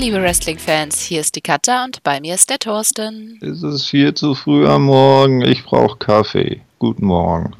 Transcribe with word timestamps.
Liebe 0.00 0.22
Wrestling-Fans, 0.22 1.02
hier 1.02 1.20
ist 1.20 1.36
die 1.36 1.42
Katja 1.42 1.84
und 1.84 2.02
bei 2.02 2.22
mir 2.22 2.34
ist 2.34 2.48
der 2.48 2.58
Thorsten. 2.58 3.38
Es 3.42 3.62
ist 3.62 3.84
viel 3.84 4.14
zu 4.14 4.34
früh 4.34 4.66
am 4.66 4.84
Morgen, 4.84 5.42
ich 5.42 5.62
brauche 5.62 5.98
Kaffee. 5.98 6.62
Guten 6.78 7.04
Morgen. 7.04 7.54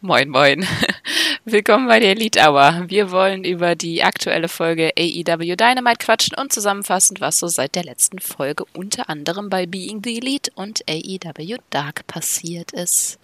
Moin, 0.00 0.30
moin. 0.30 0.66
Willkommen 1.44 1.86
bei 1.86 2.00
der 2.00 2.12
Elite 2.12 2.40
Hour. 2.40 2.84
Wir 2.86 3.10
wollen 3.10 3.44
über 3.44 3.74
die 3.74 4.02
aktuelle 4.02 4.48
Folge 4.48 4.92
AEW 4.98 5.54
Dynamite 5.54 5.98
quatschen 5.98 6.34
und 6.34 6.50
zusammenfassen, 6.50 7.18
was 7.20 7.40
so 7.40 7.46
seit 7.46 7.74
der 7.74 7.84
letzten 7.84 8.20
Folge 8.20 8.64
unter 8.72 9.10
anderem 9.10 9.50
bei 9.50 9.66
Being 9.66 10.00
the 10.02 10.16
Elite 10.16 10.50
und 10.54 10.80
AEW 10.88 11.58
Dark 11.68 12.06
passiert 12.06 12.72
ist. 12.72 13.18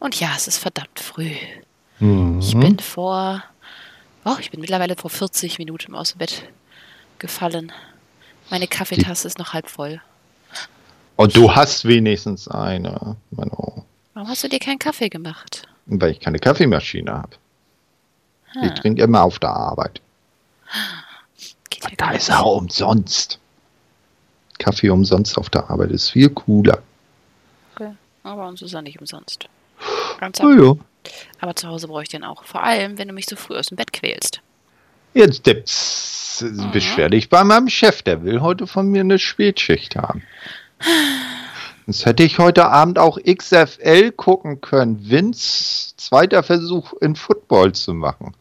Und 0.00 0.18
ja, 0.18 0.30
es 0.36 0.48
ist 0.48 0.58
verdammt 0.58 0.98
früh. 0.98 1.36
Mhm. 2.00 2.40
Ich 2.40 2.56
bin 2.56 2.80
vor, 2.80 3.44
oh, 4.24 4.36
ich 4.40 4.50
bin 4.50 4.60
mittlerweile 4.60 4.96
vor 4.96 5.10
40 5.10 5.60
Minuten 5.60 5.94
aus 5.94 6.14
dem 6.14 6.18
Bett 6.18 6.42
gefallen. 7.20 7.72
Meine 8.50 8.66
Kaffeetasse 8.66 9.28
ist 9.28 9.38
noch 9.38 9.52
halb 9.52 9.68
voll. 9.68 10.00
Und 11.16 11.36
du 11.36 11.54
hast 11.54 11.84
wenigstens 11.84 12.48
eine, 12.48 13.16
Mano. 13.30 13.84
Warum 14.14 14.28
hast 14.28 14.42
du 14.42 14.48
dir 14.48 14.58
keinen 14.58 14.78
Kaffee 14.78 15.08
gemacht? 15.08 15.68
Weil 15.86 16.12
ich 16.12 16.20
keine 16.20 16.38
Kaffeemaschine 16.38 17.12
habe. 17.12 17.36
Hm. 18.52 18.64
Ich 18.64 18.72
trinke 18.80 19.02
immer 19.02 19.22
auf 19.22 19.38
der 19.38 19.50
Arbeit. 19.50 20.00
Geht 21.68 21.84
ja 21.84 21.90
da 21.96 22.10
ist 22.12 22.28
er 22.28 22.44
umsonst. 22.44 23.38
Kaffee 24.58 24.90
umsonst 24.90 25.38
auf 25.38 25.48
der 25.50 25.70
Arbeit 25.70 25.90
ist 25.90 26.10
viel 26.10 26.28
cooler. 26.30 26.82
Okay, 27.74 27.94
aber 28.22 28.48
uns 28.48 28.62
ist 28.62 28.74
er 28.74 28.82
nicht 28.82 28.98
umsonst. 29.00 29.48
Ganz 30.18 30.40
oh, 30.40 30.50
ja. 30.50 30.74
Aber 31.40 31.56
zu 31.56 31.68
Hause 31.68 31.88
brauche 31.88 32.02
ich 32.02 32.08
den 32.08 32.24
auch. 32.24 32.44
Vor 32.44 32.62
allem, 32.62 32.98
wenn 32.98 33.08
du 33.08 33.14
mich 33.14 33.26
so 33.26 33.36
früh 33.36 33.56
aus 33.56 33.68
dem 33.68 33.76
Bett 33.76 33.92
quälst. 33.92 34.42
Jetzt 35.14 35.46
Dipps, 35.46 36.44
mhm. 36.46 36.70
beschwer 36.70 37.08
dich 37.08 37.28
bei 37.28 37.42
meinem 37.44 37.68
Chef. 37.68 38.02
Der 38.02 38.22
will 38.22 38.40
heute 38.40 38.66
von 38.66 38.88
mir 38.88 39.00
eine 39.00 39.18
Spätschicht 39.18 39.96
haben. 39.96 40.22
Sonst 41.86 42.06
hätte 42.06 42.22
ich 42.22 42.38
heute 42.38 42.68
Abend 42.68 42.98
auch 42.98 43.18
XFL 43.18 44.12
gucken 44.12 44.60
können. 44.60 45.10
Vince, 45.10 45.94
zweiter 45.96 46.42
Versuch 46.42 46.92
in 47.00 47.16
Football 47.16 47.72
zu 47.72 47.94
machen. 47.94 48.34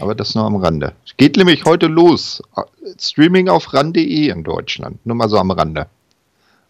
Aber 0.00 0.16
das 0.16 0.34
nur 0.34 0.44
am 0.44 0.56
Rande. 0.56 0.92
Geht 1.16 1.36
nämlich 1.36 1.64
heute 1.64 1.86
los. 1.86 2.42
Streaming 2.98 3.48
auf 3.48 3.72
ran.de 3.72 4.28
in 4.28 4.42
Deutschland. 4.42 5.04
Nur 5.06 5.14
mal 5.14 5.28
so 5.28 5.38
am 5.38 5.52
Rande. 5.52 5.86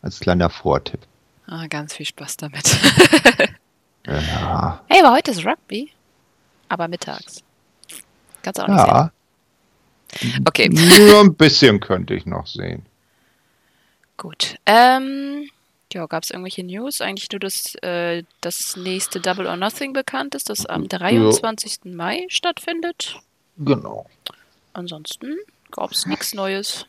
Als 0.03 0.21
kleiner 0.21 0.51
Vortipp. 0.51 1.01
Ah, 1.47 1.67
ganz 1.69 1.95
viel 1.95 2.05
Spaß 2.05 2.37
damit. 2.37 2.67
ja. 4.07 4.83
Hey, 4.89 5.01
aber 5.03 5.17
heute 5.17 5.31
ist 5.31 5.47
Rugby. 5.47 5.91
Aber 6.69 6.89
mittags. 6.89 7.43
Kannst 8.43 8.59
du 8.59 8.65
auch 8.65 8.69
nicht 8.69 8.77
ja. 8.77 9.11
Okay. 10.47 10.69
Nur 10.69 11.21
ein 11.21 11.35
bisschen 11.35 11.81
könnte 11.81 12.15
ich 12.15 12.27
noch 12.27 12.47
sehen. 12.47 12.85
Gut. 14.17 14.57
Ähm, 14.67 15.49
ja, 15.93 16.07
gab 16.07 16.23
es 16.23 16.31
irgendwelche 16.31 16.65
News? 16.65 17.01
Eigentlich 17.01 17.31
nur, 17.31 17.41
dass 17.41 17.75
äh, 17.77 18.25
das 18.41 18.77
nächste 18.77 19.21
Double 19.21 19.47
or 19.47 19.57
Nothing 19.57 19.93
bekannt 19.93 20.35
ist, 20.35 20.51
das 20.51 20.67
am 20.67 20.89
23. 20.89 21.81
Ja. 21.85 21.93
Mai 21.93 22.27
stattfindet. 22.29 23.17
Genau. 23.59 24.07
Ansonsten 24.73 25.37
gab 25.71 25.93
es 25.93 26.07
nichts 26.07 26.35
Neues. 26.35 26.87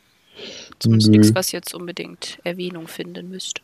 Zumindest 0.78 1.10
nichts, 1.10 1.34
was 1.34 1.52
jetzt 1.52 1.74
unbedingt 1.74 2.38
Erwähnung 2.44 2.88
finden 2.88 3.30
müsste. 3.30 3.62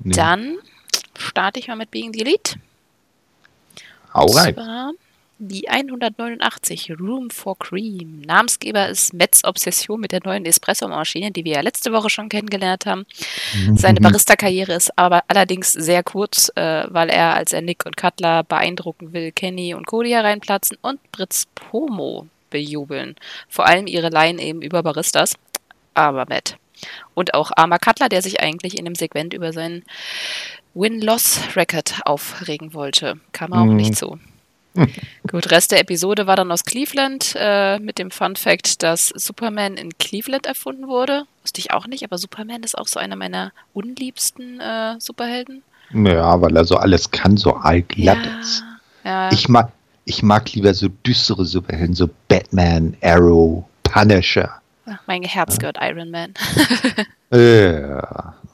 Nee. 0.00 0.14
Dann 0.14 0.58
starte 1.16 1.60
ich 1.60 1.68
mal 1.68 1.76
mit 1.76 1.90
Being 1.90 2.12
the 2.12 2.20
Elite. 2.20 2.56
Hau 4.14 4.26
rein. 4.26 4.54
Zwar 4.54 4.92
die 5.38 5.68
189, 5.68 6.92
Room 6.98 7.30
for 7.30 7.56
Cream. 7.58 8.22
Namensgeber 8.26 8.88
ist 8.88 9.14
Metz 9.14 9.44
Obsession 9.44 10.00
mit 10.00 10.12
der 10.12 10.20
neuen 10.24 10.44
Espresso-Maschine, 10.44 11.30
die 11.30 11.44
wir 11.44 11.54
ja 11.54 11.60
letzte 11.60 11.92
Woche 11.92 12.10
schon 12.10 12.28
kennengelernt 12.28 12.86
haben. 12.86 13.06
Seine 13.74 14.00
Barista-Karriere 14.00 14.74
ist 14.74 14.96
aber 14.98 15.22
allerdings 15.28 15.72
sehr 15.72 16.02
kurz, 16.02 16.50
äh, 16.56 16.84
weil 16.88 17.08
er, 17.08 17.34
als 17.34 17.52
er 17.52 17.62
Nick 17.62 17.86
und 17.86 17.96
Cutler 17.96 18.42
beeindrucken 18.42 19.12
will, 19.12 19.30
Kenny 19.32 19.74
und 19.74 19.86
Cody 19.86 20.10
hereinplatzen 20.10 20.76
und 20.82 21.00
Britz 21.12 21.46
Pomo 21.54 22.26
bejubeln. 22.50 23.14
Vor 23.48 23.66
allem 23.66 23.86
ihre 23.86 24.08
Laien 24.08 24.38
eben 24.38 24.62
über 24.62 24.82
Baristas. 24.82 25.34
Aber 25.94 26.26
Matt. 26.28 26.56
Und 27.14 27.34
auch 27.34 27.50
Armer 27.56 27.78
Cutler, 27.78 28.08
der 28.08 28.22
sich 28.22 28.40
eigentlich 28.40 28.78
in 28.78 28.84
dem 28.84 28.94
Segment 28.94 29.34
über 29.34 29.52
seinen 29.52 29.84
Win-Loss-Record 30.74 32.00
aufregen 32.04 32.74
wollte. 32.74 33.20
Kam 33.32 33.52
auch 33.52 33.64
mhm. 33.64 33.76
nicht 33.76 33.96
zu. 33.96 34.18
Gut, 35.26 35.50
Rest 35.50 35.72
der 35.72 35.80
Episode 35.80 36.26
war 36.26 36.36
dann 36.36 36.52
aus 36.52 36.64
Cleveland 36.64 37.34
äh, 37.36 37.78
mit 37.78 37.98
dem 37.98 38.10
Fun 38.10 38.36
Fact, 38.36 38.82
dass 38.82 39.08
Superman 39.08 39.76
in 39.76 39.96
Cleveland 39.98 40.46
erfunden 40.46 40.88
wurde. 40.88 41.24
Wusste 41.42 41.60
ich 41.60 41.72
auch 41.72 41.86
nicht, 41.86 42.04
aber 42.04 42.18
Superman 42.18 42.62
ist 42.62 42.76
auch 42.76 42.86
so 42.86 43.00
einer 43.00 43.16
meiner 43.16 43.52
unliebsten 43.72 44.60
äh, 44.60 44.94
Superhelden. 44.98 45.62
Ja, 45.92 46.40
weil 46.40 46.56
er 46.56 46.64
so 46.64 46.76
alles 46.76 47.10
kann, 47.10 47.36
so 47.36 47.54
allglatt 47.54 48.24
ja, 48.24 48.40
ist. 48.40 48.64
Ja. 49.04 49.32
Ich 49.32 49.48
mag, 49.48 49.72
ich 50.04 50.22
mag 50.22 50.52
lieber 50.52 50.74
so 50.74 50.88
düstere 50.88 51.44
Superhelden, 51.44 51.94
so 51.94 52.10
Batman, 52.28 52.96
Arrow, 53.02 53.64
Punisher. 53.82 54.60
Ach, 54.86 54.98
mein 55.06 55.22
Herz 55.22 55.54
ja. 55.54 55.58
gehört 55.58 55.78
Iron 55.80 56.10
Man. 56.10 56.34
ja. 57.32 58.34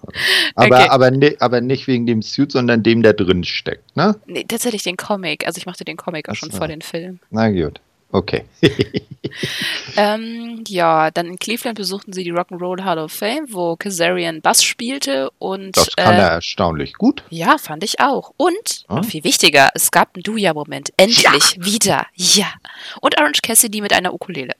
Aber, 0.55 0.77
okay. 0.77 0.89
aber, 0.89 1.11
ne, 1.11 1.37
aber 1.41 1.61
nicht 1.61 1.87
wegen 1.87 2.07
dem 2.07 2.23
Suit, 2.23 2.53
sondern 2.53 2.83
dem, 2.83 3.03
der 3.03 3.13
drin 3.13 3.45
steckt, 3.45 3.97
ne? 3.97 4.17
Nee, 4.27 4.45
tatsächlich 4.47 4.83
den 4.83 4.97
Comic. 4.97 5.47
Also 5.47 5.59
ich 5.59 5.67
machte 5.67 5.85
den 5.85 5.97
Comic 5.97 6.29
auch 6.29 6.35
schon 6.35 6.51
vor 6.51 6.69
den 6.69 6.83
Film. 6.83 7.21
Na 7.31 7.51
gut. 7.51 7.81
Okay. 8.15 8.45
ähm, 9.97 10.63
ja, 10.69 11.11
dann 11.11 11.27
in 11.27 11.37
Cleveland 11.37 11.77
besuchten 11.77 12.13
sie 12.13 12.23
die 12.23 12.33
Rock'n'Roll 12.33 12.85
Hall 12.85 13.01
of 13.01 13.11
Fame, 13.11 13.49
wo 13.51 13.75
Kazarian 13.75 14.41
Bass 14.41 14.63
spielte 14.63 15.33
und. 15.41 15.77
Das 15.77 15.97
kann 15.97 16.15
äh, 16.15 16.19
er 16.19 16.29
erstaunlich 16.29 16.95
gut. 16.95 17.25
Ja, 17.31 17.59
fand 17.59 17.83
ich 17.83 17.99
auch. 17.99 18.33
Und, 18.37 18.85
hm? 18.87 18.97
noch 18.99 19.05
viel 19.05 19.25
wichtiger, 19.25 19.71
es 19.75 19.91
gab 19.91 20.15
einen 20.15 20.23
Duja-Moment. 20.23 20.93
Endlich 20.97 21.57
ja. 21.57 21.65
wieder. 21.65 22.07
Ja. 22.15 22.53
Und 23.01 23.19
Orange 23.19 23.41
Cassidy 23.43 23.81
mit 23.81 23.93
einer 23.93 24.13
Ukulele. 24.15 24.55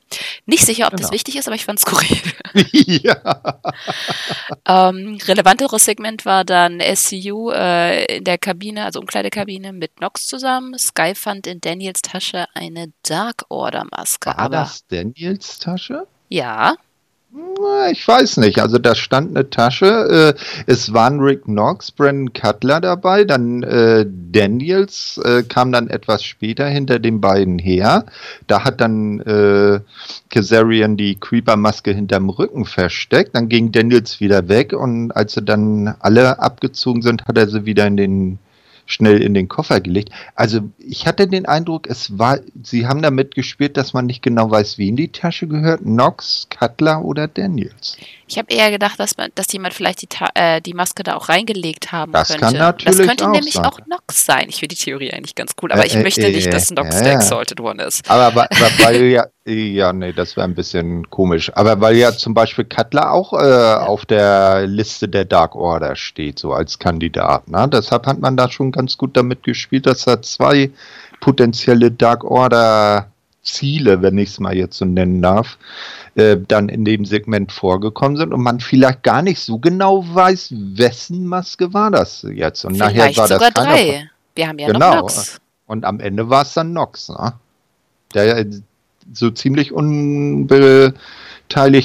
Nicht 0.47 0.65
sicher, 0.65 0.87
ob 0.87 0.91
genau. 0.91 1.03
das 1.03 1.13
wichtig 1.13 1.37
ist, 1.37 1.47
aber 1.47 1.57
ich 1.57 1.65
fand 1.65 1.79
es 1.79 1.83
skurril. 1.87 2.21
ja. 3.03 3.61
ähm, 4.67 5.19
relevanteres 5.27 5.85
Segment 5.85 6.25
war 6.25 6.45
dann 6.45 6.81
SCU 6.81 7.51
äh, 7.51 8.17
in 8.17 8.25
der 8.25 8.39
Kabine, 8.39 8.85
also 8.85 9.01
Umkleidekabine 9.01 9.73
mit 9.73 10.01
Nox 10.01 10.27
zusammen. 10.27 10.79
Sky 10.79 11.15
fand 11.15 11.47
in 11.47 11.61
Daniels 11.61 12.03
Tasche 12.03 12.47
eine 12.55 12.93
Dark 13.03 13.45
Order 13.49 13.85
Maske. 13.91 14.31
War 14.31 14.39
aber 14.39 14.57
das 14.57 14.87
Daniels 14.87 15.59
Tasche? 15.59 16.07
Ja. 16.29 16.77
Ich 17.91 18.07
weiß 18.07 18.37
nicht. 18.39 18.61
Also 18.61 18.79
da 18.79 18.95
stand 18.95 19.37
eine 19.37 19.51
Tasche. 19.51 20.35
Äh, 20.37 20.41
es 20.67 20.93
waren 20.93 21.21
Rick 21.21 21.45
Knox, 21.45 21.91
Brandon 21.91 22.33
Cutler 22.33 22.81
dabei. 22.81 23.25
Dann 23.25 23.63
äh, 23.63 24.07
Daniels 24.09 25.21
äh, 25.25 25.43
kam 25.43 25.73
dann 25.73 25.89
etwas 25.89 26.23
später 26.23 26.67
hinter 26.67 26.99
den 26.99 27.21
beiden 27.21 27.59
her. 27.59 28.07
Da 28.47 28.65
hat 28.65 28.81
dann 28.81 29.21
äh, 29.21 29.81
Kazarian 30.31 30.97
die 30.97 31.17
Creeper-Maske 31.17 31.93
hinterm 31.93 32.31
Rücken 32.31 32.65
versteckt. 32.65 33.35
Dann 33.35 33.49
ging 33.49 33.73
Daniels 33.73 34.21
wieder 34.21 34.49
weg 34.49 34.73
und 34.73 35.11
als 35.13 35.35
sie 35.35 35.43
dann 35.43 35.95
alle 36.01 36.39
abgezogen 36.39 37.03
sind, 37.03 37.25
hat 37.27 37.37
er 37.37 37.49
sie 37.49 37.67
wieder 37.67 37.87
in 37.87 37.97
den 37.97 38.39
schnell 38.87 39.23
in 39.23 39.35
den 39.35 39.49
Koffer 39.49 39.81
gelegt. 39.81 40.11
Also 40.35 40.61
ich 40.79 41.07
hatte 41.07 41.27
den 41.27 41.47
Eindruck, 41.47 41.87
es 41.89 42.19
war, 42.19 42.39
sie 42.63 42.87
haben 42.87 43.03
damit 43.03 43.35
gespielt, 43.35 43.77
dass 43.77 43.93
man 43.93 44.07
nicht 44.07 44.23
genau 44.23 44.51
weiß, 44.51 44.79
wem 44.79 44.97
die 44.97 45.09
Tasche 45.09 45.47
gehört. 45.47 45.83
Knox, 45.83 46.49
Cutler 46.51 47.05
oder 47.05 47.29
Daniels. 47.29 47.97
Ich 48.27 48.39
habe 48.39 48.53
eher 48.53 48.71
gedacht, 48.71 48.99
dass 48.99 49.17
man, 49.17 49.31
dass 49.35 49.53
jemand 49.53 49.75
vielleicht 49.75 50.03
die, 50.03 50.09
äh, 50.35 50.61
die 50.61 50.75
Maske 50.75 51.03
da 51.03 51.15
auch 51.15 51.29
reingelegt 51.29 51.93
haben 51.93 52.13
das 52.13 52.29
könnte. 52.29 52.41
Das 52.41 52.53
kann 52.53 52.61
natürlich 52.61 52.97
Das 52.97 53.07
könnte 53.07 53.27
auch 53.27 53.33
nämlich 53.33 53.55
sein. 53.55 53.65
auch 53.67 53.79
Nox 53.87 54.25
sein. 54.25 54.47
Ich 54.49 54.61
finde 54.61 54.75
die 54.75 54.83
Theorie 54.83 55.13
eigentlich 55.13 55.35
ganz 55.35 55.53
cool, 55.63 55.73
aber 55.73 55.85
äh, 55.85 55.87
ich 55.87 55.97
möchte 55.97 56.23
äh, 56.23 56.31
nicht, 56.31 56.53
dass 56.53 56.71
Nox 56.71 57.03
der 57.03 57.15
Exalted 57.15 57.61
One 57.61 57.83
ist. 57.83 58.09
Aber, 58.11 58.25
aber, 58.27 58.43
aber 58.51 58.71
weil 58.85 59.03
ja, 59.05 59.27
ja, 59.47 59.93
nee, 59.93 60.13
das 60.13 60.37
wäre 60.37 60.47
ein 60.47 60.55
bisschen 60.55 61.11
komisch. 61.11 61.53
Aber 61.55 61.81
weil 61.81 61.97
ja 61.97 62.13
zum 62.13 62.33
Beispiel 62.33 62.65
Cutler 62.65 63.13
auch 63.13 63.35
äh, 63.35 63.47
ja. 63.47 63.87
auf 63.87 64.07
der 64.07 64.67
Liste 64.67 65.07
der 65.09 65.27
Dark 65.27 65.55
Order 65.55 65.97
steht, 65.97 66.39
so 66.39 66.53
als 66.53 66.79
Kandidat. 66.79 67.49
Ne? 67.49 67.69
Deshalb 67.71 68.07
hat 68.07 68.21
man 68.21 68.39
da 68.39 68.51
schon 68.51 68.73
ganz 68.73 68.97
gut 68.97 69.17
damit 69.17 69.43
gespielt, 69.43 69.87
dass 69.87 70.07
er 70.07 70.23
zwei 70.23 70.71
potenzielle 71.21 71.91
Dark 71.91 72.25
Order 72.25 73.11
Ziele, 73.45 74.03
wenn 74.03 74.19
ich 74.19 74.31
es 74.31 74.41
mal 74.41 74.57
jetzt 74.57 74.77
so 74.77 74.85
nennen 74.85 75.23
darf, 75.23 75.59
äh, 76.15 76.37
dann 76.49 76.69
in 76.69 76.85
dem 76.85 77.05
Segment 77.05 77.53
vorgekommen 77.53 78.17
sind 78.17 78.33
und 78.33 78.43
man 78.43 78.61
vielleicht 78.61 79.03
gar 79.03 79.23
nicht 79.23 79.41
so 79.41 79.59
genau 79.59 80.05
weiß, 80.07 80.53
wessen 80.75 81.27
Maske 81.27 81.73
war 81.75 81.91
das 81.91 82.27
jetzt. 82.29 82.65
Und 82.65 82.75
vielleicht 82.75 82.97
nachher 82.97 83.17
war 83.17 83.29
sogar 83.29 83.51
das 83.51 83.65
drei. 83.65 84.11
Wir 84.35 84.49
haben 84.49 84.59
ja 84.59 84.67
genau. 84.67 84.79
noch 84.79 85.03
Nox. 85.03 85.41
Und 85.67 85.85
am 85.85 86.01
Ende 86.01 86.29
war 86.29 86.43
es 86.43 86.55
dann 86.55 86.73
Nox, 86.73 87.09
ne? 87.09 87.35
der 88.15 88.47
so 89.13 89.31
ziemlich 89.31 89.73
unbeteiligt 89.73 90.95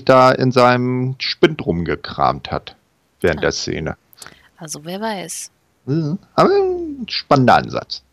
da 0.07 0.31
in 0.31 0.51
seinem 0.51 1.15
Spind 1.19 1.65
rumgekramt 1.65 2.51
hat 2.51 2.75
während 3.21 3.39
ja. 3.39 3.41
der 3.41 3.51
Szene. 3.51 3.97
Also 4.57 4.83
wer 4.83 5.01
weiß. 5.01 5.51
Mhm. 5.85 6.17
Aber 6.35 6.49
ein 6.49 7.05
spannender 7.09 7.55
Ansatz. 7.55 8.03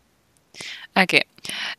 Okay. 0.97 1.25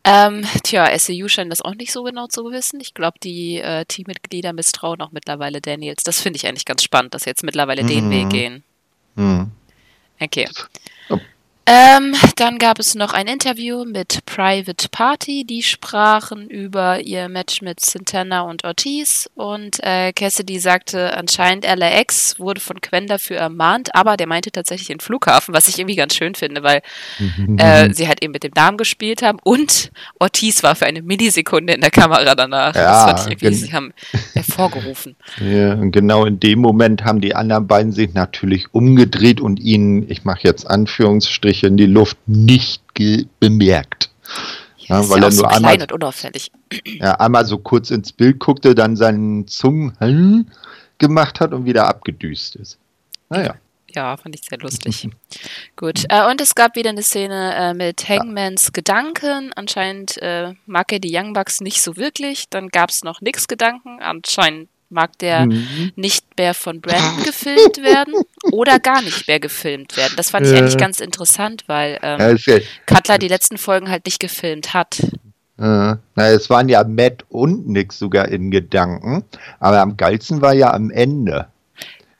Ähm, 0.04 0.46
tja, 0.62 0.96
SCU 0.96 1.26
scheint 1.26 1.50
das 1.50 1.60
auch 1.60 1.74
nicht 1.74 1.92
so 1.92 2.04
genau 2.04 2.28
zu 2.28 2.52
wissen. 2.52 2.80
Ich 2.80 2.94
glaube, 2.94 3.18
die 3.20 3.58
äh, 3.58 3.84
Teammitglieder 3.84 4.52
misstrauen 4.52 5.00
auch 5.02 5.10
mittlerweile 5.10 5.60
Daniels. 5.60 6.04
Das 6.04 6.20
finde 6.20 6.36
ich 6.36 6.46
eigentlich 6.46 6.64
ganz 6.64 6.84
spannend, 6.84 7.14
dass 7.14 7.24
sie 7.24 7.30
jetzt 7.30 7.42
mittlerweile 7.42 7.82
mhm. 7.82 7.88
den 7.88 8.10
Weg 8.10 8.30
gehen. 8.30 8.64
Mhm. 9.16 9.50
Okay. 10.20 10.48
Ähm, 11.66 12.14
dann 12.36 12.58
gab 12.58 12.78
es 12.78 12.94
noch 12.94 13.12
ein 13.12 13.26
Interview 13.26 13.84
mit 13.84 14.20
Private 14.38 14.88
Party, 14.92 15.44
die 15.44 15.64
sprachen 15.64 16.48
über 16.48 17.00
ihr 17.00 17.28
Match 17.28 17.60
mit 17.60 17.80
Santana 17.80 18.42
und 18.42 18.62
Ortiz 18.62 19.28
und 19.34 19.82
äh, 19.82 20.12
Cassidy 20.12 20.60
sagte, 20.60 21.16
anscheinend 21.16 21.66
LAX 21.66 22.38
wurde 22.38 22.60
von 22.60 22.80
Quen 22.80 23.08
dafür 23.08 23.38
ermahnt, 23.38 23.92
aber 23.96 24.16
der 24.16 24.28
meinte 24.28 24.52
tatsächlich 24.52 24.86
den 24.86 25.00
Flughafen, 25.00 25.54
was 25.54 25.66
ich 25.66 25.80
irgendwie 25.80 25.96
ganz 25.96 26.14
schön 26.14 26.36
finde, 26.36 26.62
weil 26.62 26.82
äh, 27.56 27.92
sie 27.92 28.06
halt 28.06 28.22
eben 28.22 28.32
mit 28.32 28.44
dem 28.44 28.52
Namen 28.54 28.76
gespielt 28.76 29.22
haben 29.22 29.40
und 29.42 29.90
Ortiz 30.20 30.62
war 30.62 30.76
für 30.76 30.86
eine 30.86 31.02
Millisekunde 31.02 31.72
in 31.72 31.80
der 31.80 31.90
Kamera 31.90 32.36
danach. 32.36 32.76
Ja, 32.76 32.92
das 32.92 33.02
fand 33.02 33.18
ich 33.18 33.42
irgendwie, 33.42 33.54
sie 33.54 33.72
haben 33.72 33.92
hervorgerufen. 34.34 35.16
Ja, 35.40 35.74
und 35.74 35.92
genau 35.92 36.24
in 36.26 36.40
dem 36.40 36.60
Moment 36.60 37.04
haben 37.04 37.20
die 37.20 37.34
anderen 37.34 37.66
beiden 37.66 37.92
sich 37.92 38.12
natürlich 38.12 38.72
umgedreht 38.72 39.40
und 39.40 39.58
ihn, 39.58 40.08
ich 40.08 40.24
mache 40.24 40.40
jetzt 40.44 40.64
Anführungsstriche, 40.64 41.38
Striche 41.38 41.66
in 41.68 41.76
die 41.76 41.86
Luft 41.86 42.18
nicht 42.26 42.82
bemerkt. 43.40 44.10
Ja, 44.78 45.00
ja 45.00 45.08
weil 45.08 45.18
er 45.18 45.30
nur 45.30 45.32
so 45.32 45.44
einmal, 45.44 45.76
klein 45.76 45.82
und 45.82 45.92
unauffällig. 45.92 46.50
Ja, 46.84 47.14
einmal 47.14 47.44
so 47.44 47.58
kurz 47.58 47.90
ins 47.90 48.12
Bild 48.12 48.38
guckte, 48.38 48.74
dann 48.74 48.96
seinen 48.96 49.46
Zungen 49.46 50.50
gemacht 50.98 51.40
hat 51.40 51.52
und 51.52 51.64
wieder 51.64 51.88
abgedüst 51.88 52.56
ist. 52.56 52.78
Naja. 53.28 53.54
Ja, 53.90 54.16
fand 54.16 54.34
ich 54.34 54.42
sehr 54.48 54.58
lustig. 54.58 55.08
Gut. 55.76 56.04
Äh, 56.10 56.30
und 56.30 56.40
es 56.40 56.54
gab 56.54 56.76
wieder 56.76 56.90
eine 56.90 57.02
Szene 57.02 57.54
äh, 57.54 57.74
mit 57.74 58.06
Hangmans 58.08 58.66
ja. 58.66 58.70
Gedanken. 58.72 59.50
Anscheinend 59.54 60.20
äh, 60.20 60.52
mag 60.66 60.92
er 60.92 60.98
die 60.98 61.14
Young 61.14 61.32
Bucks 61.32 61.60
nicht 61.60 61.80
so 61.80 61.96
wirklich. 61.96 62.50
Dann 62.50 62.68
gab 62.68 62.90
es 62.90 63.02
noch 63.02 63.22
nix 63.22 63.48
Gedanken. 63.48 64.00
Anscheinend 64.02 64.68
mag 64.90 65.18
der 65.18 65.46
mhm. 65.46 65.92
nicht 65.96 66.24
mehr 66.38 66.54
von 66.54 66.80
Brandon 66.80 67.24
gefilmt 67.24 67.78
werden 67.78 68.14
oder 68.52 68.78
gar 68.78 69.02
nicht 69.02 69.28
mehr 69.28 69.40
gefilmt 69.40 69.96
werden. 69.96 70.14
Das 70.16 70.30
fand 70.30 70.46
ich 70.46 70.52
ja. 70.52 70.58
eigentlich 70.58 70.78
ganz 70.78 71.00
interessant, 71.00 71.64
weil 71.66 71.98
ähm, 72.02 72.38
ja, 72.38 72.58
Cutler 72.86 73.18
die 73.18 73.28
letzten 73.28 73.58
Folgen 73.58 73.90
halt 73.90 74.06
nicht 74.06 74.20
gefilmt 74.20 74.74
hat. 74.74 75.00
Ja. 75.58 75.98
Na, 76.14 76.28
es 76.28 76.48
waren 76.50 76.68
ja 76.68 76.84
Matt 76.84 77.24
und 77.28 77.68
Nick 77.68 77.92
sogar 77.92 78.28
in 78.28 78.50
Gedanken, 78.50 79.24
aber 79.58 79.80
am 79.80 79.96
geilsten 79.96 80.40
war 80.40 80.54
ja 80.54 80.72
am 80.72 80.90
Ende. 80.90 81.48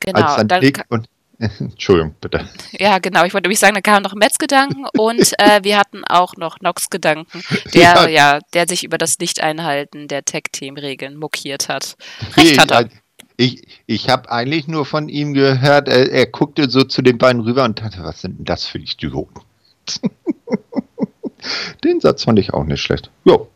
Genau. 0.01 0.21
Als 0.21 0.37
dann, 0.37 0.49
dann 0.49 0.61
Nick 0.61 0.85
und 0.89 1.09
Entschuldigung, 1.61 2.15
bitte. 2.21 2.49
Ja, 2.73 2.99
genau. 2.99 3.25
Ich 3.25 3.33
wollte 3.33 3.47
nämlich 3.47 3.61
sagen, 3.61 3.75
da 3.75 3.81
kamen 3.81 4.03
noch 4.03 4.15
Mets 4.15 4.39
Gedanken 4.39 4.87
und 4.99 5.33
äh, 5.39 5.61
wir 5.63 5.79
hatten 5.79 6.05
auch 6.05 6.37
noch 6.37 6.61
Nox 6.61 6.91
Gedanken, 6.91 7.43
der 7.75 7.83
ja. 7.83 8.09
ja. 8.09 8.39
der 8.55 8.67
sich 8.67 8.85
über 8.85 8.99
das 8.99 9.19
Nicht-Einhalten 9.19 10.09
der 10.09 10.25
Tech-Team-Regeln 10.25 11.17
mokiert 11.17 11.69
hat. 11.69 11.97
Recht 12.37 12.59
hat 12.59 12.73
er. 12.73 12.89
Ich, 13.37 13.63
ich 13.87 14.09
habe 14.09 14.33
eigentlich 14.33 14.67
nur 14.67 14.85
von 14.85 15.09
ihm 15.09 15.33
gehört, 15.33 15.87
er, 15.87 16.11
er, 16.11 16.27
guckte 16.27 16.69
so 16.69 16.83
zu 16.83 17.03
den 17.03 17.19
beiden 17.19 17.41
rüber 17.43 17.65
und 17.65 17.81
dachte, 17.81 18.03
was 18.03 18.21
sind 18.21 18.39
denn 18.39 18.45
das 18.45 18.67
für 18.67 18.79
Idioten? 18.79 19.41
den 21.85 22.01
Satz 22.01 22.25
fand 22.25 22.41
ich 22.41 22.53
auch 22.53 22.65
nicht 22.65 22.83
schlecht. 22.83 23.13
Jo. 23.25 23.49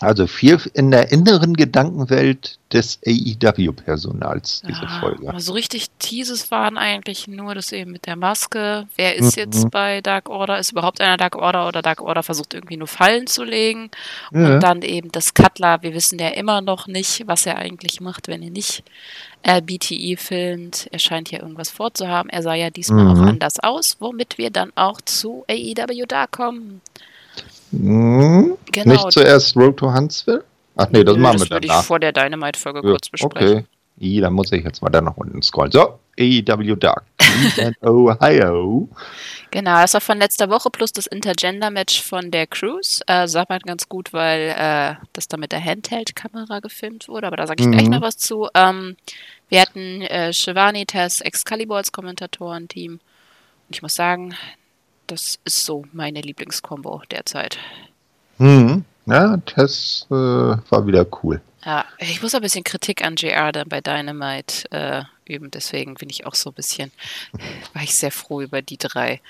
Also 0.00 0.26
viel 0.26 0.60
in 0.74 0.90
der 0.90 1.10
inneren 1.10 1.54
Gedankenwelt 1.54 2.58
des 2.70 2.98
AEW-Personals, 3.06 4.62
diese 4.68 4.82
ja, 4.82 5.00
Folge. 5.00 5.26
Aber 5.26 5.40
so 5.40 5.54
richtig 5.54 5.88
Teases 5.98 6.50
waren 6.50 6.76
eigentlich 6.76 7.26
nur 7.28 7.54
das 7.54 7.72
eben 7.72 7.92
mit 7.92 8.04
der 8.04 8.16
Maske. 8.16 8.86
Wer 8.96 9.16
ist 9.16 9.36
mhm. 9.36 9.42
jetzt 9.42 9.70
bei 9.70 10.02
Dark 10.02 10.28
Order? 10.28 10.58
Ist 10.58 10.72
überhaupt 10.72 11.00
einer 11.00 11.16
Dark 11.16 11.34
Order 11.36 11.66
oder 11.66 11.80
Dark 11.80 12.02
Order 12.02 12.22
versucht 12.22 12.52
irgendwie 12.52 12.76
nur 12.76 12.88
Fallen 12.88 13.26
zu 13.26 13.42
legen? 13.42 13.90
Ja. 14.32 14.54
Und 14.54 14.60
dann 14.60 14.82
eben 14.82 15.10
das 15.12 15.32
Cutler. 15.32 15.82
Wir 15.82 15.94
wissen 15.94 16.18
ja 16.18 16.28
immer 16.28 16.60
noch 16.60 16.88
nicht, 16.88 17.26
was 17.26 17.46
er 17.46 17.56
eigentlich 17.56 18.02
macht, 18.02 18.28
wenn 18.28 18.42
er 18.42 18.50
nicht 18.50 18.84
äh, 19.44 19.62
BTE 19.62 20.16
filmt. 20.18 20.88
Er 20.90 20.98
scheint 20.98 21.30
ja 21.30 21.40
irgendwas 21.40 21.70
vorzuhaben. 21.70 22.28
Er 22.28 22.42
sah 22.42 22.54
ja 22.54 22.68
diesmal 22.68 23.04
mhm. 23.04 23.10
auch 23.12 23.26
anders 23.26 23.60
aus, 23.60 23.96
womit 24.00 24.36
wir 24.36 24.50
dann 24.50 24.72
auch 24.74 25.00
zu 25.00 25.46
AEW 25.48 26.04
Dark 26.06 26.32
kommen. 26.32 26.82
Hm, 27.76 28.56
genau. 28.72 28.92
Nicht 28.92 29.12
zuerst 29.12 29.56
Road 29.56 29.76
to 29.76 29.92
Huntsville? 29.92 30.44
Ach 30.76 30.88
nee, 30.90 31.04
das 31.04 31.16
Nö, 31.16 31.22
machen 31.22 31.40
wir 31.40 31.46
dann. 31.46 31.62
Das 31.62 31.70
würde 31.70 31.80
ich 31.80 31.86
vor 31.86 32.00
der 32.00 32.12
Dynamite-Folge 32.12 32.80
ja, 32.84 32.90
kurz 32.90 33.08
besprechen. 33.08 33.58
Okay. 33.58 33.64
I, 33.98 34.20
dann 34.20 34.34
muss 34.34 34.52
ich 34.52 34.62
jetzt 34.62 34.82
mal 34.82 34.90
da 34.90 35.00
nach 35.00 35.16
unten 35.16 35.40
scrollen. 35.42 35.72
So, 35.72 35.98
AEW 36.18 36.76
Dark. 36.76 37.04
in 37.56 37.74
Ohio. 37.88 38.88
Genau, 39.50 39.80
das 39.80 39.94
war 39.94 40.00
von 40.00 40.18
letzter 40.18 40.50
Woche 40.50 40.68
plus 40.70 40.92
das 40.92 41.06
Intergender-Match 41.06 42.02
von 42.02 42.30
der 42.30 42.46
Cruise. 42.46 43.02
Äh, 43.06 43.26
sagt 43.26 43.48
man 43.48 43.60
ganz 43.60 43.88
gut, 43.88 44.12
weil 44.12 44.54
äh, 44.58 44.94
das 45.14 45.28
da 45.28 45.38
mit 45.38 45.52
der 45.52 45.64
Handheld-Kamera 45.64 46.60
gefilmt 46.60 47.08
wurde, 47.08 47.26
aber 47.26 47.36
da 47.36 47.46
sage 47.46 47.62
ich 47.62 47.68
mhm. 47.68 47.72
gleich 47.72 47.88
noch 47.88 48.02
was 48.02 48.18
zu. 48.18 48.48
Ähm, 48.54 48.96
wir 49.48 49.62
hatten 49.62 50.02
äh, 50.02 50.32
Shivani, 50.32 50.84
Tess, 50.84 51.20
Excalibur 51.20 51.78
als 51.78 51.92
Kommentatoren-Team. 51.92 52.92
Und 52.92 53.00
ich 53.70 53.80
muss 53.80 53.94
sagen, 53.94 54.34
das 55.06 55.38
ist 55.44 55.64
so 55.64 55.84
meine 55.92 56.20
Lieblingskombo 56.20 57.02
derzeit. 57.10 57.58
Hm. 58.38 58.84
Ja, 59.06 59.36
das 59.54 60.06
äh, 60.10 60.14
war 60.14 60.86
wieder 60.86 61.06
cool. 61.22 61.40
Ja, 61.64 61.84
ich 61.98 62.22
muss 62.22 62.34
ein 62.34 62.42
bisschen 62.42 62.64
Kritik 62.64 63.04
an 63.04 63.16
JR 63.16 63.52
dann 63.52 63.68
bei 63.68 63.80
Dynamite 63.80 64.70
äh, 64.70 65.02
üben, 65.24 65.50
deswegen 65.50 65.94
bin 65.94 66.10
ich 66.10 66.26
auch 66.26 66.34
so 66.34 66.50
ein 66.50 66.54
bisschen, 66.54 66.92
war 67.72 67.82
ich 67.82 67.94
sehr 67.94 68.12
froh 68.12 68.40
über 68.40 68.62
die 68.62 68.78
drei. 68.78 69.20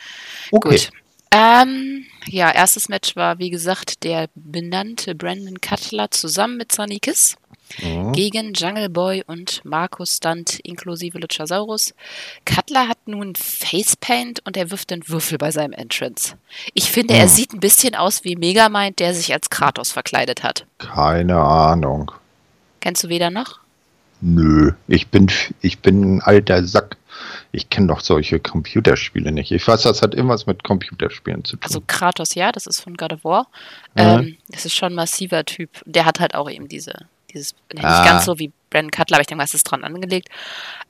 Okay. 0.51 0.69
Gut. 0.71 0.91
Ähm, 1.31 2.07
ja, 2.27 2.51
erstes 2.51 2.89
Match 2.89 3.17
war, 3.17 3.39
wie 3.39 3.51
gesagt, 3.51 4.05
der 4.05 4.29
benannte 4.35 5.15
Brandon 5.15 5.61
Cutler 5.61 6.11
zusammen 6.11 6.57
mit 6.57 6.73
Sunny 6.73 6.99
Kiss 6.99 7.37
mhm. 7.83 8.13
gegen 8.13 8.53
Jungle 8.55 8.89
Boy 8.89 9.23
und 9.27 9.65
Markus 9.65 10.17
Stunt 10.17 10.61
inklusive 10.61 11.19
Luchasaurus. 11.19 11.95
Cutler 12.45 12.89
hat 12.89 12.99
nun 13.07 13.35
Facepaint 13.37 14.41
und 14.45 14.57
er 14.57 14.71
wirft 14.71 14.91
den 14.91 15.09
Würfel 15.09 15.39
bei 15.39 15.51
seinem 15.51 15.73
Entrance. 15.73 16.35
Ich 16.75 16.91
finde, 16.91 17.15
mhm. 17.15 17.21
er 17.21 17.29
sieht 17.29 17.53
ein 17.53 17.61
bisschen 17.61 17.95
aus 17.95 18.25
wie 18.25 18.37
Megamind, 18.37 18.99
der 18.99 19.15
sich 19.15 19.33
als 19.33 19.51
Kratos 19.51 19.93
verkleidet 19.93 20.43
hat. 20.43 20.67
Keine 20.79 21.37
Ahnung. 21.39 22.13
Kennst 22.81 23.05
du 23.05 23.09
weder 23.09 23.31
noch? 23.31 23.61
Nö, 24.21 24.73
ich 24.89 25.09
bin, 25.09 25.31
ich 25.61 25.81
bin 25.81 26.17
ein 26.17 26.21
alter 26.23 26.65
Sack. 26.65 26.97
Ich 27.53 27.71
kenne 27.71 27.87
doch 27.87 28.01
solche 28.01 28.41
Computerspiele 28.41 29.33
nicht. 29.33 29.51
Ich 29.51 29.67
weiß, 29.67 29.83
das 29.83 30.03
hat 30.03 30.15
irgendwas 30.15 30.47
mit 30.47 30.63
Computerspielen 30.65 31.45
zu 31.45 31.57
tun. 31.57 31.63
Also 31.63 31.83
Kratos, 31.87 32.35
ja, 32.35 32.53
das 32.53 32.67
ist 32.67 32.81
von 32.81 32.97
God 32.97 33.13
of 33.13 33.25
War. 33.25 33.49
Mhm. 33.95 34.03
Ähm, 34.03 34.37
das 34.49 34.67
ist 34.67 34.75
schon 34.75 34.93
ein 34.93 34.97
massiver 34.97 35.45
Typ. 35.45 35.71
Der 35.87 36.05
hat 36.05 36.21
halt 36.21 36.35
auch 36.35 36.51
eben 36.51 36.69
diese 36.69 37.07
dieses, 37.37 37.55
nicht 37.73 37.85
ah. 37.85 38.05
ganz 38.05 38.25
so 38.25 38.39
wie 38.39 38.51
Brandon 38.71 38.91
Cutler, 38.91 39.17
aber 39.17 39.23
ich 39.23 39.27
denke, 39.27 39.43
was 39.43 39.55
ist 39.55 39.65
dran 39.65 39.85
angelegt. 39.85 40.29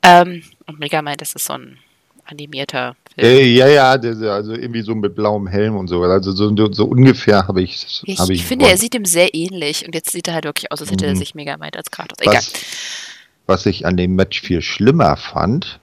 Ähm, 0.03 0.43
und 0.67 0.79
Mega 0.79 1.03
meint, 1.03 1.21
das 1.21 1.35
ist 1.35 1.47
so 1.47 1.55
ein 1.55 1.79
animierter 2.25 2.97
Film. 3.15 3.26
Äh, 3.26 3.45
ja, 3.45 3.69
ja, 3.69 3.91
also 3.91 4.53
irgendwie 4.53 4.83
so 4.83 4.95
mit 4.95 5.15
blauem 5.15 5.47
Helm 5.47 5.76
und 5.76 5.88
so. 5.88 6.03
Also 6.03 6.33
so, 6.33 6.73
so 6.73 6.85
ungefähr 6.85 7.47
habe 7.47 7.62
ich. 7.62 8.03
Ich, 8.05 8.19
hab 8.19 8.29
ich, 8.29 8.41
ich 8.41 8.47
finde, 8.47 8.69
er 8.69 8.76
sieht 8.76 8.95
ihm 8.95 9.05
sehr 9.05 9.35
ähnlich 9.35 9.87
und 9.87 9.95
jetzt 9.95 10.11
sieht 10.11 10.29
er 10.29 10.35
halt 10.35 10.45
wirklich 10.45 10.73
aus, 10.73 10.81
als 10.81 10.91
hätte 10.91 11.05
mhm. 11.05 11.12
er 11.12 11.17
sich 11.17 11.35
Mega 11.35 11.57
meint 11.57 11.76
als 11.76 11.91
Kratos. 11.91 12.19
Egal. 12.21 12.37
Was, 12.37 12.53
was 13.47 13.67
ich 13.67 13.87
an 13.87 13.97
dem 13.97 14.15
Match 14.15 14.41
viel 14.41 14.62
schlimmer 14.62 15.17
fand, 15.17 15.79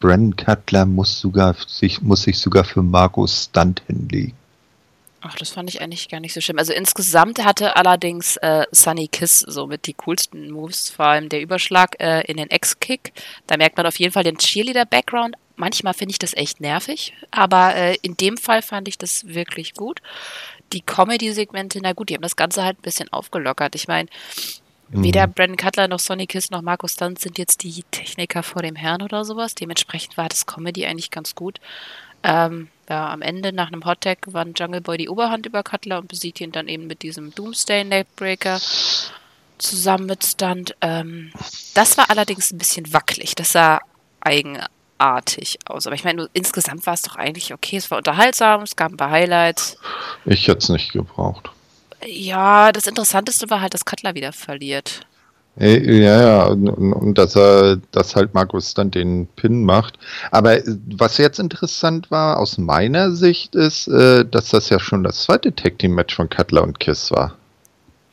Brandon 0.00 0.36
Cutler 0.36 0.84
muss 0.86 1.20
sogar 1.20 1.56
sich, 1.66 2.02
muss 2.02 2.24
sich 2.24 2.38
sogar 2.38 2.64
für 2.64 2.82
Markus 2.82 3.44
Stunt 3.44 3.82
hinlegen. 3.86 4.36
Ach, 5.26 5.34
das 5.36 5.48
fand 5.48 5.70
ich 5.70 5.80
eigentlich 5.80 6.10
gar 6.10 6.20
nicht 6.20 6.34
so 6.34 6.42
schlimm. 6.42 6.58
Also 6.58 6.74
insgesamt 6.74 7.42
hatte 7.42 7.76
allerdings 7.76 8.36
äh, 8.36 8.66
Sunny 8.72 9.08
Kiss 9.08 9.40
so 9.40 9.66
mit 9.66 9.86
die 9.86 9.94
coolsten 9.94 10.50
Moves, 10.50 10.90
vor 10.90 11.06
allem 11.06 11.30
der 11.30 11.40
Überschlag 11.40 11.96
äh, 11.98 12.20
in 12.30 12.36
den 12.36 12.50
X-Kick. 12.50 13.14
Da 13.46 13.56
merkt 13.56 13.78
man 13.78 13.86
auf 13.86 13.98
jeden 13.98 14.12
Fall 14.12 14.22
den 14.22 14.36
Cheerleader-Background. 14.36 15.36
Manchmal 15.56 15.94
finde 15.94 16.12
ich 16.12 16.18
das 16.18 16.34
echt 16.34 16.60
nervig, 16.60 17.14
aber 17.30 17.74
äh, 17.74 17.96
in 18.02 18.18
dem 18.18 18.36
Fall 18.36 18.60
fand 18.60 18.86
ich 18.86 18.98
das 18.98 19.26
wirklich 19.26 19.72
gut. 19.72 20.02
Die 20.74 20.82
Comedy-Segmente, 20.82 21.78
na 21.82 21.94
gut, 21.94 22.10
die 22.10 22.14
haben 22.14 22.22
das 22.22 22.36
Ganze 22.36 22.62
halt 22.62 22.78
ein 22.78 22.82
bisschen 22.82 23.10
aufgelockert. 23.10 23.74
Ich 23.76 23.88
meine, 23.88 24.10
mhm. 24.90 25.04
weder 25.04 25.26
Brandon 25.26 25.56
Cutler 25.56 25.88
noch 25.88 26.00
Sonny 26.00 26.26
Kiss 26.26 26.50
noch 26.50 26.60
Markus 26.60 26.94
Stunt 26.94 27.18
sind 27.18 27.38
jetzt 27.38 27.62
die 27.62 27.82
Techniker 27.90 28.42
vor 28.42 28.60
dem 28.60 28.76
Herrn 28.76 29.00
oder 29.00 29.24
sowas. 29.24 29.54
Dementsprechend 29.54 30.18
war 30.18 30.28
das 30.28 30.44
Comedy 30.44 30.84
eigentlich 30.84 31.10
ganz 31.10 31.34
gut. 31.34 31.60
Ähm, 32.24 32.68
ja, 32.88 33.10
am 33.10 33.22
Ende 33.22 33.52
nach 33.52 33.68
einem 33.68 33.84
Hottag 33.84 34.22
gewann 34.22 34.54
Jungle 34.54 34.80
Boy 34.80 34.96
die 34.96 35.08
Oberhand 35.08 35.46
über 35.46 35.62
Cutler 35.62 35.98
und 35.98 36.08
besiegt 36.08 36.40
ihn 36.40 36.52
dann 36.52 36.68
eben 36.68 36.86
mit 36.86 37.02
diesem 37.02 37.34
Doomsday 37.34 37.84
Neckbreaker 37.84 38.60
zusammen 39.58 40.06
mit 40.06 40.24
Stunt. 40.24 40.74
Ähm, 40.80 41.32
das 41.74 41.96
war 41.98 42.10
allerdings 42.10 42.50
ein 42.50 42.58
bisschen 42.58 42.92
wackelig. 42.92 43.34
Das 43.34 43.52
sah 43.52 43.80
eigenartig 44.20 45.58
aus. 45.66 45.86
Aber 45.86 45.94
ich 45.94 46.04
meine, 46.04 46.28
insgesamt 46.32 46.86
war 46.86 46.94
es 46.94 47.02
doch 47.02 47.16
eigentlich 47.16 47.52
okay. 47.52 47.76
Es 47.76 47.90
war 47.90 47.98
unterhaltsam, 47.98 48.62
es 48.62 48.74
gab 48.74 48.92
ein 48.92 48.96
paar 48.96 49.10
Highlights. 49.10 49.76
Ich 50.24 50.48
hätte 50.48 50.58
es 50.58 50.68
nicht 50.70 50.92
gebraucht. 50.92 51.50
Ja, 52.06 52.72
das 52.72 52.86
Interessanteste 52.86 53.48
war 53.50 53.60
halt, 53.60 53.74
dass 53.74 53.84
Cutler 53.84 54.14
wieder 54.14 54.32
verliert. 54.32 55.06
Äh, 55.58 56.02
ja, 56.02 56.22
ja, 56.22 56.44
und, 56.46 56.68
und 56.68 57.18
dass 57.18 57.36
er, 57.36 57.76
dass 57.92 58.16
halt 58.16 58.34
Markus 58.34 58.74
dann 58.74 58.90
den 58.90 59.28
Pin 59.36 59.64
macht. 59.64 59.98
Aber 60.30 60.56
äh, 60.56 60.76
was 60.96 61.18
jetzt 61.18 61.38
interessant 61.38 62.10
war, 62.10 62.38
aus 62.38 62.58
meiner 62.58 63.12
Sicht, 63.12 63.54
ist, 63.54 63.86
äh, 63.86 64.24
dass 64.24 64.50
das 64.50 64.68
ja 64.68 64.80
schon 64.80 65.04
das 65.04 65.22
zweite 65.22 65.54
Tag 65.54 65.78
Team 65.78 65.94
Match 65.94 66.14
von 66.14 66.28
Cutler 66.28 66.62
und 66.62 66.80
Kiss 66.80 67.10
war. 67.12 67.36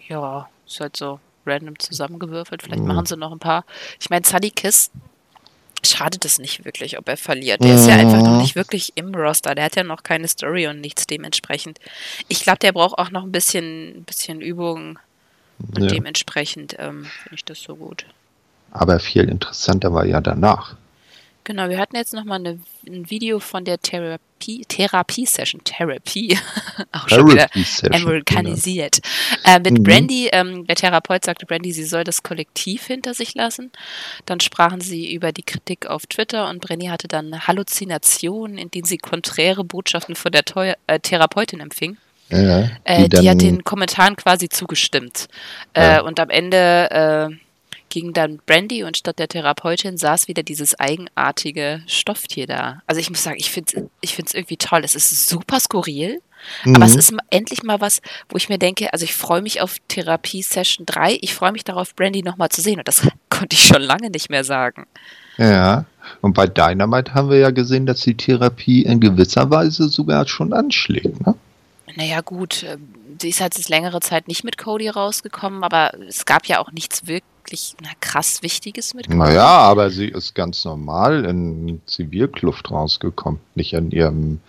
Ja, 0.08 0.50
ist 0.68 0.80
halt 0.80 0.96
so 0.96 1.20
random 1.46 1.80
zusammengewürfelt. 1.80 2.62
Vielleicht 2.62 2.84
mhm. 2.84 2.90
machen 2.90 3.06
sie 3.08 3.18
noch 3.18 3.32
ein 3.32 3.40
paar. 3.40 3.66
Ich 4.00 4.10
meine, 4.10 4.26
Sunny 4.26 4.52
Kiss 4.52 4.92
schadet 5.84 6.24
es 6.26 6.38
nicht 6.38 6.64
wirklich, 6.64 7.00
ob 7.00 7.10
er 7.10 7.18
verliert. 7.18 7.64
Der 7.64 7.74
ist 7.74 7.88
ja 7.88 7.96
einfach 7.96 8.22
noch 8.22 8.34
mhm. 8.34 8.38
nicht 8.38 8.56
wirklich 8.56 8.94
im 8.96 9.16
Roster. 9.16 9.56
Der 9.56 9.66
hat 9.66 9.76
ja 9.76 9.84
noch 9.84 10.04
keine 10.04 10.28
Story 10.28 10.68
und 10.68 10.80
nichts 10.80 11.08
dementsprechend. 11.08 11.80
Ich 12.28 12.44
glaube, 12.44 12.60
der 12.60 12.72
braucht 12.72 13.00
auch 13.00 13.10
noch 13.10 13.24
ein 13.24 13.32
bisschen, 13.32 13.98
ein 13.98 14.04
bisschen 14.04 14.42
Übung 14.42 15.00
und 15.76 15.84
ja. 15.84 15.88
dementsprechend 15.88 16.76
ähm, 16.80 17.06
finde 17.06 17.36
ich 17.36 17.46
das 17.46 17.62
so 17.62 17.76
gut. 17.76 18.06
Aber 18.72 19.00
viel 19.00 19.30
interessanter 19.30 19.94
war 19.94 20.06
ja 20.06 20.22
danach. 20.22 20.76
Genau, 21.44 21.70
wir 21.70 21.80
hatten 21.80 21.96
jetzt 21.96 22.14
nochmal 22.14 22.40
ein 22.46 23.10
Video 23.10 23.40
von 23.40 23.66
der 23.66 23.80
Therapie, 23.80 24.64
Therapie-Session, 24.68 25.64
Therapie, 25.64 26.38
auch 26.92 27.10
schon 27.10 27.32
wieder 27.32 27.50
amerikanisiert, 27.92 29.00
genau. 29.44 29.56
äh, 29.56 29.60
mit 29.60 29.80
mhm. 29.80 29.84
Brandy. 29.84 30.30
Ähm, 30.32 30.68
der 30.68 30.76
Therapeut 30.76 31.26
sagte 31.26 31.48
Brandy, 31.48 31.72
sie 31.72 31.84
soll 31.84 32.04
das 32.04 32.22
Kollektiv 32.22 32.86
hinter 32.86 33.16
sich 33.16 33.34
lassen. 33.34 33.72
Dann 34.28 34.40
sprachen 34.40 34.82
sie 34.82 35.14
über 35.14 35.32
die 35.32 35.44
Kritik 35.44 35.88
auf 35.88 36.06
Twitter 36.06 36.48
und 36.48 36.62
Brandy 36.62 36.88
hatte 36.88 37.08
dann 37.08 37.48
Halluzinationen, 37.48 38.60
in 38.60 38.70
denen 38.70 38.86
sie 38.86 39.00
konträre 39.00 39.64
Botschaften 39.64 40.16
von 40.16 40.32
der 40.32 40.46
Teu 40.46 40.74
äh, 40.86 41.00
Therapeutin 41.00 41.60
empfing. 41.60 41.98
Ja, 42.32 42.62
die, 42.62 42.70
äh, 42.86 43.10
die 43.10 43.30
hat 43.30 43.42
den 43.42 43.64
Kommentaren 43.64 44.16
quasi 44.16 44.50
zugestimmt. 44.50 45.28
Ja. 45.76 46.00
Äh, 46.00 46.02
und 46.02 46.20
am 46.20 46.30
Ende 46.30 47.30
äh, 47.30 47.36
ging 47.92 48.14
dann 48.14 48.40
Brandy 48.46 48.84
und 48.84 48.98
statt 48.98 49.20
der 49.20 49.28
Therapeutin 49.28 49.98
saß 49.98 50.28
wieder 50.28 50.42
dieses 50.42 50.80
eigenartige 50.80 51.84
Stofftier 51.86 52.48
da. 52.48 52.82
Also 52.88 53.00
ich 53.00 53.10
muss 53.10 53.22
sagen, 53.22 53.38
ich 53.38 53.52
finde 53.52 53.90
es 54.02 54.18
ich 54.18 54.34
irgendwie 54.34 54.58
toll. 54.58 54.82
Es 54.84 54.96
ist 54.96 55.30
super 55.30 55.60
skurril, 55.60 56.22
mhm. 56.64 56.78
aber 56.78 56.86
es 56.86 56.96
ist 56.96 57.14
endlich 57.30 57.62
mal 57.64 57.82
was, 57.82 58.02
wo 58.30 58.38
ich 58.38 58.50
mir 58.50 58.58
denke, 58.58 58.92
also 58.94 59.04
ich 59.04 59.14
freue 59.14 59.42
mich 59.42 59.62
auf 59.62 59.76
Therapie 59.90 60.42
Session 60.42 60.86
3. 60.86 61.20
Ich 61.22 61.36
freue 61.36 61.52
mich 61.52 61.66
darauf, 61.66 61.94
Brandy 61.96 62.24
nochmal 62.24 62.50
zu 62.50 62.62
sehen. 62.62 62.80
Und 62.80 62.88
das 62.88 63.02
konnte 63.30 63.56
ich 63.56 63.68
schon 63.68 63.82
lange 63.82 64.10
nicht 64.10 64.30
mehr 64.30 64.46
sagen. 64.46 64.88
Ja, 65.38 65.86
und 66.22 66.34
bei 66.34 66.48
Dynamite 66.48 67.14
haben 67.14 67.30
wir 67.30 67.38
ja 67.38 67.52
gesehen, 67.52 67.86
dass 67.86 68.02
die 68.02 68.16
Therapie 68.16 68.84
in 68.84 69.00
gewisser 69.00 69.50
Weise 69.50 69.88
sogar 69.90 70.28
schon 70.28 70.54
anschlägt, 70.54 71.26
ne? 71.26 71.36
Naja, 71.96 72.22
gut, 72.22 72.64
ähm, 72.64 72.94
sie 73.20 73.30
ist 73.30 73.42
halt 73.42 73.58
jetzt 73.58 73.70
längere 73.70 74.00
Zeit 74.00 74.28
nicht 74.28 74.44
mit 74.44 74.58
Cody 74.58 74.90
rausgekommen, 74.90 75.64
aber 75.64 75.94
es 76.08 76.26
gab 76.26 76.46
ja 76.46 76.60
auch 76.60 76.72
nichts 76.72 77.08
wirklich 77.08 77.76
na, 77.82 77.90
krass 78.00 78.42
Wichtiges 78.44 78.94
mit 78.94 79.08
Cody. 79.08 79.18
Naja, 79.18 79.46
aber 79.46 79.90
sie 79.90 80.08
ist 80.08 80.36
ganz 80.36 80.64
normal 80.66 81.26
in 81.26 81.82
Zivilkluft 81.86 82.72
rausgekommen, 82.72 83.40
nicht 83.56 83.74
in 83.74 83.92
ihrem 83.92 84.40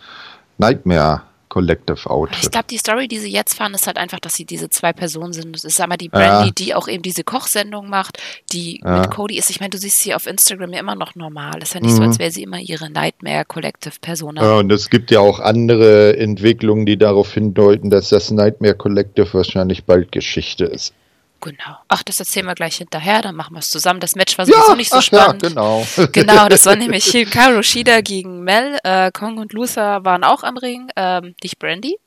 Nightmare 0.59 1.23
Collective 1.53 2.09
Outfit. 2.09 2.45
Ich 2.45 2.51
glaube, 2.51 2.65
die 2.71 2.79
Story, 2.79 3.09
die 3.09 3.19
sie 3.19 3.31
jetzt 3.31 3.53
fahren, 3.59 3.75
ist 3.75 3.87
halt 3.87 3.99
einfach, 3.99 4.19
dass 4.21 4.35
sie 4.35 4.47
diese 4.47 4.71
zwei 4.71 4.95
Personen 4.95 5.35
sind. 5.35 5.55
Es 5.55 5.65
ist 5.65 5.79
einmal 5.83 5.99
die 5.99 6.09
Brandy, 6.09 6.47
ja. 6.47 6.51
die 6.51 6.75
auch 6.75 6.89
eben 6.89 7.03
diese 7.03 7.25
Kochsendung 7.25 7.91
macht, 7.91 8.17
die 8.53 8.81
ja. 8.83 9.01
mit 9.01 9.11
Cody 9.11 9.37
ist. 9.37 9.51
Ich 9.51 9.61
meine, 9.61 9.69
du 9.69 9.77
siehst 9.77 9.99
sie 9.99 10.15
auf 10.15 10.27
Instagram 10.27 10.73
ja 10.73 10.81
immer 10.81 10.95
noch 10.95 11.15
normal. 11.15 11.59
Es 11.59 11.69
ist 11.69 11.75
ja 11.75 11.81
nicht 11.81 11.93
mhm. 11.93 11.97
so, 11.97 12.03
als 12.05 12.19
wäre 12.19 12.31
sie 12.31 12.43
immer 12.43 12.59
ihre 12.59 12.89
Nightmare 12.89 13.45
Collective 13.45 13.97
Person. 14.01 14.37
Ja, 14.37 14.61
und 14.61 14.73
es 14.73 14.89
gibt 14.89 15.11
ja 15.11 15.21
auch 15.21 15.41
andere 15.41 16.17
Entwicklungen, 16.17 16.87
die 16.87 16.97
darauf 16.97 17.35
hindeuten, 17.35 17.91
dass 17.91 18.09
das 18.09 18.31
Nightmare 18.31 18.75
Collective 18.75 19.35
wahrscheinlich 19.35 19.85
bald 19.85 20.11
Geschichte 20.11 20.65
ist. 20.65 20.95
Genau. 21.43 21.77
Ach, 21.89 22.05
das 22.05 22.21
erzählen 22.21 22.47
wir 22.47 22.55
gleich 22.55 22.77
hinterher, 22.77 23.21
dann 23.21 23.35
machen 23.35 23.55
wir 23.55 23.59
es 23.59 23.69
zusammen. 23.69 23.99
Das 23.99 24.15
Match 24.15 24.39
war 24.39 24.47
sowieso 24.47 24.71
ja, 24.71 24.77
nicht 24.77 24.91
so 24.91 24.99
ach, 24.99 25.03
spannend. 25.03 25.43
Ja, 25.43 25.49
genau. 25.49 25.87
genau, 26.13 26.49
das 26.49 26.67
war 26.67 26.77
nämlich 26.77 27.05
Hikaru 27.07 27.65
Shida 27.65 28.01
gegen 28.01 28.45
Mel. 28.45 28.79
Äh, 28.85 29.11
Kong 29.11 29.39
und 29.39 29.53
Luther 29.53 30.05
waren 30.05 30.23
auch 30.23 30.45
am 30.45 30.57
Ring, 30.57 30.89
ähm, 30.95 31.35
nicht 31.43 31.59
Brandy. 31.59 31.99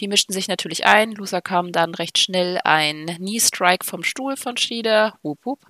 Die 0.00 0.08
mischten 0.08 0.32
sich 0.32 0.48
natürlich 0.48 0.86
ein. 0.86 1.12
Luther 1.12 1.40
kam 1.40 1.70
dann 1.70 1.94
recht 1.94 2.18
schnell 2.18 2.58
ein 2.64 3.06
Knee-Strike 3.06 3.86
vom 3.86 4.02
Stuhl 4.02 4.36
von 4.36 4.56
Shida. 4.56 5.18
Wup, 5.22 5.38
wup. 5.46 5.60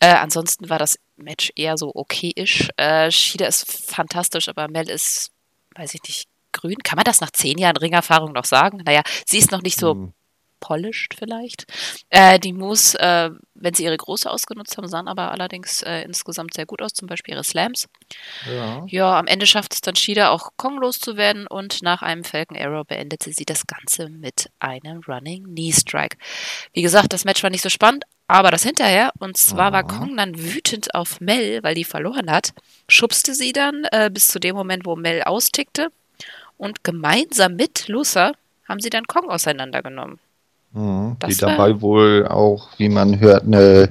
Äh, 0.00 0.14
ansonsten 0.14 0.70
war 0.70 0.78
das 0.78 0.98
Match 1.16 1.52
eher 1.56 1.76
so 1.76 1.92
okayisch. 1.94 2.70
Äh, 2.78 3.10
Shida 3.10 3.46
ist 3.46 3.70
fantastisch, 3.70 4.48
aber 4.48 4.68
Mel 4.68 4.88
ist, 4.88 5.30
weiß 5.74 5.92
ich 5.92 6.02
nicht, 6.04 6.28
grün. 6.52 6.78
Kann 6.82 6.96
man 6.96 7.04
das 7.04 7.20
nach 7.20 7.32
zehn 7.32 7.58
Jahren 7.58 7.76
Ringerfahrung 7.76 8.32
noch 8.32 8.46
sagen? 8.46 8.80
Naja, 8.86 9.02
sie 9.26 9.36
ist 9.36 9.52
noch 9.52 9.60
nicht 9.60 9.78
so 9.78 9.92
hm 9.92 10.14
polished 10.60 11.14
vielleicht. 11.18 11.66
Äh, 12.10 12.38
die 12.38 12.52
Moves, 12.52 12.94
äh, 12.94 13.30
wenn 13.54 13.74
sie 13.74 13.84
ihre 13.84 13.96
Große 13.96 14.30
ausgenutzt 14.30 14.76
haben, 14.76 14.88
sahen 14.88 15.08
aber 15.08 15.30
allerdings 15.30 15.82
äh, 15.82 16.02
insgesamt 16.02 16.54
sehr 16.54 16.66
gut 16.66 16.82
aus, 16.82 16.92
zum 16.92 17.08
Beispiel 17.08 17.34
ihre 17.34 17.44
Slams. 17.44 17.88
Ja. 18.50 18.84
ja, 18.86 19.18
am 19.18 19.26
Ende 19.26 19.46
schafft 19.46 19.74
es 19.74 19.80
dann 19.80 19.96
Shida 19.96 20.30
auch 20.30 20.50
Kong 20.56 20.78
loszuwerden 20.78 21.46
und 21.46 21.82
nach 21.82 22.02
einem 22.02 22.24
Falcon 22.24 22.56
Arrow 22.56 22.86
beendete 22.86 23.32
sie 23.32 23.44
das 23.44 23.66
Ganze 23.66 24.08
mit 24.08 24.50
einem 24.58 25.00
Running 25.06 25.44
Knee 25.44 25.72
Strike. 25.72 26.16
Wie 26.72 26.82
gesagt, 26.82 27.12
das 27.12 27.24
Match 27.24 27.42
war 27.42 27.50
nicht 27.50 27.62
so 27.62 27.70
spannend, 27.70 28.04
aber 28.28 28.50
das 28.50 28.64
hinterher, 28.64 29.12
und 29.18 29.36
zwar 29.36 29.72
war 29.72 29.84
Kong 29.84 30.16
dann 30.16 30.36
wütend 30.36 30.94
auf 30.94 31.20
Mel, 31.20 31.62
weil 31.62 31.74
die 31.74 31.84
verloren 31.84 32.30
hat, 32.30 32.52
schubste 32.88 33.34
sie 33.34 33.52
dann 33.52 33.84
äh, 33.92 34.10
bis 34.12 34.28
zu 34.28 34.40
dem 34.40 34.56
Moment, 34.56 34.84
wo 34.84 34.96
Mel 34.96 35.22
austickte 35.22 35.90
und 36.58 36.82
gemeinsam 36.82 37.54
mit 37.54 37.88
Luther 37.88 38.32
haben 38.68 38.80
sie 38.80 38.90
dann 38.90 39.06
Kong 39.06 39.30
auseinandergenommen. 39.30 40.18
Mhm, 40.72 41.16
die 41.26 41.36
dabei 41.36 41.80
wohl 41.80 42.26
auch, 42.26 42.68
wie 42.78 42.88
man 42.88 43.20
hört, 43.20 43.44
eine 43.44 43.88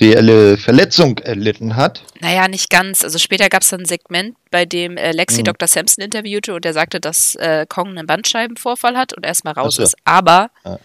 reelle 0.00 0.56
Verletzung 0.56 1.18
erlitten 1.18 1.76
hat. 1.76 2.02
Naja, 2.20 2.48
nicht 2.48 2.70
ganz. 2.70 3.04
Also 3.04 3.18
später 3.18 3.48
gab 3.48 3.62
es 3.62 3.72
ein 3.72 3.84
Segment, 3.84 4.36
bei 4.50 4.64
dem 4.64 4.96
äh, 4.96 5.12
Lexi 5.12 5.40
mhm. 5.40 5.44
Dr. 5.44 5.68
Sampson 5.68 6.02
interviewte 6.02 6.54
und 6.54 6.64
er 6.64 6.72
sagte, 6.72 7.00
dass 7.00 7.34
äh, 7.36 7.66
Kong 7.68 7.88
einen 7.88 8.06
Bandscheibenvorfall 8.06 8.96
hat 8.96 9.12
und 9.12 9.26
erstmal 9.26 9.54
raus 9.54 9.76
so. 9.76 9.82
ist. 9.82 9.96
Aber 10.04 10.50
ja 10.64 10.78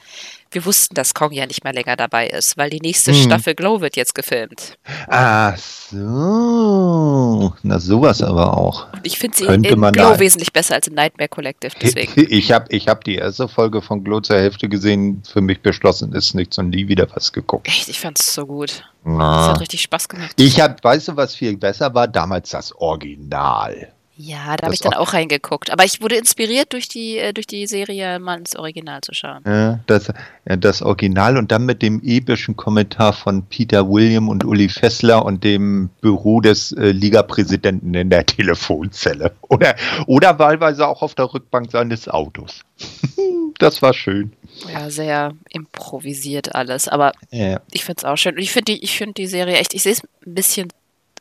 wir 0.52 0.66
wussten, 0.66 0.96
dass 0.96 1.14
Kong 1.14 1.32
ja 1.32 1.46
nicht 1.46 1.64
mehr 1.64 1.74
länger 1.74 1.96
dabei 1.96 2.28
ist, 2.28 2.58
weil 2.58 2.70
die 2.70 2.80
nächste 2.80 3.12
hm. 3.12 3.24
Staffel 3.24 3.56
Glow 3.56 3.82
wird 3.82 3.96
jetzt 3.96 4.16
gefilmt. 4.16 4.78
Ach 5.08 5.58
so. 5.58 7.54
Na, 7.64 7.80
sowas 7.80 8.22
aber 8.22 8.58
auch. 8.58 8.92
Und 8.94 9.06
ich 9.06 9.18
finde 9.18 9.38
sie 9.38 9.46
in 9.46 9.64
Glow 9.64 9.92
da 9.92 10.20
wesentlich 10.20 10.54
besser 10.54 10.76
als 10.76 10.88
in 10.88 10.96
Nightmare 10.96 11.30
Collective, 11.30 11.74
deswegen. 11.82 12.12
Ich 12.30 12.52
habe 12.52 12.66
ich 12.70 12.88
hab 12.88 13.04
die 13.04 13.16
erste 13.16 13.48
Folge 13.48 13.82
von 13.82 14.04
Glow 14.04 14.20
zur 14.22 14.38
Hälfte 14.38 14.70
gesehen, 14.70 15.24
für 15.28 15.42
mich 15.42 15.62
beschlossen 15.62 16.14
ist 16.14 16.34
nichts 16.34 16.58
und 16.58 16.70
nie 16.70 16.88
wieder 16.88 17.08
was 17.14 17.32
geguckt. 17.34 17.68
Echt, 17.68 17.88
ich 17.88 18.00
fand 18.00 18.20
es 18.20 18.34
so 18.34 18.46
gut. 18.46 18.84
Na. 19.04 19.40
Das 19.40 19.48
hat 19.50 19.62
richtig 19.62 19.82
Spaß 19.82 20.10
gemacht. 20.10 20.34
Ich 20.38 20.60
hab, 20.60 20.84
weißt 20.84 21.10
du, 21.10 21.16
was 21.16 21.36
viel 21.36 21.58
besser 21.58 21.94
war? 21.94 22.08
Damals 22.08 22.50
das 22.50 22.74
Original. 22.76 23.94
Ja, 24.20 24.58
da 24.58 24.66
habe 24.66 24.74
ich 24.74 24.82
dann 24.82 24.96
auch 24.96 25.14
reingeguckt. 25.14 25.72
Aber 25.72 25.86
ich 25.86 26.02
wurde 26.02 26.16
inspiriert 26.16 26.74
durch 26.74 26.88
die, 26.88 27.20
äh, 27.20 27.34
durch 27.34 27.46
die 27.46 27.68
Serie 27.68 28.18
mal 28.18 28.40
ins 28.40 28.56
Original 28.56 29.02
zu 29.02 29.14
schauen. 29.14 29.44
Ja, 29.46 29.80
das, 29.86 30.12
das 30.46 30.82
Original 30.82 31.38
und 31.38 31.52
dann 31.52 31.66
mit 31.66 31.84
dem 31.84 32.02
epischen 32.04 32.56
Kommentar 32.56 33.14
von 33.14 33.46
Peter 33.46 33.88
William 33.88 34.28
und 34.28 34.44
Uli 34.44 34.70
Fessler 34.70 35.24
und 35.24 35.44
dem 35.44 35.90
Büro 36.02 36.42
des 36.42 36.72
äh, 36.72 36.92
Ligapräsidenten 36.92 37.94
in 37.94 38.10
der 38.10 38.26
Telefonzelle. 38.26 39.34
Oder, 39.50 39.76
oder 40.08 40.40
wahlweise 40.40 40.86
auch 40.86 41.02
auf 41.02 41.16
der 41.16 41.34
Rückbank 41.34 41.72
seines 41.72 42.10
Autos. 42.10 42.62
das 43.60 43.82
war 43.82 43.94
schön. 43.94 44.34
Ja, 44.72 44.90
sehr 44.90 45.34
improvisiert 45.50 46.54
alles. 46.54 46.90
Aber 46.90 47.14
ja. 47.32 47.62
ich 47.72 47.86
finde 47.86 48.00
es 48.00 48.04
auch 48.04 48.18
schön. 48.18 48.36
Und 48.36 48.42
ich 48.42 48.52
finde 48.52 48.76
die, 48.76 48.88
find 48.88 49.18
die 49.18 49.28
Serie 49.28 49.56
echt, 49.56 49.74
ich 49.74 49.84
sehe 49.84 49.94
es 49.94 50.04
ein 50.04 50.34
bisschen 50.34 50.68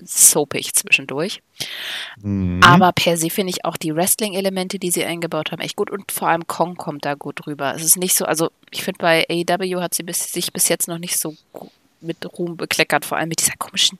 soapig 0.04 0.74
zwischendurch. 0.74 1.42
Mhm. 2.20 2.62
Aber 2.62 2.92
per 2.92 3.16
se 3.16 3.30
finde 3.30 3.50
ich 3.50 3.64
auch 3.64 3.76
die 3.76 3.94
Wrestling-Elemente, 3.94 4.78
die 4.78 4.90
sie 4.90 5.04
eingebaut 5.04 5.52
haben, 5.52 5.60
echt 5.60 5.76
gut. 5.76 5.90
Und 5.90 6.12
vor 6.12 6.28
allem 6.28 6.46
Kong 6.46 6.76
kommt 6.76 7.04
da 7.04 7.14
gut 7.14 7.46
rüber. 7.46 7.74
Es 7.74 7.84
ist 7.84 7.96
nicht 7.96 8.14
so, 8.14 8.24
also 8.24 8.50
ich 8.70 8.82
finde 8.82 8.98
bei 8.98 9.26
AEW 9.28 9.80
hat 9.80 9.94
sie 9.94 10.02
bis, 10.02 10.32
sich 10.32 10.52
bis 10.52 10.68
jetzt 10.68 10.88
noch 10.88 10.98
nicht 10.98 11.18
so 11.18 11.34
mit 12.00 12.18
Ruhm 12.38 12.56
bekleckert, 12.56 13.04
vor 13.04 13.18
allem 13.18 13.28
mit 13.28 13.40
dieser 13.40 13.56
komischen, 13.58 13.98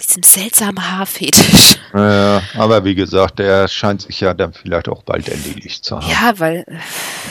diesem 0.00 0.22
seltsamen 0.22 0.90
Haarfetisch. 0.90 1.78
Ja, 1.92 2.42
aber 2.54 2.84
wie 2.84 2.94
gesagt, 2.94 3.38
der 3.38 3.66
scheint 3.68 4.02
sich 4.02 4.20
ja 4.20 4.34
dann 4.34 4.52
vielleicht 4.52 4.88
auch 4.88 5.02
bald 5.02 5.28
erledigt 5.28 5.84
zu 5.84 5.96
haben. 5.96 6.08
Ja, 6.08 6.38
weil, 6.38 6.64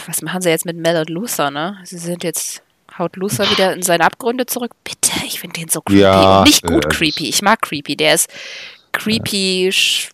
was 0.06 0.22
machen 0.22 0.42
sie 0.42 0.50
jetzt 0.50 0.66
mit 0.66 0.78
Mel 0.78 0.98
und 0.98 1.10
Luther, 1.10 1.52
ne? 1.52 1.78
Sie 1.84 1.98
sind 1.98 2.24
jetzt 2.24 2.62
haut 2.98 3.16
Luther 3.16 3.50
wieder 3.50 3.74
in 3.74 3.82
seine 3.82 4.06
Abgründe 4.06 4.46
zurück. 4.46 4.72
Bitte, 4.84 5.12
ich 5.26 5.40
finde 5.40 5.60
den 5.60 5.70
so 5.70 5.82
creepy. 5.82 6.02
Ja, 6.02 6.44
nicht 6.44 6.64
gut 6.64 6.86
äh, 6.86 6.90
creepy. 6.90 7.30
Ich 7.30 7.42
mag 7.42 7.62
creepy. 7.62 7.96
Der 7.96 8.14
ist 8.14 8.30
creepy. 8.92 9.66
Ja. 9.70 10.10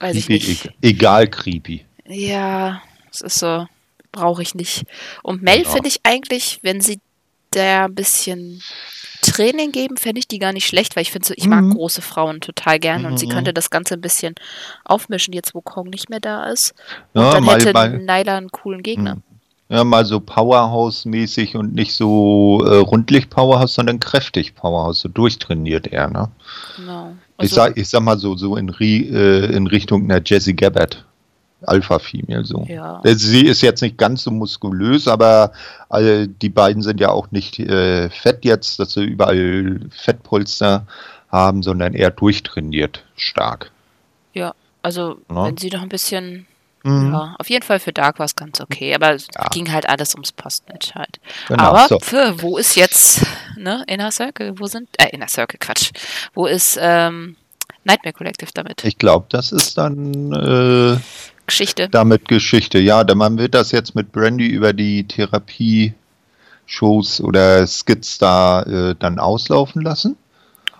Weiß 0.00 0.16
ich 0.16 0.28
nicht. 0.28 0.66
E 0.66 0.70
egal 0.82 1.28
creepy. 1.28 1.84
Ja, 2.06 2.82
es 3.10 3.20
ist 3.20 3.38
so. 3.38 3.66
Brauche 4.10 4.42
ich 4.42 4.54
nicht. 4.54 4.84
Und 5.22 5.42
Mel 5.42 5.60
genau. 5.60 5.70
finde 5.70 5.88
ich 5.88 6.00
eigentlich, 6.02 6.58
wenn 6.62 6.80
sie 6.80 7.00
da 7.50 7.86
ein 7.86 7.94
bisschen 7.94 8.62
Training 9.22 9.72
geben, 9.72 9.96
fände 9.96 10.18
ich 10.18 10.28
die 10.28 10.38
gar 10.38 10.52
nicht 10.52 10.66
schlecht, 10.66 10.96
weil 10.96 11.02
ich 11.02 11.12
finde 11.12 11.28
so, 11.28 11.34
ich 11.36 11.46
mag 11.46 11.62
mhm. 11.62 11.74
große 11.74 12.02
Frauen 12.02 12.40
total 12.40 12.78
gerne 12.78 13.06
mhm. 13.06 13.12
und 13.12 13.18
sie 13.18 13.26
mhm. 13.26 13.30
könnte 13.30 13.54
das 13.54 13.70
Ganze 13.70 13.94
ein 13.94 14.00
bisschen 14.00 14.34
aufmischen, 14.84 15.32
jetzt 15.32 15.54
wo 15.54 15.60
Kong 15.60 15.88
nicht 15.88 16.10
mehr 16.10 16.20
da 16.20 16.46
ist. 16.46 16.74
Und 17.14 17.22
ja, 17.22 17.30
dann 17.32 17.48
hätte 17.48 17.72
Nyla 17.72 18.36
einen 18.36 18.50
coolen 18.50 18.82
Gegner. 18.82 19.16
Mhm. 19.16 19.31
Ja, 19.72 19.84
mal 19.84 20.04
so 20.04 20.20
Powerhouse-mäßig 20.20 21.56
und 21.56 21.74
nicht 21.74 21.94
so 21.94 22.62
äh, 22.62 22.76
rundlich 22.76 23.30
Powerhouse, 23.30 23.72
sondern 23.72 24.00
kräftig 24.00 24.54
Powerhouse, 24.54 25.00
so 25.00 25.08
durchtrainiert 25.08 25.86
er, 25.86 26.10
ne? 26.10 26.28
Genau. 26.76 27.14
Also, 27.38 27.40
ich, 27.40 27.50
sag, 27.52 27.76
ich 27.78 27.88
sag 27.88 28.02
mal 28.02 28.18
so, 28.18 28.36
so 28.36 28.56
in, 28.58 28.68
äh, 28.68 29.46
in 29.46 29.66
Richtung 29.66 30.04
einer 30.04 30.20
Jessie 30.22 30.54
Gabbard. 30.54 31.06
Alpha-Female 31.62 32.44
so. 32.44 32.66
Ja. 32.68 33.00
Sie 33.04 33.46
ist 33.46 33.62
jetzt 33.62 33.80
nicht 33.80 33.96
ganz 33.96 34.24
so 34.24 34.30
muskulös, 34.30 35.08
aber 35.08 35.52
äh, 35.90 36.28
die 36.42 36.50
beiden 36.50 36.82
sind 36.82 37.00
ja 37.00 37.10
auch 37.10 37.30
nicht 37.30 37.58
äh, 37.58 38.10
fett 38.10 38.44
jetzt, 38.44 38.78
dass 38.78 38.92
sie 38.92 39.04
überall 39.04 39.80
Fettpolster 39.90 40.86
haben, 41.30 41.62
sondern 41.62 41.94
eher 41.94 42.10
durchtrainiert 42.10 43.04
stark. 43.16 43.70
Ja, 44.34 44.54
also 44.82 45.16
ja. 45.30 45.46
wenn 45.46 45.56
sie 45.56 45.70
noch 45.70 45.82
ein 45.82 45.88
bisschen 45.88 46.46
Mhm. 46.84 47.12
Ja, 47.12 47.36
auf 47.38 47.48
jeden 47.48 47.64
Fall 47.64 47.78
für 47.78 47.92
Dark 47.92 48.18
war 48.18 48.26
es 48.26 48.34
ganz 48.34 48.60
okay, 48.60 48.92
aber 48.94 49.14
es 49.14 49.28
ja. 49.34 49.48
ging 49.50 49.72
halt 49.72 49.88
alles 49.88 50.14
ums 50.14 50.32
Postmatch 50.32 50.94
halt. 50.94 51.20
Genau, 51.48 51.62
aber 51.62 51.88
so. 51.88 52.00
für, 52.00 52.42
wo 52.42 52.58
ist 52.58 52.74
jetzt, 52.74 53.24
ne, 53.56 53.84
Inner 53.86 54.10
Circle, 54.10 54.58
wo 54.58 54.66
sind, 54.66 54.88
äh, 54.98 55.10
Inner 55.10 55.28
Circle, 55.28 55.58
Quatsch, 55.60 55.92
wo 56.34 56.46
ist 56.46 56.78
ähm, 56.80 57.36
Nightmare 57.84 58.12
Collective 58.12 58.50
damit? 58.52 58.84
Ich 58.84 58.98
glaube, 58.98 59.26
das 59.28 59.52
ist 59.52 59.78
dann 59.78 60.32
äh, 60.32 60.98
Geschichte. 61.46 61.88
Damit 61.88 62.28
Geschichte, 62.28 62.78
ja, 62.78 63.04
man 63.14 63.38
wird 63.38 63.54
das 63.54 63.72
jetzt 63.72 63.94
mit 63.94 64.12
Brandy 64.12 64.48
über 64.48 64.72
die 64.72 65.06
Therapie-Shows 65.06 67.20
oder 67.20 67.66
Skits 67.66 68.18
da 68.18 68.62
äh, 68.62 68.94
dann 68.98 69.18
auslaufen 69.18 69.82
lassen. 69.82 70.16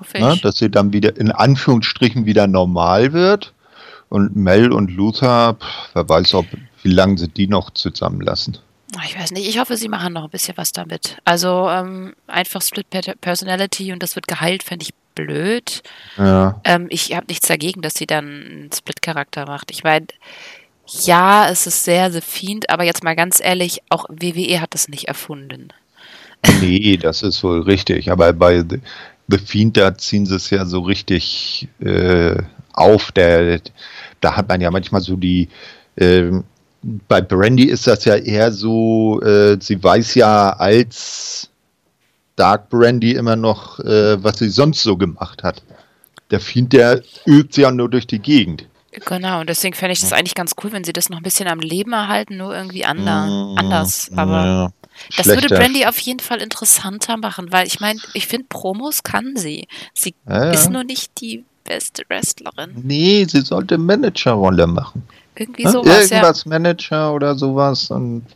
Hoffe 0.00 0.18
ne, 0.18 0.32
ich. 0.34 0.40
dass 0.40 0.58
sie 0.58 0.70
dann 0.70 0.92
wieder 0.92 1.16
in 1.16 1.30
Anführungsstrichen 1.30 2.26
wieder 2.26 2.46
normal 2.46 3.12
wird. 3.12 3.52
Und 4.12 4.36
Mel 4.36 4.72
und 4.72 4.90
Luther, 4.90 5.54
pff, 5.54 5.94
wer 5.94 6.06
weiß, 6.06 6.34
ob, 6.34 6.44
wie 6.82 6.92
lange 6.92 7.16
sie 7.16 7.28
die 7.28 7.46
noch 7.46 7.70
zusammenlassen. 7.70 8.58
Ich 9.06 9.18
weiß 9.18 9.30
nicht, 9.30 9.48
ich 9.48 9.58
hoffe, 9.58 9.78
sie 9.78 9.88
machen 9.88 10.12
noch 10.12 10.24
ein 10.24 10.30
bisschen 10.30 10.54
was 10.58 10.72
damit. 10.72 11.16
Also 11.24 11.70
ähm, 11.70 12.12
einfach 12.26 12.60
Split 12.60 12.88
Personality 13.22 13.90
und 13.90 14.02
das 14.02 14.14
wird 14.14 14.28
geheilt, 14.28 14.64
fände 14.64 14.82
ich 14.82 14.92
blöd. 15.14 15.82
Ja. 16.18 16.60
Ähm, 16.64 16.88
ich 16.90 17.16
habe 17.16 17.24
nichts 17.30 17.48
dagegen, 17.48 17.80
dass 17.80 17.94
sie 17.94 18.04
dann 18.04 18.26
einen 18.26 18.70
Split-Charakter 18.70 19.46
macht. 19.46 19.70
Ich 19.70 19.82
meine, 19.82 20.08
ja, 20.86 21.48
es 21.48 21.66
ist 21.66 21.82
sehr 21.82 22.12
The 22.12 22.20
Fiend, 22.20 22.68
aber 22.68 22.84
jetzt 22.84 23.02
mal 23.02 23.16
ganz 23.16 23.40
ehrlich, 23.42 23.80
auch 23.88 24.04
WWE 24.10 24.60
hat 24.60 24.74
das 24.74 24.88
nicht 24.88 25.08
erfunden. 25.08 25.68
Nee, 26.60 26.98
das 26.98 27.22
ist 27.22 27.42
wohl 27.42 27.62
richtig. 27.62 28.10
Aber 28.10 28.30
bei 28.34 28.58
The, 28.58 28.78
The 29.28 29.38
Fiend, 29.38 29.78
da 29.78 29.96
ziehen 29.96 30.26
sie 30.26 30.36
es 30.36 30.50
ja 30.50 30.66
so 30.66 30.80
richtig 30.80 31.66
äh, 31.80 32.42
auf. 32.72 33.12
Der, 33.12 33.60
da 34.20 34.36
hat 34.36 34.48
man 34.48 34.60
ja 34.60 34.70
manchmal 34.70 35.00
so 35.00 35.16
die. 35.16 35.48
Äh, 35.96 36.30
bei 36.82 37.20
Brandy 37.20 37.64
ist 37.64 37.86
das 37.86 38.04
ja 38.04 38.16
eher 38.16 38.50
so, 38.50 39.20
äh, 39.22 39.56
sie 39.60 39.82
weiß 39.82 40.16
ja 40.16 40.50
als 40.50 41.48
Dark 42.34 42.70
Brandy 42.70 43.12
immer 43.12 43.36
noch, 43.36 43.78
äh, 43.80 44.22
was 44.22 44.38
sie 44.38 44.48
sonst 44.48 44.82
so 44.82 44.96
gemacht 44.96 45.44
hat. 45.44 45.62
Der 46.32 46.40
Fiend, 46.40 46.72
der 46.72 47.02
übt 47.24 47.54
sie 47.54 47.62
ja 47.62 47.70
nur 47.70 47.88
durch 47.88 48.06
die 48.06 48.18
Gegend. 48.18 48.66
Genau, 49.06 49.40
und 49.40 49.48
deswegen 49.48 49.74
fände 49.74 49.92
ich 49.92 50.00
das 50.00 50.12
eigentlich 50.12 50.34
ganz 50.34 50.52
cool, 50.62 50.72
wenn 50.72 50.84
sie 50.84 50.92
das 50.92 51.08
noch 51.08 51.18
ein 51.18 51.22
bisschen 51.22 51.48
am 51.48 51.60
Leben 51.60 51.92
erhalten, 51.92 52.36
nur 52.36 52.54
irgendwie 52.54 52.84
ander, 52.84 53.26
mm, 53.26 53.58
anders. 53.58 54.10
Aber 54.16 54.44
ja, 54.44 54.72
das 55.16 55.26
würde 55.28 55.48
Brandy 55.48 55.86
auf 55.86 55.98
jeden 55.98 56.20
Fall 56.20 56.42
interessanter 56.42 57.16
machen, 57.16 57.52
weil 57.52 57.66
ich 57.66 57.80
meine, 57.80 58.00
ich 58.12 58.26
finde, 58.26 58.46
Promos 58.50 59.02
kann 59.02 59.36
sie. 59.36 59.66
Sie 59.94 60.14
ja, 60.28 60.50
ist 60.50 60.70
nur 60.70 60.84
nicht 60.84 61.20
die 61.20 61.44
beste 61.64 62.02
Wrestlerin. 62.08 62.72
Nee, 62.82 63.26
sie 63.28 63.40
sollte 63.40 63.78
Managerrolle 63.78 64.66
machen. 64.66 65.02
Irgendwie 65.34 65.66
sowas. 65.66 66.10
Irgendwas 66.10 66.44
ja. 66.44 66.48
Manager 66.48 67.14
oder 67.14 67.34
sowas 67.34 67.90
und 67.90 68.26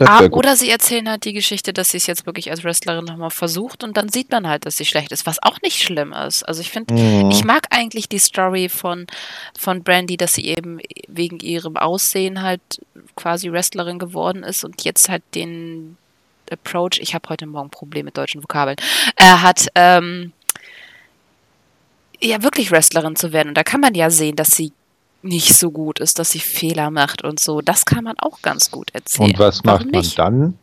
Ah, 0.00 0.26
oder 0.30 0.56
sie 0.56 0.70
erzählen 0.70 1.08
halt 1.08 1.24
die 1.24 1.34
Geschichte, 1.34 1.72
dass 1.72 1.90
sie 1.90 1.98
es 1.98 2.06
jetzt 2.06 2.24
wirklich 2.26 2.50
als 2.50 2.64
Wrestlerin 2.64 3.04
nochmal 3.04 3.30
versucht 3.30 3.84
und 3.84 3.96
dann 3.96 4.08
sieht 4.08 4.30
man 4.30 4.48
halt, 4.48 4.64
dass 4.64 4.76
sie 4.78 4.86
schlecht 4.86 5.12
ist, 5.12 5.26
was 5.26 5.42
auch 5.42 5.60
nicht 5.62 5.82
schlimm 5.82 6.12
ist. 6.12 6.42
Also 6.44 6.62
ich 6.62 6.70
finde, 6.70 6.94
mhm. 6.94 7.30
ich 7.30 7.44
mag 7.44 7.66
eigentlich 7.70 8.08
die 8.08 8.18
Story 8.18 8.68
von, 8.68 9.06
von 9.58 9.82
Brandy, 9.82 10.16
dass 10.16 10.34
sie 10.34 10.46
eben 10.46 10.78
wegen 11.06 11.38
ihrem 11.40 11.76
Aussehen 11.76 12.40
halt 12.40 12.62
quasi 13.14 13.52
Wrestlerin 13.52 13.98
geworden 13.98 14.42
ist 14.42 14.64
und 14.64 14.82
jetzt 14.84 15.08
halt 15.08 15.22
den 15.34 15.96
Approach, 16.50 16.98
ich 17.00 17.14
habe 17.14 17.28
heute 17.28 17.46
Morgen 17.46 17.70
Probleme 17.70 18.06
mit 18.06 18.16
deutschen 18.16 18.42
Vokabeln, 18.42 18.76
er 19.16 19.42
hat 19.42 19.68
ähm, 19.74 20.32
ja 22.22 22.42
wirklich 22.42 22.70
Wrestlerin 22.70 23.16
zu 23.16 23.32
werden. 23.32 23.48
Und 23.48 23.54
da 23.54 23.62
kann 23.62 23.80
man 23.80 23.94
ja 23.94 24.10
sehen, 24.10 24.36
dass 24.36 24.56
sie 24.56 24.72
nicht 25.22 25.54
so 25.54 25.70
gut 25.70 25.98
ist, 26.00 26.18
dass 26.18 26.30
sie 26.30 26.40
Fehler 26.40 26.90
macht 26.90 27.22
und 27.22 27.40
so. 27.40 27.60
Das 27.60 27.84
kann 27.84 28.04
man 28.04 28.18
auch 28.18 28.40
ganz 28.42 28.70
gut 28.70 28.90
erzählen. 28.94 29.30
Und 29.30 29.38
was 29.38 29.62
macht 29.64 29.90
man 29.90 30.06
dann? 30.16 30.58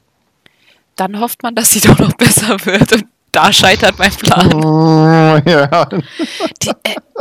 Dann 0.96 1.20
hofft 1.20 1.44
man, 1.44 1.54
dass 1.56 1.72
sie 1.72 1.80
doch 1.88 2.00
noch 2.00 2.14
besser 2.14 2.58
wird 2.66 2.94
und 2.94 3.06
da 3.38 3.54
scheitert 3.54 4.00
mein 4.00 4.12
Plan. 4.12 4.52
Oh, 4.52 5.40
ja. 5.48 5.86
Die 6.64 6.72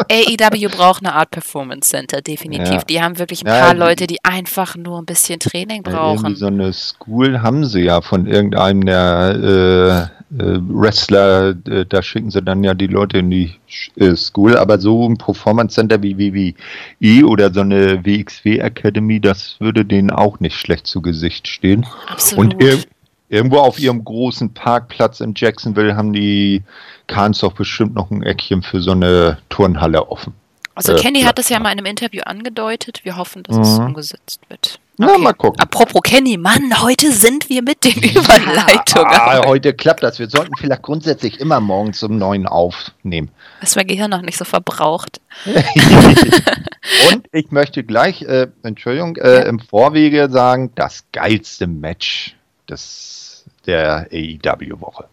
äh, 0.08 0.36
AEW 0.38 0.68
braucht 0.70 1.04
eine 1.04 1.14
Art 1.14 1.30
Performance 1.30 1.90
Center, 1.90 2.22
definitiv. 2.22 2.72
Ja. 2.72 2.84
Die 2.88 3.02
haben 3.02 3.18
wirklich 3.18 3.42
ein 3.42 3.48
paar 3.48 3.72
ja, 3.74 3.86
Leute, 3.86 4.06
die 4.06 4.24
einfach 4.24 4.76
nur 4.76 4.98
ein 4.98 5.04
bisschen 5.04 5.40
Training 5.40 5.82
brauchen. 5.82 6.34
so 6.34 6.46
eine 6.46 6.72
School 6.72 7.42
haben 7.42 7.66
sie 7.66 7.82
ja 7.82 8.00
von 8.00 8.26
irgendeinem 8.26 8.86
der 8.86 10.10
äh, 10.32 10.42
äh, 10.42 10.58
Wrestler, 10.68 11.54
äh, 11.68 11.84
da 11.86 12.02
schicken 12.02 12.30
sie 12.30 12.42
dann 12.42 12.64
ja 12.64 12.72
die 12.72 12.86
Leute 12.86 13.18
in 13.18 13.30
die 13.30 13.52
äh, 13.96 14.16
School, 14.16 14.56
aber 14.56 14.78
so 14.78 15.06
ein 15.06 15.18
Performance 15.18 15.74
Center 15.74 16.02
wie 16.02 16.16
WWE 16.16 17.26
oder 17.26 17.52
so 17.52 17.60
eine 17.60 18.04
WXW 18.04 18.58
Academy, 18.58 19.20
das 19.20 19.56
würde 19.60 19.84
denen 19.84 20.10
auch 20.10 20.40
nicht 20.40 20.56
schlecht 20.56 20.86
zu 20.86 21.02
Gesicht 21.02 21.46
stehen. 21.46 21.84
Absolut. 22.08 22.54
Und 22.54 22.62
ir 22.62 22.78
irgendwo 23.28 23.58
auf 23.58 23.78
ihrem 23.78 24.04
großen 24.04 24.54
Parkplatz 24.54 25.20
in 25.20 25.34
Jacksonville 25.36 25.96
haben 25.96 26.12
die 26.12 26.62
Kahns 27.06 27.40
doch 27.40 27.52
bestimmt 27.52 27.94
noch 27.94 28.10
ein 28.10 28.22
Eckchen 28.22 28.62
für 28.62 28.80
so 28.80 28.92
eine 28.92 29.38
Turnhalle 29.48 30.08
offen. 30.08 30.34
Also 30.74 30.94
Kenny 30.94 31.22
hat 31.22 31.38
es 31.38 31.48
ja 31.48 31.58
mal 31.58 31.72
in 31.72 31.78
einem 31.78 31.86
Interview 31.86 32.20
angedeutet. 32.26 33.00
Wir 33.02 33.16
hoffen, 33.16 33.42
dass 33.44 33.56
mhm. 33.56 33.62
es 33.62 33.78
umgesetzt 33.78 34.40
wird. 34.50 34.78
Okay. 34.98 35.10
Na, 35.12 35.18
mal 35.18 35.32
gucken. 35.32 35.58
Apropos 35.60 36.02
Kenny, 36.02 36.36
Mann, 36.36 36.82
heute 36.82 37.12
sind 37.12 37.48
wir 37.48 37.62
mit 37.62 37.84
den 37.84 37.92
Überleitungen. 38.02 39.10
Ja, 39.10 39.42
heute 39.46 39.72
klappt 39.72 40.02
das. 40.02 40.18
Wir 40.18 40.28
sollten 40.28 40.52
vielleicht 40.58 40.82
grundsätzlich 40.82 41.40
immer 41.40 41.60
morgens 41.60 42.02
um 42.02 42.18
neun 42.18 42.46
aufnehmen. 42.46 43.30
Ist 43.62 43.76
mein 43.76 43.86
Gehirn 43.86 44.10
noch 44.10 44.20
nicht 44.20 44.36
so 44.36 44.44
verbraucht. 44.44 45.20
Und 47.10 47.26
ich 47.32 47.50
möchte 47.50 47.82
gleich, 47.84 48.22
äh, 48.22 48.48
Entschuldigung, 48.62 49.16
äh, 49.16 49.34
ja. 49.34 49.42
im 49.42 49.58
Vorwege 49.60 50.28
sagen, 50.30 50.72
das 50.74 51.04
geilste 51.12 51.66
Match 51.66 52.35
des, 52.68 53.44
der 53.66 54.08
AEW-Woche. 54.12 55.08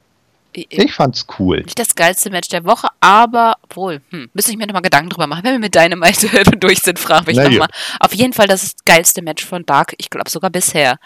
Ich 0.56 0.94
fand's 0.94 1.26
cool. 1.40 1.62
Nicht 1.62 1.80
das 1.80 1.96
geilste 1.96 2.30
Match 2.30 2.50
der 2.50 2.64
Woche, 2.64 2.88
aber 3.00 3.56
wohl, 3.74 4.02
hm, 4.12 4.30
müssen 4.34 4.52
ich 4.52 4.58
mir 4.58 4.68
nochmal 4.68 4.84
Gedanken 4.84 5.10
drüber 5.10 5.26
machen. 5.26 5.44
Wenn 5.44 5.54
wir 5.54 5.60
mit 5.60 5.74
Dynamite 5.74 6.44
durch 6.60 6.80
sind, 6.80 7.00
frage 7.00 7.32
ich 7.32 7.38
nochmal. 7.38 7.70
Auf 8.00 8.14
jeden 8.14 8.34
Fall 8.34 8.48
das 8.48 8.76
geilste 8.86 9.24
Match 9.24 9.44
von 9.44 9.66
Dark, 9.66 9.96
ich 9.98 10.12
glaube 10.12 10.30
sogar 10.30 10.52
bisher. 10.52 10.98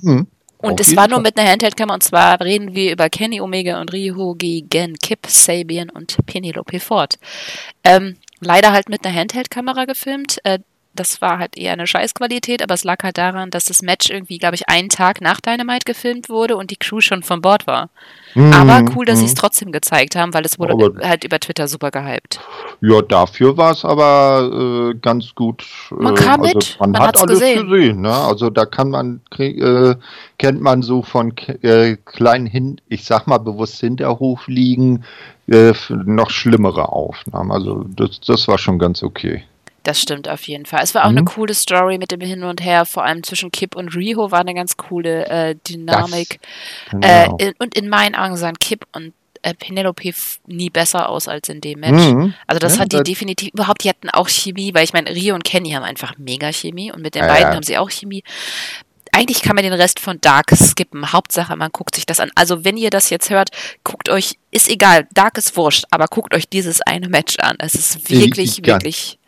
Mhm. 0.00 0.28
Und 0.58 0.78
es 0.78 0.94
war 0.94 1.08
nur 1.08 1.18
mit 1.18 1.36
einer 1.36 1.50
Handheld-Kamera 1.50 1.94
und 1.94 2.04
zwar 2.04 2.40
reden 2.40 2.72
wir 2.74 2.92
über 2.92 3.10
Kenny 3.10 3.40
Omega 3.40 3.80
und 3.80 3.92
Ryu 3.92 4.36
gegen 4.36 4.94
Kip 4.94 5.26
Sabian 5.26 5.90
und 5.90 6.16
Penelope 6.26 6.78
Ford. 6.78 7.18
Ähm, 7.82 8.16
leider 8.38 8.70
halt 8.70 8.88
mit 8.88 9.04
einer 9.04 9.18
Handheld-Kamera 9.18 9.86
gefilmt. 9.86 10.38
Äh, 10.44 10.60
das 10.94 11.22
war 11.22 11.38
halt 11.38 11.56
eher 11.56 11.72
eine 11.72 11.86
Scheißqualität, 11.86 12.62
aber 12.62 12.74
es 12.74 12.84
lag 12.84 13.02
halt 13.02 13.18
daran, 13.18 13.50
dass 13.50 13.64
das 13.64 13.82
Match 13.82 14.10
irgendwie, 14.10 14.38
glaube 14.38 14.56
ich, 14.56 14.68
einen 14.68 14.88
Tag 14.88 15.20
nach 15.20 15.40
Dynamite 15.40 15.84
gefilmt 15.84 16.28
wurde 16.28 16.56
und 16.56 16.70
die 16.70 16.76
Crew 16.76 17.00
schon 17.00 17.22
von 17.22 17.40
Bord 17.40 17.66
war. 17.66 17.88
Mhm. 18.34 18.52
Aber 18.52 18.84
cool, 18.94 19.04
dass 19.04 19.16
mhm. 19.16 19.20
sie 19.20 19.26
es 19.26 19.34
trotzdem 19.34 19.72
gezeigt 19.72 20.16
haben, 20.16 20.34
weil 20.34 20.44
es 20.44 20.58
wurde 20.58 20.72
aber 20.72 21.06
halt 21.06 21.24
über 21.24 21.40
Twitter 21.40 21.68
super 21.68 21.90
gehypt. 21.90 22.40
Ja, 22.80 23.00
dafür 23.02 23.56
war 23.56 23.72
es 23.72 23.84
aber 23.84 24.92
äh, 24.92 24.98
ganz 24.98 25.34
gut. 25.34 25.64
Äh, 25.90 25.94
man 26.02 26.14
kam 26.14 26.42
also, 26.42 26.54
mit, 26.54 26.76
man, 26.80 26.90
man 26.92 27.02
hat 27.02 27.20
alles 27.20 27.40
gesehen. 27.40 27.68
gesehen 27.68 28.00
ne? 28.02 28.12
Also 28.12 28.50
da 28.50 28.66
kann 28.66 28.90
man, 28.90 29.20
äh, 29.38 29.94
kennt 30.38 30.60
man 30.60 30.82
so 30.82 31.02
von 31.02 31.34
äh, 31.62 31.96
kleinen 32.04 32.46
hin, 32.46 32.80
ich 32.88 33.04
sag 33.04 33.26
mal 33.26 33.38
bewusst 33.38 33.80
Hinterhof 33.80 34.46
liegen, 34.46 35.04
äh, 35.46 35.72
noch 35.88 36.30
schlimmere 36.30 36.90
Aufnahmen. 36.90 37.50
Also 37.50 37.84
das, 37.96 38.20
das 38.20 38.48
war 38.48 38.58
schon 38.58 38.78
ganz 38.78 39.02
okay. 39.02 39.44
Das 39.82 40.00
stimmt 40.00 40.28
auf 40.28 40.46
jeden 40.46 40.66
Fall. 40.66 40.82
Es 40.82 40.94
war 40.94 41.04
auch 41.04 41.10
mhm. 41.10 41.18
eine 41.18 41.24
coole 41.24 41.54
Story 41.54 41.98
mit 41.98 42.12
dem 42.12 42.20
Hin 42.20 42.44
und 42.44 42.62
Her, 42.62 42.86
vor 42.86 43.04
allem 43.04 43.22
zwischen 43.22 43.50
Kip 43.50 43.74
und 43.74 43.94
Riho 43.94 44.30
war 44.30 44.40
eine 44.40 44.54
ganz 44.54 44.76
coole 44.76 45.26
äh, 45.26 45.56
Dynamik. 45.68 46.40
Das, 46.90 47.00
genau. 47.00 47.36
äh, 47.38 47.52
und 47.58 47.76
in 47.76 47.88
meinen 47.88 48.14
Augen 48.14 48.36
sahen 48.36 48.58
Kip 48.58 48.86
und 48.92 49.12
äh, 49.42 49.54
Penelope 49.54 50.12
nie 50.46 50.70
besser 50.70 51.08
aus 51.08 51.26
als 51.26 51.48
in 51.48 51.60
dem 51.60 51.80
Match. 51.80 52.04
Mhm. 52.04 52.34
Also 52.46 52.60
das 52.60 52.76
ja, 52.76 52.82
hat 52.82 52.92
die 52.92 52.96
das 52.96 53.04
definitiv 53.04 53.50
überhaupt, 53.52 53.82
die 53.84 53.88
hatten 53.88 54.08
auch 54.10 54.28
Chemie, 54.28 54.72
weil 54.72 54.84
ich 54.84 54.92
meine, 54.92 55.10
Rio 55.10 55.34
und 55.34 55.44
Kenny 55.44 55.70
haben 55.70 55.82
einfach 55.82 56.14
mega 56.16 56.52
Chemie 56.52 56.92
und 56.92 57.02
mit 57.02 57.14
den 57.14 57.22
ja, 57.22 57.28
beiden 57.28 57.48
ja. 57.48 57.54
haben 57.54 57.62
sie 57.64 57.76
auch 57.76 57.90
Chemie. 57.90 58.22
Eigentlich 59.14 59.42
kann 59.42 59.56
man 59.56 59.64
den 59.64 59.74
Rest 59.74 60.00
von 60.00 60.20
Dark 60.22 60.52
skippen. 60.54 61.12
Hauptsache, 61.12 61.54
man 61.54 61.70
guckt 61.70 61.94
sich 61.96 62.06
das 62.06 62.18
an. 62.18 62.30
Also, 62.34 62.64
wenn 62.64 62.78
ihr 62.78 62.88
das 62.88 63.10
jetzt 63.10 63.28
hört, 63.28 63.50
guckt 63.84 64.08
euch, 64.08 64.38
ist 64.50 64.70
egal, 64.70 65.06
Dark 65.12 65.36
ist 65.36 65.54
wurscht, 65.54 65.84
aber 65.90 66.06
guckt 66.06 66.34
euch 66.34 66.48
dieses 66.48 66.80
eine 66.80 67.10
Match 67.10 67.36
an. 67.38 67.56
Es 67.58 67.74
ist 67.74 68.08
wirklich, 68.08 68.64
wirklich 68.64 69.18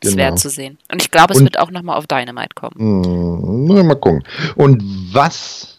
genau. 0.00 0.34
zu 0.36 0.48
sehen. 0.48 0.78
Und 0.90 1.02
ich 1.02 1.10
glaube, 1.10 1.32
es 1.32 1.38
und, 1.38 1.44
wird 1.44 1.58
auch 1.58 1.70
nochmal 1.70 1.96
auf 1.96 2.06
Dynamite 2.06 2.54
kommen. 2.54 3.66
Mh, 3.66 3.82
mal 3.82 3.94
gucken. 3.94 4.24
Und 4.56 4.82
was 5.12 5.78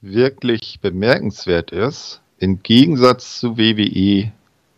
wirklich 0.00 0.78
bemerkenswert 0.80 1.70
ist, 1.70 2.20
im 2.38 2.62
Gegensatz 2.62 3.40
zu 3.40 3.56
WWE, 3.56 4.30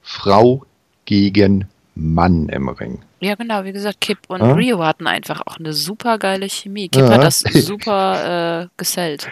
Frau 0.03 0.65
gegen 1.05 1.67
Mann 1.95 2.49
im 2.49 2.69
Ring. 2.69 3.03
Ja, 3.21 3.35
genau, 3.35 3.65
wie 3.65 3.73
gesagt, 3.73 4.01
Kip 4.01 4.19
und 4.29 4.41
ja? 4.41 4.53
Rio 4.53 4.85
hatten 4.85 5.07
einfach 5.07 5.43
auch 5.47 5.57
eine 5.59 5.73
super 5.73 6.19
geile 6.19 6.49
Chemie. 6.49 6.89
Kip 6.89 7.03
ja. 7.03 7.11
hat 7.11 7.25
das 7.25 7.41
super 7.41 8.63
äh, 8.63 8.69
gesellt. 8.77 9.29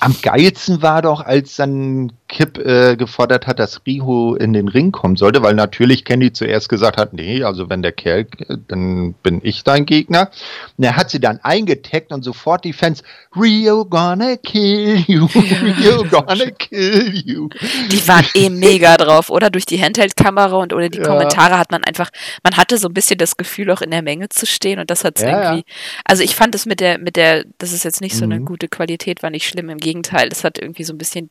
Am 0.00 0.16
geilsten 0.20 0.82
war 0.82 1.02
doch, 1.02 1.20
als 1.20 1.56
dann 1.56 2.12
Kip 2.28 2.58
äh, 2.58 2.96
gefordert 2.96 3.46
hat, 3.46 3.60
dass 3.60 3.82
Riho 3.86 4.34
in 4.34 4.52
den 4.52 4.66
Ring 4.66 4.90
kommen 4.90 5.14
sollte, 5.14 5.42
weil 5.42 5.54
natürlich 5.54 6.04
Candy 6.04 6.32
zuerst 6.32 6.68
gesagt 6.68 6.96
hat, 6.96 7.12
nee, 7.12 7.44
also 7.44 7.70
wenn 7.70 7.82
der 7.82 7.92
Kerl, 7.92 8.26
dann 8.66 9.12
bin 9.22 9.40
ich 9.44 9.62
dein 9.62 9.86
Gegner. 9.86 10.30
Und 10.76 10.84
er 10.84 10.96
hat 10.96 11.10
sie 11.10 11.20
dann 11.20 11.38
eingetaggt 11.42 12.10
und 12.10 12.22
sofort 12.24 12.64
die 12.64 12.72
Fans, 12.72 13.04
Rio 13.36 13.84
gonna 13.84 14.36
kill 14.36 15.04
you, 15.06 15.26
Rio 15.80 16.02
gonna 16.04 16.50
kill 16.50 17.12
you. 17.24 17.48
Die 17.92 18.08
waren 18.08 18.26
eh 18.34 18.50
mega 18.50 18.96
drauf, 18.96 19.30
oder? 19.30 19.50
Durch 19.50 19.66
die 19.66 19.80
Handheld-Kamera 19.80 20.56
und 20.56 20.72
ohne 20.72 20.90
die 20.90 20.98
ja. 20.98 21.04
Kommentare 21.04 21.58
hat 21.58 21.70
man 21.70 21.84
einfach, 21.84 22.10
man 22.42 22.56
hatte 22.56 22.78
so 22.78 22.88
ein 22.88 22.94
bisschen 22.94 23.18
das 23.18 23.25
Gefühl, 23.36 23.70
auch 23.70 23.80
in 23.80 23.90
der 23.90 24.02
Menge 24.02 24.28
zu 24.28 24.46
stehen 24.46 24.78
und 24.78 24.90
das 24.90 25.04
hat 25.04 25.20
ja, 25.20 25.52
irgendwie, 25.52 25.64
also 26.04 26.22
ich 26.22 26.36
fand 26.36 26.54
es 26.54 26.66
mit 26.66 26.80
der, 26.80 26.98
mit 26.98 27.16
der, 27.16 27.44
das 27.58 27.72
ist 27.72 27.84
jetzt 27.84 28.00
nicht 28.00 28.16
so 28.16 28.24
eine 28.24 28.38
mhm. 28.38 28.44
gute 28.44 28.68
Qualität, 28.68 29.22
war 29.22 29.30
nicht 29.30 29.48
schlimm 29.48 29.68
im 29.68 29.78
Gegenteil, 29.78 30.28
es 30.30 30.44
hat 30.44 30.58
irgendwie 30.58 30.84
so 30.84 30.94
ein 30.94 30.98
bisschen 30.98 31.30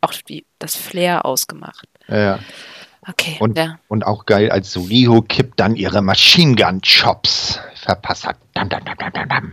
auch 0.00 0.12
die, 0.12 0.44
das 0.58 0.76
Flair 0.76 1.24
ausgemacht. 1.24 1.88
Ja. 2.08 2.38
Okay. 3.08 3.36
Und, 3.38 3.56
ja. 3.56 3.78
und 3.88 4.04
auch 4.04 4.26
geil, 4.26 4.50
als 4.50 4.76
Riho 4.76 5.22
kippt 5.22 5.60
dann 5.60 5.76
ihre 5.76 6.02
Machine 6.02 6.56
Gun 6.56 6.80
Chops 6.82 7.60
verpasst 7.74 8.26
hat. 8.26 8.36
Dam, 8.54 8.68
dam, 8.68 8.84
dam, 8.84 8.96
dam, 8.98 9.28
dam. 9.28 9.52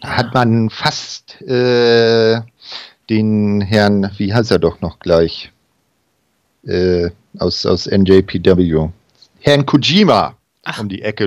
Da 0.00 0.08
ja. 0.08 0.16
hat 0.16 0.34
man 0.34 0.70
fast 0.70 1.40
äh, 1.42 2.40
den 3.10 3.60
Herrn, 3.60 4.10
wie 4.16 4.32
heißt 4.32 4.50
er 4.50 4.58
doch 4.58 4.80
noch 4.80 4.98
gleich, 5.00 5.52
äh, 6.64 7.10
aus, 7.38 7.66
aus 7.66 7.86
NJPW, 7.86 8.88
Herrn 9.40 9.66
Kojima 9.66 10.36
Ach. 10.64 10.78
um 10.78 10.88
die 10.88 11.02
Ecke 11.02 11.26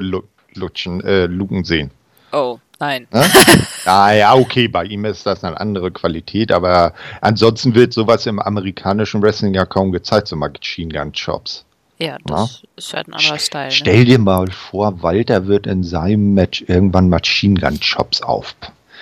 lutschen, 0.54 1.02
äh, 1.02 1.26
lugen 1.26 1.64
sehen. 1.64 1.92
Oh. 2.32 2.60
Nein. 2.80 3.08
Ne? 3.12 3.24
ah, 3.86 4.12
ja, 4.12 4.36
okay, 4.36 4.68
bei 4.68 4.84
ihm 4.86 5.06
ist 5.06 5.26
das 5.26 5.44
eine 5.44 5.60
andere 5.60 5.92
Qualität, 5.92 6.52
aber 6.52 6.94
ansonsten 7.22 7.74
wird 7.76 7.94
sowas 7.94 8.26
im 8.26 8.40
amerikanischen 8.40 9.22
Wrestling 9.22 9.54
ja 9.54 9.66
kaum 9.66 9.92
gezeigt, 9.92 10.28
so 10.28 10.36
Machine 10.36 10.94
Gun 10.94 11.14
Chops. 11.14 11.66
Ja, 11.98 12.18
das 12.26 12.62
ja? 12.62 12.70
ist 12.76 12.94
halt 12.94 13.08
ein 13.08 13.14
anderer 13.14 13.40
Style. 13.40 13.66
Ne? 13.66 13.72
Stell 13.72 14.06
dir 14.06 14.20
mal 14.20 14.52
vor, 14.52 15.02
Walter 15.02 15.48
wird 15.48 15.68
in 15.68 15.84
seinem 15.84 16.34
Match 16.34 16.66
irgendwann 16.68 17.08
Machine 17.08 17.60
Gun 17.60 17.80
Chops 17.80 18.22
auf, 18.22 18.56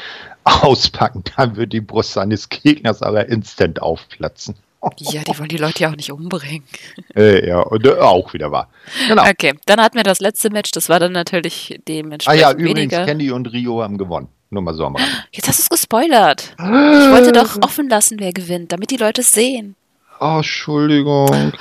auspacken, 0.44 1.24
dann 1.36 1.56
wird 1.56 1.74
die 1.74 1.82
Brust 1.82 2.14
seines 2.14 2.50
Gegners 2.50 3.02
aber 3.02 3.28
instant 3.30 3.82
aufplatzen. 3.82 4.56
Ja, 4.98 5.24
die 5.24 5.38
wollen 5.38 5.50
die 5.50 5.58
Leute 5.58 5.84
ja 5.84 5.92
auch 5.92 5.96
nicht 5.96 6.12
umbringen. 6.12 6.64
Äh, 7.16 7.48
ja, 7.48 7.60
und 7.60 7.86
äh, 7.86 7.92
auch 7.92 8.34
wieder 8.34 8.52
wahr. 8.52 8.70
Genau. 9.08 9.24
Okay, 9.24 9.54
dann 9.68 9.80
hatten 9.80 9.98
wir 9.98 10.04
das 10.04 10.20
letzte 10.20 10.50
Match, 10.50 10.72
das 10.72 10.90
war 10.90 11.00
dann 11.00 11.12
natürlich 11.12 11.80
dementsprechend. 11.88 12.44
Ah 12.44 12.50
ja, 12.50 12.52
übrigens, 12.52 12.78
weniger. 12.78 13.06
Candy 13.06 13.32
und 13.32 13.46
Rio 13.52 13.84
haben 13.84 14.00
gewonnen. 14.00 14.30
Nur 14.50 14.64
mal 14.64 14.74
so 14.74 14.86
am 14.86 14.96
Rand. 14.96 15.28
Jetzt 15.32 15.48
hast 15.48 15.60
du 15.60 15.64
es 15.64 15.70
gespoilert. 15.70 16.56
Ich 16.58 16.64
wollte 17.12 17.32
doch 17.32 17.62
offen 17.62 17.88
lassen, 17.88 18.20
wer 18.20 18.34
gewinnt, 18.34 18.72
damit 18.72 18.90
die 18.90 18.98
Leute 18.98 19.22
es 19.22 19.32
sehen. 19.32 19.76
Oh, 20.20 20.38
Entschuldigung. 20.38 21.54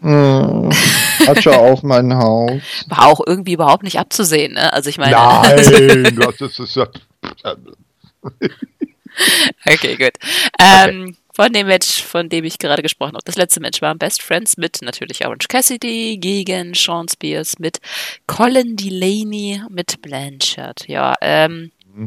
Hm, 0.00 0.70
Atsche 1.26 1.56
auf 1.56 1.82
mein 1.82 2.14
Haus. 2.14 2.60
War 2.88 3.06
auch 3.06 3.20
irgendwie 3.26 3.54
überhaupt 3.54 3.82
nicht 3.82 3.98
abzusehen, 3.98 4.54
ne? 4.54 4.72
Also 4.72 4.90
ich 4.90 4.98
meine. 4.98 5.12
Nein, 5.12 6.18
das 6.38 6.58
ist 6.58 6.76
ja. 6.76 6.86
okay, 9.66 9.96
gut. 9.96 10.12
Ähm, 10.60 11.02
okay 11.04 11.16
von 11.36 11.52
dem 11.52 11.66
Match, 11.66 12.02
von 12.02 12.30
dem 12.30 12.44
ich 12.44 12.58
gerade 12.58 12.80
gesprochen 12.80 13.12
habe. 13.12 13.24
Das 13.26 13.36
letzte 13.36 13.60
Match 13.60 13.82
war 13.82 13.94
Best 13.94 14.22
Friends 14.22 14.56
mit 14.56 14.80
natürlich 14.80 15.26
Orange 15.26 15.48
Cassidy 15.48 16.16
gegen 16.16 16.72
Sean 16.72 17.08
Spears 17.10 17.58
mit 17.58 17.78
Colin 18.26 18.74
Delaney 18.74 19.60
mit 19.68 20.00
Blanchard. 20.00 20.88
Ja, 20.88 21.14
ähm, 21.20 21.72
mhm. 21.94 22.06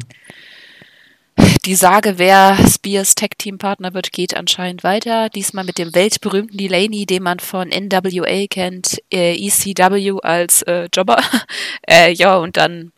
Die 1.65 1.75
Sage, 1.75 2.17
wer 2.17 2.57
Spears 2.67 3.13
Tag 3.13 3.37
Team 3.37 3.59
Partner 3.59 3.93
wird, 3.93 4.11
geht 4.11 4.35
anscheinend 4.35 4.83
weiter. 4.83 5.29
Diesmal 5.29 5.63
mit 5.63 5.77
dem 5.77 5.93
weltberühmten 5.93 6.57
Delaney, 6.57 7.05
den 7.05 7.21
man 7.21 7.39
von 7.39 7.69
NWA 7.69 8.47
kennt, 8.49 8.97
äh, 9.13 9.35
ECW 9.35 10.21
als 10.23 10.63
äh, 10.63 10.89
Jobber. 10.91 11.21
äh, 11.87 12.11
ja, 12.11 12.35
und 12.37 12.57
dann 12.57 12.93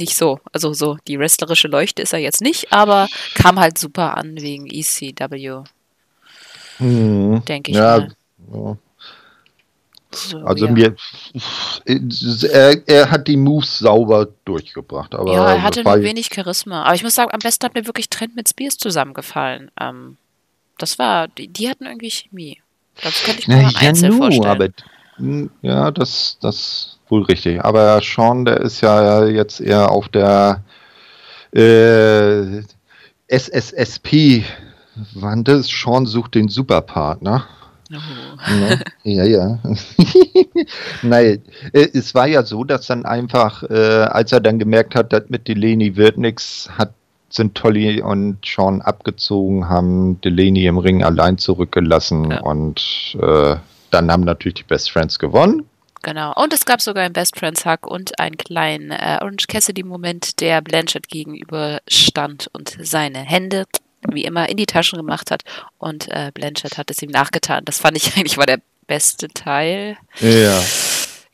nicht 0.00 0.16
so. 0.16 0.40
Also 0.52 0.72
so 0.72 0.96
die 1.06 1.18
wrestlerische 1.18 1.68
Leuchte 1.68 2.02
ist 2.02 2.12
er 2.12 2.18
jetzt 2.18 2.40
nicht, 2.40 2.72
aber 2.72 3.08
kam 3.34 3.60
halt 3.60 3.78
super 3.78 4.16
an 4.16 4.40
wegen 4.40 4.66
ECW. 4.66 5.62
Hm. 6.78 7.44
Denke 7.46 7.70
ich 7.70 7.76
ja, 7.76 7.98
mal. 7.98 8.16
Ja. 8.52 8.76
So, 10.12 10.38
also 10.38 10.66
ja. 10.66 10.72
mir, 10.72 10.96
er, 11.84 12.88
er, 12.88 13.10
hat 13.12 13.28
die 13.28 13.36
Moves 13.36 13.78
sauber 13.78 14.28
durchgebracht. 14.44 15.14
Aber 15.14 15.32
ja, 15.32 15.52
er 15.52 15.62
hatte 15.62 15.84
nur 15.84 16.02
wenig 16.02 16.30
Charisma. 16.34 16.82
Aber 16.82 16.96
ich 16.96 17.04
muss 17.04 17.14
sagen, 17.14 17.30
am 17.32 17.38
besten 17.38 17.64
hat 17.64 17.74
mir 17.74 17.86
wirklich 17.86 18.10
Trent 18.10 18.34
mit 18.34 18.48
Spears 18.48 18.76
zusammengefallen. 18.76 19.70
Ähm, 19.80 20.16
das 20.78 20.98
war, 20.98 21.28
die, 21.28 21.46
die, 21.46 21.68
hatten 21.68 21.86
irgendwie 21.86 22.10
Chemie. 22.10 22.60
Das 23.02 23.22
könnte 23.22 23.40
ich 23.40 23.48
mir 23.48 23.56
Na, 23.56 23.70
mal 23.70 23.72
ja, 23.80 24.08
nu, 24.08 24.16
vorstellen. 24.16 24.46
Aber, 24.46 24.68
hm, 25.16 25.50
ja, 25.62 25.92
das, 25.92 26.38
das 26.40 26.98
Wohl 27.10 27.22
richtig. 27.22 27.62
Aber 27.64 28.00
Sean, 28.02 28.44
der 28.44 28.60
ist 28.60 28.80
ja 28.80 29.26
jetzt 29.26 29.60
eher 29.60 29.90
auf 29.90 30.08
der 30.08 30.62
äh, 31.52 32.62
SSSP. 33.28 34.44
Wann 35.14 35.44
das? 35.44 35.68
Sean 35.68 36.06
sucht 36.06 36.34
den 36.34 36.48
Superpartner. 36.48 37.46
Oh. 37.92 37.96
Ja, 39.02 39.24
ja. 39.24 39.58
Nein, 41.02 41.42
äh, 41.72 41.88
es 41.92 42.14
war 42.14 42.28
ja 42.28 42.44
so, 42.44 42.64
dass 42.64 42.86
dann 42.86 43.04
einfach, 43.04 43.62
äh, 43.64 43.74
als 43.74 44.30
er 44.30 44.40
dann 44.40 44.58
gemerkt 44.58 44.94
hat, 44.94 45.12
dass 45.12 45.28
mit 45.28 45.48
Delaney 45.48 45.96
wird 45.96 46.18
nichts, 46.18 46.70
hat 46.76 46.92
sind 47.30 47.54
Tolly 47.54 48.02
und 48.02 48.44
Sean 48.44 48.82
abgezogen, 48.82 49.68
haben 49.68 50.20
Delaney 50.20 50.66
im 50.66 50.78
Ring 50.78 51.04
allein 51.04 51.38
zurückgelassen 51.38 52.32
ja. 52.32 52.40
und 52.40 53.16
äh, 53.20 53.56
dann 53.90 54.10
haben 54.10 54.24
natürlich 54.24 54.54
die 54.54 54.64
Best 54.64 54.90
Friends 54.90 55.18
gewonnen. 55.18 55.64
Genau. 56.02 56.32
Und 56.34 56.52
es 56.52 56.64
gab 56.64 56.80
sogar 56.80 57.04
einen 57.04 57.12
Best 57.12 57.38
Friends 57.38 57.66
Hug 57.66 57.86
und 57.86 58.18
einen 58.18 58.36
kleinen 58.36 58.90
äh, 58.90 59.18
Orange 59.20 59.46
Cassidy-Moment, 59.48 60.40
der 60.40 60.62
Blanchett 60.62 61.08
gegenüber 61.08 61.80
stand 61.88 62.48
und 62.52 62.76
seine 62.80 63.18
Hände, 63.18 63.66
wie 64.08 64.24
immer, 64.24 64.48
in 64.48 64.56
die 64.56 64.66
Taschen 64.66 64.98
gemacht 64.98 65.30
hat. 65.30 65.42
Und 65.78 66.08
äh, 66.08 66.30
Blanchett 66.32 66.78
hat 66.78 66.90
es 66.90 67.02
ihm 67.02 67.10
nachgetan. 67.10 67.64
Das 67.64 67.78
fand 67.78 67.96
ich 67.96 68.16
eigentlich 68.16 68.38
war 68.38 68.46
der 68.46 68.60
beste 68.86 69.28
Teil. 69.28 69.96
Ja. 70.20 70.62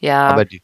Ja. 0.00 0.28
Aber 0.28 0.44
die, 0.44 0.62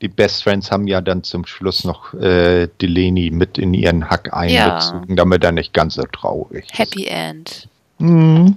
die 0.00 0.08
Best 0.08 0.44
Friends 0.44 0.70
haben 0.70 0.86
ja 0.86 1.00
dann 1.00 1.22
zum 1.24 1.44
Schluss 1.44 1.84
noch 1.84 2.14
äh, 2.14 2.68
Delaney 2.80 3.30
mit 3.30 3.58
in 3.58 3.74
ihren 3.74 4.08
Hack 4.08 4.32
einbezogen, 4.32 5.08
ja. 5.08 5.16
damit 5.16 5.44
er 5.44 5.52
nicht 5.52 5.74
ganz 5.74 5.94
so 5.94 6.02
traurig 6.04 6.64
ist. 6.64 6.78
Happy 6.78 7.06
End. 7.06 7.68
Mhm. 8.00 8.54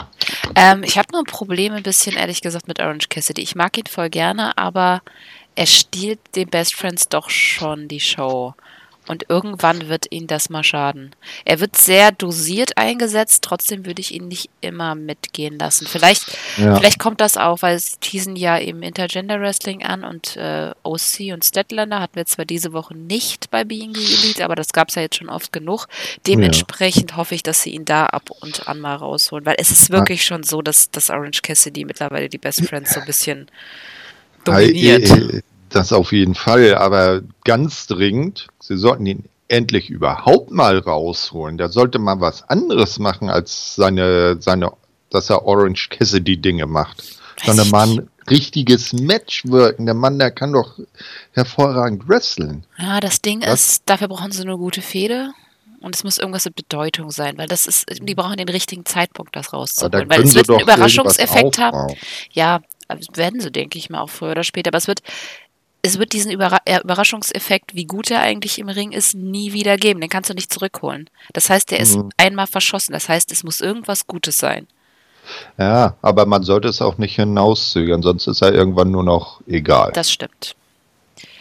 Ähm, 0.56 0.84
ich 0.84 0.98
habe 0.98 1.10
nur 1.12 1.22
ein 1.22 1.26
Problem 1.26 1.74
ein 1.74 1.84
bisschen, 1.84 2.16
ehrlich 2.16 2.42
gesagt, 2.42 2.68
mit 2.68 2.80
Orange 2.80 3.10
Cassidy. 3.10 3.42
Ich 3.42 3.56
mag 3.56 3.78
ihn 3.78 3.86
voll 3.86 4.10
gerne, 4.10 4.58
aber 4.58 5.02
er 5.56 5.66
stiehlt 5.66 6.20
den 6.36 6.50
Best 6.50 6.74
Friends 6.74 7.10
doch 7.10 7.30
schon 7.30 7.88
die 7.88 8.00
Show. 8.00 8.56
Und 9.08 9.26
irgendwann 9.28 9.90
wird 9.90 10.12
ihn 10.12 10.28
das 10.28 10.50
mal 10.50 10.64
schaden. 10.64 11.14
Er 11.44 11.60
wird 11.60 11.76
sehr 11.76 12.12
dosiert 12.12 12.78
eingesetzt, 12.78 13.44
trotzdem 13.44 13.86
würde 13.86 14.00
ich 14.00 14.14
ihn 14.14 14.30
nicht 14.30 14.50
immer 14.62 14.96
mitgehen 14.96 15.60
lassen. 15.60 15.88
Vielleicht, 15.88 16.38
ja. 16.58 16.76
vielleicht 16.78 17.00
kommt 17.00 17.20
das 17.20 17.36
auch, 17.36 17.62
weil 17.62 17.76
es 17.76 18.00
teasen 18.00 18.38
ja 18.38 18.58
eben 18.58 18.82
Intergender 18.82 19.42
Wrestling 19.42 19.84
an 19.84 20.06
und 20.06 20.38
äh, 20.38 20.72
OC 20.84 21.34
und 21.34 21.44
Statlander 21.44 22.00
hatten 22.00 22.16
wir 22.16 22.26
zwar 22.26 22.46
diese 22.46 22.72
Woche 22.72 22.96
nicht 22.96 23.52
bei 23.52 23.66
Being 23.66 23.94
the 23.94 24.02
Elite, 24.02 24.46
aber 24.46 24.56
das 24.56 24.72
gab 24.72 24.88
es 24.88 24.96
ja 24.96 25.02
jetzt 25.02 25.18
schon 25.18 25.30
oft 25.30 25.52
genug. 25.52 25.88
Dementsprechend 26.26 27.12
ja. 27.12 27.18
hoffe 27.18 27.36
ich, 27.36 27.44
dass 27.44 27.62
sie 27.62 27.72
ihn 27.72 27.86
da 27.86 28.06
ab 28.06 28.30
und 28.40 28.70
an 28.70 28.80
mal 28.80 28.96
rausholen, 28.96 29.46
weil 29.46 29.56
es 29.58 29.72
ist 29.72 29.90
wirklich 29.90 30.22
ja. 30.22 30.28
schon 30.28 30.44
so, 30.44 30.62
dass, 30.62 30.92
dass 30.92 31.10
Orange 31.10 31.42
Cassidy 31.42 31.84
mittlerweile 31.84 32.30
die 32.30 32.38
Best 32.38 32.66
Friends 32.66 32.94
so 32.94 33.02
ein 33.02 33.06
bisschen 33.06 33.48
dominiert. 34.46 35.44
Das 35.74 35.92
auf 35.92 36.12
jeden 36.12 36.36
Fall, 36.36 36.76
aber 36.76 37.22
ganz 37.44 37.88
dringend, 37.88 38.48
sie 38.60 38.78
sollten 38.78 39.08
ihn 39.08 39.24
endlich 39.48 39.90
überhaupt 39.90 40.52
mal 40.52 40.78
rausholen. 40.78 41.58
Der 41.58 41.70
sollte 41.70 41.98
mal 41.98 42.22
was 42.22 42.48
anderes 42.48 43.00
machen, 43.00 43.32
als 43.32 43.74
seine, 43.74 44.38
seine, 44.40 44.72
dass 45.10 45.32
er 45.32 45.46
Orange 45.46 45.90
Cassidy 45.90 46.38
Dinge 46.38 46.68
macht. 46.68 47.04
Sondern 47.44 47.70
mal 47.72 47.90
ein 47.90 48.10
richtiges 48.30 48.94
Match 48.94 49.46
wirken. 49.46 49.88
Der 49.88 49.96
Mann, 49.96 50.20
der 50.20 50.30
kann 50.30 50.54
doch 50.54 50.78
hervorragend 51.32 52.08
wresteln. 52.08 52.66
Ja, 52.78 53.00
das 53.00 53.24
Ding 53.24 53.42
was? 53.42 53.66
ist, 53.66 53.84
dafür 53.88 54.10
brauchen 54.10 54.32
sie 54.32 54.44
eine 54.44 54.58
gute 54.58 54.84
Fehde. 54.84 55.32
Und 55.82 55.96
es 55.96 56.04
muss 56.04 56.20
irgendwas 56.20 56.46
mit 56.46 56.56
Bedeutung 56.56 57.10
sein, 57.10 57.38
weil 57.38 57.48
das 57.48 57.66
ist, 57.66 57.86
die 57.90 58.16
brauchen 58.16 58.38
den 58.38 58.48
richtigen 58.48 58.86
Zeitpunkt, 58.86 59.36
das 59.36 59.52
rauszuholen. 59.52 60.08
Weil 60.08 60.22
es 60.22 60.36
wird 60.36 60.50
einen 60.50 60.62
Überraschungseffekt 60.62 61.58
haben. 61.58 61.94
Ja, 62.32 62.62
werden 63.14 63.40
sie, 63.40 63.52
denke 63.52 63.78
ich 63.78 63.90
mal, 63.90 64.02
auch 64.02 64.10
früher 64.10 64.32
oder 64.32 64.44
später. 64.44 64.70
Aber 64.70 64.78
es 64.78 64.88
wird, 64.88 65.02
es 65.86 66.00
wird 66.00 66.14
diesen 66.14 66.32
Überra 66.32 66.58
äh, 66.66 66.80
Überraschungseffekt, 66.82 67.76
wie 67.76 67.86
gut 67.86 68.10
er 68.10 68.22
eigentlich 68.22 68.58
im 68.58 68.70
Ring 68.70 68.92
ist, 68.94 69.14
nie 69.16 69.54
wieder 69.54 69.78
geben. 69.78 70.00
Den 70.02 70.10
kannst 70.10 70.30
du 70.30 70.34
nicht 70.34 70.52
zurückholen. 70.52 71.10
Das 71.34 71.50
heißt, 71.50 71.70
der 71.72 71.80
ist 71.82 71.98
Mhm. 71.98 72.10
einmal 72.18 72.48
verschossen. 72.48 72.94
Das 72.94 73.10
heißt, 73.10 73.32
es 73.32 73.44
muss 73.44 73.60
irgendwas 73.62 74.08
Gutes 74.08 74.38
sein. 74.38 74.68
Ja, 75.58 75.96
aber 76.02 76.26
man 76.26 76.44
sollte 76.44 76.68
es 76.70 76.82
auch 76.82 76.98
nicht 76.98 77.16
hinauszögern, 77.16 78.02
sonst 78.02 78.28
ist 78.28 78.42
er 78.42 78.54
irgendwann 78.54 78.92
nur 78.92 79.04
noch 79.04 79.42
egal. 79.48 79.92
Das 79.94 80.12
stimmt. 80.12 80.56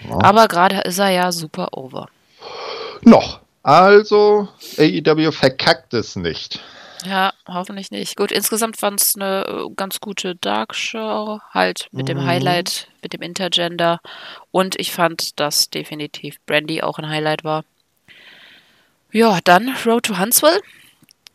Ja. 0.09 0.19
Aber 0.23 0.47
gerade 0.49 0.81
ist 0.83 0.99
er 0.99 1.11
ja 1.11 1.33
super 1.33 1.69
over. 1.73 2.09
Noch. 3.03 3.41
Also, 3.65 4.49
AEW 4.77 5.31
verkackt 5.33 5.95
es 5.95 6.17
nicht. 6.17 6.61
Ja, 7.05 7.33
hoffentlich 7.49 7.91
nicht. 7.91 8.17
Gut, 8.17 8.31
insgesamt 8.31 8.77
fand 8.77 9.01
es 9.01 9.17
eine 9.17 9.45
äh, 9.47 9.75
ganz 9.75 9.99
gute 10.01 10.37
Dark 10.37 10.75
Show, 10.75 11.41
halt 11.51 11.89
mit 11.91 12.09
dem 12.09 12.19
Mhm. 12.19 12.27
Highlight, 12.27 12.89
mit 13.03 13.13
dem 13.13 13.23
Intergender. 13.23 14.01
Und 14.51 14.79
ich 14.79 14.93
fand, 14.93 15.41
dass 15.41 15.69
definitiv 15.71 16.39
Brandy 16.47 16.83
auch 16.83 16.99
ein 16.99 17.09
Highlight 17.09 17.45
war. 17.45 17.65
Ja, 19.11 19.39
dann 19.45 19.75
Road 19.85 20.05
to 20.05 20.19
Huntsville. 20.19 20.61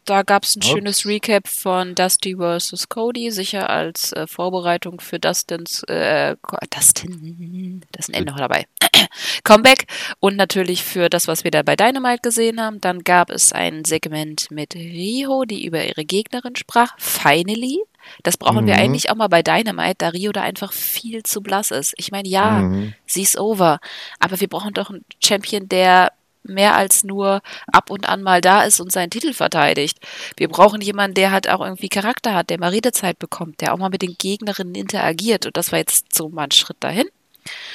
Da 0.07 0.23
gab 0.23 0.43
es 0.45 0.55
ein 0.55 0.59
Ups. 0.59 0.67
schönes 0.67 1.05
Recap 1.05 1.47
von 1.49 1.93
Dusty 1.93 2.35
vs. 2.37 2.87
Cody, 2.87 3.29
sicher 3.29 3.69
als 3.69 4.13
äh, 4.13 4.25
Vorbereitung 4.25 5.01
für 5.01 5.19
Dustins, 5.19 5.83
äh, 5.83 6.35
Dustin, 6.69 7.83
da 7.91 7.99
ist 7.99 8.09
ein 8.09 8.13
N 8.13 8.23
noch 8.23 8.37
dabei, 8.37 8.65
Comeback 9.43 9.85
und 10.21 10.37
natürlich 10.37 10.83
für 10.83 11.09
das, 11.09 11.27
was 11.27 11.43
wir 11.43 11.51
da 11.51 11.61
bei 11.61 11.75
Dynamite 11.75 12.21
gesehen 12.21 12.61
haben. 12.61 12.79
Dann 12.79 13.03
gab 13.03 13.29
es 13.29 13.51
ein 13.51 13.83
Segment 13.83 14.49
mit 14.49 14.75
Riho, 14.75 15.43
die 15.43 15.65
über 15.65 15.83
ihre 15.85 16.05
Gegnerin 16.05 16.55
sprach. 16.55 16.93
Finally. 16.97 17.79
Das 18.23 18.37
brauchen 18.37 18.65
wir 18.65 18.75
Mhm. 18.75 18.79
eigentlich 18.79 19.09
auch 19.09 19.15
mal 19.15 19.27
bei 19.27 19.43
Dynamite, 19.43 19.95
da 19.97 20.07
Rio 20.09 20.31
da 20.31 20.41
einfach 20.41 20.71
viel 20.71 21.23
zu 21.23 21.41
blass 21.41 21.71
ist. 21.71 21.93
Ich 21.97 22.11
meine, 22.11 22.29
ja, 22.29 22.59
Mhm. 22.61 22.93
sie 23.05 23.23
ist 23.23 23.37
over, 23.37 23.79
aber 24.19 24.39
wir 24.39 24.47
brauchen 24.47 24.73
doch 24.73 24.89
einen 24.89 25.03
Champion, 25.21 25.67
der 25.67 26.13
mehr 26.47 26.75
als 26.75 27.03
nur 27.03 27.41
ab 27.71 27.89
und 27.89 28.07
an 28.07 28.23
mal 28.23 28.41
da 28.41 28.63
ist 28.63 28.79
und 28.79 28.91
seinen 28.91 29.09
Titel 29.09 29.33
verteidigt. 29.33 29.99
Wir 30.35 30.47
brauchen 30.47 30.81
jemanden, 30.81 31.15
der 31.15 31.31
halt 31.31 31.49
auch 31.49 31.61
irgendwie 31.61 31.89
Charakter 31.89 32.33
hat, 32.33 32.49
der 32.49 32.59
mal 32.59 32.69
Redezeit 32.69 33.19
bekommt, 33.19 33.61
der 33.61 33.73
auch 33.73 33.77
mal 33.77 33.89
mit 33.89 34.01
den 34.01 34.15
Gegnerinnen 34.17 34.75
interagiert. 34.75 35.45
Und 35.45 35.57
das 35.57 35.71
war 35.71 35.79
jetzt 35.79 36.13
so 36.13 36.29
mal 36.29 36.43
ein 36.43 36.51
Schritt 36.51 36.77
dahin. 36.79 37.07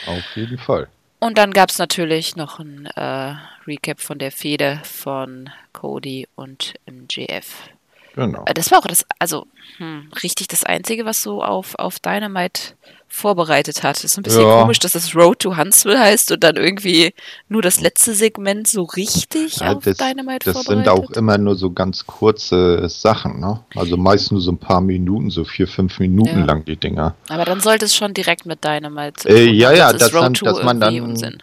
Auf 0.07 0.37
jeden 0.37 0.59
Fall. 0.59 0.89
Und 1.19 1.39
dann 1.39 1.53
gab 1.53 1.71
es 1.71 1.79
natürlich 1.79 2.35
noch 2.35 2.59
ein 2.59 2.87
äh, 2.87 3.35
Recap 3.67 4.01
von 4.01 4.19
der 4.19 4.33
Fehde 4.33 4.81
von 4.85 5.51
Cody 5.73 6.27
und 6.35 6.75
MJF. 6.91 7.69
Genau. 8.15 8.45
Das 8.55 8.71
war 8.71 8.81
auch 8.81 8.87
das, 8.87 9.07
also 9.19 9.47
hm, 9.79 10.11
richtig 10.23 10.49
das 10.49 10.65
Einzige, 10.65 11.05
was 11.05 11.23
so 11.23 11.43
auf, 11.43 11.77
auf 11.77 11.99
Dynamite 11.99 12.75
vorbereitet 13.13 13.83
hat. 13.83 14.03
Ist 14.03 14.17
ein 14.17 14.23
bisschen 14.23 14.43
Ja. 14.43 14.63
komisch, 14.63 14.79
dass 14.79 14.93
das 14.93 15.15
Road 15.15 15.41
to 15.41 15.57
Huntsville 15.57 15.99
heißt 16.01 16.33
und 16.33 16.43
dann 16.43 16.57
irgendwie 16.57 17.13
nur 17.49 17.61
das 17.63 17.81
letzte 17.81 18.15
Segment 18.15 18.67
so 18.67 18.83
richtig 18.85 19.57
Ja, 19.57 19.75
auf 19.75 19.85
das 19.85 19.99
Dynamite 19.99 20.53
das 20.53 20.63
sind 20.65 20.89
auch 20.89 21.11
immer 21.11 21.37
nur 21.39 21.55
so 21.55 21.71
ganz 21.71 22.07
kurze 22.07 22.89
Sachen, 22.89 23.39
ne? 23.41 23.61
Also 23.77 23.97
meist 23.97 24.33
nur 24.33 24.41
so 24.41 24.51
ein 24.53 24.59
paar 24.59 24.81
Minuten, 24.81 25.31
so 25.31 25.45
vier, 25.45 25.69
fünf 25.69 25.99
Minuten 25.99 26.41
Ja. 26.41 26.45
lang 26.47 26.65
die 26.65 26.77
Dinger. 26.77 27.15
Aber 27.29 27.45
dann 27.45 27.61
sollte 27.61 27.85
es 27.85 27.95
schon 27.95 28.15
direkt 28.15 28.47
mit 28.47 28.65
Dynamite 28.65 29.29
Äh, 29.29 29.51
ja, 29.51 29.73
ja, 29.73 29.93
dass 29.93 30.13
Road 30.15 30.23
dann- 30.23 30.33
dass 30.35 30.63
man 30.63 30.81
dann- 30.81 31.01
Unsinn. 31.01 31.39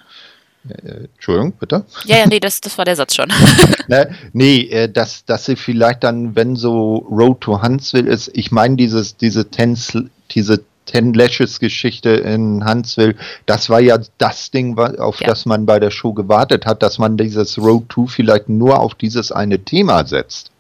Äh, 0.68 1.06
Entschuldigung, 1.16 1.54
bitte? 1.54 1.86
Ja, 2.06 2.18
ja, 2.18 2.28
nee, 2.28 2.40
das, 2.40 2.60
das 2.60 2.78
war 2.78 2.84
der 2.86 2.96
Satz 2.96 3.16
schon. 3.16 3.30
Ne, 3.88 4.14
nee, 4.34 4.64
äh, 4.70 4.92
dass, 4.92 5.24
dass 5.26 5.46
sie 5.46 5.56
vielleicht 5.56 6.04
dann, 6.04 6.36
wenn 6.36 6.56
so 6.56 6.98
Road 7.10 7.42
to 7.42 7.62
Huntsville 7.62 8.10
ist, 8.12 8.30
ich 8.34 8.52
meine 8.52 8.76
dieses, 8.76 9.16
diese 9.18 9.50
Ten, 9.50 9.76
Sl- 9.76 10.10
diese 10.32 10.62
Ten 10.90 11.14
Lashes 11.14 11.60
Geschichte 11.60 12.10
in 12.10 12.66
Huntsville, 12.66 13.16
das 13.46 13.70
war 13.70 13.80
ja 13.80 14.00
das 14.18 14.50
Ding, 14.50 14.78
auf 14.78 15.22
Ja. 15.22 15.28
das 15.28 15.46
man 15.46 15.66
bei 15.66 15.80
der 15.80 15.92
Show 15.92 16.14
gewartet 16.14 16.66
hat, 16.66 16.82
dass 16.82 16.98
man 16.98 17.16
dieses 17.16 17.58
Road 17.60 17.90
to 17.90 18.08
vielleicht 18.08 18.50
nur 18.50 18.80
auf 18.80 18.96
dieses 18.96 19.32
eine 19.32 19.60
Thema 19.60 20.06
setzt. 20.06 20.52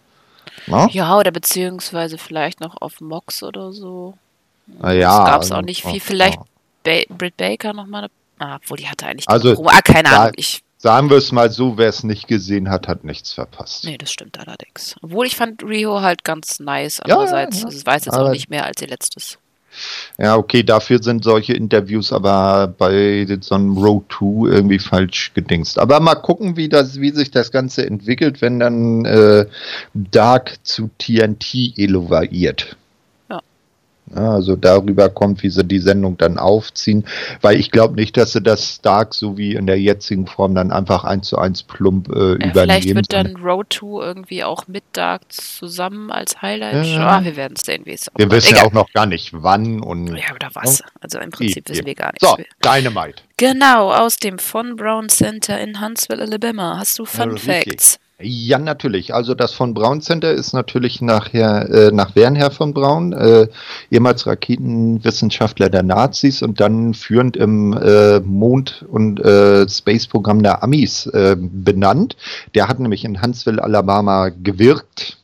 Ne? 0.67 0.87
ja, 0.91 1.17
oder 1.17 1.31
beziehungsweise 1.31 2.17
vielleicht 2.17 2.61
noch 2.61 2.79
auf 2.79 3.01
Mox 3.01 3.41
oder 3.41 3.71
so. 3.71 4.13
Na 4.67 4.93
ja, 4.93 5.19
Es 5.19 5.25
gab 5.25 5.41
es 5.41 5.51
auch 5.51 5.61
nicht 5.63 5.83
oh, 5.85 5.89
viel. 5.89 5.99
Vielleicht 5.99 6.37
oh. 6.37 6.45
ba 6.83 7.01
Britt 7.09 7.37
Baker 7.37 7.73
nochmal. 7.73 8.07
Ah, 8.37 8.57
obwohl 8.57 8.77
die 8.77 8.87
hatte 8.87 9.07
eigentlich. 9.07 9.27
Also. 9.27 9.65
Ah, 9.65 9.81
keine 9.81 10.09
Ahnung. 10.09 10.33
Ich, 10.35 10.61
Sagen 10.81 11.09
wir 11.09 11.17
es 11.17 11.33
mal 11.33 11.51
so, 11.51 11.77
wer 11.77 11.89
es 11.89 12.05
nicht 12.05 12.29
gesehen 12.29 12.69
hat, 12.69 12.87
hat 12.87 13.03
nichts 13.03 13.33
verpasst. 13.33 13.83
nee, 13.83 13.97
das 13.97 14.13
stimmt 14.13 14.39
allerdings. 14.39 14.95
Obwohl 15.01 15.25
ich 15.25 15.35
fand 15.35 15.61
Rio 15.61 15.99
halt 15.99 16.23
ganz 16.23 16.61
nice. 16.61 17.01
Ja, 17.05 17.15
Andererseits, 17.15 17.59
ja, 17.59 17.65
also 17.65 17.77
es 17.77 17.85
weiß 17.85 18.05
jetzt 18.05 18.17
auch 18.17 18.31
nicht 18.31 18.49
mehr 18.49 18.65
als 18.65 18.81
ihr 18.81 18.87
letztes. 18.87 19.39
Ja, 20.17 20.35
okay, 20.35 20.63
dafür 20.63 21.01
sind 21.01 21.23
solche 21.23 21.53
Interviews 21.53 22.11
aber 22.11 22.67
bei 22.67 23.25
so 23.41 23.55
einem 23.55 23.77
Road 23.77 24.05
2 24.11 24.49
irgendwie 24.49 24.79
falsch 24.79 25.31
gedingst. 25.33 25.79
Aber 25.79 25.99
mal 25.99 26.15
gucken, 26.15 26.57
wie, 26.57 26.69
das, 26.69 26.99
wie 26.99 27.11
sich 27.11 27.31
das 27.31 27.51
Ganze 27.51 27.85
entwickelt, 27.85 28.41
wenn 28.41 28.59
dann 28.59 29.05
äh, 29.05 29.45
Dark 29.93 30.57
zu 30.63 30.89
TNT 30.97 31.77
eloviert. 31.77 32.75
Ja. 34.15 34.19
Ja, 34.21 34.31
also 34.31 34.55
darüber 34.55 35.09
kommt, 35.09 35.43
wie 35.43 35.49
sie 35.49 35.63
die 35.63 35.79
Sendung 35.79 36.17
dann 36.17 36.37
aufziehen, 36.37 37.05
weil 37.41 37.59
ich 37.59 37.71
glaube 37.71 37.95
nicht, 37.95 38.17
dass 38.17 38.33
sie 38.33 38.41
das 38.41 38.81
Dark 38.81 39.13
so 39.13 39.37
wie 39.37 39.55
in 39.55 39.65
der 39.67 39.79
jetzigen 39.79 40.27
Form 40.27 40.55
dann 40.55 40.71
einfach 40.71 41.03
eins 41.03 41.27
zu 41.29 41.37
eins 41.37 41.63
plump 41.63 42.09
äh, 42.09 42.31
Ja, 42.43 42.51
vielleicht 42.51 42.85
übernehmen. 42.85 42.95
wird 42.95 43.13
dann 43.13 43.35
Road 43.37 43.73
2 43.73 44.05
irgendwie 44.05 44.43
auch 44.43 44.67
mit 44.67 44.83
Dark 44.93 45.21
zusammen 45.31 46.11
als 46.11 46.41
Highlight. 46.41 46.85
Ja. 46.85 47.07
Ah, 47.17 47.23
wir 47.23 47.35
werden 47.35 47.55
sehen, 47.55 47.85
wie 47.85 47.93
es 47.93 48.07
Wir 48.15 48.29
wissen 48.31 48.55
ja 48.55 48.63
auch 48.63 48.71
noch 48.71 48.91
gar 48.93 49.05
nicht 49.05 49.31
wann 49.33 49.79
und 49.81 50.07
Ja, 50.15 50.33
oder 50.35 50.49
was? 50.53 50.83
Also 51.01 51.19
im 51.19 51.29
Prinzip 51.31 51.67
wissen 51.69 51.85
wir 51.85 51.95
gar 51.95 52.11
nichts. 52.11 52.27
so, 52.27 52.37
Dynamite. 52.63 53.23
Genau, 53.37 53.91
aus 53.93 54.17
dem 54.17 54.37
Von 54.37 54.75
Brown 54.75 55.09
Center 55.09 55.59
in 55.59 55.81
Huntsville, 55.81 56.21
Alabama. 56.21 56.77
Hast 56.77 56.99
du 56.99 57.05
Fun 57.05 57.31
richtig. 57.31 57.53
Facts? 57.53 57.99
Ja, 58.21 58.59
natürlich. 58.59 59.13
Also 59.13 59.33
das 59.33 59.53
von 59.53 59.73
Braun 59.73 60.01
Center 60.01 60.33
ist 60.33 60.51
natürlich 60.51 60.99
nachher 61.01 61.69
äh, 61.69 61.91
nach 61.93 62.17
Wernher 62.17 62.51
von 62.51 62.73
Braun, 62.73 63.13
äh, 63.13 63.47
ehemals 63.91 64.27
Raketenwissenschaftler 64.27 65.69
der 65.69 65.83
Nazis 65.83 66.41
und 66.41 66.59
dann 66.59 66.93
führend 66.93 67.37
im 67.37 67.71
äh, 67.71 68.19
Mond- 68.19 68.85
und 68.89 69.21
äh, 69.21 69.69
Space-Programm 69.69 70.43
der 70.43 70.61
Amis 70.63 71.05
äh, 71.05 71.37
benannt. 71.39 72.17
Der 72.55 72.67
hat 72.67 72.81
nämlich 72.81 73.05
in 73.05 73.21
Huntsville, 73.21 73.63
Alabama 73.63 74.29
gewirkt. 74.29 75.17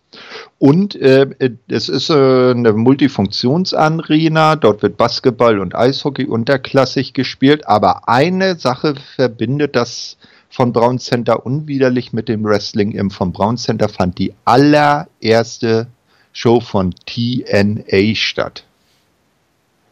Und 0.58 0.96
äh, 0.96 1.28
es 1.68 1.90
ist 1.90 2.10
äh, 2.10 2.52
eine 2.52 2.72
Multifunktionsarena, 2.72 4.56
dort 4.56 4.82
wird 4.84 4.96
Basketball 4.96 5.60
und 5.60 5.76
Eishockey 5.76 6.28
unterklassig 6.28 7.14
gespielt, 7.14 7.68
aber 7.68 8.08
eine 8.08 8.56
Sache 8.56 8.96
verbindet 9.18 9.76
das 9.76 10.16
von 10.56 10.72
Braun 10.72 11.00
Center 11.00 11.46
unwiderlich 11.46 12.14
mit 12.14 12.30
dem 12.30 12.46
Wrestling. 12.46 12.94
Im 12.94 13.12
von 13.12 13.34
Braun 13.34 13.58
Center 13.58 13.90
fand 13.90 14.18
die 14.18 14.34
allererste 14.46 15.88
Show 16.32 16.62
von 16.62 16.96
TNA 17.06 18.16
statt. 18.16 18.64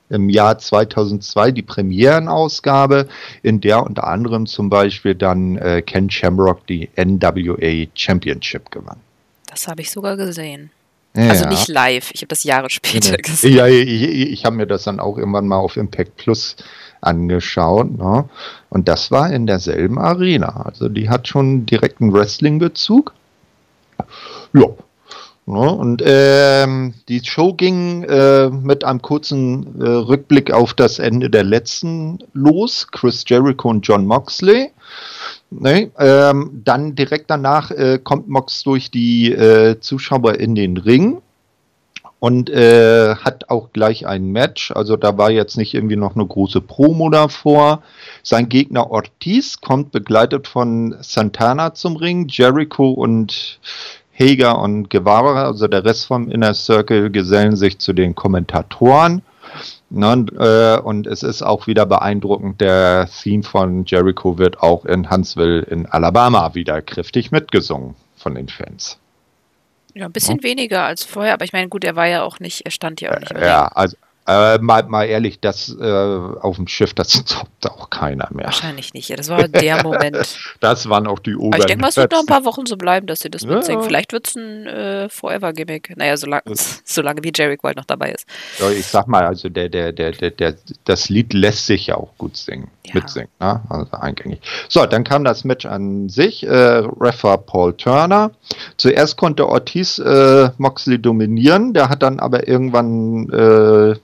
Im 0.10 0.30
Jahr 0.30 0.58
2002 0.58 1.52
die 1.52 1.64
Premierenausgabe, 1.64 3.10
in 3.42 3.60
der 3.60 3.84
unter 3.84 4.08
anderem 4.08 4.46
zum 4.46 4.70
Beispiel 4.70 5.16
dann 5.16 5.58
äh, 5.58 5.82
Ken 5.82 6.10
Shamrock 6.10 6.66
die 6.68 6.90
NWA 6.96 7.88
Championship 7.94 8.72
gewann. 8.72 9.02
Das 9.48 9.68
habe 9.68 9.82
ich 9.82 9.92
sogar 9.92 10.16
gesehen. 10.16 10.72
Also 11.16 11.44
Ja. 11.44 11.50
nicht 11.50 11.68
live, 11.68 12.10
ich 12.12 12.22
habe 12.22 12.30
das 12.30 12.44
Jahre 12.44 12.70
später 12.70 13.18
gesehen. 13.18 13.56
Ja, 13.56 13.68
ich, 13.68 13.88
ich, 13.88 14.32
ich 14.32 14.46
habe 14.46 14.56
mir 14.56 14.66
das 14.66 14.84
dann 14.84 15.00
auch 15.00 15.18
irgendwann 15.18 15.48
mal 15.48 15.58
auf 15.58 15.78
Impact 15.78 16.16
Plus 16.18 16.56
angeschaut. 17.02 17.98
Ne? 17.98 18.28
Und 18.70 18.88
das 18.88 19.12
war 19.12 19.32
in 19.32 19.46
derselben 19.46 20.00
Arena. 20.00 20.64
Also 20.66 20.90
die 20.90 21.10
hat 21.10 21.28
schon 21.28 21.66
direkten 21.66 22.14
Wrestling-Bezug. 22.14 23.14
Ja. 24.54 24.66
Ne? 25.46 25.72
Und 25.74 26.02
ähm, 26.06 26.94
die 27.10 27.22
Show 27.24 27.54
ging 27.54 28.04
äh, 28.06 28.50
mit 28.50 28.84
einem 28.84 29.02
kurzen 29.02 29.82
äh, 29.82 29.88
Rückblick 29.88 30.52
auf 30.52 30.74
das 30.74 31.00
Ende 31.00 31.30
der 31.30 31.44
letzten 31.44 32.20
los. 32.34 32.88
Chris 32.92 33.24
Jericho 33.28 33.70
und 33.70 33.86
John 33.86 34.06
Moxley. 34.08 34.72
Ne, 35.60 35.92
ähm, 36.00 36.62
dann 36.64 36.96
direkt 36.96 37.30
danach 37.30 37.70
äh, 37.72 38.00
kommt 38.04 38.28
Mox 38.28 38.64
durch 38.64 38.90
die 38.90 39.32
äh, 39.32 39.80
Zuschauer 39.80 40.36
in 40.36 40.56
den 40.56 40.78
Ring 40.78 41.22
und 42.24 42.50
äh, 42.50 43.16
hat 43.16 43.50
auch 43.50 43.74
gleich 43.74 44.08
ein 44.08 44.28
Match. 44.28 44.72
Also 44.72 44.96
da 44.96 45.18
war 45.18 45.30
jetzt 45.30 45.58
nicht 45.58 45.74
irgendwie 45.74 45.98
noch 45.98 46.16
eine 46.16 46.26
große 46.26 46.62
Promo 46.62 47.10
davor. 47.10 47.84
Sein 48.24 48.48
Gegner 48.48 48.90
Ortiz 48.90 49.60
kommt 49.60 49.92
begleitet 49.92 50.48
von 50.48 50.96
Santana 51.02 51.74
zum 51.74 51.98
Ring. 51.98 52.28
Jericho 52.30 52.92
und 52.92 53.60
Hager 54.18 54.60
und 54.60 54.90
Guevara, 54.90 55.44
also 55.44 55.68
der 55.68 55.84
Rest 55.84 56.06
vom 56.06 56.30
Inner 56.32 56.54
Circle, 56.54 57.12
gesellen 57.12 57.58
sich 57.58 57.80
zu 57.80 57.92
den 57.92 58.16
Kommentatoren. 58.16 59.22
Ne, 59.90 60.26
äh, 60.38 60.82
und 60.82 61.08
es 61.08 61.24
ist 61.24 61.42
auch 61.42 61.68
wieder 61.68 61.86
beeindruckend, 61.86 62.62
der 62.62 63.08
Theme 63.22 63.44
von 63.44 63.86
Jericho 63.86 64.38
wird 64.38 64.62
auch 64.62 64.86
in 64.86 65.10
Huntsville 65.10 65.62
in 65.62 65.86
Alabama 65.86 66.56
wieder 66.56 66.82
kräftig 66.82 67.32
mitgesungen 67.32 67.96
von 68.16 68.36
den 68.36 68.48
Fans. 68.48 68.98
Ja, 69.94 70.06
ein 70.06 70.12
bisschen 70.12 70.42
weniger 70.42 70.86
als 70.86 71.04
vorher, 71.04 71.34
aber 71.34 71.46
ich 71.46 71.54
meine, 71.54 71.70
gut, 71.70 71.84
er 71.84 71.96
war 71.96 72.08
ja 72.08 72.24
auch 72.24 72.40
nicht, 72.40 72.66
er 72.66 72.72
stand 72.72 73.00
ja 73.02 73.14
auch 73.14 73.20
nicht 73.20 73.32
im 73.32 73.42
Ja, 73.42 73.68
also, 73.68 73.96
Äh, 74.26 74.58
mal, 74.60 74.84
mal 74.84 75.04
ehrlich, 75.04 75.42
das 75.42 75.76
äh, 75.78 75.84
auf 75.84 76.56
dem 76.56 76.68
Schiff, 76.68 76.94
das 76.94 77.10
toppt 77.26 77.70
auch 77.70 77.90
keiner 77.90 78.30
mehr. 78.32 78.46
Wahrscheinlich 78.46 78.94
nicht. 78.94 79.10
Ja, 79.10 79.18
das 79.18 79.28
war 79.28 79.48
der 79.50 79.84
Moment. 79.84 80.18
das 80.62 80.88
waren 80.88 81.08
auch 81.08 81.20
die 81.20 81.36
Oberen. 81.36 81.54
Aber 81.54 81.60
ich 81.60 81.66
denke 81.66 81.82
mal, 81.82 81.90
es 81.90 81.98
wird 81.98 82.12
noch 82.12 82.22
ein 82.22 82.26
paar 82.26 82.46
Wochen 82.46 82.66
so 82.66 82.78
bleiben, 82.78 83.06
dass 83.06 83.20
sie 83.20 83.30
das 83.30 83.46
mitsingen. 83.46 83.82
Ja. 83.82 83.88
Vielleicht 83.88 84.14
wird 84.14 84.28
es 84.28 84.36
ein 84.36 84.68
äh, 84.68 85.10
Forever-Gimmick. 85.10 85.98
Naja, 85.98 86.16
solange, 86.16 86.44
solange 86.86 87.22
wie 87.24 87.34
Jericho 87.36 87.68
halt 87.68 87.76
noch 87.76 87.86
dabei 87.86 88.12
ist. 88.12 88.26
Ja, 88.60 88.70
ich 88.70 88.86
sag 88.86 89.08
mal, 89.08 89.26
also 89.26 89.50
der, 89.50 89.68
der, 89.68 89.92
der, 89.92 90.12
der, 90.12 90.32
der, 90.32 90.56
das 90.86 91.10
Lied 91.10 91.34
lässt 91.34 91.66
sich 91.66 91.88
ja 91.88 91.98
auch 91.98 92.18
gut 92.18 92.38
singen, 92.38 92.70
ja. 92.86 92.96
mitsingen, 92.96 93.30
ne? 93.42 93.62
also 93.68 93.92
eingängig. 93.98 94.40
So, 94.70 94.86
dann 94.86 95.04
kam 95.04 95.26
das 95.26 95.44
Match 95.44 95.66
an 95.66 96.08
sich. 96.08 96.44
Äh, 96.44 96.84
Refer 97.00 97.38
Paul 97.38 97.76
Turner. 97.76 98.32
Zuerst 98.78 99.18
konnte 99.18 99.50
Ortiz 99.50 100.00
äh, 100.00 100.50
Moxley 100.58 100.98
dominieren, 100.98 101.74
der 101.74 101.90
hat 101.90 102.04
dann 102.04 102.20
aber 102.20 102.48
irgendwann 102.48 103.30
äh, 103.30 104.00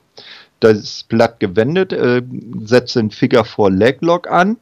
das 0.59 1.03
Blatt 1.03 1.39
gewendet, 1.39 1.93
äh, 1.93 2.21
setzt 2.63 2.95
den 2.95 3.11
Figure 3.11 3.45
vor 3.45 3.71
Leglock 3.71 4.29
an, 4.29 4.57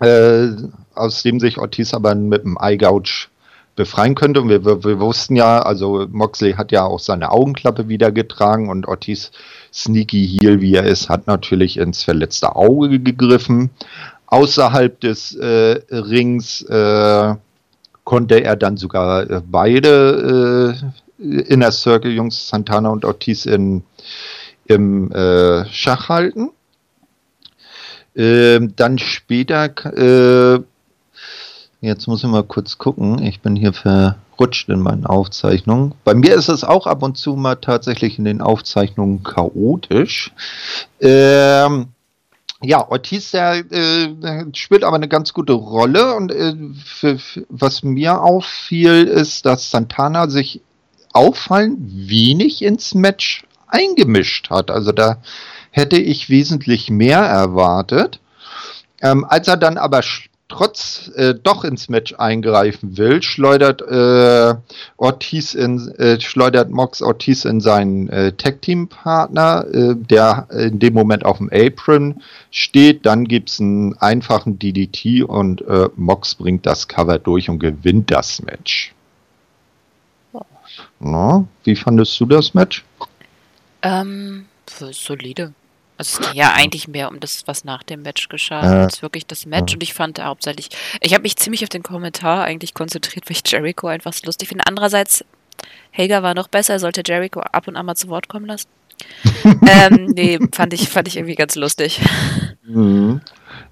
äh, 0.00 0.48
aus 0.94 1.22
dem 1.22 1.40
sich 1.40 1.58
Ortiz 1.58 1.94
aber 1.94 2.14
mit 2.14 2.44
dem 2.44 2.58
Eye 2.60 2.76
Gouge 2.76 3.28
befreien 3.76 4.14
könnte. 4.14 4.40
Und 4.40 4.48
wir, 4.48 4.64
wir, 4.64 4.82
wir, 4.82 5.00
wussten 5.00 5.36
ja, 5.36 5.60
also 5.60 6.06
Moxley 6.10 6.54
hat 6.54 6.72
ja 6.72 6.84
auch 6.84 6.98
seine 6.98 7.30
Augenklappe 7.30 7.88
wieder 7.88 8.10
getragen 8.10 8.68
und 8.68 8.88
Ortiz, 8.88 9.30
sneaky 9.72 10.26
Heel 10.26 10.60
wie 10.60 10.74
er 10.74 10.84
ist, 10.84 11.08
hat 11.08 11.26
natürlich 11.26 11.76
ins 11.76 12.02
verletzte 12.02 12.56
Auge 12.56 12.98
gegriffen. 12.98 13.70
Außerhalb 14.26 14.98
des 15.00 15.34
äh, 15.36 15.80
Rings 15.90 16.62
äh, 16.62 17.34
konnte 18.04 18.42
er 18.42 18.56
dann 18.56 18.76
sogar 18.76 19.30
äh, 19.30 19.42
beide 19.46 20.74
äh, 21.18 21.42
Inner 21.42 21.72
Circle 21.72 22.12
Jungs, 22.12 22.48
Santana 22.48 22.88
und 22.88 23.04
Ortiz 23.04 23.46
in 23.46 23.82
im 24.68 25.10
äh, 25.12 25.64
Schach 25.66 26.08
halten. 26.08 26.50
Ähm, 28.14 28.74
dann 28.76 28.98
später, 28.98 29.68
äh, 29.94 30.60
jetzt 31.80 32.06
muss 32.06 32.24
ich 32.24 32.30
mal 32.30 32.44
kurz 32.44 32.78
gucken, 32.78 33.22
ich 33.22 33.40
bin 33.40 33.56
hier 33.56 33.74
verrutscht 33.74 34.70
in 34.70 34.80
meinen 34.80 35.04
Aufzeichnungen. 35.04 35.94
Bei 36.04 36.14
mir 36.14 36.34
ist 36.34 36.48
es 36.48 36.64
auch 36.64 36.86
ab 36.86 37.02
und 37.02 37.18
zu 37.18 37.36
mal 37.36 37.56
tatsächlich 37.56 38.18
in 38.18 38.24
den 38.24 38.40
Aufzeichnungen 38.40 39.22
chaotisch. 39.22 40.32
Ähm, 41.00 41.88
ja, 42.62 42.90
Ortiz, 42.90 43.32
der 43.32 43.70
äh, 43.70 44.46
spielt 44.54 44.82
aber 44.82 44.96
eine 44.96 45.08
ganz 45.08 45.34
gute 45.34 45.52
Rolle 45.52 46.14
und 46.14 46.32
äh, 46.32 46.54
für, 46.84 47.18
für, 47.18 47.46
was 47.50 47.82
mir 47.82 48.22
auffiel, 48.22 49.04
ist, 49.04 49.44
dass 49.44 49.70
Santana 49.70 50.30
sich 50.30 50.62
auffallend 51.12 51.78
wenig 51.80 52.62
ins 52.62 52.94
Match 52.94 53.44
eingemischt 53.66 54.50
hat. 54.50 54.70
Also 54.70 54.92
da 54.92 55.18
hätte 55.70 55.96
ich 55.96 56.30
wesentlich 56.30 56.90
mehr 56.90 57.20
erwartet. 57.20 58.20
Ähm, 59.02 59.24
als 59.28 59.46
er 59.48 59.56
dann 59.56 59.76
aber 59.76 60.02
trotz 60.48 61.10
äh, 61.16 61.34
doch 61.34 61.64
ins 61.64 61.88
Match 61.88 62.14
eingreifen 62.14 62.96
will, 62.96 63.22
schleudert 63.22 63.82
äh, 63.82 64.54
Ortiz 64.96 65.54
in, 65.54 65.88
äh, 65.98 66.20
schleudert 66.20 66.70
Mox 66.70 67.02
Ortiz 67.02 67.44
in 67.44 67.60
seinen 67.60 68.08
äh, 68.08 68.32
Tag 68.32 68.62
Team 68.62 68.88
Partner, 68.88 69.66
äh, 69.72 69.94
der 69.96 70.46
in 70.50 70.78
dem 70.78 70.94
Moment 70.94 71.24
auf 71.24 71.38
dem 71.38 71.50
Apron 71.52 72.22
steht. 72.50 73.04
Dann 73.04 73.26
gibt 73.26 73.50
es 73.50 73.60
einen 73.60 73.96
einfachen 73.98 74.58
DDT 74.58 75.24
und 75.24 75.62
äh, 75.62 75.88
Mox 75.96 76.36
bringt 76.36 76.64
das 76.64 76.86
Cover 76.88 77.18
durch 77.18 77.50
und 77.50 77.58
gewinnt 77.58 78.10
das 78.10 78.40
Match. 78.42 78.94
Na, 81.00 81.44
wie 81.64 81.76
fandest 81.76 82.18
du 82.20 82.26
das 82.26 82.54
Match? 82.54 82.84
Ähm, 83.86 84.46
solide. 84.66 85.52
Also 85.96 86.20
es 86.20 86.26
ging 86.28 86.36
ja 86.38 86.52
eigentlich 86.56 86.88
mehr 86.88 87.08
um 87.08 87.20
das, 87.20 87.46
was 87.46 87.64
nach 87.64 87.82
dem 87.82 88.02
Match 88.02 88.28
geschah, 88.28 88.60
als 88.60 89.02
wirklich 89.02 89.26
das 89.26 89.46
Match. 89.46 89.74
Und 89.74 89.82
ich 89.82 89.94
fand 89.94 90.22
hauptsächlich, 90.22 90.70
ich 91.00 91.14
habe 91.14 91.22
mich 91.22 91.36
ziemlich 91.36 91.62
auf 91.62 91.68
den 91.68 91.82
Kommentar 91.82 92.44
eigentlich 92.44 92.74
konzentriert, 92.74 93.28
weil 93.28 93.36
ich 93.36 93.50
Jericho 93.50 93.86
einfach 93.86 94.12
so 94.12 94.26
lustig 94.26 94.48
finde. 94.48 94.64
Andererseits, 94.66 95.24
Hager 95.96 96.22
war 96.22 96.34
noch 96.34 96.48
besser, 96.48 96.74
er 96.74 96.80
sollte 96.80 97.02
Jericho 97.06 97.40
ab 97.40 97.68
und 97.68 97.76
an 97.76 97.86
mal 97.86 97.94
zu 97.94 98.08
Wort 98.08 98.28
kommen 98.28 98.46
lassen. 98.46 98.68
ähm, 99.44 100.06
nee, 100.06 100.38
fand 100.52 100.72
ich, 100.72 100.88
fand 100.88 101.06
ich 101.06 101.16
irgendwie 101.16 101.34
ganz 101.34 101.54
lustig. 101.54 102.00
Mhm. 102.64 103.20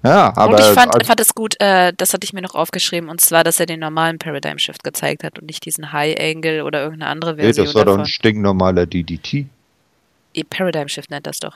Ja, 0.03 0.31
aber. 0.35 0.53
Und 0.53 0.59
ich 0.59 0.65
fand, 0.67 0.93
also, 0.93 1.05
fand 1.05 1.19
es 1.19 1.33
gut, 1.33 1.59
äh, 1.59 1.93
das 1.97 2.13
hatte 2.13 2.23
ich 2.23 2.31
mir 2.31 2.41
noch 2.41 2.53
aufgeschrieben, 2.53 3.09
und 3.09 3.21
zwar, 3.21 3.43
dass 3.43 3.59
er 3.59 3.65
den 3.65 3.79
normalen 3.79 4.19
Paradigm 4.19 4.59
Shift 4.59 4.83
gezeigt 4.83 5.23
hat 5.23 5.39
und 5.39 5.47
nicht 5.47 5.65
diesen 5.65 5.91
High 5.91 6.15
Angle 6.19 6.63
oder 6.63 6.83
irgendeine 6.83 7.09
andere 7.09 7.35
Version. 7.37 7.65
Nee, 7.65 7.67
das 7.67 7.75
war 7.75 7.85
davon. 7.85 7.97
doch 7.99 8.05
ein 8.05 8.07
stinknormaler 8.07 8.85
DDT. 8.85 9.47
Paradigm 10.43 10.87
Shift 10.87 11.09
nennt 11.09 11.27
das 11.27 11.39
doch. 11.39 11.55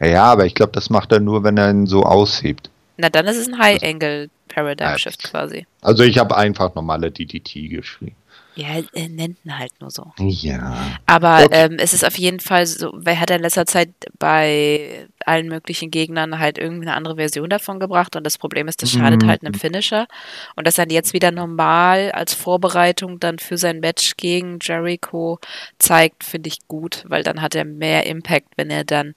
Ja, 0.00 0.24
aber 0.24 0.46
ich 0.46 0.54
glaube, 0.54 0.72
das 0.72 0.90
macht 0.90 1.12
er 1.12 1.20
nur, 1.20 1.42
wenn 1.44 1.56
er 1.56 1.70
ihn 1.70 1.86
so 1.86 2.02
aushebt. 2.04 2.70
Na, 2.96 3.08
dann 3.08 3.26
ist 3.26 3.36
es 3.36 3.48
ein 3.48 3.58
High 3.58 3.82
Angle 3.82 4.30
Paradigm 4.48 4.98
Shift 4.98 5.22
quasi. 5.24 5.66
Also 5.80 6.02
ich 6.02 6.18
habe 6.18 6.36
einfach 6.36 6.74
normale 6.74 7.10
DDT 7.10 7.68
geschrieben. 7.68 8.16
Ja, 8.58 8.82
er 8.92 9.08
nennt 9.08 9.38
ihn 9.44 9.56
halt 9.56 9.70
nur 9.80 9.92
so. 9.92 10.10
Ja. 10.18 10.76
Aber 11.06 11.44
okay. 11.44 11.66
ähm, 11.66 11.76
es 11.78 11.94
ist 11.94 12.04
auf 12.04 12.18
jeden 12.18 12.40
Fall 12.40 12.66
so, 12.66 12.92
wer 12.92 13.20
hat 13.20 13.30
in 13.30 13.42
letzter 13.42 13.66
Zeit 13.66 13.90
bei 14.18 15.06
allen 15.24 15.46
möglichen 15.46 15.92
Gegnern 15.92 16.40
halt 16.40 16.58
irgendeine 16.58 16.94
andere 16.94 17.14
Version 17.14 17.48
davon 17.48 17.78
gebracht 17.78 18.16
und 18.16 18.24
das 18.24 18.36
Problem 18.36 18.66
ist, 18.66 18.82
das 18.82 18.90
schadet 18.90 19.22
mhm. 19.22 19.28
halt 19.28 19.44
einem 19.44 19.54
Finisher. 19.54 20.08
Und 20.56 20.66
dass 20.66 20.76
er 20.76 20.90
jetzt 20.90 21.12
wieder 21.12 21.30
normal 21.30 22.10
als 22.10 22.34
Vorbereitung 22.34 23.20
dann 23.20 23.38
für 23.38 23.56
sein 23.56 23.78
Match 23.78 24.16
gegen 24.16 24.58
Jericho 24.60 25.38
zeigt, 25.78 26.24
finde 26.24 26.48
ich 26.48 26.66
gut, 26.66 27.04
weil 27.06 27.22
dann 27.22 27.40
hat 27.40 27.54
er 27.54 27.64
mehr 27.64 28.06
Impact, 28.06 28.48
wenn 28.56 28.70
er 28.70 28.82
dann 28.82 29.14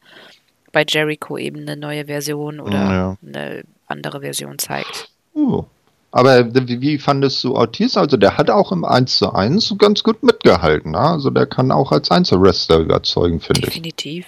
bei 0.71 0.85
Jericho 0.87 1.35
eben 1.39 1.61
eine 1.61 1.77
neue 1.77 2.05
Version 2.05 2.59
oder 2.59 2.73
ja. 2.73 3.17
eine 3.25 3.63
andere 3.87 4.21
Version 4.21 4.59
zeigt. 4.59 5.09
Oh. 5.33 5.65
Aber 6.11 6.53
wie, 6.53 6.97
fandest 6.97 7.43
du 7.43 7.55
Ortiz? 7.55 7.95
Also 7.95 8.17
der 8.17 8.37
hat 8.37 8.49
auch 8.49 8.73
im 8.73 8.83
1 8.83 9.17
zu 9.17 9.33
1 9.33 9.75
ganz 9.77 10.03
gut 10.03 10.23
mitgehalten. 10.23 10.91
Ne? 10.91 10.99
Also 10.99 11.29
der 11.29 11.45
kann 11.45 11.71
auch 11.71 11.93
als 11.93 12.11
Einzelwrestler 12.11 12.79
überzeugen, 12.79 13.39
finde 13.39 13.61
ich. 13.61 13.65
Definitiv. 13.67 14.25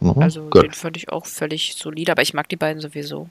Mhm, 0.00 0.20
also 0.20 0.42
gut. 0.50 0.64
den 0.64 0.72
fand 0.72 0.96
ich 0.96 1.10
auch 1.10 1.26
völlig 1.26 1.74
solide, 1.76 2.12
aber 2.12 2.22
ich 2.22 2.34
mag 2.34 2.48
die 2.48 2.56
beiden 2.56 2.80
sowieso. 2.80 3.28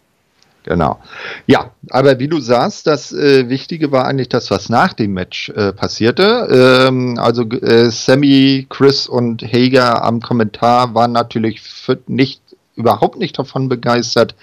Genau. 0.63 0.99
Ja, 1.47 1.71
aber 1.89 2.19
wie 2.19 2.27
du 2.27 2.39
sagst, 2.39 2.85
das 2.85 3.11
äh, 3.11 3.49
Wichtige 3.49 3.91
war 3.91 4.05
eigentlich 4.05 4.29
das, 4.29 4.51
was 4.51 4.69
nach 4.69 4.93
dem 4.93 5.13
Match 5.13 5.49
äh, 5.49 5.73
passierte. 5.73 6.87
Ähm, 6.87 7.17
also 7.17 7.43
äh, 7.43 7.89
Sammy, 7.89 8.67
Chris 8.69 9.07
und 9.07 9.41
Hager 9.41 10.03
am 10.03 10.21
Kommentar 10.21 10.93
waren 10.93 11.13
natürlich 11.13 11.61
nicht 12.07 12.41
überhaupt 12.75 13.17
nicht 13.17 13.37
davon 13.39 13.69
begeistert, 13.69 14.35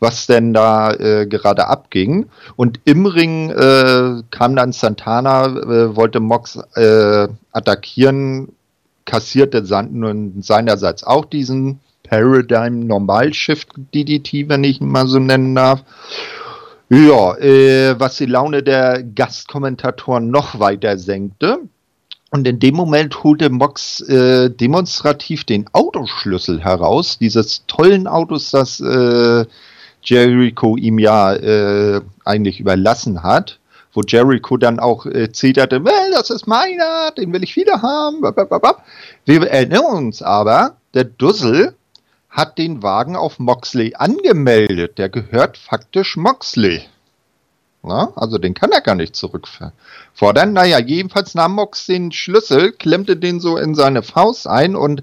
was 0.00 0.26
denn 0.26 0.52
da 0.52 0.92
äh, 0.94 1.26
gerade 1.26 1.68
abging. 1.68 2.26
Und 2.56 2.80
im 2.84 3.06
Ring 3.06 3.50
äh, 3.50 4.22
kam 4.30 4.56
dann 4.56 4.72
Santana, 4.72 5.46
äh, 5.46 5.94
wollte 5.94 6.20
Mox 6.20 6.58
äh, 6.74 7.28
attackieren, 7.52 8.48
kassierte 9.04 9.62
nun 9.92 10.42
seinerseits 10.42 11.04
auch 11.04 11.26
diesen 11.26 11.80
Paradigm 12.02 12.86
Normal 12.86 13.32
Shift 13.34 13.68
DDT, 13.94 14.48
wenn 14.48 14.64
ich 14.64 14.80
ihn 14.80 14.88
mal 14.88 15.06
so 15.06 15.18
nennen 15.18 15.54
darf. 15.54 15.84
Ja, 16.88 17.36
äh, 17.36 18.00
was 18.00 18.16
die 18.16 18.26
Laune 18.26 18.64
der 18.64 19.04
Gastkommentatoren 19.04 20.28
noch 20.28 20.58
weiter 20.58 20.98
senkte. 20.98 21.58
Und 22.32 22.46
in 22.48 22.58
dem 22.58 22.74
Moment 22.74 23.22
holte 23.22 23.50
Mox 23.50 24.00
äh, 24.02 24.50
demonstrativ 24.50 25.44
den 25.44 25.66
Autoschlüssel 25.72 26.60
heraus, 26.60 27.18
dieses 27.18 27.64
tollen 27.66 28.06
Autos, 28.06 28.50
das 28.50 28.80
äh, 28.80 29.44
Jericho 30.02 30.76
ihm 30.76 30.98
ja 30.98 31.34
äh, 31.34 32.00
eigentlich 32.24 32.60
überlassen 32.60 33.22
hat, 33.22 33.58
wo 33.92 34.02
Jericho 34.06 34.56
dann 34.56 34.78
auch 34.78 35.06
äh, 35.06 35.32
zeterte, 35.32 35.84
well, 35.84 36.10
das 36.12 36.30
ist 36.30 36.46
meiner, 36.46 37.10
den 37.16 37.32
will 37.32 37.42
ich 37.42 37.56
wieder 37.56 37.82
haben. 37.82 38.22
Wir 38.22 39.50
erinnern 39.50 39.84
uns 39.84 40.22
aber, 40.22 40.76
der 40.94 41.04
Dussel 41.04 41.74
hat 42.28 42.58
den 42.58 42.82
Wagen 42.82 43.16
auf 43.16 43.38
Moxley 43.38 43.94
angemeldet. 43.96 44.98
Der 44.98 45.08
gehört 45.08 45.58
faktisch 45.58 46.16
Moxley. 46.16 46.82
Na, 47.82 48.12
also 48.14 48.38
den 48.38 48.54
kann 48.54 48.72
er 48.72 48.82
gar 48.82 48.94
nicht 48.94 49.16
zurückfordern. 49.16 50.52
Naja, 50.52 50.78
jedenfalls 50.78 51.34
nahm 51.34 51.54
Mox 51.54 51.86
den 51.86 52.12
Schlüssel, 52.12 52.72
klemmte 52.72 53.16
den 53.16 53.40
so 53.40 53.56
in 53.56 53.74
seine 53.74 54.02
Faust 54.02 54.46
ein 54.46 54.76
und 54.76 55.02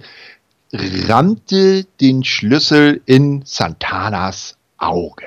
rammte 0.73 1.85
den 1.99 2.23
Schlüssel 2.23 3.01
in 3.05 3.41
Santanas 3.45 4.56
Auge. 4.77 5.25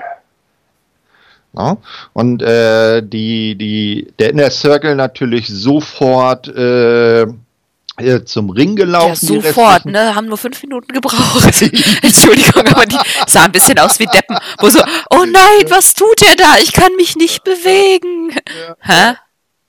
Ja, 1.53 1.79
und 2.13 2.43
äh, 2.43 3.03
die, 3.03 3.57
die, 3.57 4.13
der 4.19 4.31
Inner 4.31 4.51
Circle 4.51 4.95
natürlich 4.95 5.49
sofort 5.49 6.47
äh, 6.47 7.23
äh 7.23 8.25
zum 8.25 8.51
Ring 8.51 8.77
gelaufen. 8.77 9.35
Ja, 9.35 9.43
sofort, 9.43 9.85
ne? 9.85 10.15
Haben 10.15 10.29
nur 10.29 10.39
fünf 10.39 10.63
Minuten 10.63 10.93
gebraucht. 10.93 11.45
Entschuldigung, 12.03 12.67
aber 12.69 12.87
die 12.87 12.99
sah 13.27 13.45
ein 13.45 13.53
bisschen 13.53 13.81
aus 13.81 13.99
wie 13.99 14.07
Deppen. 14.07 14.39
Wo 14.61 14.71
so, 14.71 14.81
oh 15.11 15.25
nein, 15.25 15.71
was 15.71 15.95
tut 15.95 16.23
er 16.23 16.37
da? 16.37 16.57
Ich 16.63 16.73
kann 16.73 16.95
mich 16.97 17.17
nicht 17.17 17.43
bewegen. 17.43 18.31
Ja. 18.31 18.77
Hä? 18.79 19.17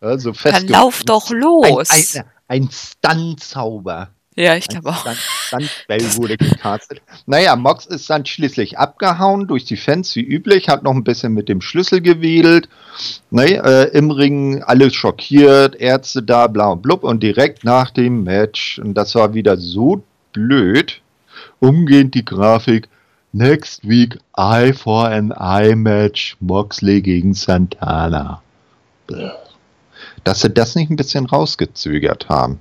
Also 0.02 0.34
fest 0.34 0.58
Dann 0.58 0.68
lauf 0.68 1.04
doch 1.04 1.32
los. 1.32 1.90
Ein, 1.90 2.26
ein, 2.48 2.64
ein 2.64 2.70
Stunt-Zauber. 2.72 4.10
Ja, 4.36 4.56
ich 4.56 4.70
glaube 4.70 4.90
auch. 4.90 5.04
Dann, 5.52 5.68
dann 5.90 6.00
wurde 6.18 6.38
gecastet. 6.38 7.02
Naja, 7.26 7.56
Mox 7.58 7.86
ist 7.86 8.10
dann 8.10 8.26
schließlich 8.26 8.80
abgehauen 8.80 9.48
durch 9.48 9.66
die 9.66 9.76
Fans 9.76 10.16
wie 10.16 10.22
üblich, 10.22 10.70
hat 10.70 10.84
noch 10.84 10.94
ein 10.94 11.04
bisschen 11.04 11.34
mit 11.34 11.50
dem 11.50 11.60
Schlüssel 11.60 12.02
gewedelt. 12.02 12.70
Ne, 13.30 13.62
äh, 13.64 13.90
Im 13.98 14.10
Ring 14.10 14.64
alles 14.64 14.94
schockiert, 14.94 15.76
Ärzte 15.76 16.24
da, 16.24 16.48
bla 16.48 16.70
und 16.70 16.82
blub. 16.82 17.04
Und 17.04 17.22
direkt 17.22 17.66
nach 17.66 17.92
dem 17.92 18.24
Match, 18.24 18.80
und 18.80 18.94
das 18.94 19.16
war 19.16 19.34
wieder 19.34 19.58
so 19.58 20.02
blöd, 20.32 21.02
umgehend 21.60 22.16
die 22.16 22.26
Grafik. 22.26 22.88
Next 23.34 23.88
week, 23.88 24.18
Eye 24.36 24.74
for 24.74 25.08
an 25.08 25.32
Eye 25.32 25.76
Match, 25.76 26.36
Moxley 26.40 27.02
gegen 27.02 27.34
Santana. 27.34 28.42
Dass 30.24 30.42
sie 30.42 30.50
das 30.50 30.76
nicht 30.76 30.90
ein 30.90 30.98
bisschen 30.98 31.26
rausgezögert 31.26 32.28
haben. 32.30 32.60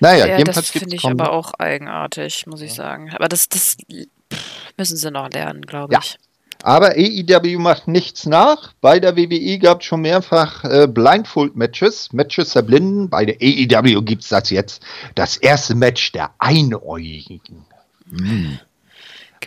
Naja, 0.00 0.26
ja, 0.26 0.38
jedenfalls 0.38 0.72
das 0.72 0.82
finde 0.82 0.96
ich 0.96 1.04
aber 1.04 1.32
auch 1.32 1.54
eigenartig, 1.54 2.46
muss 2.46 2.60
ich 2.60 2.74
sagen. 2.74 3.10
Aber 3.14 3.28
das, 3.28 3.48
das 3.48 3.76
müssen 4.76 4.96
sie 4.96 5.10
noch 5.10 5.30
lernen, 5.30 5.62
glaube 5.62 5.94
ja. 5.94 6.00
ich. 6.02 6.18
Aber 6.62 6.96
AEW 6.96 7.58
macht 7.58 7.86
nichts 7.86 8.26
nach. 8.26 8.72
Bei 8.80 8.98
der 8.98 9.16
WWE 9.16 9.58
gab 9.58 9.80
es 9.80 9.86
schon 9.86 10.00
mehrfach 10.00 10.64
äh, 10.64 10.88
Blindfold-Matches, 10.88 12.12
Matches 12.12 12.54
der 12.54 12.62
Blinden. 12.62 13.10
Bei 13.10 13.24
der 13.24 13.36
AEW 13.36 14.02
gibt 14.02 14.22
es 14.22 14.30
das 14.30 14.50
jetzt. 14.50 14.82
Das 15.14 15.36
erste 15.36 15.74
Match 15.74 16.12
der 16.12 16.30
Einäugigen. 16.38 17.64
Hm. 18.08 18.58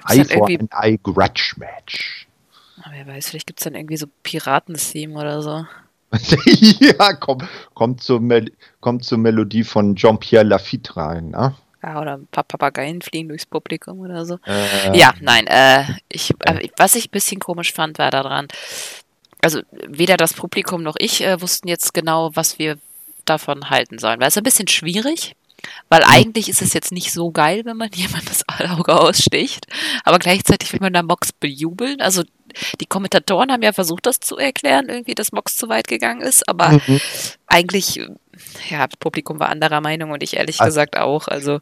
Eye 0.07 0.23
for 0.23 0.47
an 0.47 0.69
Eye 0.71 0.99
Grudge 1.01 1.55
Match. 1.57 2.27
wer 2.89 3.07
weiß, 3.07 3.29
vielleicht 3.29 3.47
gibt 3.47 3.59
es 3.59 3.63
dann 3.63 3.75
irgendwie 3.75 3.97
so 3.97 4.07
Piraten-Theme 4.23 5.19
oder 5.19 5.41
so. 5.41 5.65
ja, 6.79 7.13
komm, 7.13 7.39
kommt, 7.73 8.01
zur 8.01 8.21
kommt 8.79 9.03
zur 9.03 9.17
Melodie 9.17 9.63
von 9.63 9.95
Jean-Pierre 9.95 10.45
Lafitte 10.45 10.97
rein, 10.97 11.29
ne? 11.29 11.55
Ja, 11.81 12.01
oder 12.01 12.17
ein 12.17 12.27
paar 12.27 12.43
Papageien 12.43 13.01
fliegen 13.01 13.29
durchs 13.29 13.45
Publikum 13.45 13.99
oder 13.99 14.25
so. 14.25 14.37
Äh, 14.45 14.97
ja, 14.97 15.13
nein, 15.21 15.47
äh, 15.47 15.85
ich, 16.09 16.31
äh, 16.45 16.67
was 16.77 16.95
ich 16.95 17.07
ein 17.07 17.11
bisschen 17.11 17.39
komisch 17.39 17.71
fand, 17.71 17.99
war 17.99 18.11
daran, 18.11 18.47
also 19.41 19.61
weder 19.87 20.17
das 20.17 20.33
Publikum 20.33 20.83
noch 20.83 20.95
ich 20.99 21.23
äh, 21.23 21.41
wussten 21.41 21.69
jetzt 21.69 21.93
genau, 21.93 22.31
was 22.33 22.59
wir 22.59 22.77
davon 23.23 23.69
halten 23.69 23.97
sollen. 23.97 24.19
Weil 24.19 24.27
es 24.27 24.37
ein 24.37 24.43
bisschen 24.43 24.67
schwierig, 24.67 25.35
weil 25.89 26.03
eigentlich 26.03 26.49
ist 26.49 26.61
es 26.61 26.73
jetzt 26.73 26.91
nicht 26.91 27.11
so 27.11 27.31
geil, 27.31 27.61
wenn 27.65 27.77
man 27.77 27.89
jemand 27.93 28.29
das 28.29 28.43
Auge 28.47 28.99
aussticht, 28.99 29.67
aber 30.03 30.19
gleichzeitig 30.19 30.71
will 30.73 30.79
man 30.81 30.93
da 30.93 31.03
Mox 31.03 31.31
bejubeln. 31.31 32.01
Also 32.01 32.23
die 32.79 32.85
Kommentatoren 32.85 33.51
haben 33.51 33.61
ja 33.61 33.73
versucht, 33.73 34.05
das 34.05 34.19
zu 34.19 34.37
erklären, 34.37 34.89
irgendwie, 34.89 35.15
dass 35.15 35.31
Mox 35.31 35.55
zu 35.55 35.69
weit 35.69 35.87
gegangen 35.87 36.21
ist, 36.21 36.47
aber 36.47 36.69
mhm. 36.69 36.99
eigentlich, 37.47 37.97
ja, 38.69 38.87
das 38.87 38.97
Publikum 38.99 39.39
war 39.39 39.49
anderer 39.49 39.81
Meinung 39.81 40.11
und 40.11 40.23
ich 40.23 40.35
ehrlich 40.35 40.59
also, 40.59 40.69
gesagt 40.69 40.97
auch. 40.97 41.27
Also, 41.27 41.59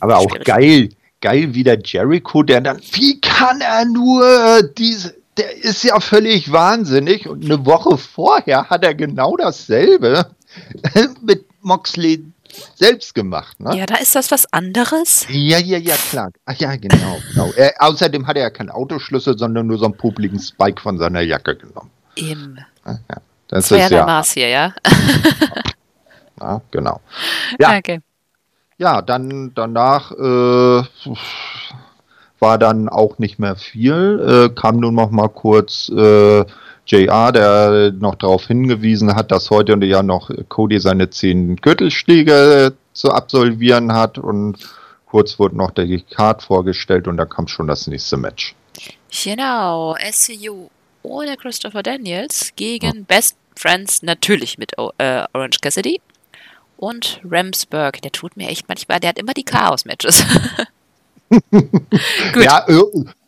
aber 0.00 0.18
auch 0.18 0.38
geil, 0.44 0.90
geil 1.20 1.54
wie 1.54 1.64
der 1.64 1.78
Jericho, 1.82 2.42
der 2.42 2.60
dann, 2.60 2.80
wie 2.92 3.20
kann 3.20 3.60
er 3.60 3.84
nur 3.86 4.62
diese, 4.76 5.14
der 5.36 5.56
ist 5.56 5.84
ja 5.84 5.98
völlig 6.00 6.52
wahnsinnig 6.52 7.28
und 7.28 7.44
eine 7.44 7.64
Woche 7.64 7.96
vorher 7.96 8.68
hat 8.68 8.84
er 8.84 8.94
genau 8.94 9.36
dasselbe 9.36 10.26
mit 11.22 11.46
Moxley 11.62 12.24
selbst 12.74 13.14
gemacht. 13.14 13.58
Ne? 13.60 13.76
Ja, 13.76 13.86
da 13.86 13.96
ist 13.96 14.14
das 14.14 14.30
was 14.30 14.52
anderes. 14.52 15.26
Ja, 15.28 15.58
ja, 15.58 15.78
ja, 15.78 15.94
klar. 16.10 16.30
Ach 16.46 16.54
ja, 16.56 16.76
genau. 16.76 17.18
genau. 17.30 17.52
Er, 17.56 17.74
außerdem 17.78 18.26
hat 18.26 18.36
er 18.36 18.42
ja 18.42 18.50
keinen 18.50 18.70
Autoschlüssel, 18.70 19.38
sondern 19.38 19.66
nur 19.66 19.78
so 19.78 19.86
einen 19.86 19.96
publiken 19.96 20.38
Spike 20.38 20.80
von 20.80 20.98
seiner 20.98 21.20
Jacke 21.20 21.56
genommen. 21.56 21.90
Eben. 22.16 22.58
Ja, 22.84 22.98
das, 23.48 23.68
das 23.68 23.70
war 23.70 23.78
ja 23.78 23.88
der 23.88 24.06
Maß 24.06 24.32
hier, 24.32 24.48
ja? 24.48 24.74
ja, 26.40 26.60
genau. 26.70 27.00
Ja. 27.58 27.76
Okay. 27.78 28.00
Ja, 28.78 29.02
dann 29.02 29.52
danach 29.54 30.10
äh, 30.12 30.82
war 32.40 32.58
dann 32.58 32.88
auch 32.88 33.18
nicht 33.18 33.38
mehr 33.38 33.56
viel. 33.56 34.50
Äh, 34.50 34.54
kam 34.54 34.78
nur 34.78 34.92
noch 34.92 35.10
mal 35.10 35.28
kurz 35.28 35.88
äh, 35.88 36.44
JR, 36.86 37.32
der 37.32 37.92
noch 37.92 38.16
darauf 38.16 38.46
hingewiesen 38.46 39.14
hat, 39.14 39.30
dass 39.30 39.50
heute 39.50 39.76
ja 39.84 40.02
noch 40.02 40.30
Cody 40.48 40.80
seine 40.80 41.10
zehn 41.10 41.56
Gürtelschläge 41.56 42.74
zu 42.92 43.12
absolvieren 43.12 43.92
hat 43.92 44.18
und 44.18 44.58
kurz 45.06 45.38
wurde 45.38 45.56
noch 45.56 45.70
der 45.70 45.86
Card 46.00 46.42
vorgestellt 46.42 47.06
und 47.06 47.16
da 47.16 47.24
kam 47.24 47.46
schon 47.46 47.66
das 47.66 47.86
nächste 47.86 48.16
Match. 48.16 48.54
Genau, 49.24 49.94
SCU 50.10 50.68
ohne 51.02 51.36
Christopher 51.36 51.82
Daniels 51.82 52.52
gegen 52.56 52.92
hm. 52.92 53.04
Best 53.04 53.36
Friends 53.54 54.02
natürlich 54.02 54.58
mit 54.58 54.72
äh, 54.78 55.24
Orange 55.32 55.58
Cassidy 55.60 56.00
und 56.76 57.20
Ramsburg. 57.28 58.00
Der 58.02 58.12
tut 58.12 58.36
mir 58.36 58.48
echt 58.48 58.68
manchmal, 58.68 59.00
der 59.00 59.10
hat 59.10 59.18
immer 59.18 59.34
die 59.34 59.44
Chaos-Matches. 59.44 60.24
ja, 62.36 62.66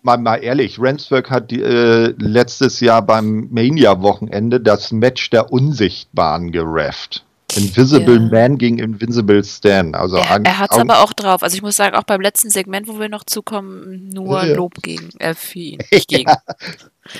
mal, 0.02 0.18
mal 0.18 0.36
ehrlich, 0.36 0.80
Rensburg 0.80 1.30
hat 1.30 1.52
äh, 1.52 2.08
letztes 2.18 2.80
Jahr 2.80 3.02
beim 3.02 3.48
Mania-Wochenende 3.50 4.60
das 4.60 4.92
Match 4.92 5.30
der 5.30 5.52
Unsichtbaren 5.52 6.52
gerefft. 6.52 7.24
Invisible 7.56 8.14
ja. 8.14 8.20
Man 8.20 8.58
gegen 8.58 8.78
Invincible 8.78 9.42
Stan. 9.44 9.94
Also 9.94 10.16
er, 10.16 10.40
er 10.44 10.58
hat 10.58 10.72
es 10.72 10.78
aber 10.78 11.02
auch 11.02 11.12
drauf. 11.12 11.42
Also 11.42 11.56
ich 11.56 11.62
muss 11.62 11.76
sagen, 11.76 11.96
auch 11.96 12.04
beim 12.04 12.20
letzten 12.20 12.50
Segment, 12.50 12.88
wo 12.88 12.98
wir 12.98 13.08
noch 13.08 13.24
zukommen, 13.24 14.10
nur 14.12 14.44
ja. 14.44 14.54
Lob 14.54 14.82
gegen, 14.82 15.10
äh, 15.18 15.34
für 15.34 15.58
ihn. 15.58 15.78
Nicht 15.92 16.08
gegen. 16.08 16.32